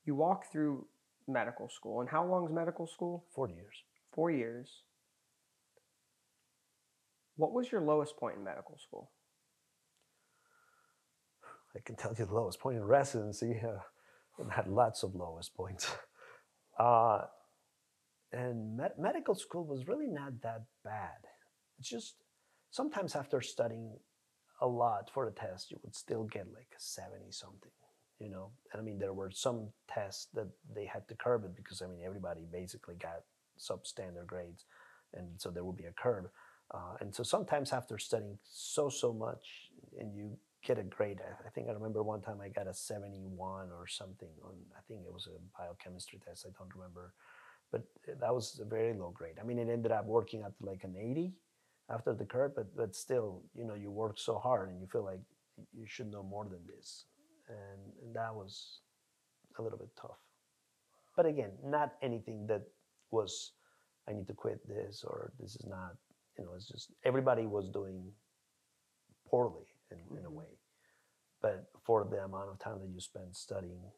You 0.06 0.16
walk 0.16 0.52
through 0.52 0.88
medical 1.28 1.70
school. 1.70 2.02
And 2.02 2.10
how 2.10 2.26
long 2.26 2.46
is 2.46 2.52
medical 2.52 2.88
school? 2.88 3.26
Four 3.36 3.50
years. 3.50 3.84
Four 4.14 4.32
years. 4.32 4.84
What 7.36 7.54
was 7.54 7.72
your 7.72 7.82
lowest 7.82 8.18
point 8.18 8.38
in 8.38 8.44
medical 8.44 8.78
school? 8.78 9.12
I 11.76 11.80
can 11.86 11.96
tell 11.96 12.14
you 12.18 12.26
the 12.26 12.34
lowest 12.34 12.60
point 12.60 12.78
in 12.78 12.84
residency. 12.84 13.60
Uh, 13.64 13.80
I 14.50 14.54
had 14.56 14.68
lots 14.68 15.04
of 15.04 15.16
lowest 15.16 15.56
points. 15.56 15.92
Uh, 16.80 17.26
and 18.32 18.76
med- 18.78 18.98
medical 18.98 19.36
school 19.36 19.66
was 19.66 19.88
really 19.88 20.08
not 20.08 20.42
that 20.42 20.64
bad. 20.84 21.28
It's 21.78 21.90
just 21.90 22.16
sometimes 22.72 23.16
after 23.16 23.42
studying 23.42 23.92
a 24.62 24.68
lot 24.68 25.10
for 25.14 25.28
a 25.28 25.32
test, 25.32 25.70
you 25.70 25.78
would 25.84 25.96
still 25.96 26.24
get 26.24 26.48
like 26.54 26.70
a 26.76 26.80
70 26.80 27.32
something, 27.32 27.72
you 28.20 28.30
know? 28.30 28.52
And 28.72 28.82
I 28.82 28.84
mean, 28.84 29.00
there 29.00 29.14
were 29.14 29.32
some 29.32 29.68
tests 29.88 30.28
that 30.34 30.48
they 30.74 30.86
had 30.86 31.08
to 31.10 31.16
curb 31.16 31.44
it 31.44 31.56
because, 31.56 31.82
I 31.82 31.88
mean, 31.88 32.02
everybody 32.06 32.48
basically 32.52 32.96
got 32.96 33.24
substandard 33.60 34.28
grades. 34.28 34.66
And 35.14 35.28
so 35.38 35.50
there 35.50 35.66
would 35.66 35.78
be 35.78 35.86
a 35.86 35.92
curve. 35.92 36.26
Uh, 36.74 36.96
and 37.02 37.14
so 37.14 37.22
sometimes 37.22 37.74
after 37.74 37.98
studying 37.98 38.38
so, 38.44 38.90
so 38.90 39.12
much 39.14 39.70
and 40.00 40.16
you 40.16 40.38
get 40.66 40.78
a 40.78 40.84
grade. 40.84 41.20
I 41.46 41.50
think 41.50 41.68
I 41.70 41.72
remember 41.72 42.04
one 42.04 42.22
time 42.22 42.40
I 42.42 42.50
got 42.50 42.68
a 42.68 42.74
71 42.74 43.70
or 43.72 43.88
something 43.88 44.30
on, 44.44 44.54
I 44.78 44.82
think 44.88 45.02
it 45.06 45.14
was 45.14 45.28
a 45.28 45.60
biochemistry 45.60 46.20
test. 46.26 46.46
I 46.48 46.52
don't 46.58 46.74
remember. 46.76 47.14
But 47.72 47.84
eh, 48.08 48.14
that 48.20 48.34
was 48.34 48.60
a 48.62 48.66
very 48.66 48.94
low 48.94 49.12
grade. 49.12 49.38
I 49.40 49.44
mean, 49.44 49.58
it 49.60 49.70
ended 49.70 49.92
up 49.92 50.06
working 50.06 50.42
to 50.42 50.52
like 50.62 50.84
an 50.84 50.96
80 50.98 51.34
after 51.90 52.14
the 52.14 52.26
curve, 52.26 52.54
but 52.56 52.76
but 52.76 52.96
still, 52.96 53.44
you 53.56 53.66
know, 53.66 53.74
you 53.74 53.92
work 53.92 54.18
so 54.18 54.38
hard 54.38 54.70
and 54.70 54.80
you 54.80 54.88
feel 54.88 55.04
like 55.04 55.22
you 55.74 55.86
should 55.86 56.12
know 56.12 56.24
more 56.24 56.46
than 56.46 56.62
this, 56.68 57.06
and, 57.50 57.82
and 58.02 58.16
that 58.16 58.34
was 58.34 58.80
a 59.60 59.62
little 59.62 59.78
bit 59.78 59.90
tough. 60.00 60.20
But 61.16 61.26
again, 61.26 61.52
not 61.64 61.94
anything 62.02 62.48
that 62.48 62.64
was 63.12 63.52
I 64.08 64.14
need 64.14 64.28
to 64.28 64.34
quit 64.34 64.66
this 64.68 65.04
or 65.04 65.32
this 65.40 65.56
is 65.56 65.66
not. 65.68 65.96
You 66.38 66.46
know, 66.46 66.52
it's 66.56 66.68
just 66.68 66.92
everybody 67.04 67.46
was 67.46 67.70
doing 67.70 68.12
poorly 69.30 69.68
in, 69.92 70.00
in 70.18 70.26
a 70.26 70.30
Mhm. 70.30 70.36
way, 70.36 70.60
but 71.42 71.70
for 71.84 72.06
the 72.06 72.24
amount 72.24 72.50
of 72.50 72.60
time 72.60 72.80
that 72.82 72.90
you 72.90 73.00
spend 73.00 73.36
studying 73.36 73.92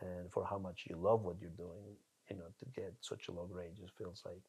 and 0.00 0.32
for 0.32 0.44
how 0.44 0.58
much 0.58 0.86
you 0.88 0.96
love 0.96 1.22
what 1.24 1.40
you're 1.40 1.50
doing, 1.50 1.96
you 2.30 2.36
know, 2.36 2.48
to 2.58 2.66
get 2.66 2.94
such 3.00 3.28
a 3.28 3.32
low 3.32 3.46
grade 3.46 3.76
just 3.76 3.94
feels 3.96 4.22
like 4.24 4.42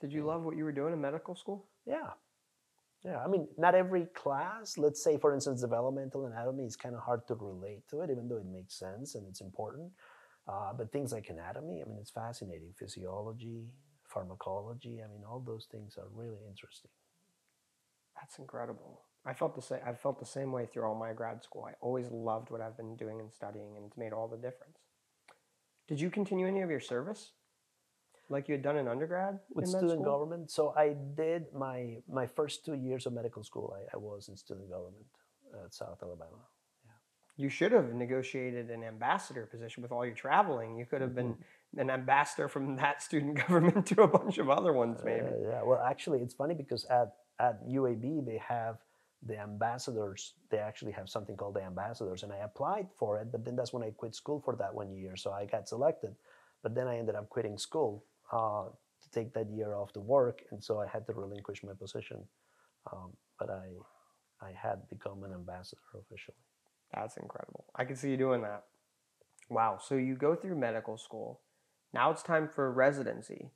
Did 0.00 0.12
you 0.12 0.24
love 0.24 0.42
what 0.44 0.56
you 0.56 0.64
were 0.64 0.72
doing 0.72 0.92
in 0.92 1.00
medical 1.00 1.34
school? 1.34 1.66
Yeah. 1.86 2.10
Yeah. 3.04 3.22
I 3.22 3.28
mean, 3.28 3.48
not 3.58 3.74
every 3.74 4.06
class, 4.06 4.78
let's 4.78 5.02
say, 5.02 5.18
for 5.18 5.34
instance, 5.34 5.60
developmental 5.60 6.26
anatomy 6.26 6.64
is 6.64 6.76
kind 6.76 6.94
of 6.94 7.02
hard 7.02 7.26
to 7.28 7.34
relate 7.34 7.86
to 7.90 8.00
it, 8.00 8.10
even 8.10 8.28
though 8.28 8.38
it 8.38 8.46
makes 8.46 8.78
sense 8.78 9.14
and 9.14 9.26
it's 9.28 9.40
important. 9.40 9.92
Uh, 10.48 10.72
but 10.74 10.92
things 10.92 11.12
like 11.12 11.28
anatomy, 11.30 11.82
I 11.84 11.88
mean, 11.88 11.98
it's 12.00 12.10
fascinating. 12.10 12.72
Physiology, 12.78 13.66
pharmacology, 14.08 15.02
I 15.02 15.08
mean, 15.08 15.24
all 15.28 15.40
those 15.40 15.66
things 15.70 15.96
are 15.98 16.08
really 16.14 16.40
interesting. 16.48 16.90
That's 18.16 18.38
incredible. 18.38 19.04
I 19.26 19.32
felt 19.32 19.54
the 19.54 19.62
same. 19.62 19.80
I 19.86 19.92
felt 19.94 20.18
the 20.20 20.26
same 20.26 20.52
way 20.52 20.66
through 20.66 20.84
all 20.84 20.94
my 20.94 21.12
grad 21.12 21.42
school. 21.42 21.64
I 21.68 21.72
always 21.80 22.10
loved 22.10 22.50
what 22.50 22.60
I've 22.60 22.76
been 22.76 22.96
doing 22.96 23.20
and 23.20 23.32
studying, 23.32 23.76
and 23.76 23.86
it's 23.86 23.96
made 23.96 24.12
all 24.12 24.28
the 24.28 24.36
difference. 24.36 24.78
Did 25.88 26.00
you 26.00 26.10
continue 26.10 26.46
any 26.46 26.62
of 26.62 26.70
your 26.70 26.80
service, 26.80 27.32
like 28.28 28.48
you 28.48 28.52
had 28.54 28.62
done 28.62 28.76
in 28.76 28.88
undergrad 28.88 29.38
With 29.54 29.64
in 29.66 29.70
student 29.70 29.90
school? 29.92 30.04
government, 30.04 30.50
so 30.50 30.74
I 30.76 30.94
did 31.16 31.46
my, 31.54 31.98
my 32.08 32.26
first 32.26 32.64
two 32.64 32.74
years 32.74 33.06
of 33.06 33.12
medical 33.12 33.42
school, 33.44 33.76
I, 33.78 33.94
I 33.94 33.98
was 33.98 34.28
in 34.28 34.36
student 34.36 34.70
government 34.70 35.04
at 35.64 35.74
South 35.74 35.98
Alabama. 36.02 36.40
Yeah. 36.86 36.92
You 37.44 37.48
should 37.50 37.72
have 37.72 37.92
negotiated 37.94 38.70
an 38.70 38.82
ambassador 38.82 39.44
position 39.46 39.82
with 39.82 39.92
all 39.92 40.04
your 40.06 40.14
traveling. 40.14 40.76
You 40.78 40.86
could 40.86 41.00
have 41.02 41.14
been 41.14 41.34
Mm-hmm. 41.34 41.80
an 41.80 41.90
ambassador 41.90 42.48
from 42.48 42.76
that 42.82 43.02
student 43.02 43.34
government 43.46 43.86
to 43.88 44.02
a 44.02 44.08
bunch 44.08 44.38
of 44.38 44.48
other 44.48 44.72
ones, 44.72 45.00
maybe. 45.04 45.26
Uh, 45.26 45.48
yeah, 45.50 45.62
well, 45.62 45.82
actually, 45.82 46.20
it's 46.20 46.34
funny 46.34 46.54
because 46.54 46.84
at, 46.86 47.14
at 47.38 47.66
UAB, 47.68 48.24
they 48.24 48.38
have 48.38 48.78
the 49.26 49.38
ambassadors. 49.38 50.34
They 50.50 50.58
actually 50.58 50.92
have 50.92 51.08
something 51.08 51.36
called 51.36 51.54
the 51.54 51.62
ambassadors, 51.62 52.22
and 52.22 52.32
I 52.32 52.38
applied 52.38 52.88
for 52.98 53.18
it, 53.18 53.32
but 53.32 53.44
then 53.44 53.56
that's 53.56 53.72
when 53.72 53.82
I 53.82 53.90
quit 53.90 54.14
school 54.14 54.40
for 54.44 54.56
that 54.56 54.74
one 54.74 54.92
year. 54.92 55.16
So 55.16 55.32
I 55.32 55.46
got 55.46 55.68
selected, 55.68 56.14
but 56.62 56.74
then 56.74 56.86
I 56.86 56.98
ended 56.98 57.14
up 57.14 57.28
quitting 57.28 57.58
school 57.58 58.04
uh, 58.32 58.64
to 59.02 59.10
take 59.10 59.32
that 59.34 59.50
year 59.50 59.74
off 59.74 59.92
to 59.94 60.00
work, 60.00 60.42
and 60.50 60.62
so 60.62 60.80
I 60.80 60.86
had 60.86 61.06
to 61.06 61.12
relinquish 61.12 61.62
my 61.62 61.72
position. 61.72 62.18
Um, 62.92 63.12
but 63.38 63.50
I, 63.50 63.68
I 64.44 64.52
had 64.52 64.88
become 64.90 65.24
an 65.24 65.32
ambassador 65.32 65.80
officially. 65.98 66.36
That's 66.94 67.16
incredible. 67.16 67.64
I 67.74 67.84
can 67.84 67.96
see 67.96 68.10
you 68.10 68.16
doing 68.16 68.42
that. 68.42 68.64
Wow. 69.48 69.78
So 69.82 69.96
you 69.96 70.14
go 70.14 70.34
through 70.34 70.56
medical 70.56 70.96
school. 70.96 71.40
Now 71.92 72.10
it's 72.10 72.22
time 72.22 72.48
for 72.48 72.70
residency. 72.72 73.50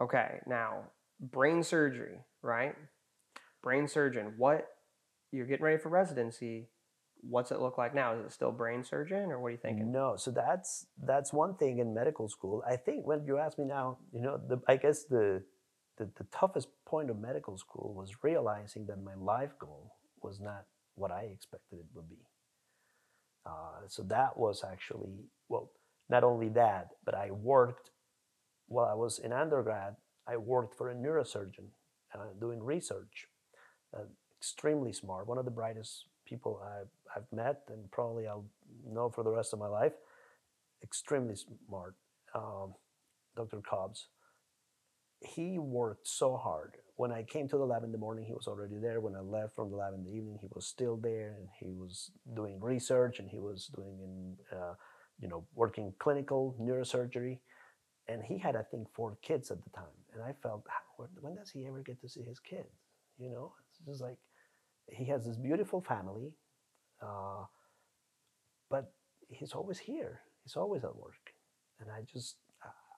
Okay. 0.00 0.40
Now, 0.46 0.84
brain 1.20 1.62
surgery, 1.62 2.18
right? 2.42 2.74
Brain 3.62 3.88
surgeon. 3.88 4.34
What 4.36 4.68
you're 5.32 5.46
getting 5.46 5.64
ready 5.64 5.78
for 5.78 5.88
residency. 5.88 6.68
What's 7.22 7.52
it 7.52 7.60
look 7.60 7.78
like 7.78 7.94
now? 7.94 8.14
Is 8.14 8.26
it 8.26 8.32
still 8.32 8.50
brain 8.52 8.84
surgeon 8.84 9.30
or 9.30 9.40
what 9.40 9.48
are 9.48 9.52
you 9.52 9.56
thinking? 9.56 9.92
No, 9.92 10.16
so 10.16 10.30
that's 10.30 10.86
that's 11.02 11.32
one 11.32 11.54
thing 11.56 11.78
in 11.78 11.94
medical 11.94 12.28
school. 12.28 12.62
I 12.68 12.76
think 12.76 13.06
when 13.06 13.24
you 13.24 13.38
ask 13.38 13.58
me 13.58 13.64
now, 13.64 13.98
you 14.12 14.20
know, 14.20 14.40
the, 14.48 14.60
I 14.66 14.76
guess 14.76 15.04
the, 15.04 15.42
the 15.98 16.10
the 16.16 16.24
toughest 16.32 16.68
point 16.84 17.10
of 17.10 17.20
medical 17.20 17.56
school 17.56 17.94
was 17.94 18.24
realizing 18.24 18.86
that 18.86 19.02
my 19.02 19.14
life 19.14 19.52
goal 19.58 19.92
was 20.20 20.40
not 20.40 20.64
what 20.96 21.12
I 21.12 21.22
expected 21.32 21.78
it 21.78 21.86
would 21.94 22.08
be. 22.10 22.26
Uh, 23.46 23.86
so 23.86 24.02
that 24.04 24.36
was 24.36 24.64
actually 24.68 25.12
well, 25.48 25.70
not 26.08 26.24
only 26.24 26.48
that, 26.50 26.88
but 27.04 27.14
I 27.14 27.30
worked 27.30 27.90
while 28.66 28.86
I 28.86 28.94
was 28.94 29.20
in 29.20 29.32
undergrad. 29.32 29.94
I 30.26 30.36
worked 30.36 30.76
for 30.76 30.90
a 30.90 30.94
neurosurgeon 30.94 31.68
uh, 32.14 32.18
doing 32.40 32.62
research. 32.62 33.28
Uh, 33.94 34.04
extremely 34.38 34.92
smart, 34.92 35.28
one 35.28 35.38
of 35.38 35.44
the 35.44 35.50
brightest 35.50 36.06
people 36.26 36.60
I've, 36.64 36.88
I've 37.14 37.30
met, 37.32 37.62
and 37.68 37.90
probably 37.90 38.26
I'll 38.26 38.46
know 38.90 39.08
for 39.08 39.22
the 39.22 39.30
rest 39.30 39.52
of 39.52 39.58
my 39.58 39.68
life. 39.68 39.92
Extremely 40.82 41.36
smart, 41.36 41.94
um, 42.34 42.74
Dr. 43.36 43.60
Cobbs. 43.60 44.08
He 45.20 45.58
worked 45.58 46.08
so 46.08 46.36
hard. 46.36 46.78
When 46.96 47.12
I 47.12 47.22
came 47.22 47.48
to 47.48 47.56
the 47.56 47.64
lab 47.64 47.84
in 47.84 47.92
the 47.92 47.98
morning, 47.98 48.24
he 48.24 48.32
was 48.32 48.48
already 48.48 48.78
there. 48.78 49.00
When 49.00 49.14
I 49.14 49.20
left 49.20 49.54
from 49.54 49.70
the 49.70 49.76
lab 49.76 49.94
in 49.94 50.02
the 50.02 50.10
evening, 50.10 50.38
he 50.40 50.48
was 50.52 50.66
still 50.66 50.96
there, 50.96 51.36
and 51.38 51.48
he 51.60 51.72
was 51.74 52.10
doing 52.34 52.58
research, 52.60 53.20
and 53.20 53.28
he 53.28 53.38
was 53.38 53.70
doing 53.76 54.00
in, 54.02 54.36
uh, 54.58 54.74
you 55.20 55.28
know, 55.28 55.44
working 55.54 55.94
clinical 56.00 56.56
neurosurgery. 56.60 57.38
And 58.08 58.22
he 58.24 58.38
had, 58.38 58.56
I 58.56 58.62
think, 58.62 58.88
four 58.92 59.16
kids 59.22 59.52
at 59.52 59.62
the 59.62 59.70
time, 59.70 59.98
and 60.12 60.22
I 60.22 60.32
felt, 60.42 60.66
when 61.20 61.36
does 61.36 61.50
he 61.50 61.66
ever 61.66 61.80
get 61.82 62.00
to 62.00 62.08
see 62.08 62.22
his 62.22 62.40
kids? 62.40 62.74
You 63.18 63.30
know, 63.30 63.52
it's 63.88 64.00
like 64.00 64.18
he 64.90 65.06
has 65.06 65.24
this 65.24 65.36
beautiful 65.36 65.80
family, 65.80 66.32
uh, 67.02 67.44
but 68.70 68.92
he's 69.28 69.52
always 69.52 69.78
here. 69.78 70.20
He's 70.44 70.56
always 70.56 70.84
at 70.84 70.96
work, 70.96 71.32
and 71.80 71.90
I 71.90 72.02
just 72.12 72.36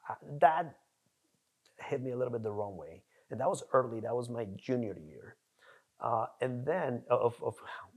I, 0.09 0.15
that 0.41 0.77
hit 1.81 2.03
me 2.03 2.13
a 2.13 2.17
little 2.17 2.33
bit 2.33 2.43
the 2.43 2.53
wrong 2.53 2.77
way. 2.77 3.03
And 3.31 3.41
that 3.41 3.49
was 3.49 3.65
early. 3.73 4.01
That 4.01 4.15
was 4.15 4.29
my 4.29 4.47
junior 4.57 4.97
year, 4.99 5.37
uh, 6.01 6.27
and 6.41 6.65
then 6.65 7.03
of, 7.11 7.37
of 7.43 7.55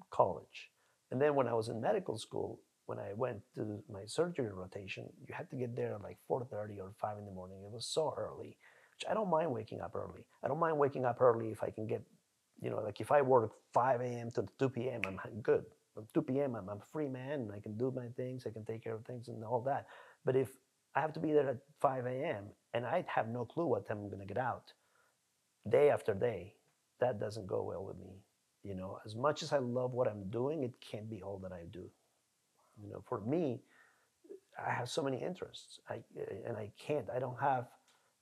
college. 0.10 0.72
And 1.12 1.22
then 1.22 1.36
when 1.36 1.48
I 1.48 1.54
was 1.54 1.70
in 1.70 1.80
medical 1.82 2.18
school, 2.18 2.60
when 2.86 3.00
I 3.00 3.14
went 3.14 3.40
to 3.56 3.84
my 3.92 4.06
surgery 4.06 4.50
rotation, 4.52 5.06
you 5.28 5.34
had 5.34 5.50
to 5.52 5.56
get 5.56 5.76
there 5.76 5.96
at 5.96 6.02
like 6.02 6.18
4:30 6.30 6.80
or 6.80 6.94
5 7.00 7.18
in 7.18 7.26
the 7.26 7.32
morning. 7.32 7.60
It 7.64 7.72
was 7.72 7.86
so 7.86 8.14
early, 8.18 8.58
which 8.94 9.06
I 9.10 9.14
don't 9.14 9.30
mind 9.30 9.52
waking 9.52 9.82
up 9.82 9.96
early. 9.96 10.26
I 10.44 10.48
don't 10.48 10.60
mind 10.60 10.78
waking 10.78 11.06
up 11.06 11.22
early 11.22 11.52
if 11.52 11.64
I 11.64 11.70
can 11.70 11.88
get 11.88 12.02
you 12.62 12.70
know, 12.70 12.82
like 12.82 13.02
if 13.02 13.12
I 13.12 13.22
work 13.22 13.52
5 13.74 14.02
a.m. 14.02 14.32
to 14.32 14.46
2 14.60 14.70
p.m., 14.70 15.02
I'm 15.06 15.42
good. 15.42 15.66
From 15.94 16.06
2 16.14 16.22
p.m., 16.24 16.56
I'm, 16.56 16.70
a 16.70 16.78
free 16.92 17.08
man 17.08 17.50
I 17.56 17.60
can 17.60 17.78
do 17.78 17.92
my 17.96 18.08
things, 18.16 18.46
I 18.48 18.52
can 18.52 18.66
take 18.66 18.84
care 18.84 18.94
of 18.96 19.06
things 19.06 19.28
and 19.28 19.44
all 19.44 19.62
that. 19.62 19.88
But 20.26 20.36
if 20.36 20.50
I 20.96 21.02
have 21.02 21.14
to 21.14 21.20
be 21.20 21.34
there 21.34 21.50
at 21.50 21.58
5 21.82 22.06
a.m. 22.06 22.46
and 22.74 22.86
I 22.86 23.06
have 23.08 23.28
no 23.30 23.46
clue 23.46 23.66
what 23.66 23.88
time 23.88 23.98
I'm 23.98 24.08
going 24.10 24.20
to 24.20 24.26
get 24.26 24.38
out, 24.38 24.74
day 25.70 25.90
after 25.90 26.14
day, 26.14 26.56
that 27.00 27.20
doesn't 27.20 27.48
go 27.48 27.64
well 27.64 27.84
with 27.86 27.98
me. 27.98 28.24
You 28.64 28.76
know, 28.76 29.00
as 29.06 29.16
much 29.16 29.44
as 29.44 29.54
I 29.54 29.60
love 29.60 29.94
what 29.94 30.08
I'm 30.08 30.30
doing, 30.30 30.64
it 30.64 30.74
can't 30.82 31.10
be 31.10 31.22
all 31.22 31.40
that 31.40 31.52
I 31.52 31.64
do. 31.72 31.90
You 32.82 32.90
know, 32.90 33.04
for 33.08 33.22
me, 33.22 33.62
I 34.58 34.72
have 34.72 34.90
so 34.90 35.04
many 35.04 35.22
interests, 35.22 35.80
I, 35.90 35.96
eh, 36.20 36.48
and 36.48 36.58
I 36.58 36.72
can't. 36.80 37.08
I 37.14 37.20
don't 37.20 37.40
have. 37.40 37.68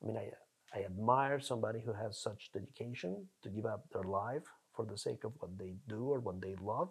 I 0.04 0.08
mean, 0.08 0.18
I 0.18 0.30
I 0.76 0.84
admire 0.84 1.40
somebody 1.40 1.80
who 1.80 1.94
has 1.94 2.18
such 2.18 2.52
dedication 2.54 3.28
to 3.44 3.50
give 3.50 3.66
up 3.66 3.86
their 3.94 4.04
life 4.04 4.44
for 4.76 4.86
the 4.86 4.98
sake 4.98 5.24
of 5.24 5.32
what 5.40 5.58
they 5.58 5.76
do 5.88 6.10
or 6.10 6.20
what 6.20 6.42
they 6.42 6.56
love. 6.62 6.90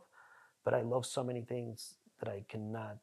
But 0.65 0.75
I 0.75 0.81
love 0.81 1.05
so 1.05 1.23
many 1.23 1.43
things 1.43 1.97
that 2.21 2.29
I 2.29 2.45
cannot 2.49 2.99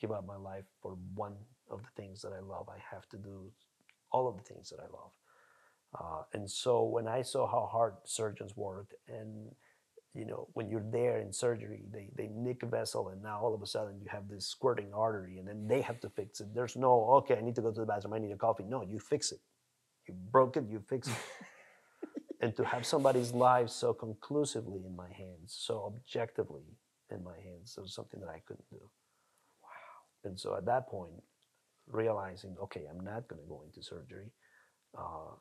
give 0.00 0.10
up 0.10 0.26
my 0.26 0.36
life 0.36 0.64
for 0.82 0.96
one 1.14 1.34
of 1.70 1.80
the 1.82 2.02
things 2.02 2.22
that 2.22 2.32
I 2.32 2.40
love. 2.40 2.68
I 2.68 2.78
have 2.94 3.08
to 3.10 3.16
do 3.16 3.52
all 4.10 4.28
of 4.28 4.36
the 4.36 4.42
things 4.42 4.70
that 4.70 4.80
I 4.80 4.88
love. 4.92 5.12
Uh, 5.98 6.22
and 6.32 6.50
so 6.50 6.82
when 6.82 7.06
I 7.06 7.22
saw 7.22 7.46
how 7.46 7.68
hard 7.70 7.94
surgeons 8.04 8.56
worked 8.56 8.94
and 9.08 9.52
you 10.14 10.24
know, 10.24 10.48
when 10.54 10.70
you're 10.70 10.84
there 10.90 11.18
in 11.20 11.30
surgery, 11.30 11.82
they, 11.92 12.08
they 12.16 12.28
nick 12.34 12.62
a 12.62 12.66
vessel 12.66 13.10
and 13.10 13.22
now 13.22 13.38
all 13.38 13.54
of 13.54 13.62
a 13.62 13.66
sudden 13.66 14.00
you 14.00 14.06
have 14.10 14.28
this 14.28 14.46
squirting 14.46 14.90
artery 14.94 15.38
and 15.38 15.46
then 15.46 15.68
they 15.68 15.82
have 15.82 16.00
to 16.00 16.08
fix 16.08 16.40
it. 16.40 16.54
There's 16.54 16.74
no, 16.74 17.04
okay, 17.18 17.36
I 17.36 17.42
need 17.42 17.54
to 17.56 17.60
go 17.60 17.70
to 17.70 17.80
the 17.80 17.86
bathroom, 17.86 18.14
I 18.14 18.18
need 18.18 18.32
a 18.32 18.36
coffee. 18.36 18.64
No, 18.64 18.82
you 18.82 18.98
fix 18.98 19.30
it. 19.30 19.40
You 20.08 20.14
broke 20.30 20.56
it, 20.56 20.64
you 20.70 20.82
fix 20.88 21.08
it. 21.08 21.14
and 22.40 22.54
to 22.56 22.64
have 22.64 22.84
somebody's 22.84 23.32
life 23.32 23.70
so 23.70 23.92
conclusively 23.92 24.82
in 24.84 24.94
my 24.94 25.10
hands, 25.12 25.56
so 25.58 25.92
objectively 25.94 26.64
in 27.10 27.22
my 27.24 27.36
hands, 27.42 27.76
was 27.80 27.94
something 27.94 28.20
that 28.20 28.28
I 28.28 28.40
couldn't 28.46 28.68
do. 28.70 28.90
Wow. 29.62 30.28
And 30.30 30.38
so 30.38 30.54
at 30.56 30.66
that 30.66 30.88
point, 30.88 31.12
realizing, 31.86 32.56
okay, 32.62 32.82
I'm 32.90 33.04
not 33.04 33.28
going 33.28 33.40
to 33.40 33.48
go 33.48 33.62
into 33.64 33.82
surgery, 33.82 34.32
uh, 34.96 35.34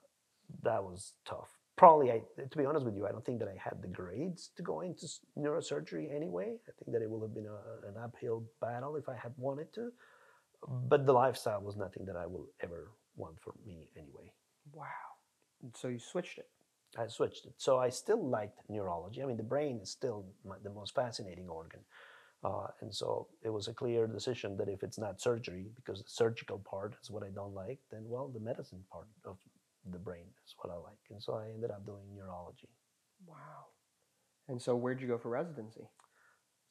that 0.64 0.84
was 0.84 1.14
tough. 1.26 1.50
Probably, 1.76 2.12
I, 2.12 2.22
to 2.50 2.58
be 2.58 2.66
honest 2.66 2.86
with 2.86 2.96
you, 2.96 3.06
I 3.06 3.12
don't 3.12 3.26
think 3.26 3.40
that 3.40 3.50
I 3.50 3.58
had 3.62 3.82
the 3.82 3.90
grades 3.90 4.52
to 4.56 4.64
go 4.64 4.82
into 4.82 5.08
neurosurgery 5.38 6.16
anyway. 6.16 6.56
I 6.68 6.72
think 6.80 6.94
that 6.94 7.02
it 7.02 7.10
would 7.10 7.22
have 7.22 7.34
been 7.34 7.48
a, 7.48 7.88
an 7.88 7.96
uphill 8.02 8.46
battle 8.62 8.96
if 8.96 9.10
I 9.10 9.16
had 9.22 9.34
wanted 9.38 9.74
to. 9.74 9.90
But 10.88 11.06
the 11.06 11.12
lifestyle 11.12 11.62
was 11.62 11.76
nothing 11.76 12.06
that 12.06 12.16
I 12.16 12.28
will 12.28 12.48
ever 12.64 12.92
want 13.18 13.36
for 13.42 13.54
me 13.66 13.90
anyway. 13.98 14.32
Wow. 14.72 14.86
So 15.76 15.88
you 15.88 16.00
switched 16.00 16.38
it. 16.38 16.50
I 16.98 17.08
switched 17.08 17.46
it. 17.46 17.54
So 17.58 17.78
I 17.78 17.90
still 17.90 18.28
liked 18.30 18.60
neurology. 18.70 19.22
I 19.22 19.26
mean, 19.26 19.38
the 19.38 19.44
brain 19.44 19.80
is 19.82 19.92
still 19.92 20.26
my, 20.46 20.56
the 20.64 20.70
most 20.70 20.96
fascinating 20.96 21.50
organ. 21.50 21.82
Uh, 22.44 22.68
and 22.82 22.94
so 22.94 23.28
it 23.44 23.50
was 23.50 23.68
a 23.68 23.74
clear 23.74 24.08
decision 24.08 24.58
that 24.58 24.70
if 24.70 24.84
it's 24.84 25.00
not 25.00 25.22
surgery, 25.22 25.68
because 25.76 26.00
the 26.00 26.10
surgical 26.10 26.60
part 26.60 26.96
is 27.02 27.10
what 27.12 27.24
I 27.24 27.30
don't 27.34 27.54
like, 27.56 27.80
then, 27.92 28.04
well, 28.06 28.30
the 28.30 28.40
medicine 28.40 28.84
part 28.92 29.08
of 29.26 29.38
the 29.92 30.00
brain 30.00 30.28
is 30.46 30.56
what 30.62 30.72
I 30.74 30.78
like. 30.78 31.00
And 31.12 31.22
so 31.22 31.34
I 31.36 31.50
ended 31.50 31.72
up 31.72 31.86
doing 31.86 32.04
neurology. 32.16 32.70
Wow. 33.26 33.68
And 34.48 34.62
so 34.62 34.76
where'd 34.76 35.02
you 35.02 35.08
go 35.08 35.18
for 35.18 35.30
residency? 35.30 35.88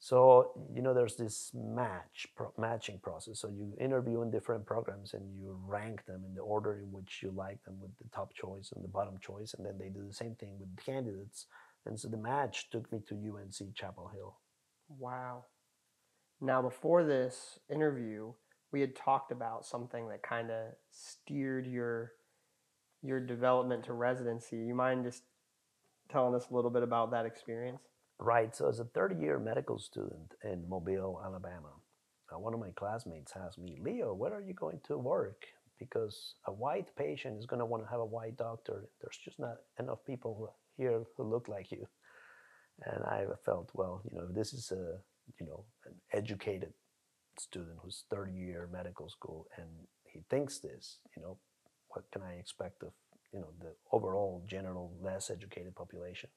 So 0.05 0.51
you 0.75 0.83
know, 0.83 0.93
there's 0.93 1.15
this 1.15 1.49
match 1.55 2.27
pro- 2.35 2.53
matching 2.59 2.99
process. 3.01 3.39
So 3.39 3.47
you 3.47 3.73
interview 3.79 4.21
in 4.21 4.29
different 4.29 4.63
programs 4.63 5.15
and 5.15 5.23
you 5.35 5.57
rank 5.65 6.05
them 6.05 6.21
in 6.27 6.35
the 6.35 6.41
order 6.41 6.75
in 6.75 6.91
which 6.91 7.21
you 7.23 7.31
like 7.35 7.63
them, 7.63 7.79
with 7.81 7.89
the 7.97 8.07
top 8.15 8.31
choice 8.35 8.71
and 8.71 8.83
the 8.83 8.87
bottom 8.87 9.15
choice, 9.19 9.55
and 9.55 9.65
then 9.65 9.79
they 9.79 9.89
do 9.89 10.05
the 10.07 10.13
same 10.13 10.35
thing 10.35 10.59
with 10.59 10.69
candidates. 10.77 11.47
And 11.87 11.99
so 11.99 12.07
the 12.07 12.17
match 12.17 12.69
took 12.69 12.91
me 12.91 12.99
to 13.09 13.15
UNC 13.15 13.73
Chapel 13.73 14.11
Hill. 14.13 14.37
Wow. 14.99 15.45
Now, 16.39 16.61
before 16.61 17.03
this 17.03 17.57
interview, 17.67 18.31
we 18.71 18.81
had 18.81 18.95
talked 18.95 19.31
about 19.31 19.65
something 19.65 20.07
that 20.09 20.21
kind 20.21 20.51
of 20.51 20.65
steered 20.91 21.65
your 21.65 22.11
your 23.01 23.19
development 23.19 23.85
to 23.85 23.93
residency. 23.93 24.57
You 24.57 24.75
mind 24.75 25.03
just 25.03 25.23
telling 26.11 26.35
us 26.35 26.45
a 26.51 26.53
little 26.53 26.69
bit 26.69 26.83
about 26.83 27.09
that 27.09 27.25
experience? 27.25 27.81
Right. 28.19 28.55
So 28.55 28.69
as 28.69 28.79
a 28.79 28.85
third 28.85 29.19
year 29.19 29.39
medical 29.39 29.77
student 29.77 30.33
in 30.43 30.67
Mobile, 30.69 31.21
Alabama, 31.23 31.73
uh, 32.33 32.39
one 32.39 32.53
of 32.53 32.59
my 32.59 32.71
classmates 32.75 33.33
asked 33.35 33.59
me, 33.59 33.77
Leo, 33.81 34.13
where 34.13 34.33
are 34.33 34.41
you 34.41 34.53
going 34.53 34.79
to 34.87 34.97
work? 34.97 35.43
Because 35.79 36.35
a 36.47 36.51
white 36.51 36.95
patient 36.95 37.37
is 37.37 37.45
going 37.45 37.59
to 37.59 37.65
want 37.65 37.83
to 37.83 37.89
have 37.89 37.99
a 37.99 38.05
white 38.05 38.37
doctor. 38.37 38.85
There's 39.01 39.19
just 39.23 39.39
not 39.39 39.57
enough 39.79 39.99
people 40.07 40.55
here 40.77 41.03
who 41.17 41.23
look 41.23 41.47
like 41.49 41.71
you. 41.71 41.85
And 42.83 43.03
I 43.03 43.25
felt, 43.45 43.69
well, 43.73 44.01
you 44.09 44.17
know, 44.17 44.27
this 44.29 44.53
is 44.53 44.71
a, 44.71 44.97
you 45.39 45.45
know, 45.45 45.65
an 45.85 45.93
educated 46.13 46.73
student 47.37 47.77
who's 47.81 48.05
third 48.09 48.33
year 48.33 48.69
medical 48.71 49.09
school 49.09 49.47
and 49.57 49.67
he 50.05 50.23
thinks 50.29 50.59
this, 50.59 50.99
you 51.15 51.21
know, 51.21 51.37
what 51.89 52.05
can 52.11 52.21
I 52.21 52.33
expect 52.35 52.81
of, 52.83 52.91
you 53.33 53.39
know, 53.39 53.49
the 53.59 53.73
overall 53.91 54.43
general 54.47 54.93
less 55.01 55.29
educated 55.29 55.75
population? 55.75 56.29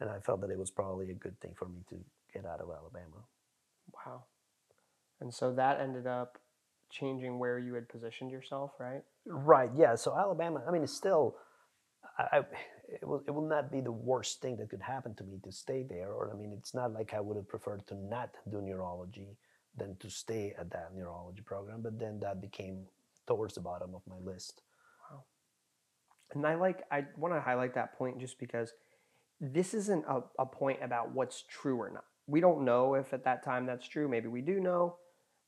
And 0.00 0.10
I 0.10 0.18
felt 0.20 0.40
that 0.40 0.50
it 0.50 0.58
was 0.58 0.70
probably 0.70 1.10
a 1.10 1.14
good 1.14 1.38
thing 1.40 1.52
for 1.56 1.66
me 1.66 1.80
to 1.90 1.96
get 2.32 2.44
out 2.44 2.60
of 2.60 2.68
Alabama. 2.68 3.24
Wow. 3.94 4.24
And 5.20 5.32
so 5.32 5.52
that 5.54 5.80
ended 5.80 6.06
up 6.06 6.38
changing 6.90 7.38
where 7.38 7.58
you 7.58 7.74
had 7.74 7.88
positioned 7.88 8.30
yourself, 8.30 8.72
right? 8.78 9.02
Right. 9.26 9.70
Yeah. 9.76 9.94
So 9.94 10.16
Alabama. 10.16 10.62
I 10.66 10.70
mean, 10.70 10.82
it's 10.82 10.94
still. 10.94 11.36
I, 12.18 12.42
it 12.88 13.06
will. 13.06 13.22
It 13.26 13.30
will 13.30 13.48
not 13.48 13.72
be 13.72 13.80
the 13.80 13.92
worst 13.92 14.40
thing 14.42 14.56
that 14.58 14.68
could 14.68 14.82
happen 14.82 15.14
to 15.16 15.24
me 15.24 15.38
to 15.44 15.52
stay 15.52 15.84
there. 15.88 16.12
Or 16.12 16.32
I 16.32 16.36
mean, 16.36 16.52
it's 16.56 16.74
not 16.74 16.92
like 16.92 17.14
I 17.14 17.20
would 17.20 17.36
have 17.36 17.48
preferred 17.48 17.86
to 17.88 17.94
not 17.94 18.30
do 18.50 18.60
neurology 18.60 19.36
than 19.76 19.96
to 19.96 20.10
stay 20.10 20.54
at 20.58 20.70
that 20.70 20.90
neurology 20.94 21.42
program. 21.42 21.82
But 21.82 21.98
then 21.98 22.20
that 22.20 22.40
became 22.40 22.84
towards 23.26 23.54
the 23.54 23.60
bottom 23.60 23.94
of 23.94 24.02
my 24.06 24.18
list. 24.22 24.62
Wow. 25.10 25.24
And 26.34 26.46
I 26.46 26.54
like. 26.56 26.82
I 26.90 27.04
want 27.16 27.34
to 27.34 27.40
highlight 27.40 27.74
that 27.74 27.96
point 27.96 28.20
just 28.20 28.38
because 28.38 28.72
this 29.52 29.74
isn't 29.74 30.04
a, 30.08 30.20
a 30.38 30.46
point 30.46 30.78
about 30.82 31.12
what's 31.12 31.42
true 31.48 31.80
or 31.80 31.90
not. 31.90 32.04
We 32.26 32.40
don't 32.40 32.64
know 32.64 32.94
if 32.94 33.12
at 33.12 33.24
that 33.24 33.44
time 33.44 33.66
that's 33.66 33.86
true. 33.86 34.08
Maybe 34.08 34.28
we 34.28 34.40
do 34.40 34.60
know. 34.60 34.96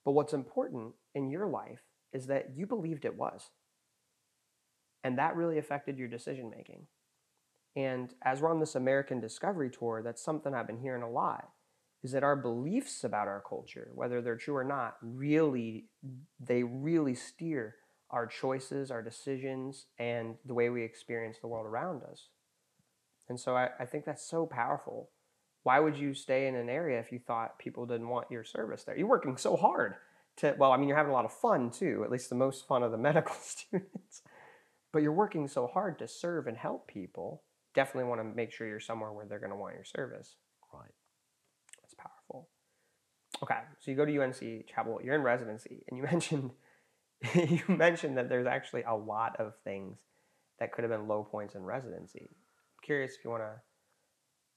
But 0.05 0.13
what's 0.13 0.35
important 0.35 0.93
in 1.15 1.31
your 1.31 1.47
life 1.47 1.81
is 2.13 2.27
that 2.27 2.51
you 2.55 2.67
believed 2.67 3.05
it 3.05 3.17
was. 3.17 3.51
And 5.03 5.19
that 5.19 5.37
really 5.37 5.59
affected 5.59 5.99
your 5.99 6.09
decision 6.09 6.51
making. 6.51 6.87
And 7.75 8.15
as 8.23 8.41
we're 8.41 8.51
on 8.51 8.61
this 8.61 8.75
American 8.75 9.21
Discovery 9.21 9.71
Tour, 9.71 10.03
that's 10.03 10.23
something 10.23 10.55
I've 10.55 10.67
been 10.67 10.81
hearing 10.81 11.03
a 11.03 11.11
lot 11.11 11.49
is 12.03 12.13
that 12.13 12.23
our 12.23 12.37
beliefs 12.37 13.03
about 13.05 13.27
our 13.27 13.43
culture, 13.49 13.91
whether 13.95 14.23
they're 14.23 14.37
true 14.37 14.55
or 14.55 14.65
not, 14.65 14.97
really, 15.03 15.87
they 16.39 16.63
really 16.63 17.15
steer 17.15 17.75
our 18.11 18.27
choices, 18.27 18.91
our 18.91 19.03
decisions, 19.03 19.87
and 19.99 20.37
the 20.45 20.55
way 20.55 20.69
we 20.69 20.85
experience 20.85 21.39
the 21.41 21.49
world 21.49 21.67
around 21.67 22.03
us. 22.05 22.29
And 23.29 23.39
so 23.39 23.57
I, 23.57 23.71
I 23.81 23.87
think 23.87 24.05
that's 24.05 24.29
so 24.29 24.47
powerful. 24.47 25.11
Why 25.63 25.81
would 25.81 25.99
you 25.99 26.15
stay 26.15 26.47
in 26.47 26.55
an 26.55 26.69
area 26.69 27.01
if 27.01 27.11
you 27.11 27.19
thought 27.19 27.59
people 27.59 27.87
didn't 27.87 28.09
want 28.09 28.31
your 28.31 28.45
service 28.45 28.85
there? 28.85 28.97
You're 28.97 29.09
working 29.09 29.37
so 29.37 29.57
hard 29.57 29.97
to, 30.37 30.55
well, 30.59 30.73
I 30.73 30.77
mean, 30.77 30.89
you're 30.89 30.97
having 30.97 31.11
a 31.11 31.15
lot 31.15 31.25
of 31.25 31.33
fun 31.33 31.71
too, 31.71 32.03
at 32.05 32.11
least 32.11 32.29
the 32.29 32.37
most 32.37 32.69
fun 32.69 32.83
of 32.83 32.93
the 32.93 32.99
medical 33.09 33.35
students, 33.35 34.23
but 34.93 35.03
you're 35.03 35.13
working 35.13 35.49
so 35.49 35.67
hard 35.67 35.99
to 35.99 36.09
serve 36.09 36.47
and 36.47 36.57
help 36.57 36.87
people. 36.87 37.43
Definitely 37.75 38.09
want 38.09 38.21
to 38.21 38.25
make 38.25 38.53
sure 38.53 38.67
you're 38.67 38.81
somewhere 38.81 39.13
where 39.13 39.27
they're 39.27 39.41
going 39.41 39.51
to 39.51 39.57
want 39.57 39.75
your 39.75 39.85
service. 39.85 40.37
Right. 40.73 40.93
That's 41.83 41.95
powerful. 41.95 42.49
Okay, 43.43 43.59
so 43.81 43.91
you 43.91 43.97
go 43.97 44.05
to 44.05 44.23
UNC 44.23 44.67
Chapel. 44.67 45.01
You're 45.03 45.15
in 45.15 45.23
residency, 45.23 45.85
and 45.89 45.99
you 45.99 46.05
mentioned 46.11 46.53
you 47.35 47.63
mentioned 47.69 48.19
that 48.19 48.29
there's 48.29 48.47
actually 48.47 48.83
a 48.83 48.95
lot 48.95 49.37
of 49.41 49.55
things 49.65 49.99
that 50.59 50.73
could 50.73 50.85
have 50.85 50.91
been 50.91 51.09
low 51.09 51.23
points 51.25 51.55
in 51.55 51.63
residency 51.63 52.31
curious 52.87 53.13
if 53.19 53.25
you 53.25 53.31
want 53.31 53.43
to 53.43 53.57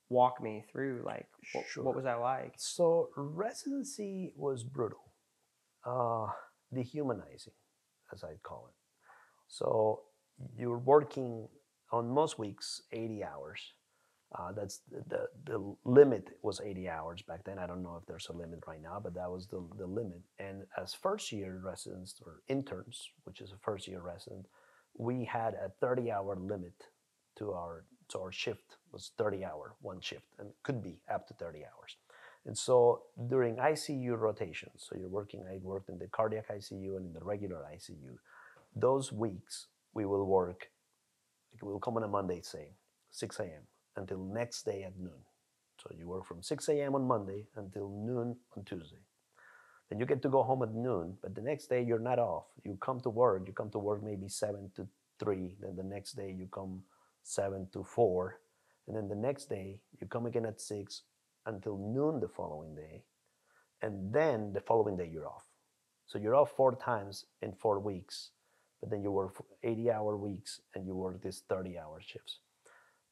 walk 0.10 0.42
me 0.42 0.64
through 0.72 1.04
like 1.06 1.28
what, 1.54 1.66
Sure. 1.68 1.84
what 1.86 1.96
was 1.96 2.06
that 2.06 2.20
like 2.22 2.54
So 2.58 3.10
residency 3.16 4.34
was 4.36 4.64
brutal, 4.64 5.04
uh, 5.86 6.28
dehumanizing, 6.74 7.54
as 8.14 8.24
I'd 8.24 8.44
call 8.44 8.70
it. 8.70 8.76
So 9.48 10.02
you're 10.58 10.78
working 10.80 11.48
on 11.92 12.10
most 12.10 12.40
weeks 12.40 12.82
80 12.92 13.24
hours. 13.24 13.62
Uh, 14.38 14.52
that's 14.52 14.82
the, 14.92 15.04
the 15.10 15.22
the 15.52 15.76
limit 15.86 16.26
was 16.44 16.62
80 16.62 16.88
hours 16.88 17.22
back 17.24 17.44
then. 17.46 17.58
I 17.60 17.66
don't 17.68 17.82
know 17.82 17.98
if 18.00 18.06
there's 18.08 18.28
a 18.30 18.34
limit 18.34 18.60
right 18.68 18.82
now, 18.82 19.00
but 19.04 19.16
that 19.16 19.30
was 19.32 19.48
the 19.48 19.62
the 19.78 19.88
limit. 19.88 20.22
And 20.40 20.64
as 20.78 20.94
first 20.94 21.32
year 21.32 21.60
residents 21.64 22.22
or 22.26 22.42
interns, 22.48 23.10
which 23.26 23.42
is 23.42 23.52
a 23.52 23.58
first 23.58 23.88
year 23.88 24.02
resident, 24.02 24.46
we 24.98 25.26
had 25.26 25.56
a 25.56 25.70
30 25.82 26.12
hour 26.12 26.36
limit 26.36 26.76
to 27.40 27.54
our 27.54 27.86
so 28.10 28.22
our 28.22 28.32
shift 28.32 28.78
was 28.92 29.12
30 29.18 29.46
hour 29.46 29.76
one 29.82 30.02
shift 30.02 30.26
and 30.40 30.50
could 30.64 30.84
be 30.84 30.98
up 31.14 31.28
to 31.28 31.34
30 31.36 31.60
hours. 31.60 31.98
And 32.46 32.58
so 32.58 33.04
during 33.30 33.58
icu 33.58 34.18
rotations 34.18 34.88
so 34.90 34.96
you're 34.98 35.10
working 35.10 35.44
i 35.52 35.58
worked 35.62 35.90
in 35.90 36.00
the 36.00 36.08
cardiac 36.08 36.48
icu 36.50 36.98
and 36.98 37.08
in 37.08 37.14
the 37.14 37.24
regular 37.24 37.66
icu 37.76 38.18
those 38.76 39.12
weeks 39.12 39.68
we 39.94 40.06
will 40.06 40.26
work 40.26 40.70
we'll 41.62 41.80
come 41.80 41.98
on 41.98 42.04
a 42.04 42.08
monday 42.08 42.42
say 42.42 42.70
6 43.12 43.40
a.m 43.42 43.64
until 43.98 44.20
next 44.20 44.64
day 44.64 44.84
at 44.84 44.98
noon. 44.98 45.22
So 45.84 45.92
you 45.98 46.08
work 46.08 46.26
from 46.26 46.42
6 46.42 46.70
a.m 46.70 46.96
on 46.96 47.08
monday 47.08 47.46
until 47.56 47.90
noon 47.90 48.38
on 48.56 48.64
tuesday. 48.64 49.04
Then 49.90 50.00
you 50.00 50.06
get 50.06 50.22
to 50.22 50.30
go 50.30 50.44
home 50.44 50.64
at 50.64 50.74
noon 50.74 51.18
but 51.22 51.36
the 51.36 51.42
next 51.42 51.68
day 51.68 51.84
you're 51.84 52.00
not 52.00 52.20
off. 52.20 52.46
You 52.64 52.78
come 52.82 53.02
to 53.02 53.10
work 53.10 53.44
you 53.48 53.54
come 53.54 53.70
to 53.72 53.80
work 53.80 54.02
maybe 54.02 54.30
7 54.30 54.72
to 54.78 54.88
3 55.20 55.58
then 55.62 55.76
the 55.76 55.84
next 55.84 56.14
day 56.14 56.34
you 56.38 56.48
come 56.52 56.84
7 57.24 57.68
to 57.74 57.84
4 57.84 58.40
and 58.88 58.96
then 58.96 59.08
the 59.08 59.16
next 59.16 59.50
day 59.50 59.80
you 60.00 60.08
come 60.08 60.26
again 60.26 60.46
at 60.46 60.62
6 60.62 61.04
until 61.46 61.78
noon 61.78 62.20
the 62.20 62.28
following 62.28 62.76
day 62.76 63.04
and 63.82 64.14
then 64.14 64.52
the 64.54 64.62
following 64.62 64.98
day 64.98 65.10
you're 65.12 65.28
off. 65.28 65.46
So 66.06 66.18
you're 66.18 66.36
off 66.36 66.52
four 66.56 66.76
times 66.76 67.26
in 67.42 67.54
four 67.54 67.80
weeks 67.80 68.32
but 68.80 68.90
then 68.90 69.04
you 69.04 69.12
work 69.12 69.44
80 69.64 69.92
hour 69.92 70.16
weeks 70.16 70.62
and 70.74 70.86
you 70.86 70.96
work 70.96 71.22
these 71.22 71.44
30 71.50 71.78
hour 71.78 72.00
shifts. 72.02 72.40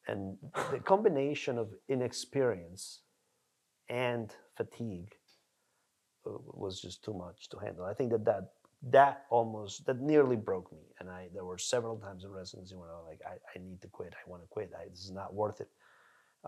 And 0.08 0.38
the 0.72 0.80
combination 0.80 1.58
of 1.58 1.74
inexperience 1.90 3.02
and 3.90 4.34
fatigue 4.56 5.16
uh, 6.26 6.32
was 6.46 6.82
just 6.82 7.04
too 7.04 7.14
much 7.14 7.50
to 7.50 7.58
handle. 7.58 7.86
I 7.86 7.94
think 7.94 8.12
that 8.12 8.26
that 8.26 8.52
that 8.84 9.26
almost 9.30 9.86
that 9.86 10.00
nearly 10.00 10.36
broke 10.36 10.72
me. 10.72 10.80
And 11.00 11.10
i 11.10 11.28
there 11.34 11.46
were 11.46 11.58
several 11.58 11.98
times 11.98 12.24
in 12.24 12.32
residency 12.32 12.76
when 12.76 12.90
i 12.90 12.94
was 12.94 13.06
like 13.08 13.22
i, 13.26 13.36
I 13.58 13.64
need 13.64 13.82
to 13.82 13.88
quit. 13.88 14.14
I 14.14 14.30
want 14.30 14.44
to 14.44 14.48
quit. 14.48 14.72
I, 14.78 14.88
this 14.90 15.04
is 15.04 15.12
not 15.12 15.34
worth 15.34 15.62
it 15.62 15.70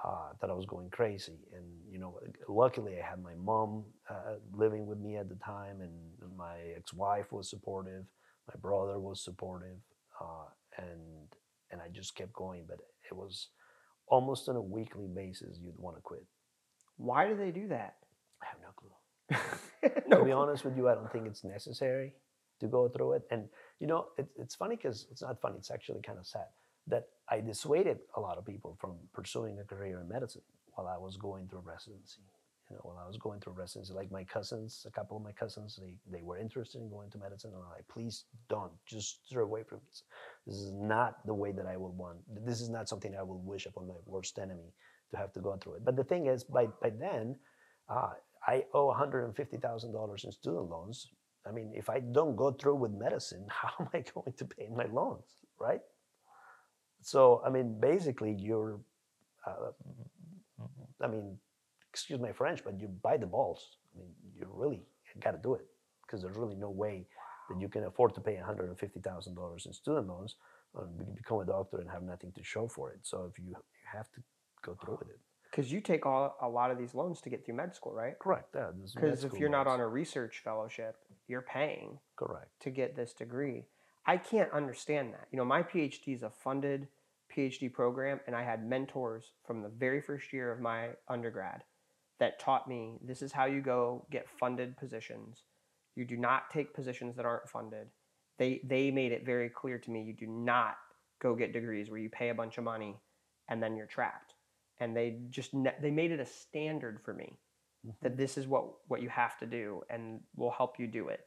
uh, 0.04 0.30
that 0.42 0.50
i 0.50 0.54
was 0.54 0.66
going 0.66 0.90
crazy. 0.90 1.40
And 1.56 1.66
you 1.92 2.00
know 2.00 2.20
luckily 2.48 2.98
i 3.00 3.08
had 3.08 3.22
my 3.22 3.36
mom 3.36 3.86
uh, 4.10 4.36
living 4.54 4.86
with 4.86 5.00
me 5.00 5.18
at 5.18 5.30
the 5.30 5.36
time 5.36 5.82
and 5.82 5.92
my 6.38 6.58
ex-wife 6.78 7.32
was 7.32 7.50
supportive 7.50 8.06
my 8.48 8.60
brother 8.62 9.00
was 9.00 9.24
supportive 9.24 9.78
uh, 10.22 10.50
and 10.78 11.02
and 11.72 11.82
i 11.82 11.88
just 11.90 12.16
kept 12.16 12.34
going. 12.34 12.66
But 12.68 12.80
it 13.10 13.16
was 13.16 13.50
almost 14.08 14.50
on 14.50 14.56
a 14.56 14.62
weekly 14.62 15.08
basis 15.08 15.60
you'd 15.62 15.78
want 15.78 15.98
to 15.98 16.02
quit. 16.02 16.26
Why 16.98 17.28
do 17.28 17.36
they 17.36 17.52
do 17.52 17.68
that? 17.70 17.96
I 18.42 18.46
have 18.48 18.60
no 18.62 18.70
clue 18.76 18.92
no 20.08 20.18
to 20.20 20.26
be 20.26 20.32
honest 20.32 20.66
with 20.66 20.78
you, 20.78 20.90
I 20.90 20.96
don't 20.96 21.12
think 21.12 21.28
it's 21.28 21.44
necessary 21.44 22.14
to 22.60 22.68
go 22.68 22.88
through 22.90 23.14
it. 23.14 23.24
And 23.32 23.46
you 23.80 23.88
know, 23.88 24.08
it, 24.18 24.28
it's 24.38 24.56
funny 24.56 24.76
because 24.76 25.08
it's 25.12 25.22
not 25.22 25.40
funny. 25.42 25.58
It's 25.58 25.72
actually 25.72 26.02
kind 26.02 26.20
of 26.20 26.26
sad 26.28 26.48
that 26.88 27.08
I 27.30 27.42
dissuaded 27.42 28.00
a 28.16 28.20
lot 28.20 28.38
of 28.38 28.46
people 28.46 28.76
from 28.80 28.96
pursuing 29.14 29.60
a 29.60 29.64
career 29.64 30.00
in 30.02 30.10
medicine 30.10 30.42
while 30.74 30.88
I 30.88 30.98
was 30.98 31.18
going 31.18 31.48
through 31.48 31.62
residency. 31.64 32.22
You 32.70 32.76
know, 32.76 32.82
while 32.84 33.02
I 33.04 33.08
was 33.08 33.18
going 33.18 33.40
through 33.40 33.54
residency, 33.54 33.94
like 33.94 34.12
my 34.12 34.24
cousins, 34.24 34.86
a 34.88 34.92
couple 34.92 35.18
of 35.18 35.24
my 35.24 35.32
cousins, 35.32 35.80
they, 35.82 35.96
they 36.12 36.22
were 36.22 36.38
interested 36.38 36.82
in 36.82 36.90
going 36.90 37.10
to 37.12 37.18
medicine, 37.18 37.52
and 37.52 37.64
I'm 37.64 37.70
like, 37.70 37.88
please 37.88 38.26
don't, 38.48 38.72
just 38.86 39.26
stay 39.26 39.38
away 39.38 39.64
from 39.64 39.80
this. 39.88 40.04
This 40.46 40.58
is 40.58 40.72
not 40.72 41.26
the 41.26 41.34
way 41.34 41.52
that 41.52 41.66
I 41.66 41.78
will 41.78 41.94
want. 41.94 42.20
This 42.46 42.62
is 42.62 42.70
not 42.70 42.88
something 42.88 43.16
I 43.16 43.24
will 43.24 43.42
wish 43.42 43.66
upon 43.66 43.88
my 43.88 43.96
worst 44.06 44.38
enemy 44.38 44.72
to 45.12 45.18
have 45.18 45.34
to 45.34 45.40
go 45.40 45.58
through 45.58 45.76
it. 45.76 45.86
But 45.86 45.96
the 45.96 46.04
thing 46.04 46.28
is, 46.28 46.44
by 46.44 46.68
by 46.80 46.92
then, 46.92 47.38
uh, 47.90 48.12
I 48.48 48.66
owe 48.74 48.94
$150,000 48.94 50.24
in 50.24 50.32
student 50.32 50.70
loans. 50.70 51.08
I 51.48 51.52
mean, 51.52 51.72
if 51.76 51.90
I 51.90 52.00
don't 52.00 52.36
go 52.36 52.52
through 52.52 52.76
with 52.76 52.92
medicine, 52.92 53.46
how 53.50 53.72
am 53.80 53.90
I 53.94 54.04
going 54.14 54.34
to 54.38 54.46
pay 54.46 54.68
my 54.76 54.86
loans, 54.86 55.36
right? 55.60 55.82
So 57.02 57.42
I 57.46 57.50
mean, 57.50 57.80
basically, 57.80 58.36
you're. 58.38 58.80
Uh, 59.46 59.72
I 61.02 61.08
mean, 61.08 61.38
excuse 61.94 62.20
my 62.20 62.34
French, 62.34 62.64
but 62.64 62.80
you 62.80 62.88
buy 63.02 63.16
the 63.16 63.26
balls. 63.26 63.78
I 63.96 64.00
mean, 64.00 64.10
you 64.36 64.48
really 64.54 64.82
got 65.22 65.32
to 65.32 65.38
do 65.38 65.54
it 65.54 65.66
because 66.06 66.22
there's 66.22 66.36
really 66.36 66.56
no 66.56 66.70
way 66.70 67.08
that 67.50 67.60
you 67.60 67.70
can 67.70 67.86
afford 67.86 68.14
to 68.16 68.22
pay 68.22 68.36
$150,000 68.36 69.66
in 69.66 69.74
student 69.74 70.08
loans 70.08 70.36
and 70.76 71.16
become 71.16 71.40
a 71.40 71.46
doctor 71.46 71.78
and 71.78 71.90
have 71.90 72.04
nothing 72.04 72.32
to 72.34 72.44
show 72.44 72.68
for 72.68 72.92
it. 72.92 73.00
So 73.04 73.30
if 73.32 73.40
you, 73.40 73.46
you 73.50 73.56
have 73.92 74.12
to 74.12 74.22
go 74.62 74.76
through 74.84 74.98
with 75.00 75.10
it. 75.10 75.20
Because 75.50 75.72
you 75.72 75.82
take 75.82 76.06
all, 76.06 76.38
a 76.42 76.48
lot 76.48 76.70
of 76.70 76.78
these 76.78 76.94
loans 76.94 77.22
to 77.22 77.30
get 77.30 77.46
through 77.46 77.56
med 77.56 77.76
school, 77.76 77.94
right? 77.94 78.18
Correct. 78.20 78.56
Yeah. 78.56 78.70
Because 78.94 79.24
if 79.24 79.34
you're 79.34 79.50
not 79.50 79.68
on 79.68 79.80
a 79.80 79.88
research 79.88 80.42
fellowship, 80.44 80.98
you're 81.28 81.42
paying 81.42 82.00
Correct. 82.16 82.50
to 82.62 82.70
get 82.70 82.96
this 82.96 83.14
degree. 83.14 83.66
I 84.06 84.18
can't 84.18 84.52
understand 84.52 85.14
that. 85.14 85.28
You 85.32 85.38
know, 85.38 85.46
my 85.46 85.64
PhD 85.64 86.16
is 86.16 86.24
a 86.24 86.30
funded 86.30 86.88
PhD 87.36 87.72
program, 87.72 88.20
and 88.28 88.36
I 88.36 88.44
had 88.44 88.68
mentors 88.68 89.32
from 89.46 89.62
the 89.62 89.70
very 89.70 90.02
first 90.02 90.34
year 90.34 90.52
of 90.52 90.60
my 90.60 90.90
undergrad 91.08 91.64
that 92.20 92.40
taught 92.40 92.68
me 92.68 93.00
this 93.02 93.22
is 93.22 93.32
how 93.32 93.46
you 93.46 93.62
go 93.62 94.06
get 94.12 94.28
funded 94.40 94.78
positions. 94.78 95.44
You 95.96 96.06
do 96.06 96.18
not 96.18 96.50
take 96.52 96.74
positions 96.74 97.16
that 97.16 97.26
aren't 97.26 97.50
funded. 97.50 97.88
They 98.38 98.62
they 98.64 98.92
made 98.92 99.12
it 99.12 99.26
very 99.26 99.50
clear 99.50 99.78
to 99.80 99.92
me 99.92 100.04
you 100.04 100.14
do 100.14 100.28
not 100.28 100.76
go 101.20 101.36
get 101.36 101.54
degrees 101.54 101.90
where 101.90 102.00
you 102.00 102.10
pay 102.10 102.30
a 102.30 102.34
bunch 102.34 102.58
of 102.58 102.64
money 102.64 102.98
and 103.50 103.62
then 103.62 103.76
you're 103.76 103.86
trapped. 103.86 104.34
And 104.80 104.96
they 104.96 105.20
just 105.30 105.54
ne- 105.54 105.76
they 105.82 105.92
made 105.92 106.12
it 106.12 106.20
a 106.20 106.26
standard 106.26 107.00
for 107.04 107.14
me 107.14 107.38
that 108.02 108.12
mm-hmm. 108.12 108.18
this 108.22 108.38
is 108.38 108.48
what 108.48 108.66
what 108.88 109.02
you 109.02 109.10
have 109.10 109.38
to 109.40 109.46
do 109.46 109.82
and 109.90 110.22
we'll 110.36 110.52
help 110.52 110.80
you 110.80 110.88
do 110.88 111.10
it. 111.10 111.22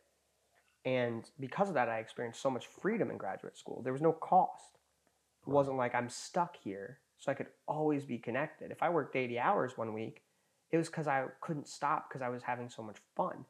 And 0.85 1.29
because 1.39 1.69
of 1.69 1.74
that, 1.74 1.89
I 1.89 1.99
experienced 1.99 2.43
so 2.43 2.51
much 2.51 2.66
freedom 2.66 3.11
in 3.11 3.16
graduate 3.16 3.57
school. 3.57 3.83
There 3.83 3.93
was 3.93 4.03
no 4.03 4.12
cost. 4.12 4.79
It 5.47 5.49
Right. 5.49 5.55
wasn't 5.55 5.77
like 5.77 5.95
I'm 5.95 6.09
stuck 6.09 6.57
here, 6.57 7.01
so 7.19 7.31
I 7.31 7.35
could 7.35 7.49
always 7.66 8.05
be 8.05 8.19
connected. 8.19 8.70
If 8.70 8.83
I 8.83 8.91
worked 8.91 9.16
80 9.16 9.39
hours 9.39 9.79
one 9.79 9.93
week, 9.95 10.23
it 10.70 10.77
was 10.77 10.89
because 10.89 11.07
I 11.07 11.27
couldn't 11.41 11.69
stop 11.69 12.09
because 12.09 12.23
I 12.23 12.29
was 12.31 12.43
having 12.43 12.69
so 12.69 12.83
much 12.83 12.99
fun. 13.16 13.45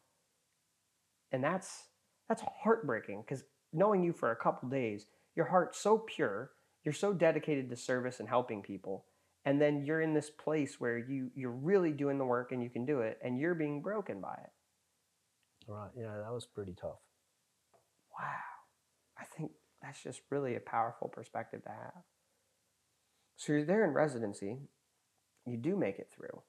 And 1.30 1.42
that's 1.42 1.88
that's 2.28 2.42
heartbreaking 2.62 3.22
because 3.22 3.44
knowing 3.72 4.02
you 4.02 4.12
for 4.12 4.30
a 4.30 4.36
couple 4.36 4.68
days, 4.68 5.06
your 5.34 5.46
heart's 5.46 5.78
so 5.78 5.98
pure, 5.98 6.50
you're 6.84 6.92
so 6.92 7.12
dedicated 7.12 7.70
to 7.70 7.76
service 7.76 8.20
and 8.20 8.28
helping 8.28 8.62
people, 8.62 9.06
and 9.44 9.60
then 9.60 9.84
you're 9.84 10.00
in 10.00 10.14
this 10.14 10.30
place 10.30 10.76
where 10.78 10.98
you 10.98 11.30
you're 11.34 11.50
really 11.50 11.92
doing 11.92 12.18
the 12.18 12.24
work 12.24 12.52
and 12.52 12.62
you 12.62 12.70
can 12.70 12.84
do 12.84 13.00
it, 13.00 13.18
and 13.22 13.38
you're 13.38 13.54
being 13.54 13.82
broken 13.82 14.20
by 14.20 14.34
it. 14.34 14.50
Right. 15.68 15.90
Yeah, 15.96 16.16
that 16.24 16.32
was 16.32 16.46
pretty 16.46 16.74
tough. 16.80 17.00
Wow. 18.18 18.26
I 19.18 19.24
think 19.36 19.52
that's 19.82 20.02
just 20.02 20.20
really 20.30 20.56
a 20.56 20.60
powerful 20.60 21.08
perspective 21.08 21.62
to 21.64 21.70
have. 21.70 22.02
So 23.36 23.52
you're 23.52 23.64
there 23.64 23.84
in 23.84 23.90
residency, 23.92 24.58
you 25.46 25.56
do 25.56 25.76
make 25.76 25.98
it 25.98 26.08
through. 26.14 26.42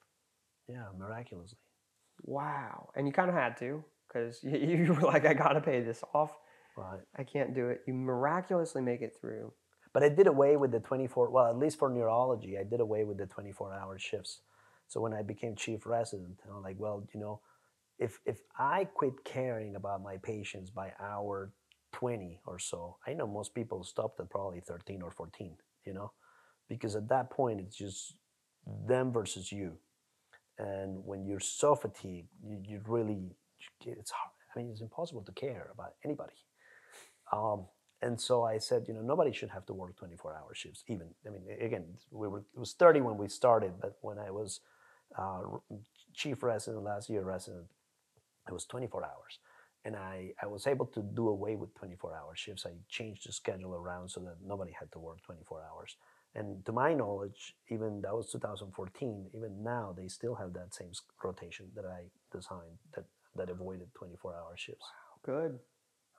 Yeah, 0.67 0.85
miraculously. 0.97 1.57
Wow. 2.23 2.89
And 2.95 3.07
you 3.07 3.13
kind 3.13 3.29
of 3.29 3.35
had 3.35 3.57
to 3.57 3.83
because 4.07 4.43
you, 4.43 4.57
you 4.85 4.93
were 4.93 5.01
like, 5.01 5.25
I 5.25 5.33
got 5.33 5.53
to 5.53 5.61
pay 5.61 5.81
this 5.81 6.03
off. 6.13 6.31
Right. 6.77 6.99
I 7.17 7.23
can't 7.23 7.53
do 7.53 7.69
it. 7.69 7.81
You 7.87 7.93
miraculously 7.93 8.81
make 8.81 9.01
it 9.01 9.13
through. 9.19 9.53
But 9.93 10.03
I 10.03 10.09
did 10.09 10.27
away 10.27 10.57
with 10.57 10.71
the 10.71 10.79
24, 10.79 11.29
well, 11.29 11.47
at 11.47 11.57
least 11.57 11.77
for 11.77 11.89
neurology, 11.89 12.57
I 12.57 12.63
did 12.63 12.79
away 12.79 13.03
with 13.03 13.17
the 13.17 13.27
24 13.27 13.73
hour 13.73 13.99
shifts. 13.99 14.41
So 14.87 14.99
when 14.99 15.13
I 15.13 15.21
became 15.21 15.55
chief 15.55 15.85
resident, 15.85 16.39
I 16.49 16.53
was 16.53 16.63
like, 16.63 16.75
well, 16.79 17.07
you 17.13 17.19
know, 17.19 17.41
if, 17.99 18.19
if 18.25 18.39
I 18.57 18.85
quit 18.85 19.23
caring 19.23 19.75
about 19.75 20.03
my 20.03 20.17
patients 20.17 20.71
by 20.71 20.93
hour 20.99 21.51
20 21.93 22.41
or 22.47 22.57
so, 22.57 22.97
I 23.07 23.13
know 23.13 23.27
most 23.27 23.53
people 23.53 23.83
stopped 23.83 24.19
at 24.19 24.29
probably 24.29 24.61
13 24.61 25.01
or 25.03 25.11
14, 25.11 25.55
you 25.85 25.93
know, 25.93 26.11
because 26.67 26.95
at 26.95 27.07
that 27.09 27.29
point 27.29 27.59
it's 27.59 27.77
just 27.77 28.15
them 28.87 29.11
versus 29.11 29.51
you. 29.51 29.77
And 30.57 31.03
when 31.05 31.25
you're 31.25 31.39
so 31.39 31.75
fatigued, 31.75 32.29
you, 32.43 32.59
you 32.63 32.81
really, 32.87 33.35
it's 33.85 34.11
hard. 34.11 34.31
I 34.55 34.59
mean, 34.59 34.69
it's 34.69 34.81
impossible 34.81 35.23
to 35.23 35.31
care 35.31 35.69
about 35.73 35.93
anybody. 36.03 36.33
Um, 37.31 37.65
and 38.03 38.19
so 38.19 38.43
I 38.43 38.57
said, 38.57 38.85
you 38.87 38.93
know, 38.93 39.01
nobody 39.01 39.31
should 39.31 39.49
have 39.49 39.65
to 39.67 39.73
work 39.73 39.95
24 39.95 40.35
hour 40.35 40.53
shifts. 40.53 40.83
Even, 40.87 41.07
I 41.25 41.29
mean, 41.29 41.43
again, 41.59 41.85
we 42.11 42.27
were, 42.27 42.39
it 42.39 42.59
was 42.59 42.73
30 42.73 43.01
when 43.01 43.17
we 43.17 43.29
started, 43.29 43.73
but 43.81 43.97
when 44.01 44.19
I 44.19 44.29
was 44.29 44.59
uh, 45.17 45.41
chief 46.13 46.43
resident, 46.43 46.83
last 46.83 47.09
year 47.09 47.23
resident, 47.23 47.65
it 48.47 48.53
was 48.53 48.65
24 48.65 49.03
hours. 49.03 49.39
And 49.85 49.95
I, 49.95 50.33
I 50.41 50.47
was 50.47 50.67
able 50.67 50.85
to 50.87 51.01
do 51.01 51.29
away 51.29 51.55
with 51.55 51.73
24 51.75 52.13
hour 52.15 52.35
shifts. 52.35 52.65
I 52.65 52.71
changed 52.89 53.27
the 53.27 53.31
schedule 53.31 53.73
around 53.73 54.09
so 54.09 54.19
that 54.21 54.35
nobody 54.45 54.71
had 54.77 54.91
to 54.93 54.99
work 54.99 55.21
24 55.23 55.61
hours. 55.71 55.95
And 56.35 56.65
to 56.65 56.71
my 56.71 56.93
knowledge, 56.93 57.55
even 57.69 58.01
that 58.01 58.13
was 58.13 58.31
2014, 58.31 59.27
even 59.35 59.63
now 59.63 59.93
they 59.95 60.07
still 60.07 60.35
have 60.35 60.53
that 60.53 60.73
same 60.73 60.91
rotation 61.23 61.67
that 61.75 61.85
I 61.85 62.03
designed 62.35 62.79
that, 62.95 63.05
that 63.35 63.49
avoided 63.49 63.93
24 63.93 64.35
hour 64.35 64.53
shifts. 64.55 64.85
Wow, 65.27 65.39
Good. 65.41 65.59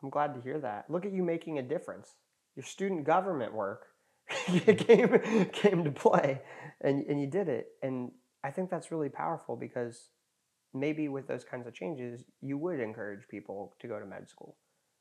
I'm 0.04 0.10
glad 0.10 0.34
to 0.34 0.40
hear 0.42 0.58
that. 0.60 0.84
Look 0.90 1.06
at 1.06 1.12
you 1.12 1.22
making 1.22 1.58
a 1.58 1.62
difference. 1.62 2.14
Your 2.56 2.64
student 2.64 3.04
government 3.04 3.54
work 3.54 3.86
mm-hmm. 4.46 4.72
came, 4.84 5.48
came 5.50 5.82
to 5.84 5.90
play 5.90 6.42
and, 6.82 7.04
and 7.06 7.18
you 7.18 7.26
did 7.26 7.48
it. 7.48 7.68
And 7.82 8.12
I 8.44 8.50
think 8.50 8.68
that's 8.68 8.92
really 8.92 9.08
powerful 9.08 9.56
because 9.56 10.10
maybe 10.74 11.08
with 11.08 11.26
those 11.26 11.42
kinds 11.42 11.66
of 11.66 11.72
changes, 11.72 12.24
you 12.42 12.58
would 12.58 12.80
encourage 12.80 13.26
people 13.28 13.74
to 13.80 13.88
go 13.88 13.98
to 13.98 14.04
med 14.04 14.28
school. 14.28 14.56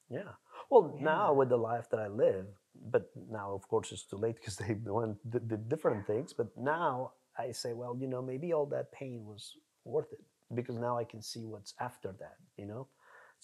Yeah. 0.10 0.32
Well, 0.70 0.94
Yeah. 0.96 1.04
now 1.04 1.34
with 1.34 1.50
the 1.50 1.58
life 1.58 1.90
that 1.90 2.00
I 2.00 2.08
live, 2.08 2.48
but 2.76 3.12
now 3.30 3.54
of 3.54 3.68
course 3.68 3.92
it's 3.92 4.06
too 4.06 4.16
late 4.16 4.36
because 4.36 4.56
they 4.64 4.74
went 4.86 5.18
the, 5.30 5.40
the 5.40 5.58
different 5.58 6.08
things. 6.08 6.32
But 6.32 6.48
now 6.58 7.12
I 7.38 7.52
say, 7.52 7.74
well, 7.74 7.98
you 8.00 8.08
know, 8.08 8.22
maybe 8.22 8.54
all 8.54 8.68
that 8.68 8.94
pain 8.94 9.26
was 9.26 9.52
worth 9.84 10.14
it 10.14 10.24
because 10.56 10.78
now 10.78 10.98
I 10.98 11.04
can 11.04 11.22
see 11.22 11.46
what's 11.46 11.74
after 11.82 12.14
that. 12.20 12.38
You 12.58 12.68
know, 12.68 12.88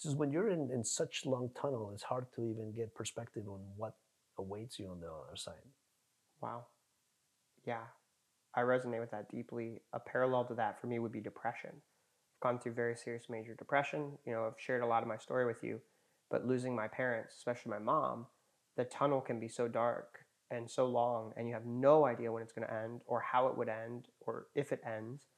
just 0.02 0.16
when 0.16 0.32
you're 0.32 0.50
in, 0.50 0.70
in 0.72 0.84
such 0.84 1.26
long 1.26 1.50
tunnel, 1.60 1.90
it's 1.92 2.02
hard 2.02 2.26
to 2.34 2.42
even 2.42 2.72
get 2.72 2.94
perspective 2.94 3.44
on 3.48 3.60
what 3.76 3.94
awaits 4.38 4.78
you 4.78 4.88
on 4.88 5.00
the 5.00 5.06
other 5.06 5.36
side. 5.36 5.54
Wow. 6.40 6.66
Yeah. 7.66 7.84
I 8.54 8.60
resonate 8.60 9.00
with 9.00 9.10
that 9.12 9.30
deeply. 9.30 9.82
A 9.92 10.00
parallel 10.00 10.44
to 10.46 10.54
that 10.54 10.80
for 10.80 10.86
me 10.86 10.98
would 10.98 11.12
be 11.12 11.20
depression. 11.20 11.70
I've 11.72 12.40
gone 12.42 12.58
through 12.58 12.72
very 12.72 12.96
serious 12.96 13.26
major 13.28 13.54
depression. 13.54 14.18
You 14.26 14.32
know, 14.32 14.46
I've 14.46 14.60
shared 14.60 14.82
a 14.82 14.86
lot 14.86 15.02
of 15.02 15.08
my 15.08 15.18
story 15.18 15.46
with 15.46 15.62
you, 15.62 15.80
but 16.30 16.46
losing 16.46 16.74
my 16.74 16.88
parents, 16.88 17.34
especially 17.36 17.70
my 17.70 17.78
mom, 17.78 18.26
the 18.76 18.84
tunnel 18.84 19.20
can 19.20 19.38
be 19.38 19.48
so 19.48 19.68
dark 19.68 20.20
and 20.50 20.68
so 20.68 20.86
long, 20.86 21.32
and 21.36 21.46
you 21.46 21.54
have 21.54 21.66
no 21.66 22.06
idea 22.06 22.32
when 22.32 22.42
it's 22.42 22.52
going 22.52 22.66
to 22.66 22.74
end 22.74 23.02
or 23.06 23.20
how 23.20 23.46
it 23.46 23.56
would 23.56 23.68
end 23.68 24.08
or 24.20 24.46
if 24.54 24.72
it 24.72 24.80
ends. 24.84 25.28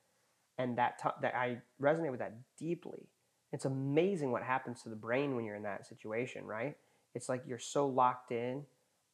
And 0.58 0.78
that, 0.78 0.98
tu- 1.02 1.10
that 1.20 1.34
I 1.34 1.58
resonate 1.80 2.10
with 2.10 2.20
that 2.20 2.34
deeply. 2.58 3.08
It's 3.52 3.64
amazing 3.64 4.32
what 4.32 4.42
happens 4.42 4.82
to 4.82 4.88
the 4.88 4.96
brain 4.96 5.36
when 5.36 5.44
you're 5.44 5.56
in 5.56 5.62
that 5.64 5.86
situation, 5.86 6.44
right? 6.46 6.76
It's 7.14 7.28
like 7.28 7.42
you're 7.46 7.58
so 7.58 7.86
locked 7.86 8.32
in 8.32 8.64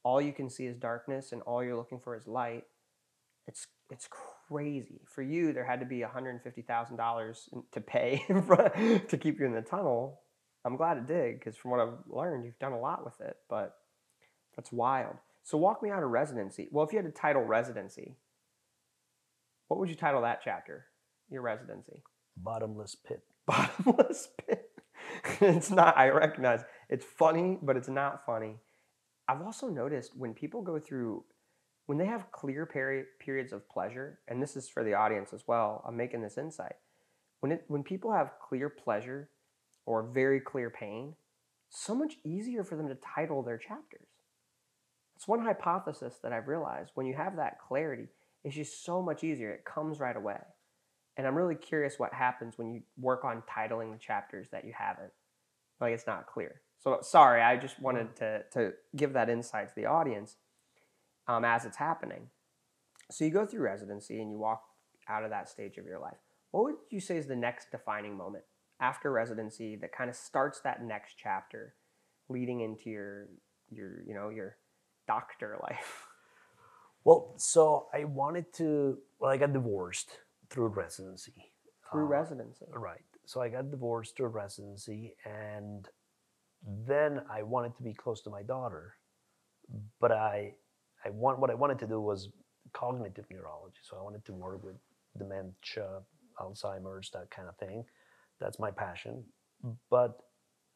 all 0.04 0.20
you 0.20 0.32
can 0.32 0.48
see 0.48 0.66
is 0.66 0.76
darkness 0.76 1.32
and 1.32 1.42
all 1.42 1.62
you're 1.62 1.76
looking 1.76 2.00
for 2.00 2.16
is 2.16 2.26
light. 2.26 2.64
It's 3.46 3.66
it's 3.90 4.08
crazy. 4.48 5.00
For 5.06 5.22
you 5.22 5.52
there 5.52 5.64
had 5.64 5.80
to 5.80 5.86
be 5.86 6.00
$150000 6.00 7.48
to 7.72 7.80
pay 7.80 8.24
to 9.08 9.18
keep 9.18 9.40
you 9.40 9.46
in 9.46 9.52
the 9.52 9.62
tunnel. 9.62 10.20
I'm 10.64 10.76
glad 10.76 10.98
it 10.98 11.06
did 11.06 11.38
because 11.38 11.56
from 11.56 11.70
what 11.70 11.80
i've 11.80 11.94
learned 12.08 12.44
you've 12.44 12.58
done 12.58 12.72
a 12.72 12.80
lot 12.80 13.04
with 13.04 13.20
it 13.20 13.36
but 13.48 13.76
that's 14.56 14.72
wild. 14.72 15.16
So 15.42 15.58
walk 15.58 15.82
me 15.82 15.90
out 15.90 16.02
of 16.02 16.10
residency. 16.10 16.68
Well 16.70 16.86
if 16.86 16.92
you 16.92 16.98
had 16.98 17.06
to 17.06 17.12
title 17.12 17.42
residency 17.42 18.16
what 19.68 19.78
would 19.78 19.90
you 19.90 19.96
title 19.96 20.22
that 20.22 20.40
chapter 20.42 20.86
your 21.30 21.42
residency? 21.42 22.02
Bottomless 22.36 22.94
pit. 22.94 23.22
Bottomless 23.48 24.28
pit. 24.46 24.70
it's 25.40 25.70
not, 25.70 25.96
I 25.96 26.10
recognize 26.10 26.64
it's 26.88 27.04
funny, 27.04 27.58
but 27.62 27.76
it's 27.76 27.88
not 27.88 28.24
funny. 28.24 28.56
I've 29.28 29.42
also 29.42 29.68
noticed 29.68 30.16
when 30.16 30.34
people 30.34 30.62
go 30.62 30.78
through, 30.78 31.24
when 31.86 31.98
they 31.98 32.06
have 32.06 32.30
clear 32.30 32.66
peri- 32.66 33.04
periods 33.18 33.52
of 33.52 33.68
pleasure, 33.68 34.20
and 34.28 34.42
this 34.42 34.56
is 34.56 34.68
for 34.68 34.84
the 34.84 34.94
audience 34.94 35.32
as 35.32 35.44
well, 35.46 35.82
I'm 35.86 35.96
making 35.96 36.22
this 36.22 36.38
insight. 36.38 36.76
When, 37.40 37.52
it, 37.52 37.64
when 37.68 37.82
people 37.82 38.12
have 38.12 38.32
clear 38.46 38.68
pleasure 38.68 39.30
or 39.86 40.02
very 40.02 40.40
clear 40.40 40.70
pain, 40.70 41.14
so 41.70 41.94
much 41.94 42.14
easier 42.24 42.64
for 42.64 42.76
them 42.76 42.88
to 42.88 42.96
title 42.96 43.42
their 43.42 43.58
chapters. 43.58 44.08
It's 45.16 45.28
one 45.28 45.40
hypothesis 45.40 46.16
that 46.22 46.32
I've 46.32 46.48
realized. 46.48 46.92
When 46.94 47.06
you 47.06 47.14
have 47.14 47.36
that 47.36 47.58
clarity, 47.58 48.08
it's 48.44 48.54
just 48.54 48.84
so 48.84 49.02
much 49.02 49.24
easier. 49.24 49.50
It 49.50 49.64
comes 49.64 50.00
right 50.00 50.16
away. 50.16 50.38
And 51.18 51.26
I'm 51.26 51.34
really 51.34 51.56
curious 51.56 51.98
what 51.98 52.14
happens 52.14 52.56
when 52.56 52.72
you 52.72 52.82
work 52.96 53.24
on 53.24 53.42
titling 53.42 53.92
the 53.92 53.98
chapters 53.98 54.48
that 54.50 54.64
you 54.64 54.72
haven't. 54.72 55.10
Like 55.80 55.92
it's 55.92 56.06
not 56.06 56.28
clear. 56.28 56.62
So 56.78 57.00
sorry, 57.02 57.42
I 57.42 57.56
just 57.56 57.80
wanted 57.80 58.14
to, 58.16 58.44
to 58.52 58.72
give 58.94 59.12
that 59.14 59.28
insight 59.28 59.68
to 59.68 59.74
the 59.74 59.86
audience 59.86 60.36
um, 61.26 61.44
as 61.44 61.64
it's 61.64 61.76
happening. 61.76 62.28
So 63.10 63.24
you 63.24 63.32
go 63.32 63.44
through 63.44 63.62
residency 63.62 64.22
and 64.22 64.30
you 64.30 64.38
walk 64.38 64.62
out 65.08 65.24
of 65.24 65.30
that 65.30 65.48
stage 65.48 65.76
of 65.76 65.86
your 65.86 65.98
life. 65.98 66.18
What 66.52 66.64
would 66.64 66.74
you 66.88 67.00
say 67.00 67.16
is 67.16 67.26
the 67.26 67.36
next 67.36 67.72
defining 67.72 68.16
moment 68.16 68.44
after 68.80 69.10
residency 69.10 69.74
that 69.76 69.90
kind 69.90 70.08
of 70.08 70.14
starts 70.14 70.60
that 70.60 70.84
next 70.84 71.16
chapter 71.20 71.74
leading 72.28 72.60
into 72.60 72.90
your 72.90 73.28
your 73.70 74.02
you 74.06 74.14
know 74.14 74.28
your 74.28 74.56
doctor 75.08 75.58
life? 75.62 76.06
Well, 77.02 77.34
so 77.38 77.88
I 77.92 78.04
wanted 78.04 78.52
to. 78.54 78.98
Well, 79.18 79.30
I 79.30 79.36
got 79.36 79.52
divorced 79.52 80.10
through 80.50 80.68
residency. 80.68 81.52
Through 81.90 82.04
Uh, 82.04 82.08
residency. 82.08 82.66
Right. 82.72 83.04
So 83.26 83.40
I 83.40 83.48
got 83.48 83.70
divorced 83.70 84.16
through 84.16 84.28
residency, 84.28 85.16
and 85.24 85.88
then 86.62 87.20
I 87.30 87.42
wanted 87.42 87.76
to 87.76 87.82
be 87.82 87.94
close 87.94 88.22
to 88.22 88.30
my 88.30 88.42
daughter, 88.42 88.96
but 90.00 90.12
I, 90.12 90.54
I 91.04 91.10
want 91.10 91.38
what 91.38 91.50
I 91.50 91.54
wanted 91.54 91.78
to 91.80 91.86
do 91.86 92.00
was 92.00 92.30
cognitive 92.72 93.26
neurology. 93.30 93.78
So 93.82 93.96
I 93.98 94.02
wanted 94.02 94.24
to 94.26 94.32
work 94.32 94.62
with 94.64 94.76
dementia, 95.16 96.02
Alzheimer's, 96.40 97.10
that 97.10 97.30
kind 97.30 97.48
of 97.48 97.56
thing. 97.56 97.84
That's 98.40 98.58
my 98.58 98.70
passion. 98.70 99.24
But 99.90 100.20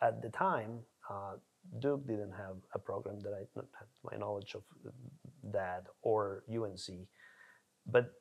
at 0.01 0.23
the 0.23 0.31
time, 0.31 0.81
uh, 1.09 1.35
Duke 1.78 2.07
didn't 2.07 2.32
have 2.32 2.57
a 2.74 2.78
program 2.78 3.20
that 3.20 3.32
I 3.32 3.43
not 3.55 3.66
had 3.78 3.89
my 4.11 4.16
knowledge 4.19 4.55
of 4.55 4.62
that 5.53 5.86
or 6.03 6.44
UNC. 6.51 7.07
But 7.86 8.12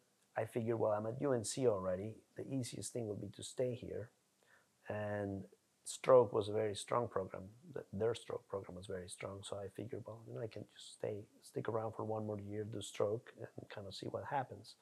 I 0.41 0.45
figured, 0.45 0.79
well, 0.79 0.91
I'm 0.91 1.05
at 1.05 1.21
UNC 1.23 1.67
already. 1.67 2.15
The 2.35 2.45
easiest 2.51 2.91
thing 2.93 3.07
would 3.07 3.21
be 3.21 3.29
to 3.35 3.43
stay 3.43 3.75
here. 3.75 4.09
And 4.89 5.43
stroke 5.85 6.33
was 6.33 6.49
a 6.49 6.53
very 6.53 6.75
strong 6.75 7.07
program. 7.07 7.43
Th- 7.73 7.85
Their 7.93 8.15
stroke 8.15 8.47
program 8.49 8.75
was 8.75 8.87
very 8.87 9.09
strong. 9.09 9.41
So 9.43 9.57
I 9.57 9.67
figured, 9.75 10.03
well, 10.07 10.21
you 10.27 10.33
know, 10.33 10.41
I 10.41 10.47
can 10.47 10.65
just 10.75 10.93
stay, 10.93 11.25
stick 11.43 11.69
around 11.69 11.93
for 11.95 12.05
one 12.05 12.25
more 12.25 12.39
year, 12.39 12.63
do 12.63 12.81
stroke, 12.81 13.33
and 13.39 13.69
kind 13.69 13.87
of 13.87 13.93
see 13.93 14.07
what 14.07 14.23
happens. 14.29 14.75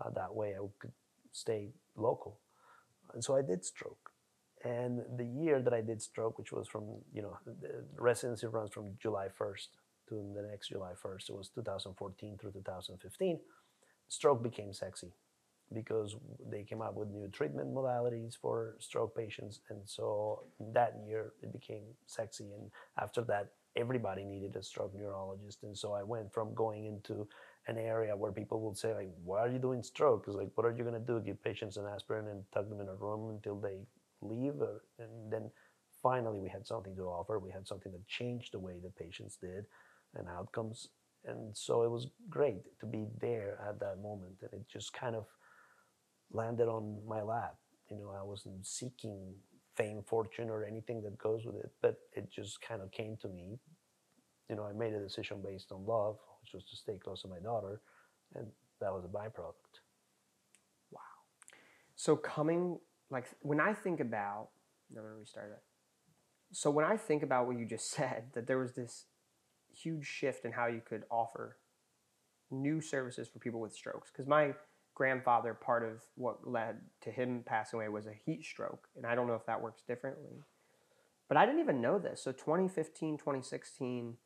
Uh, 0.00 0.10
that 0.10 0.34
way, 0.34 0.54
I 0.54 0.66
could 0.78 0.92
stay 1.32 1.70
local. 1.96 2.40
And 3.12 3.22
so 3.22 3.36
I 3.36 3.42
did 3.42 3.64
stroke. 3.64 4.10
And 4.64 5.02
the 5.18 5.26
year 5.26 5.60
that 5.60 5.74
I 5.74 5.82
did 5.82 6.00
stroke, 6.00 6.38
which 6.38 6.52
was 6.52 6.66
from, 6.66 6.84
you 7.12 7.20
know, 7.20 7.36
the 7.44 7.84
residency 7.98 8.46
runs 8.46 8.72
from 8.72 8.96
July 9.00 9.28
1st 9.38 9.68
to 10.08 10.14
the 10.34 10.42
next 10.42 10.68
July 10.68 10.92
1st, 11.02 11.28
it 11.30 11.36
was 11.36 11.48
2014 11.54 12.38
through 12.38 12.52
2015, 12.52 13.38
stroke 14.08 14.42
became 14.42 14.72
sexy 14.72 15.12
because 15.72 16.16
they 16.50 16.62
came 16.62 16.82
up 16.82 16.94
with 16.94 17.08
new 17.08 17.26
treatment 17.28 17.74
modalities 17.74 18.36
for 18.36 18.76
stroke 18.78 19.16
patients. 19.16 19.60
And 19.70 19.80
so 19.84 20.44
that 20.72 21.00
year 21.06 21.32
it 21.42 21.52
became 21.52 21.82
sexy. 22.06 22.52
And 22.56 22.70
after 23.00 23.22
that, 23.22 23.50
everybody 23.76 24.24
needed 24.24 24.54
a 24.56 24.62
stroke 24.62 24.94
neurologist. 24.94 25.62
And 25.64 25.76
so 25.76 25.92
I 25.92 26.02
went 26.02 26.32
from 26.32 26.54
going 26.54 26.84
into 26.84 27.26
an 27.66 27.78
area 27.78 28.14
where 28.14 28.30
people 28.30 28.60
would 28.60 28.76
say, 28.76 28.94
like, 28.94 29.10
why 29.24 29.40
are 29.40 29.48
you 29.48 29.58
doing 29.58 29.82
stroke? 29.82 30.24
It's 30.28 30.36
like, 30.36 30.50
what 30.54 30.66
are 30.66 30.72
you 30.76 30.84
going 30.84 30.94
to 30.94 31.00
do? 31.00 31.20
Give 31.20 31.42
patients 31.42 31.76
an 31.76 31.86
aspirin 31.92 32.28
and 32.28 32.44
tuck 32.52 32.68
them 32.68 32.80
in 32.80 32.88
a 32.88 32.94
room 32.94 33.30
until 33.30 33.58
they 33.58 33.78
leave? 34.20 34.54
And 34.98 35.32
then 35.32 35.50
finally 36.02 36.38
we 36.38 36.50
had 36.50 36.66
something 36.66 36.94
to 36.94 37.02
offer. 37.02 37.38
We 37.38 37.50
had 37.50 37.66
something 37.66 37.90
that 37.90 38.06
changed 38.06 38.52
the 38.52 38.60
way 38.60 38.74
the 38.80 38.90
patients 38.90 39.36
did 39.40 39.64
and 40.14 40.28
outcomes. 40.28 40.88
And 41.26 41.56
so 41.56 41.82
it 41.82 41.90
was 41.90 42.08
great 42.28 42.78
to 42.80 42.86
be 42.86 43.06
there 43.20 43.58
at 43.68 43.80
that 43.80 43.98
moment. 44.02 44.34
And 44.42 44.52
it 44.52 44.66
just 44.70 44.92
kind 44.92 45.16
of 45.16 45.26
landed 46.32 46.68
on 46.68 46.98
my 47.06 47.22
lap. 47.22 47.56
You 47.90 47.98
know, 47.98 48.12
I 48.18 48.22
wasn't 48.22 48.66
seeking 48.66 49.34
fame, 49.74 50.02
fortune, 50.06 50.50
or 50.50 50.64
anything 50.64 51.02
that 51.02 51.18
goes 51.18 51.44
with 51.44 51.56
it, 51.56 51.70
but 51.82 51.96
it 52.12 52.30
just 52.30 52.60
kind 52.60 52.82
of 52.82 52.90
came 52.92 53.16
to 53.22 53.28
me. 53.28 53.58
You 54.48 54.56
know, 54.56 54.64
I 54.64 54.72
made 54.72 54.92
a 54.92 55.00
decision 55.00 55.38
based 55.42 55.72
on 55.72 55.86
love, 55.86 56.18
which 56.42 56.52
was 56.52 56.64
to 56.70 56.76
stay 56.76 56.98
close 57.02 57.22
to 57.22 57.28
my 57.28 57.38
daughter, 57.38 57.80
and 58.34 58.46
that 58.80 58.92
was 58.92 59.04
a 59.04 59.08
byproduct. 59.08 59.80
Wow. 60.90 61.00
So 61.96 62.16
coming 62.16 62.78
like 63.10 63.26
when 63.40 63.60
I 63.60 63.72
think 63.72 64.00
about 64.00 64.48
restart. 64.92 65.62
So 66.52 66.70
when 66.70 66.84
I 66.84 66.96
think 66.96 67.22
about 67.22 67.46
what 67.46 67.58
you 67.58 67.64
just 67.64 67.90
said, 67.96 68.24
that 68.34 68.46
there 68.46 68.58
was 68.58 68.72
this 68.72 69.06
huge 69.74 70.06
shift 70.06 70.44
in 70.44 70.52
how 70.52 70.66
you 70.66 70.80
could 70.84 71.04
offer 71.10 71.56
new 72.50 72.80
services 72.80 73.28
for 73.28 73.38
people 73.38 73.60
with 73.60 73.74
strokes. 73.74 74.10
Because 74.10 74.26
my 74.26 74.54
grandfather, 74.94 75.54
part 75.54 75.84
of 75.84 76.02
what 76.14 76.46
led 76.48 76.76
to 77.02 77.10
him 77.10 77.42
passing 77.44 77.78
away 77.78 77.88
was 77.88 78.06
a 78.06 78.14
heat 78.24 78.44
stroke, 78.44 78.88
and 78.96 79.06
I 79.06 79.14
don't 79.14 79.26
know 79.26 79.34
if 79.34 79.46
that 79.46 79.60
works 79.60 79.82
differently. 79.86 80.42
But 81.28 81.36
I 81.36 81.46
didn't 81.46 81.60
even 81.60 81.80
know 81.80 81.98
this. 81.98 82.22
So 82.22 82.32
2015, 82.32 83.18
2016, 83.18 84.16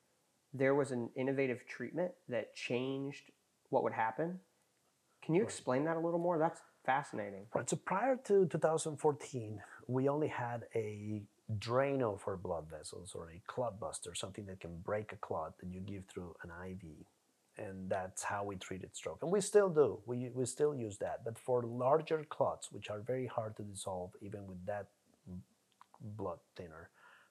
there 0.53 0.75
was 0.75 0.91
an 0.91 1.11
innovative 1.16 1.66
treatment 1.66 2.12
that 2.29 2.55
changed 2.55 3.31
what 3.70 3.83
would 3.83 3.93
happen. 3.93 4.41
Can 5.25 5.35
you 5.35 5.43
explain 5.43 5.85
that 5.85 5.97
a 5.97 6.01
little 6.01 6.19
more? 6.19 6.39
That's 6.39 6.61
fascinating. 6.85 7.47
Right. 7.55 7.69
So 7.69 7.77
prior 7.77 8.16
to 8.25 8.47
2014, 8.47 9.61
we 9.87 10.09
only 10.09 10.29
had 10.29 10.65
a 10.75 11.23
Drano 11.57 12.20
for 12.20 12.37
blood 12.37 12.66
vessels 12.70 13.12
or 13.15 13.31
a 13.31 13.41
clot 13.47 13.81
buster, 13.81 14.15
something 14.15 14.45
that 14.47 14.61
can 14.61 14.77
break 14.85 15.12
a 15.12 15.16
clot 15.16 15.55
that 15.61 15.73
you 15.73 15.81
give 15.81 16.05
through 16.07 16.35
an 16.43 16.51
IV. 16.70 16.91
And 17.57 17.89
that's 17.89 18.23
how 18.23 18.45
we 18.45 18.57
treated 18.57 18.95
stroke. 18.95 19.19
And 19.23 19.33
we 19.33 19.41
still 19.41 19.69
do. 19.69 19.99
We, 20.07 20.31
we 20.35 20.45
still 20.45 20.75
use 20.75 20.99
that. 20.99 21.25
But 21.25 21.39
for 21.39 21.62
larger 21.62 22.25
clots, 22.29 22.70
which 22.70 22.91
are 22.91 23.01
very 23.01 23.27
hard 23.27 23.57
to 23.57 23.62
dissolve 23.62 24.12
even 24.20 24.47
with 24.47 24.65
that 24.66 24.87
blood 26.16 26.39
thinner, 26.57 26.91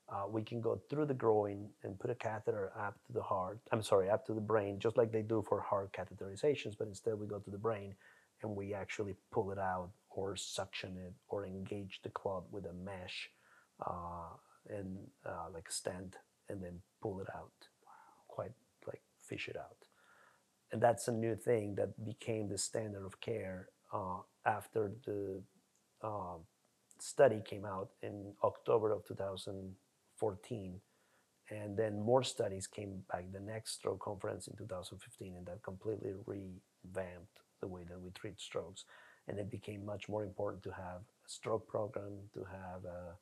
uh, 0.10 0.23
we 0.30 0.41
can 0.41 0.61
go 0.61 0.81
through 0.89 1.06
the 1.06 1.14
groin 1.14 1.69
and 1.84 1.99
put 1.99 2.10
a 2.10 2.15
catheter 2.15 2.72
up 2.77 2.95
to 3.06 3.14
the 3.14 3.22
heart. 3.22 3.60
I'm 3.72 3.84
sorry, 3.84 4.10
up 4.10 4.26
to 4.27 4.34
the 4.34 4.41
brain, 4.41 4.80
just 4.80 4.98
like 4.98 5.11
they 5.11 5.22
do 5.22 5.44
for 5.48 5.61
heart 5.61 5.94
catheterizations. 5.94 6.76
But 6.77 6.88
instead, 6.88 7.19
we 7.19 7.27
go 7.27 7.39
to 7.39 7.49
the 7.49 7.57
brain 7.57 7.94
and 8.41 8.56
we 8.56 8.73
actually 8.73 9.15
pull 9.31 9.52
it 9.52 9.60
out 9.60 9.89
or 10.10 10.35
suction 10.35 10.98
it 10.98 11.14
or 11.30 11.45
engage 11.45 11.99
the 12.03 12.10
clot 12.10 12.44
with 12.52 12.65
a 12.65 12.73
mesh 12.73 13.30
uh, 13.85 14.35
and 14.69 14.97
uh, 15.25 15.47
like 15.53 15.67
a 15.69 15.71
stent 15.71 16.17
and 16.49 16.61
then 16.63 16.79
pull 17.01 17.19
it 17.19 17.27
out. 17.35 17.51
Quite 18.27 18.51
like 18.85 19.01
fish 19.19 19.47
it 19.47 19.57
out. 19.57 19.77
And 20.71 20.81
that's 20.81 21.07
a 21.07 21.11
new 21.11 21.35
thing 21.35 21.75
that 21.75 22.03
became 22.05 22.49
the 22.49 22.57
standard 22.57 23.05
of 23.05 23.19
care 23.21 23.69
uh, 23.93 24.19
after 24.45 24.91
the 25.05 25.41
uh, 26.01 26.37
study 26.99 27.41
came 27.45 27.65
out 27.65 27.89
in 28.01 28.33
October 28.43 28.91
of 28.91 29.05
2014. 29.05 30.81
And 31.49 31.77
then 31.77 32.01
more 32.01 32.23
studies 32.23 32.67
came 32.67 33.03
back 33.09 33.31
the 33.31 33.39
next 33.39 33.75
stroke 33.75 34.01
conference 34.01 34.47
in 34.47 34.57
2015, 34.57 35.35
and 35.37 35.45
that 35.45 35.63
completely 35.63 36.11
revamped 36.25 37.39
the 37.61 37.67
way 37.67 37.83
that 37.87 38.01
we 38.01 38.09
treat 38.11 38.41
strokes. 38.41 38.83
And 39.29 39.39
it 39.39 39.49
became 39.49 39.85
much 39.85 40.09
more 40.09 40.23
important 40.23 40.63
to 40.63 40.71
have 40.71 41.01
a 41.25 41.29
stroke 41.29 41.65
program, 41.67 42.11
to 42.33 42.39
have 42.39 42.83
uh, 42.85 43.13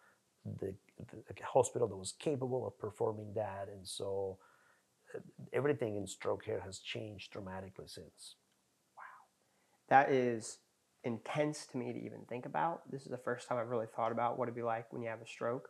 the, 0.46 0.74
the 1.10 1.44
hospital 1.44 1.88
that 1.88 1.96
was 1.96 2.14
capable 2.14 2.66
of 2.68 2.78
performing 2.80 3.34
that. 3.36 3.68
And 3.72 3.88
so 3.88 4.38
uh, 5.16 5.20
everything 5.54 5.96
in 5.96 6.08
stroke 6.08 6.46
care 6.46 6.62
has 6.62 6.80
changed 6.80 7.32
dramatically 7.32 7.88
since. 7.88 8.36
Wow. 8.98 9.04
That 9.90 10.12
is 10.12 10.60
intense 11.04 11.66
to 11.68 11.78
me 11.78 11.94
to 11.94 12.00
even 12.00 12.22
think 12.28 12.46
about. 12.46 12.90
This 12.92 13.04
is 13.04 13.10
the 13.10 13.18
first 13.18 13.48
time 13.48 13.58
I've 13.58 13.70
really 13.70 13.88
thought 13.96 14.12
about 14.12 14.38
what 14.38 14.46
it'd 14.46 14.56
be 14.56 14.64
like 14.64 14.92
when 14.92 15.02
you 15.02 15.10
have 15.10 15.22
a 15.22 15.28
stroke. 15.28 15.70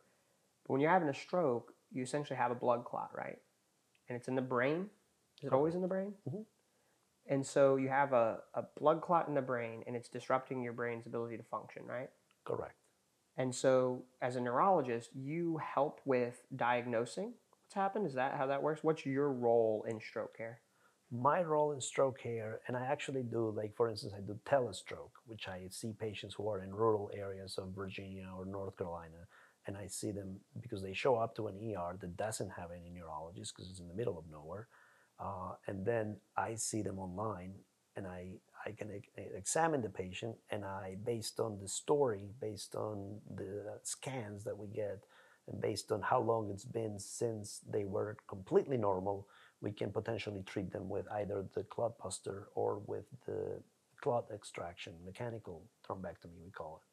But 0.65 0.73
when 0.73 0.81
you're 0.81 0.91
having 0.91 1.09
a 1.09 1.13
stroke, 1.13 1.73
you 1.91 2.03
essentially 2.03 2.37
have 2.37 2.51
a 2.51 2.55
blood 2.55 2.85
clot, 2.85 3.11
right? 3.15 3.37
And 4.09 4.15
it's 4.15 4.27
in 4.27 4.35
the 4.35 4.41
brain. 4.41 4.89
Is 5.41 5.47
it 5.47 5.53
always 5.53 5.75
in 5.75 5.81
the 5.81 5.87
brain? 5.87 6.13
Mhm. 6.27 6.45
And 7.27 7.45
so 7.45 7.75
you 7.75 7.89
have 7.89 8.13
a, 8.13 8.39
a 8.53 8.63
blood 8.79 9.01
clot 9.01 9.27
in 9.27 9.33
the 9.33 9.41
brain 9.41 9.83
and 9.87 9.95
it's 9.95 10.09
disrupting 10.09 10.61
your 10.61 10.73
brain's 10.73 11.07
ability 11.07 11.37
to 11.37 11.43
function, 11.43 11.83
right? 11.85 12.09
Correct. 12.45 12.75
And 13.37 13.53
so 13.53 14.03
as 14.21 14.35
a 14.35 14.41
neurologist, 14.41 15.09
you 15.13 15.57
help 15.57 15.99
with 16.05 16.41
diagnosing 16.55 17.33
what's 17.51 17.75
happened. 17.75 18.07
Is 18.07 18.13
that 18.13 18.35
how 18.35 18.47
that 18.47 18.63
works? 18.63 18.83
What's 18.83 19.05
your 19.05 19.31
role 19.31 19.85
in 19.87 19.99
stroke 19.99 20.37
care? 20.37 20.61
my 21.11 21.41
role 21.41 21.71
in 21.71 21.81
stroke 21.81 22.19
care, 22.19 22.61
and 22.67 22.75
I 22.75 22.85
actually 22.85 23.23
do, 23.23 23.51
like, 23.55 23.75
for 23.75 23.89
instance, 23.89 24.13
I 24.15 24.21
do 24.21 24.37
telestroke, 24.45 25.11
which 25.25 25.47
I 25.47 25.67
see 25.69 25.93
patients 25.93 26.33
who 26.35 26.49
are 26.49 26.61
in 26.61 26.73
rural 26.73 27.11
areas 27.13 27.57
of 27.57 27.69
Virginia 27.75 28.27
or 28.35 28.45
North 28.45 28.77
Carolina, 28.77 29.27
and 29.67 29.77
I 29.77 29.87
see 29.87 30.11
them 30.11 30.39
because 30.61 30.81
they 30.81 30.93
show 30.93 31.15
up 31.15 31.35
to 31.35 31.47
an 31.47 31.55
ER 31.55 31.97
that 31.99 32.17
doesn't 32.17 32.49
have 32.49 32.69
any 32.71 32.89
neurologists 32.89 33.53
because 33.53 33.69
it's 33.69 33.79
in 33.79 33.87
the 33.87 33.93
middle 33.93 34.17
of 34.17 34.25
nowhere. 34.31 34.67
Uh, 35.19 35.53
and 35.67 35.85
then 35.85 36.17
I 36.37 36.55
see 36.55 36.81
them 36.81 36.99
online 36.99 37.53
and 37.95 38.05
I, 38.05 38.27
I 38.65 38.71
can 38.71 38.91
e- 38.91 39.01
examine 39.35 39.81
the 39.81 39.89
patient 39.89 40.35
and 40.49 40.65
I, 40.65 40.95
based 41.05 41.39
on 41.39 41.59
the 41.61 41.67
story, 41.67 42.29
based 42.41 42.75
on 42.75 43.19
the 43.35 43.79
scans 43.83 44.43
that 44.43 44.57
we 44.57 44.67
get, 44.67 45.03
and 45.47 45.61
based 45.61 45.91
on 45.91 46.01
how 46.01 46.19
long 46.19 46.49
it's 46.49 46.65
been 46.65 46.97
since 46.97 47.61
they 47.69 47.85
were 47.85 48.17
completely 48.27 48.77
normal, 48.77 49.27
we 49.61 49.71
can 49.71 49.91
potentially 49.91 50.41
treat 50.43 50.71
them 50.71 50.89
with 50.89 51.05
either 51.11 51.45
the 51.53 51.63
clot 51.63 51.97
buster 51.99 52.47
or 52.55 52.81
with 52.87 53.05
the 53.27 53.61
clot 54.01 54.25
extraction, 54.33 54.93
mechanical 55.05 55.63
thrombectomy, 55.87 56.37
we 56.43 56.51
call 56.51 56.81
it. 56.81 56.87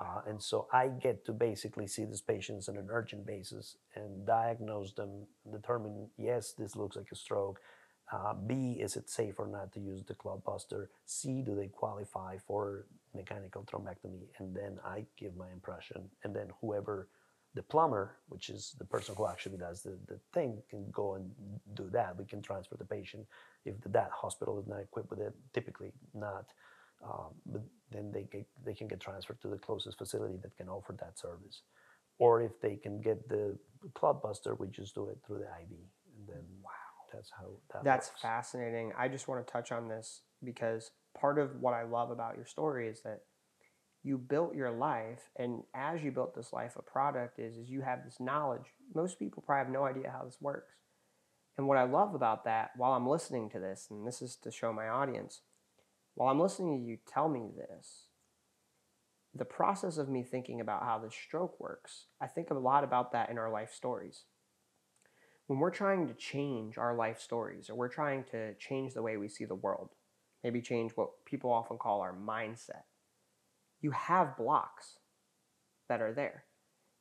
Uh, 0.00 0.20
and 0.28 0.40
so 0.40 0.68
I 0.72 0.88
get 0.88 1.24
to 1.26 1.32
basically 1.32 1.86
see 1.86 2.04
these 2.04 2.20
patients 2.20 2.68
on 2.68 2.76
an 2.76 2.88
urgent 2.90 3.26
basis 3.26 3.76
and 3.96 4.26
diagnose 4.26 4.92
them, 4.92 5.26
determine 5.50 6.08
yes, 6.16 6.52
this 6.52 6.76
looks 6.76 6.96
like 6.96 7.10
a 7.10 7.16
stroke. 7.16 7.60
Uh, 8.10 8.32
B, 8.32 8.78
is 8.80 8.96
it 8.96 9.10
safe 9.10 9.34
or 9.38 9.46
not 9.46 9.72
to 9.74 9.80
use 9.80 10.02
the 10.02 10.14
clot 10.14 10.42
buster? 10.44 10.90
C, 11.04 11.42
do 11.42 11.54
they 11.54 11.68
qualify 11.68 12.38
for 12.46 12.86
mechanical 13.14 13.64
thrombectomy? 13.64 14.28
And 14.38 14.56
then 14.56 14.78
I 14.84 15.04
give 15.18 15.36
my 15.36 15.50
impression, 15.52 16.08
and 16.24 16.34
then 16.34 16.48
whoever 16.60 17.08
the 17.54 17.62
plumber, 17.62 18.16
which 18.28 18.48
is 18.50 18.74
the 18.78 18.84
person 18.84 19.14
who 19.14 19.26
actually 19.26 19.58
does 19.58 19.82
the, 19.82 19.98
the 20.06 20.18
thing, 20.32 20.62
can 20.70 20.86
go 20.90 21.14
and 21.14 21.30
do 21.74 21.88
that. 21.90 22.16
We 22.16 22.24
can 22.24 22.40
transfer 22.40 22.76
the 22.76 22.84
patient 22.84 23.26
if 23.64 23.80
the, 23.80 23.88
that 23.90 24.10
hospital 24.12 24.58
is 24.58 24.66
not 24.66 24.80
equipped 24.80 25.10
with 25.10 25.20
it. 25.20 25.34
Typically, 25.52 25.92
not. 26.14 26.46
Um, 27.04 27.34
but 27.46 27.62
then 27.90 28.10
they 28.12 28.24
get, 28.24 28.46
they 28.64 28.74
can 28.74 28.88
get 28.88 29.00
transferred 29.00 29.40
to 29.42 29.48
the 29.48 29.58
closest 29.58 29.98
facility 29.98 30.36
that 30.42 30.56
can 30.56 30.68
offer 30.68 30.94
that 30.98 31.18
service. 31.18 31.62
Or 32.18 32.42
if 32.42 32.60
they 32.60 32.76
can 32.76 33.00
get 33.00 33.28
the 33.28 33.56
clot 33.94 34.22
buster, 34.22 34.54
we 34.54 34.68
just 34.68 34.94
do 34.94 35.08
it 35.08 35.18
through 35.26 35.38
the 35.38 35.44
IV, 35.44 35.70
and 35.70 36.26
then 36.26 36.44
that's 37.12 37.30
how 37.30 37.46
that. 37.72 37.84
That's 37.84 38.08
works. 38.08 38.20
fascinating. 38.22 38.92
I 38.98 39.08
just 39.08 39.28
want 39.28 39.46
to 39.46 39.52
touch 39.52 39.72
on 39.72 39.88
this 39.88 40.22
because 40.44 40.90
part 41.18 41.38
of 41.38 41.60
what 41.60 41.74
I 41.74 41.84
love 41.84 42.10
about 42.10 42.36
your 42.36 42.46
story 42.46 42.88
is 42.88 43.00
that 43.02 43.22
you 44.04 44.16
built 44.16 44.54
your 44.54 44.70
life, 44.70 45.30
and 45.36 45.62
as 45.74 46.02
you 46.02 46.12
built 46.12 46.34
this 46.34 46.52
life, 46.52 46.76
a 46.76 46.82
product 46.82 47.38
is 47.38 47.56
is 47.56 47.68
you 47.68 47.80
have 47.82 48.04
this 48.04 48.20
knowledge. 48.20 48.74
Most 48.94 49.18
people 49.18 49.42
probably 49.44 49.64
have 49.64 49.72
no 49.72 49.84
idea 49.84 50.14
how 50.16 50.24
this 50.24 50.38
works. 50.40 50.74
And 51.56 51.66
what 51.66 51.78
I 51.78 51.82
love 51.82 52.14
about 52.14 52.44
that, 52.44 52.70
while 52.76 52.92
I'm 52.92 53.08
listening 53.08 53.50
to 53.50 53.58
this, 53.58 53.88
and 53.90 54.06
this 54.06 54.22
is 54.22 54.36
to 54.36 54.50
show 54.50 54.72
my 54.72 54.88
audience, 54.88 55.42
while 56.14 56.30
I'm 56.30 56.40
listening 56.40 56.78
to 56.78 56.84
you 56.84 56.98
tell 57.06 57.28
me 57.28 57.50
this, 57.56 58.04
the 59.34 59.44
process 59.44 59.98
of 59.98 60.08
me 60.08 60.22
thinking 60.22 60.60
about 60.60 60.84
how 60.84 60.98
the 60.98 61.10
stroke 61.10 61.58
works, 61.60 62.06
I 62.20 62.28
think 62.28 62.50
a 62.50 62.54
lot 62.54 62.84
about 62.84 63.12
that 63.12 63.28
in 63.30 63.38
our 63.38 63.50
life 63.50 63.72
stories. 63.72 64.24
When 65.48 65.58
we're 65.58 65.70
trying 65.70 66.06
to 66.08 66.14
change 66.14 66.76
our 66.76 66.94
life 66.94 67.20
stories 67.20 67.70
or 67.70 67.74
we're 67.74 67.88
trying 67.88 68.24
to 68.32 68.54
change 68.56 68.92
the 68.92 69.02
way 69.02 69.16
we 69.16 69.28
see 69.28 69.46
the 69.46 69.54
world, 69.54 69.88
maybe 70.44 70.60
change 70.60 70.92
what 70.94 71.24
people 71.24 71.50
often 71.50 71.78
call 71.78 72.02
our 72.02 72.14
mindset, 72.14 72.82
you 73.80 73.90
have 73.92 74.36
blocks 74.36 74.98
that 75.88 76.02
are 76.02 76.12
there. 76.12 76.44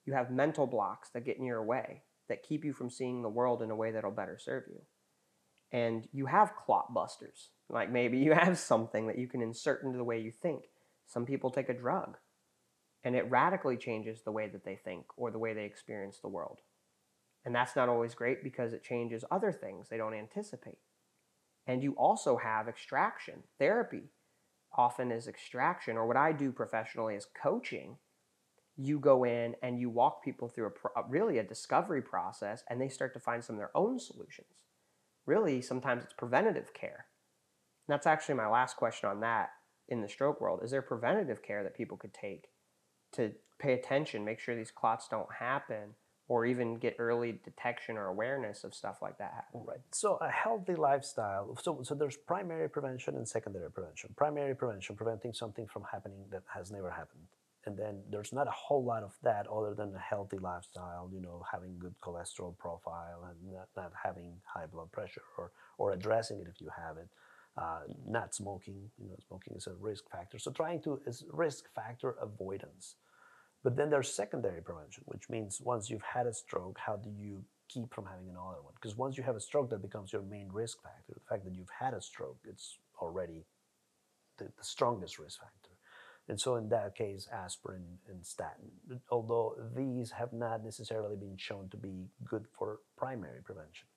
You 0.06 0.14
have 0.14 0.32
mental 0.32 0.66
blocks 0.66 1.10
that 1.10 1.26
get 1.26 1.38
in 1.38 1.44
your 1.44 1.62
way, 1.62 2.04
that 2.30 2.42
keep 2.42 2.64
you 2.64 2.72
from 2.72 2.90
seeing 2.90 3.22
the 3.22 3.28
world 3.28 3.62
in 3.62 3.70
a 3.70 3.76
way 3.76 3.92
that'll 3.92 4.12
better 4.12 4.38
serve 4.40 4.64
you. 4.70 4.82
And 5.74 6.08
you 6.14 6.28
have 6.28 6.56
clot 6.56 6.94
busters. 6.94 7.50
Like 7.70 7.92
maybe 7.92 8.18
you 8.18 8.32
have 8.40 8.58
something 8.58 9.08
that 9.08 9.18
you 9.18 9.28
can 9.28 9.42
insert 9.42 9.84
into 9.84 9.98
the 9.98 10.06
way 10.06 10.22
you 10.22 10.32
think. 10.32 10.64
Some 11.06 11.26
people 11.26 11.52
take 11.52 11.68
a 11.68 11.74
drug 11.74 12.18
and 13.04 13.14
it 13.14 13.30
radically 13.30 13.76
changes 13.76 14.22
the 14.22 14.32
way 14.32 14.48
that 14.48 14.64
they 14.64 14.78
think 14.78 15.06
or 15.18 15.32
the 15.32 15.38
way 15.38 15.54
they 15.54 15.66
experience 15.66 16.20
the 16.22 16.30
world. 16.30 16.62
And 17.48 17.56
that's 17.56 17.78
not 17.78 17.88
always 17.88 18.14
great 18.14 18.44
because 18.44 18.74
it 18.74 18.84
changes 18.84 19.24
other 19.32 19.54
things 19.54 19.88
they 19.88 19.96
don't 19.96 20.14
anticipate. 20.14 20.80
And 21.66 21.82
you 21.82 21.94
also 21.94 22.36
have 22.36 22.68
extraction. 22.68 23.44
Therapy 23.58 24.12
often 24.78 25.14
is 25.14 25.30
extraction, 25.30 25.96
or 25.96 26.06
what 26.06 26.18
I 26.18 26.34
do 26.34 26.52
professionally 26.52 27.16
is 27.16 27.26
coaching. 27.42 28.00
You 28.76 29.00
go 29.00 29.24
in 29.24 29.56
and 29.64 29.80
you 29.80 29.90
walk 29.90 30.26
people 30.26 30.50
through 30.50 30.74
a, 30.98 31.04
really 31.08 31.38
a 31.38 31.44
discovery 31.44 32.02
process, 32.02 32.66
and 32.70 32.82
they 32.82 32.90
start 32.90 33.14
to 33.14 33.20
find 33.22 33.42
some 33.42 33.56
of 33.56 33.60
their 33.62 33.76
own 33.76 33.98
solutions. 33.98 34.50
Really, 35.26 35.62
sometimes 35.62 36.04
it's 36.04 36.12
preventative 36.12 36.74
care. 36.74 37.06
And 37.88 37.94
that's 37.94 38.08
actually 38.08 38.36
my 38.36 38.50
last 38.50 38.76
question 38.76 39.08
on 39.08 39.22
that 39.22 39.52
in 39.88 40.02
the 40.02 40.10
stroke 40.10 40.42
world. 40.42 40.60
Is 40.66 40.72
there 40.72 40.82
preventative 40.82 41.42
care 41.42 41.64
that 41.64 41.78
people 41.78 41.96
could 41.96 42.14
take 42.14 42.50
to 43.14 43.32
pay 43.58 43.72
attention, 43.72 44.26
make 44.26 44.42
sure 44.42 44.54
these 44.54 44.70
clots 44.70 45.08
don't 45.10 45.36
happen, 45.40 45.94
or 46.30 46.46
even 46.46 46.76
get 46.76 46.96
early 47.00 47.40
detection 47.44 47.98
or 47.98 48.08
awareness 48.08 48.64
of 48.64 48.74
stuff 48.74 48.98
like 49.02 49.18
that 49.18 49.34
happen. 49.34 49.62
Right. 49.66 49.80
So 49.92 50.18
a 50.18 50.30
healthy 50.30 50.76
lifestyle. 50.76 51.58
So 51.62 51.82
so 51.84 51.96
there's 51.96 52.18
primary 52.18 52.70
prevention 52.70 53.16
and 53.16 53.28
secondary 53.28 53.72
prevention. 53.72 54.14
Primary 54.16 54.56
prevention, 54.56 54.96
preventing 54.96 55.34
something 55.34 55.68
from 55.68 55.84
happening 55.92 56.26
that 56.32 56.44
has 56.54 56.72
never 56.72 56.92
happened. 56.92 57.24
And 57.66 57.78
then 57.78 58.00
there's 58.10 58.32
not 58.32 58.48
a 58.48 58.52
whole 58.52 58.84
lot 58.84 59.04
of 59.04 59.14
that 59.24 59.46
other 59.48 59.74
than 59.74 59.94
a 59.94 60.00
healthy 60.00 60.38
lifestyle, 60.38 61.10
you 61.14 61.20
know, 61.20 61.44
having 61.52 61.78
good 61.78 61.96
cholesterol 62.02 62.58
profile 62.58 63.28
and 63.30 63.54
not, 63.54 63.68
not 63.76 63.92
having 64.02 64.36
high 64.46 64.66
blood 64.66 64.90
pressure 64.94 65.24
or, 65.38 65.52
or 65.78 65.92
addressing 65.92 66.40
it 66.40 66.48
if 66.48 66.62
you 66.62 66.70
have 66.76 66.96
it. 66.96 67.10
Uh, 67.58 67.80
not 68.08 68.34
smoking, 68.34 68.90
you 68.98 69.10
know, 69.10 69.18
smoking 69.28 69.54
is 69.56 69.68
a 69.68 69.74
risk 69.82 70.10
factor. 70.10 70.40
So 70.40 70.52
trying 70.52 70.82
to 70.84 71.02
is 71.06 71.26
risk 71.32 71.66
factor 71.74 72.12
avoidance. 72.22 72.96
But 73.64 73.76
then 73.76 73.90
there's 73.90 74.14
secondary 74.14 74.62
prevention, 74.62 75.04
which 75.08 75.30
means 75.30 75.60
once 75.62 75.90
you've 75.90 76.02
had 76.02 76.28
a 76.28 76.34
stroke, 76.34 76.78
how 76.78 76.96
do 76.96 77.10
you 77.10 77.44
keep 77.68 77.94
from 77.94 78.06
having 78.06 78.30
another 78.30 78.62
one? 78.62 78.74
Because 78.76 78.96
once 78.96 79.18
you 79.18 79.24
have 79.24 79.36
a 79.36 79.42
stroke, 79.42 79.70
that 79.72 79.82
becomes 79.82 80.14
your 80.14 80.22
main 80.22 80.50
risk 80.52 80.82
factor. 80.82 81.14
The 81.14 81.28
fact 81.28 81.44
that 81.46 81.54
you've 81.54 81.68
had 81.80 81.94
a 81.94 82.02
stroke, 82.02 82.38
it's 82.46 82.78
already 83.02 83.46
the, 84.38 84.46
the 84.46 84.64
strongest 84.64 85.20
risk 85.20 85.40
factor. 85.40 85.72
And 86.30 86.40
so 86.40 86.56
in 86.56 86.70
that 86.70 86.96
case, 86.96 87.28
aspirin 87.32 87.84
and 88.10 88.26
statin, 88.26 88.70
although 89.10 89.56
these 89.76 90.12
have 90.12 90.34
not 90.34 90.64
necessarily 90.64 91.16
been 91.16 91.38
shown 91.38 91.70
to 91.70 91.78
be 91.78 92.08
good 92.26 92.46
for 92.58 92.80
primary 92.98 93.42
prevention, 93.44 93.88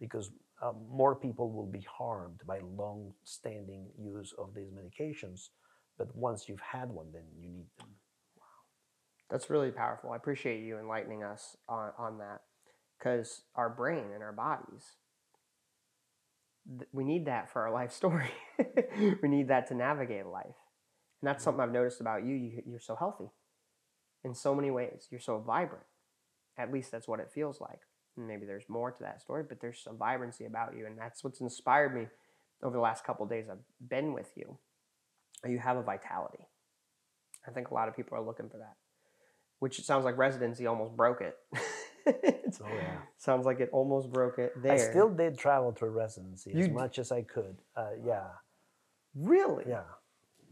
because 0.00 0.30
um, 0.62 0.76
more 0.90 1.14
people 1.14 1.50
will 1.52 1.66
be 1.66 1.86
harmed 1.90 2.40
by 2.46 2.60
long-standing 2.76 3.86
use 3.98 4.32
of 4.38 4.54
these 4.54 4.70
medications. 4.70 5.48
But 5.98 6.14
once 6.16 6.48
you've 6.48 6.60
had 6.60 6.88
one, 6.90 7.06
then 7.12 7.24
you 7.36 7.48
need 7.48 7.66
them. 7.78 7.88
That's 9.30 9.48
really 9.48 9.70
powerful. 9.70 10.10
I 10.10 10.16
appreciate 10.16 10.62
you 10.62 10.78
enlightening 10.78 11.22
us 11.22 11.56
on, 11.68 11.92
on 11.98 12.18
that 12.18 12.40
because 12.98 13.42
our 13.54 13.70
brain 13.70 14.06
and 14.12 14.22
our 14.22 14.32
bodies, 14.32 14.96
th- 16.68 16.88
we 16.92 17.04
need 17.04 17.26
that 17.26 17.50
for 17.52 17.62
our 17.62 17.72
life 17.72 17.92
story. 18.00 18.30
we 19.22 19.28
need 19.28 19.48
that 19.48 19.68
to 19.68 19.74
navigate 19.74 20.26
life. 20.26 20.46
And 20.46 21.28
that's 21.28 21.38
mm-hmm. 21.38 21.44
something 21.44 21.62
I've 21.62 21.72
noticed 21.72 22.00
about 22.00 22.24
you. 22.24 22.34
you. 22.34 22.62
You're 22.66 22.80
so 22.80 22.96
healthy 22.96 23.30
in 24.24 24.34
so 24.34 24.54
many 24.54 24.70
ways. 24.70 25.06
You're 25.10 25.20
so 25.20 25.38
vibrant. 25.38 25.84
At 26.58 26.72
least 26.72 26.90
that's 26.90 27.06
what 27.06 27.20
it 27.20 27.30
feels 27.32 27.60
like. 27.60 27.80
And 28.16 28.26
maybe 28.26 28.46
there's 28.46 28.68
more 28.68 28.90
to 28.90 29.02
that 29.02 29.20
story, 29.20 29.44
but 29.48 29.60
there's 29.60 29.82
some 29.82 29.96
vibrancy 29.96 30.44
about 30.44 30.76
you. 30.76 30.86
And 30.86 30.98
that's 30.98 31.22
what's 31.22 31.40
inspired 31.40 31.94
me 31.94 32.06
over 32.62 32.74
the 32.74 32.82
last 32.82 33.04
couple 33.04 33.24
days 33.26 33.46
I've 33.50 33.58
been 33.88 34.12
with 34.12 34.32
you. 34.36 34.58
You 35.46 35.58
have 35.58 35.76
a 35.76 35.82
vitality. 35.82 36.48
I 37.46 37.52
think 37.52 37.70
a 37.70 37.74
lot 37.74 37.88
of 37.88 37.96
people 37.96 38.18
are 38.18 38.22
looking 38.22 38.50
for 38.50 38.58
that 38.58 38.74
which 39.60 39.78
it 39.78 39.84
sounds 39.84 40.04
like 40.04 40.16
residency 40.16 40.66
almost 40.66 40.96
broke 40.96 41.20
it. 41.20 41.36
oh 42.06 42.66
yeah. 42.74 42.98
Sounds 43.18 43.46
like 43.46 43.60
it 43.60 43.68
almost 43.72 44.10
broke 44.10 44.38
it 44.38 44.52
there. 44.60 44.72
I 44.72 44.76
still 44.78 45.08
did 45.08 45.38
travel 45.38 45.72
to 45.74 45.88
residency 45.88 46.50
You 46.50 46.60
as 46.60 46.68
d- 46.68 46.72
much 46.72 46.98
as 46.98 47.12
I 47.12 47.22
could. 47.22 47.56
Uh, 47.76 47.90
yeah, 48.04 48.24
really. 49.14 49.64
yeah. 49.68 49.82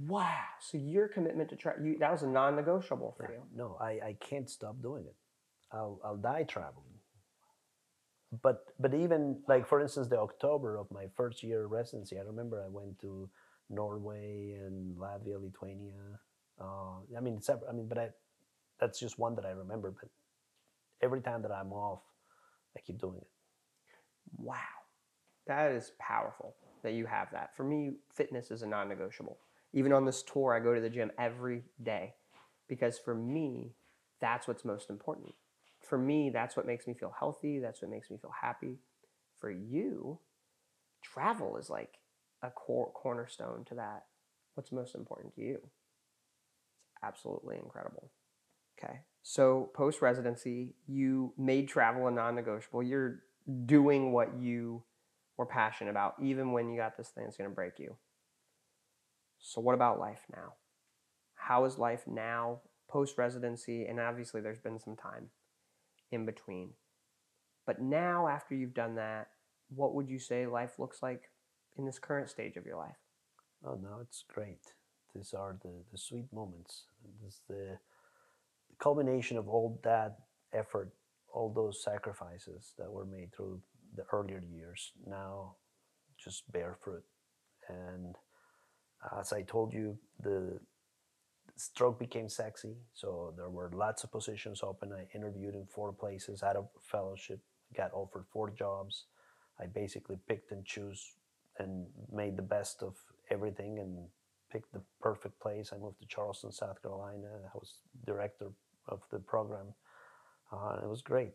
Wow. 0.07 0.39
So 0.61 0.79
your 0.79 1.09
commitment 1.09 1.49
to 1.51 1.57
travel, 1.57 1.83
that 1.99 2.13
was 2.13 2.23
a 2.23 2.29
non-negotiable 2.29 3.15
for 3.17 3.33
you. 3.33 3.43
No, 3.55 3.77
I, 3.81 3.91
I 3.91 4.17
can't 4.21 4.49
stop 4.49 4.81
doing 4.81 5.05
it. 5.07 5.17
I'll 5.73 6.01
I'll 6.05 6.17
die 6.17 6.45
traveling. 6.45 6.85
But 8.43 8.67
but 8.79 8.95
even 8.95 9.41
like 9.49 9.67
for 9.67 9.81
instance, 9.81 10.09
the 10.09 10.19
October 10.19 10.77
of 10.77 10.91
my 10.93 11.07
first 11.17 11.43
year 11.43 11.67
residency, 11.67 12.19
I 12.19 12.23
remember 12.23 12.63
I 12.63 12.69
went 12.69 13.01
to 13.01 13.29
Norway 13.71 14.57
and 14.61 14.97
Latvia, 14.97 15.43
Lithuania. 15.43 16.21
Uh, 16.61 17.01
I 17.17 17.21
mean, 17.21 17.37
it's, 17.37 17.49
I 17.49 17.73
mean, 17.73 17.87
but 17.89 17.99
I 17.99 18.11
that's 18.81 18.99
just 18.99 19.19
one 19.19 19.35
that 19.37 19.45
I 19.45 19.51
remember. 19.51 19.91
But 19.91 20.09
every 21.03 21.21
time 21.21 21.43
that 21.43 21.53
I'm 21.53 21.73
off, 21.73 22.01
I 22.77 22.81
keep 22.81 23.01
doing 23.01 23.19
it. 23.19 23.29
Wow. 24.37 24.57
That 25.47 25.73
is 25.73 25.93
powerful 25.99 26.55
that 26.83 26.93
you 26.93 27.07
have 27.07 27.31
that. 27.33 27.57
For 27.57 27.65
me, 27.65 27.93
fitness 28.15 28.51
is 28.51 28.63
a 28.63 28.67
non-negotiable. 28.67 29.39
Even 29.73 29.93
on 29.93 30.05
this 30.05 30.23
tour, 30.23 30.55
I 30.55 30.61
go 30.61 30.75
to 30.75 30.81
the 30.81 30.91
gym 30.91 31.11
every 31.19 31.65
day 31.83 32.15
because 32.69 32.99
for 32.99 33.15
me, 33.15 33.73
that's 34.21 34.47
what's 34.47 34.65
most 34.65 34.91
important. 34.91 35.35
For 35.81 35.99
me, 35.99 36.31
that's 36.31 36.57
what 36.57 36.67
makes 36.67 36.87
me 36.87 36.95
feel 36.95 37.15
healthy. 37.19 37.59
That's 37.59 37.83
what 37.83 37.91
makes 37.91 38.11
me 38.11 38.19
feel 38.19 38.35
happy. 38.39 38.79
For 39.39 39.51
you, 39.51 40.19
travel 41.03 41.57
is 41.57 41.71
like 41.71 41.99
a 42.43 42.51
core 42.51 42.91
cornerstone 42.93 43.65
to 43.69 43.75
that. 43.77 44.05
What's 44.55 44.73
most 44.73 44.95
important 44.95 45.35
to 45.37 45.41
you? 45.41 45.59
It's 45.63 46.95
absolutely 47.03 47.57
incredible. 47.57 48.11
Okay. 48.79 49.01
So 49.23 49.71
post 49.75 50.01
residency, 50.01 50.75
you 50.87 51.33
made 51.37 51.69
travel 51.69 52.07
a 52.07 52.11
non-negotiable. 52.11 52.83
You're 52.83 53.21
doing 53.67 54.13
what 54.13 54.39
you 54.39 54.83
were 55.37 55.47
passionate 55.47 55.91
about, 55.91 56.15
even 56.23 56.53
when 56.53 56.69
you 56.69 56.77
got 56.77 56.97
this 56.97 57.09
thing 57.09 57.25
that's 57.25 57.37
going 57.37 57.51
to 57.51 57.55
break 57.55 57.79
you. 57.79 57.97
So 59.39 59.61
what 59.61 59.75
about 59.75 60.01
life 60.01 60.25
now? 60.33 60.55
How 61.35 61.65
is 61.65 61.79
life 61.79 62.05
now 62.07 62.61
post 62.89 63.19
residency? 63.19 63.87
And 63.87 64.01
obviously, 64.01 64.41
there's 64.41 64.59
been 64.59 64.81
some 64.81 64.97
time 64.97 65.29
in 66.11 66.27
between. 66.27 66.71
But 67.67 67.81
now, 67.81 68.29
after 68.29 68.55
you've 68.55 68.75
done 68.75 68.95
that, 68.97 69.29
what 69.69 69.95
would 69.95 70.09
you 70.09 70.19
say 70.19 70.47
life 70.47 70.79
looks 70.79 71.03
like 71.03 71.31
in 71.77 71.85
this 71.85 71.99
current 71.99 72.31
stage 72.31 72.57
of 72.57 72.67
your 72.67 72.77
life? 72.77 72.97
Oh 73.65 73.79
no, 73.81 73.99
it's 74.01 74.25
great. 74.27 74.73
These 75.15 75.35
are 75.35 75.57
the, 75.63 75.85
the 75.91 75.99
sweet 75.99 76.33
moments. 76.33 76.85
This 77.23 77.35
is 77.35 77.41
the, 77.49 77.55
the 77.55 77.79
culmination 78.79 79.37
of 79.37 79.49
all 79.49 79.81
that 79.85 80.17
effort, 80.53 80.93
all 81.33 81.53
those 81.53 81.83
sacrifices 81.83 82.73
that 82.79 82.91
were 82.91 83.07
made 83.07 83.33
through 83.35 83.61
the 83.97 84.05
earlier 84.13 84.43
years. 84.51 84.93
Now, 85.07 85.57
just 86.23 86.51
bear 86.53 86.77
fruit. 86.83 87.05
And 87.69 88.17
as 89.19 89.33
I 89.33 89.43
told 89.43 89.73
you, 89.73 89.99
the 90.23 90.59
stroke 91.57 91.99
became 91.99 92.29
sexy, 92.29 92.77
so 92.95 93.33
there 93.37 93.51
were 93.51 93.71
lots 93.75 94.05
of 94.05 94.13
positions 94.13 94.61
open. 94.63 94.93
I 94.93 95.07
interviewed 95.17 95.55
in 95.55 95.67
four 95.67 95.93
places 95.93 96.43
out 96.43 96.57
of 96.57 96.69
fellowship, 96.83 97.41
got 97.77 97.93
offered 97.93 98.27
four 98.33 98.51
jobs. 98.51 99.05
I 99.61 99.67
basically 99.67 100.17
picked 100.29 100.53
and 100.53 100.65
chose 100.65 101.15
and 101.59 101.87
made 102.13 102.37
the 102.37 102.43
best 102.43 102.83
of 102.83 102.95
everything 103.31 103.79
and 103.81 104.07
picked 104.51 104.73
the 104.73 104.83
perfect 105.01 105.41
place. 105.41 105.73
I 105.73 105.79
moved 105.79 106.01
to 106.01 106.07
Charleston, 106.07 106.53
South 106.53 106.81
Carolina. 106.81 107.27
I 107.53 107.59
was 107.59 107.75
director 108.07 108.47
of 108.89 109.01
the 109.10 109.19
program. 109.19 109.66
Uh, 110.52 110.78
it 110.82 110.89
was 110.89 111.02
great. 111.02 111.32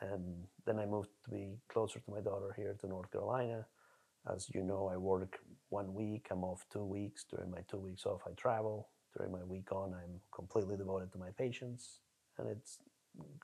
And 0.00 0.44
then 0.66 0.78
I 0.78 0.86
moved 0.86 1.08
to 1.24 1.30
be 1.30 1.58
closer 1.72 1.98
to 1.98 2.10
my 2.10 2.20
daughter 2.20 2.54
here 2.56 2.76
to 2.80 2.86
North 2.86 3.10
Carolina. 3.10 3.66
As 4.32 4.48
you 4.54 4.62
know, 4.62 4.90
I 4.92 4.96
work 4.96 5.38
one 5.70 5.94
week, 5.94 6.28
I'm 6.30 6.44
off 6.44 6.66
two 6.72 6.84
weeks. 6.84 7.24
During 7.30 7.50
my 7.50 7.60
two 7.70 7.78
weeks 7.78 8.04
off, 8.06 8.20
I 8.26 8.32
travel. 8.32 8.88
During 9.16 9.32
my 9.32 9.42
week 9.44 9.72
on, 9.72 9.94
I'm 9.94 10.20
completely 10.34 10.76
devoted 10.76 11.12
to 11.12 11.18
my 11.18 11.30
patients. 11.36 12.00
And 12.38 12.48
it's 12.48 12.78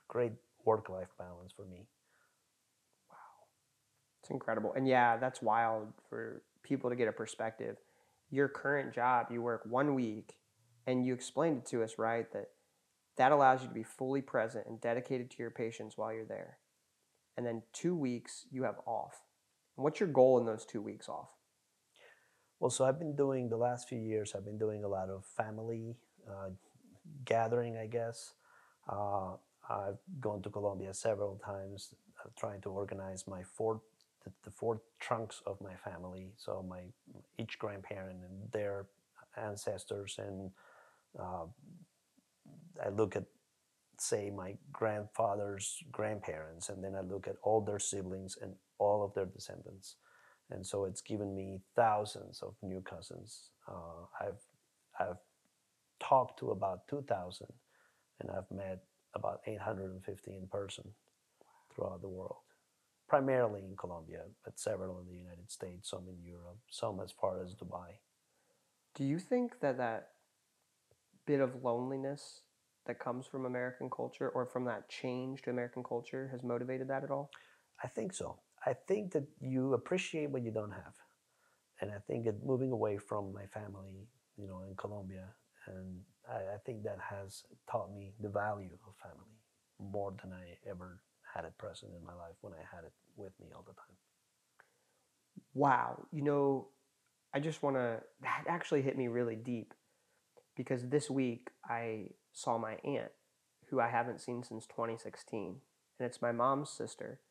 great 0.07 0.33
work 0.63 0.89
life 0.89 1.09
balance 1.17 1.51
for 1.55 1.65
me. 1.65 1.87
Wow. 3.09 3.17
It's 4.21 4.29
incredible. 4.29 4.73
And 4.73 4.87
yeah, 4.87 5.17
that's 5.17 5.41
wild 5.41 5.93
for 6.09 6.41
people 6.63 6.89
to 6.89 6.95
get 6.95 7.07
a 7.07 7.11
perspective. 7.11 7.77
Your 8.31 8.47
current 8.47 8.93
job, 8.93 9.27
you 9.31 9.41
work 9.41 9.61
one 9.65 9.93
week, 9.93 10.35
and 10.87 11.05
you 11.05 11.13
explained 11.13 11.57
it 11.57 11.65
to 11.67 11.83
us, 11.83 11.95
right? 11.97 12.31
That 12.33 12.49
that 13.17 13.31
allows 13.31 13.61
you 13.61 13.67
to 13.67 13.73
be 13.73 13.83
fully 13.83 14.21
present 14.21 14.65
and 14.67 14.81
dedicated 14.81 15.31
to 15.31 15.37
your 15.39 15.51
patients 15.51 15.97
while 15.97 16.13
you're 16.13 16.25
there. 16.25 16.57
And 17.37 17.45
then 17.45 17.63
two 17.73 17.95
weeks 17.95 18.45
you 18.51 18.63
have 18.63 18.79
off. 18.85 19.21
And 19.77 19.83
what's 19.83 19.99
your 19.99 20.09
goal 20.09 20.39
in 20.39 20.45
those 20.45 20.65
two 20.65 20.81
weeks 20.81 21.09
off? 21.09 21.29
Well, 22.59 22.69
so 22.69 22.85
I've 22.85 22.99
been 22.99 23.15
doing 23.15 23.49
the 23.49 23.57
last 23.57 23.89
few 23.89 23.99
years, 23.99 24.33
I've 24.35 24.45
been 24.45 24.57
doing 24.57 24.83
a 24.83 24.87
lot 24.87 25.09
of 25.09 25.25
family 25.25 25.95
uh, 26.27 26.49
gathering, 27.25 27.77
I 27.77 27.87
guess. 27.87 28.33
Uh, 28.89 29.33
I've 29.69 29.97
gone 30.21 30.41
to 30.43 30.49
Colombia 30.49 30.93
several 30.93 31.41
times 31.43 31.93
uh, 32.23 32.29
trying 32.37 32.61
to 32.61 32.69
organize 32.69 33.25
my 33.27 33.43
four, 33.43 33.81
the, 34.23 34.31
the, 34.43 34.51
four 34.51 34.81
trunks 34.99 35.41
of 35.45 35.59
my 35.59 35.75
family. 35.75 36.31
So 36.37 36.65
my 36.67 36.81
each 37.37 37.59
grandparent 37.59 38.19
and 38.23 38.51
their 38.51 38.85
ancestors 39.37 40.17
and 40.19 40.51
uh, 41.19 41.45
I 42.83 42.89
look 42.89 43.15
at, 43.15 43.23
say, 43.97 44.29
my 44.29 44.55
grandfather's 44.71 45.77
grandparents, 45.91 46.69
and 46.69 46.83
then 46.83 46.95
I 46.95 47.01
look 47.01 47.27
at 47.27 47.35
all 47.43 47.61
their 47.61 47.79
siblings 47.79 48.37
and 48.41 48.53
all 48.77 49.03
of 49.03 49.13
their 49.13 49.25
descendants. 49.25 49.95
And 50.51 50.65
so 50.65 50.85
it's 50.85 51.01
given 51.01 51.35
me 51.35 51.61
thousands 51.75 52.41
of 52.41 52.55
new 52.61 52.81
cousins. 52.81 53.49
Uh, 53.67 54.05
I've, 54.21 54.41
I've 54.99 55.17
talked 55.99 56.39
to 56.39 56.51
about 56.51 56.87
2,000, 56.87 57.47
and 58.19 58.29
I've 58.29 58.49
met 58.55 58.83
about 59.15 59.41
850 59.47 60.31
in 60.35 60.47
person 60.47 60.91
throughout 61.73 62.01
the 62.01 62.07
world, 62.07 62.43
primarily 63.07 63.61
in 63.61 63.75
Colombia, 63.75 64.21
but 64.43 64.59
several 64.59 64.99
in 64.99 65.07
the 65.07 65.17
United 65.17 65.49
States, 65.49 65.89
some 65.89 66.07
in 66.09 66.23
Europe, 66.23 66.59
some 66.69 66.99
as 66.99 67.11
far 67.11 67.41
as 67.41 67.55
Dubai. 67.55 67.99
Do 68.93 69.03
you 69.03 69.19
think 69.19 69.59
that 69.61 69.77
that 69.77 70.09
bit 71.25 71.39
of 71.39 71.63
loneliness 71.63 72.41
that 72.85 72.99
comes 72.99 73.25
from 73.25 73.45
American 73.45 73.89
culture 73.89 74.29
or 74.29 74.45
from 74.45 74.65
that 74.65 74.89
change 74.89 75.41
to 75.43 75.49
American 75.49 75.83
culture 75.83 76.29
has 76.31 76.43
motivated 76.43 76.87
that 76.89 77.03
at 77.03 77.11
all? 77.11 77.29
I 77.83 77.87
think 77.87 78.13
so. 78.13 78.39
I 78.65 78.73
think 78.73 79.11
that 79.13 79.27
you 79.39 79.73
appreciate 79.73 80.29
what 80.29 80.43
you 80.43 80.51
don't 80.51 80.71
have. 80.71 80.93
And 81.81 81.91
I 81.91 81.97
think 82.07 82.25
that 82.25 82.45
moving 82.45 82.71
away 82.71 82.97
from 82.97 83.33
my 83.33 83.45
family, 83.47 84.07
you 84.37 84.47
know, 84.47 84.61
in 84.67 84.75
Colombia, 84.75 85.25
and 85.67 85.99
I, 86.29 86.55
I 86.55 86.57
think 86.65 86.83
that 86.83 86.97
has 87.09 87.43
taught 87.69 87.93
me 87.93 88.13
the 88.19 88.29
value 88.29 88.77
of 88.87 88.95
family 89.01 89.35
more 89.79 90.13
than 90.21 90.31
I 90.31 90.57
ever 90.69 91.01
had 91.33 91.45
it 91.45 91.57
present 91.57 91.91
in 91.99 92.05
my 92.05 92.13
life 92.13 92.35
when 92.41 92.53
I 92.53 92.63
had 92.73 92.85
it 92.85 92.93
with 93.17 93.33
me 93.41 93.47
all 93.53 93.65
the 93.67 93.73
time. 93.73 93.97
Wow. 95.53 96.05
You 96.11 96.23
know, 96.23 96.67
I 97.33 97.39
just 97.39 97.61
want 97.61 97.75
to, 97.75 97.99
that 98.21 98.45
actually 98.47 98.81
hit 98.81 98.97
me 98.97 99.07
really 99.07 99.35
deep 99.35 99.73
because 100.55 100.87
this 100.87 101.09
week 101.09 101.49
I 101.69 102.07
saw 102.35 102.59
my 102.59 102.73
aunt, 102.83 103.11
who 103.69 103.79
I 103.79 103.87
haven't 103.87 104.21
seen 104.21 104.43
since 104.43 104.67
2016. 104.67 105.61
And 105.97 106.05
it's 106.05 106.21
my 106.21 106.31
mom's 106.31 106.69
sister, 106.69 107.21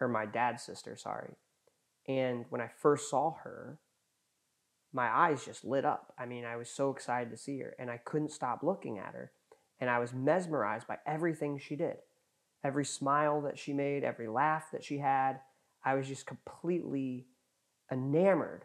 or 0.00 0.08
my 0.08 0.26
dad's 0.26 0.62
sister, 0.62 0.96
sorry. 0.96 1.34
And 2.08 2.46
when 2.48 2.60
I 2.60 2.68
first 2.68 3.10
saw 3.10 3.34
her, 3.44 3.78
my 4.92 5.08
eyes 5.08 5.44
just 5.44 5.64
lit 5.64 5.84
up. 5.84 6.14
I 6.18 6.24
mean, 6.24 6.46
I 6.46 6.56
was 6.56 6.70
so 6.70 6.90
excited 6.90 7.30
to 7.30 7.36
see 7.36 7.60
her, 7.60 7.76
and 7.78 7.90
I 7.90 7.98
couldn't 7.98 8.32
stop 8.32 8.62
looking 8.62 8.98
at 8.98 9.12
her. 9.12 9.32
And 9.78 9.90
I 9.90 9.98
was 9.98 10.14
mesmerized 10.14 10.86
by 10.86 10.96
everything 11.06 11.58
she 11.58 11.76
did. 11.76 11.96
Every 12.64 12.84
smile 12.84 13.42
that 13.42 13.58
she 13.58 13.74
made, 13.74 14.02
every 14.02 14.26
laugh 14.26 14.70
that 14.72 14.82
she 14.82 14.98
had. 14.98 15.40
I 15.84 15.94
was 15.94 16.08
just 16.08 16.26
completely 16.26 17.26
enamored 17.92 18.64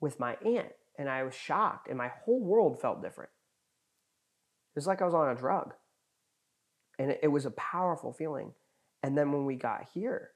with 0.00 0.20
my 0.20 0.36
aunt. 0.36 0.72
And 0.96 1.08
I 1.08 1.24
was 1.24 1.34
shocked, 1.34 1.88
and 1.88 1.98
my 1.98 2.12
whole 2.24 2.40
world 2.40 2.80
felt 2.80 3.02
different. 3.02 3.30
It 4.74 4.78
was 4.78 4.86
like 4.86 5.02
I 5.02 5.04
was 5.04 5.14
on 5.14 5.28
a 5.28 5.34
drug. 5.34 5.74
And 6.98 7.10
it, 7.10 7.20
it 7.24 7.28
was 7.28 7.46
a 7.46 7.50
powerful 7.52 8.12
feeling. 8.12 8.52
And 9.02 9.16
then 9.16 9.32
when 9.32 9.44
we 9.44 9.56
got 9.56 9.88
here, 9.92 10.30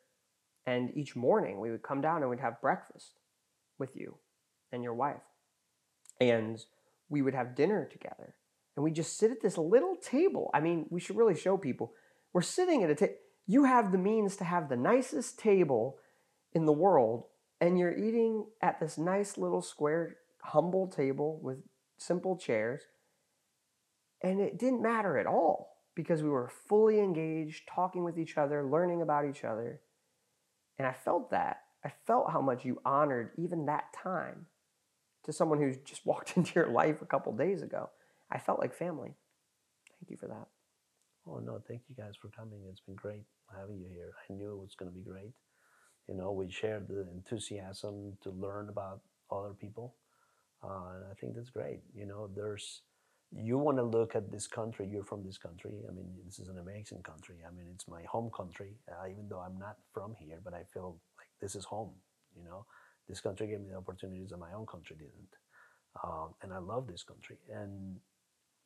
and 0.66 0.90
each 0.96 1.14
morning 1.14 1.60
we 1.60 1.70
would 1.70 1.82
come 1.82 2.00
down 2.00 2.22
and 2.22 2.30
we'd 2.30 2.40
have 2.40 2.60
breakfast 2.60 3.20
with 3.78 3.96
you 3.96 4.16
and 4.72 4.82
your 4.82 4.94
wife. 4.94 5.22
And 6.20 6.62
we 7.08 7.22
would 7.22 7.34
have 7.34 7.54
dinner 7.54 7.88
together. 7.90 8.34
And 8.74 8.84
we 8.84 8.90
just 8.90 9.16
sit 9.16 9.30
at 9.30 9.40
this 9.40 9.56
little 9.56 9.96
table. 9.96 10.50
I 10.52 10.60
mean, 10.60 10.86
we 10.90 11.00
should 11.00 11.16
really 11.16 11.36
show 11.36 11.56
people. 11.56 11.92
We're 12.32 12.42
sitting 12.42 12.82
at 12.82 12.90
a 12.90 12.94
table. 12.94 13.14
You 13.46 13.64
have 13.64 13.92
the 13.92 13.98
means 13.98 14.36
to 14.36 14.44
have 14.44 14.68
the 14.68 14.76
nicest 14.76 15.38
table 15.38 15.98
in 16.52 16.66
the 16.66 16.72
world, 16.72 17.24
and 17.60 17.78
you're 17.78 17.96
eating 17.96 18.46
at 18.60 18.80
this 18.80 18.98
nice 18.98 19.38
little 19.38 19.62
square, 19.62 20.16
humble 20.42 20.88
table 20.88 21.38
with 21.42 21.58
simple 21.96 22.36
chairs 22.36 22.82
and 24.22 24.40
it 24.40 24.59
didn't 24.59 24.82
matter 24.82 25.18
at 25.18 25.26
all 25.26 25.76
because 25.94 26.22
we 26.22 26.28
were 26.28 26.51
fully 26.68 27.01
engaged, 27.01 27.62
talking 27.68 28.05
with 28.05 28.18
each 28.18 28.36
other, 28.36 28.64
learning 28.64 29.02
about 29.02 29.28
each 29.28 29.44
other. 29.44 29.80
And 30.78 30.86
I 30.86 30.93
felt 30.93 31.30
that. 31.30 31.62
I 31.84 31.93
felt 32.06 32.30
how 32.30 32.40
much 32.40 32.64
you 32.64 32.80
honored 32.84 33.30
even 33.38 33.66
that 33.66 33.93
time 33.93 34.47
to 35.24 35.32
someone 35.32 35.59
who's 35.59 35.78
just 35.78 36.05
walked 36.06 36.36
into 36.36 36.52
your 36.55 36.68
life 36.68 37.02
a 37.02 37.06
couple 37.06 37.32
days 37.32 37.62
ago. 37.62 37.90
I 38.30 38.38
felt 38.38 38.60
like 38.60 38.74
family. 38.74 39.14
Thank 40.01 40.10
you 40.10 40.16
for 40.16 40.26
that. 40.26 40.48
Oh, 41.28 41.38
no, 41.38 41.60
thank 41.66 41.82
you 41.88 41.97
guys 41.97 42.14
for 42.20 42.28
coming. 42.28 42.60
It's 42.70 42.80
been 42.80 42.94
great 42.94 43.24
having 43.56 43.78
you 43.78 43.88
here. 43.93 44.12
I 44.28 44.32
knew 44.32 44.52
it 44.52 44.60
was 44.60 44.76
going 44.78 44.90
to 44.90 44.97
be 44.97 45.02
great. 45.02 45.32
You 46.09 46.14
know, 46.14 46.32
we 46.32 46.51
shared 46.51 46.86
the 46.88 47.06
enthusiasm 47.12 48.16
to 48.22 48.30
learn 48.30 48.68
about 48.68 49.01
other 49.30 49.55
people. 49.55 49.94
Uh, 50.62 50.94
and 50.94 51.05
I 51.10 51.14
think 51.20 51.34
that's 51.34 51.51
great. 51.51 51.80
You 51.94 52.06
know, 52.06 52.28
there's 52.34 52.82
you 53.35 53.59
want 53.59 53.78
to 53.78 53.82
look 53.82 54.15
at 54.15 54.31
this 54.31 54.47
country, 54.47 54.89
you're 54.90 55.05
from 55.05 55.24
this 55.24 55.39
country. 55.39 55.73
I 55.89 55.93
mean, 55.93 56.07
this 56.24 56.39
is 56.39 56.48
an 56.48 56.59
amazing 56.59 57.03
country. 57.03 57.36
I 57.47 57.51
mean, 57.51 57.66
it's 57.74 57.89
my 57.89 58.03
home 58.03 58.31
country, 58.35 58.74
uh, 58.90 59.09
even 59.09 59.28
though 59.28 59.40
I'm 59.40 59.59
not 59.59 59.77
from 59.93 60.15
here, 60.19 60.39
but 60.44 60.55
I 60.55 60.62
feel 60.73 60.97
like 61.19 61.28
this 61.40 61.55
is 61.55 61.65
home, 61.65 61.90
you 62.36 62.44
know. 62.44 62.65
This 63.09 63.20
country 63.20 63.47
gave 63.48 63.61
me 63.61 63.69
the 63.70 63.77
opportunities 63.77 64.31
that 64.31 64.39
my 64.39 64.53
own 64.53 64.66
country 64.66 64.97
didn't. 64.97 65.36
Um, 66.03 66.35
and 66.43 66.53
I 66.53 66.59
love 66.59 66.86
this 66.86 67.03
country. 67.03 67.36
And 67.53 67.97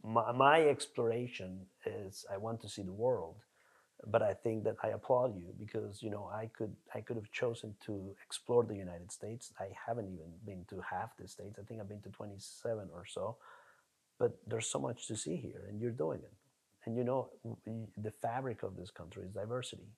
my, 0.02 0.32
my 0.32 0.62
exploration 0.62 1.66
is 1.84 2.24
I 2.32 2.36
want 2.36 2.60
to 2.62 2.68
see 2.68 2.82
the 2.82 2.92
world, 2.92 3.36
but 4.06 4.22
I 4.22 4.34
think 4.34 4.64
that 4.64 4.76
I 4.82 4.88
applaud 4.88 5.36
you 5.36 5.54
because, 5.58 6.02
you 6.02 6.10
know, 6.10 6.30
I 6.32 6.50
could, 6.56 6.74
I 6.94 7.00
could 7.00 7.16
have 7.16 7.30
chosen 7.32 7.74
to 7.86 8.14
explore 8.24 8.64
the 8.64 8.76
United 8.76 9.12
States. 9.12 9.52
I 9.58 9.68
haven't 9.86 10.06
even 10.06 10.32
been 10.46 10.64
to 10.70 10.82
half 10.88 11.16
the 11.18 11.28
states. 11.28 11.58
I 11.58 11.64
think 11.64 11.80
I've 11.80 11.88
been 11.88 12.00
to 12.02 12.10
27 12.10 12.88
or 12.94 13.04
so 13.06 13.36
but 14.20 14.38
there's 14.46 14.66
so 14.66 14.78
much 14.78 15.08
to 15.08 15.16
see 15.16 15.34
here, 15.34 15.64
and 15.68 15.80
you're 15.80 15.90
doing 15.90 16.20
it. 16.22 16.34
And 16.84 16.96
you 16.96 17.04
know, 17.04 17.30
the 17.96 18.12
fabric 18.22 18.62
of 18.62 18.76
this 18.76 18.90
country 18.90 19.24
is 19.24 19.32
diversity. 19.32 19.88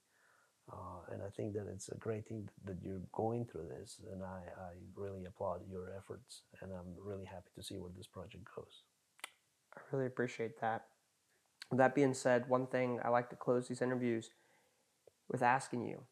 Uh, 0.72 1.12
and 1.12 1.22
I 1.22 1.28
think 1.28 1.54
that 1.54 1.66
it's 1.72 1.88
a 1.88 1.96
great 1.96 2.28
thing 2.28 2.48
that 2.64 2.76
you're 2.82 3.02
going 3.12 3.44
through 3.44 3.66
this. 3.68 4.00
And 4.12 4.22
I, 4.22 4.42
I 4.60 4.70
really 4.94 5.24
applaud 5.24 5.62
your 5.68 5.92
efforts. 5.96 6.42
And 6.60 6.70
I'm 6.72 6.94
really 7.04 7.24
happy 7.24 7.50
to 7.56 7.62
see 7.62 7.76
where 7.76 7.90
this 7.96 8.06
project 8.06 8.44
goes. 8.54 8.84
I 9.76 9.80
really 9.90 10.06
appreciate 10.06 10.60
that. 10.60 10.86
That 11.72 11.94
being 11.94 12.14
said, 12.14 12.48
one 12.48 12.68
thing 12.68 13.00
I 13.04 13.08
like 13.08 13.28
to 13.30 13.36
close 13.36 13.68
these 13.68 13.82
interviews 13.82 14.30
with 15.28 15.42
asking 15.42 15.86
you 15.86 16.02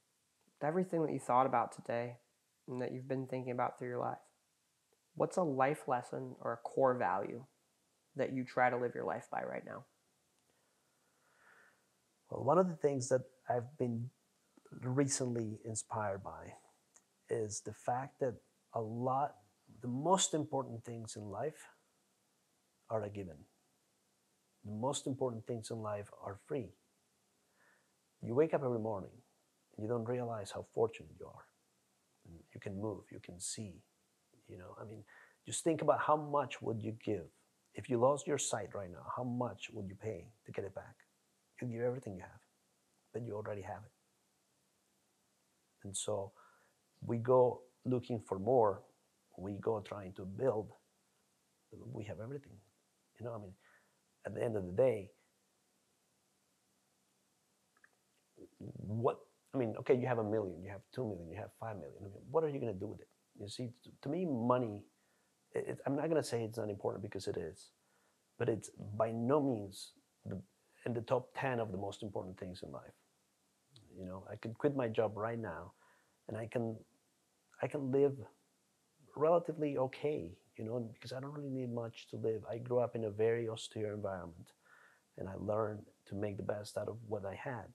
everything 0.63 1.03
that 1.07 1.13
you 1.13 1.21
thought 1.21 1.47
about 1.47 1.73
today 1.73 2.17
and 2.69 2.83
that 2.83 2.93
you've 2.93 3.09
been 3.09 3.27
thinking 3.27 3.53
about 3.53 3.79
through 3.79 3.89
your 3.89 3.99
life, 3.99 4.19
what's 5.15 5.37
a 5.37 5.43
life 5.43 5.87
lesson 5.87 6.35
or 6.41 6.53
a 6.53 6.57
core 6.57 6.95
value 6.95 7.45
that 8.17 8.33
you 8.33 8.45
try 8.45 8.71
to 8.71 8.77
live 8.77 8.95
your 8.95 9.05
life 9.05 9.29
by 9.31 9.43
right 9.43 9.65
now? 9.65 9.85
Well, 12.31 12.45
one 12.45 12.59
of 12.59 12.69
the 12.69 12.77
things 12.77 13.09
that 13.09 13.23
I've 13.49 13.77
been 13.79 14.11
recently 14.83 15.59
inspired 15.65 16.23
by 16.23 16.55
is 17.29 17.61
the 17.65 17.73
fact 17.75 18.21
that 18.21 18.35
a 18.75 18.81
lot, 18.81 19.35
the 19.83 19.89
most 19.89 20.35
important 20.35 20.85
things 20.85 21.17
in 21.17 21.31
life 21.31 21.67
are 22.91 23.05
a 23.05 23.11
given. 23.11 23.37
the 24.65 24.73
most 24.73 25.07
important 25.07 25.47
things 25.47 25.71
in 25.71 25.79
life 25.83 26.11
are 26.25 26.39
free. 26.47 26.69
You 28.23 28.35
wake 28.35 28.55
up 28.55 28.63
every 28.65 28.79
morning 28.79 29.11
and 29.77 29.85
you 29.85 29.89
don't 29.89 30.05
realize 30.05 30.51
how 30.51 30.67
fortunate 30.75 31.11
you 31.19 31.27
are. 31.27 31.45
You 32.55 32.61
can 32.61 32.81
move, 32.81 33.05
you 33.11 33.21
can 33.21 33.41
see. 33.41 33.83
You 34.49 34.59
know, 34.59 34.77
I 34.81 34.85
mean, 34.85 35.05
just 35.47 35.65
think 35.65 35.83
about 35.83 36.01
how 36.01 36.17
much 36.17 36.61
would 36.61 36.83
you 36.83 36.93
give 37.05 37.27
if 37.75 37.89
you 37.89 37.99
lost 37.99 38.27
your 38.27 38.39
sight 38.39 38.71
right 38.75 38.91
now. 38.91 39.05
How 39.17 39.25
much 39.25 39.71
would 39.73 39.89
you 39.89 39.95
pay 39.95 40.27
to 40.47 40.53
get 40.53 40.65
it 40.65 40.75
back? 40.75 40.95
You 41.61 41.69
give 41.69 41.83
everything 41.83 42.15
you 42.15 42.23
have, 42.23 42.41
but 43.13 43.23
you 43.23 43.35
already 43.35 43.63
have 43.63 43.83
it. 43.85 43.93
And 45.85 45.97
so 45.97 46.33
we 47.03 47.19
go 47.19 47.61
looking 47.85 48.21
for 48.27 48.39
more. 48.39 48.83
We 49.39 49.53
go 49.53 49.81
trying 49.81 50.13
to 50.15 50.25
build. 50.25 50.69
We 51.93 52.05
have 52.05 52.21
everything. 52.21 52.53
You 53.19 53.27
know, 53.27 53.35
I 53.35 53.39
mean, 53.39 53.53
at 54.27 54.35
the 54.35 54.43
end 54.43 54.57
of 54.57 54.67
the 54.67 54.73
day, 54.73 55.11
what 58.59 59.19
I 59.55 59.59
mean, 59.59 59.75
okay, 59.81 59.95
you 59.95 60.07
have 60.07 60.19
a 60.19 60.25
million, 60.25 60.63
you 60.63 60.71
have 60.71 60.83
two 60.95 61.05
million, 61.05 61.29
you 61.29 61.37
have 61.37 61.51
five 61.59 61.77
million. 61.77 61.97
I 62.01 62.05
mean, 62.05 62.13
what 62.31 62.45
are 62.45 62.49
you 62.49 62.61
going 62.61 62.73
to 62.73 62.79
do 62.79 62.87
with 62.87 63.01
it? 63.01 63.09
You 63.41 63.49
see, 63.49 63.71
to 64.03 64.09
me, 64.09 64.27
money. 64.27 64.83
It, 65.55 65.79
I'm 65.87 65.97
not 65.97 66.09
going 66.09 66.23
to 66.23 66.29
say 66.29 66.43
it's 66.43 66.59
not 66.59 66.71
important 66.71 67.03
because 67.03 67.27
it 67.27 67.37
is, 67.37 67.71
but 68.39 68.49
it's 68.49 68.71
by 68.97 69.11
no 69.11 69.41
means 69.41 69.93
the, 70.27 70.41
in 70.87 70.95
the 70.95 71.01
top 71.01 71.31
ten 71.37 71.61
of 71.61 71.73
the 71.73 71.79
most 71.79 72.03
important 72.03 72.39
things 72.39 72.63
in 72.63 72.73
life. 72.73 72.93
You 73.99 74.07
know, 74.07 74.25
I 74.31 74.37
could 74.37 74.57
quit 74.57 74.77
my 74.77 74.89
job 74.89 75.17
right 75.17 75.39
now, 75.39 75.73
and 76.29 76.37
I 76.37 76.47
can, 76.47 76.77
I 77.63 77.67
can 77.67 77.91
live 77.91 78.15
relatively 79.17 79.79
okay. 79.79 80.33
You 80.57 80.65
know, 80.67 80.91
because 80.93 81.13
I 81.13 81.21
don't 81.21 81.33
really 81.33 81.51
need 81.51 81.73
much 81.73 82.07
to 82.11 82.17
live. 82.17 82.43
I 82.51 82.59
grew 82.59 82.81
up 82.81 82.95
in 82.95 83.05
a 83.05 83.11
very 83.11 83.49
austere 83.49 83.95
environment, 83.95 84.53
and 85.19 85.29
I 85.29 85.33
learned 85.39 85.87
to 86.09 86.15
make 86.15 86.37
the 86.37 86.43
best 86.43 86.77
out 86.77 86.89
of 86.89 86.97
what 87.09 87.25
I 87.25 87.35
had 87.35 87.67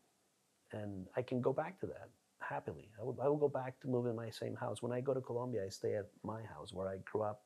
and 0.71 1.05
I 1.15 1.21
can 1.21 1.41
go 1.41 1.53
back 1.53 1.79
to 1.81 1.87
that 1.87 2.09
happily. 2.39 2.89
I 2.99 3.03
will, 3.03 3.17
I 3.21 3.27
will 3.27 3.37
go 3.37 3.49
back 3.49 3.79
to 3.81 3.87
move 3.87 4.07
in 4.07 4.15
my 4.15 4.29
same 4.29 4.55
house. 4.55 4.81
When 4.81 4.91
I 4.91 5.01
go 5.01 5.13
to 5.13 5.21
Colombia, 5.21 5.65
I 5.65 5.69
stay 5.69 5.95
at 5.95 6.07
my 6.23 6.41
house 6.43 6.73
where 6.73 6.87
I 6.87 6.97
grew 7.09 7.23
up, 7.23 7.44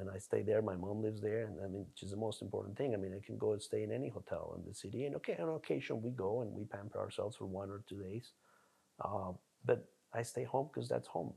and 0.00 0.08
I 0.10 0.18
stay 0.18 0.42
there. 0.42 0.62
My 0.62 0.76
mom 0.76 1.02
lives 1.02 1.20
there, 1.20 1.44
and 1.46 1.58
I 1.64 1.68
mean, 1.68 1.86
which 1.90 2.02
is 2.02 2.10
the 2.10 2.16
most 2.16 2.42
important 2.42 2.76
thing. 2.76 2.94
I 2.94 2.96
mean, 2.96 3.14
I 3.14 3.24
can 3.24 3.36
go 3.36 3.52
and 3.52 3.62
stay 3.62 3.82
in 3.82 3.92
any 3.92 4.08
hotel 4.08 4.54
in 4.58 4.68
the 4.68 4.74
city, 4.74 5.04
and 5.04 5.16
okay, 5.16 5.36
on 5.40 5.54
occasion 5.54 6.02
we 6.02 6.10
go 6.10 6.42
and 6.42 6.52
we 6.52 6.64
pamper 6.64 6.98
ourselves 6.98 7.36
for 7.36 7.46
one 7.46 7.70
or 7.70 7.82
two 7.88 8.02
days. 8.02 8.32
Uh, 9.04 9.32
but 9.64 9.86
I 10.14 10.22
stay 10.22 10.44
home 10.44 10.70
because 10.72 10.88
that's 10.88 11.08
home. 11.08 11.32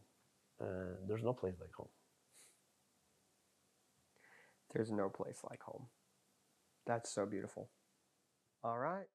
Uh, 0.62 0.96
there's 1.08 1.24
no 1.24 1.34
place 1.34 1.56
like 1.60 1.74
home. 1.74 1.90
There's 4.74 4.92
no 4.92 5.10
place 5.10 5.40
like 5.50 5.62
home. 5.62 5.88
That's 6.86 7.14
so 7.14 7.26
beautiful. 7.26 7.70
All 8.64 8.78
right. 8.78 9.08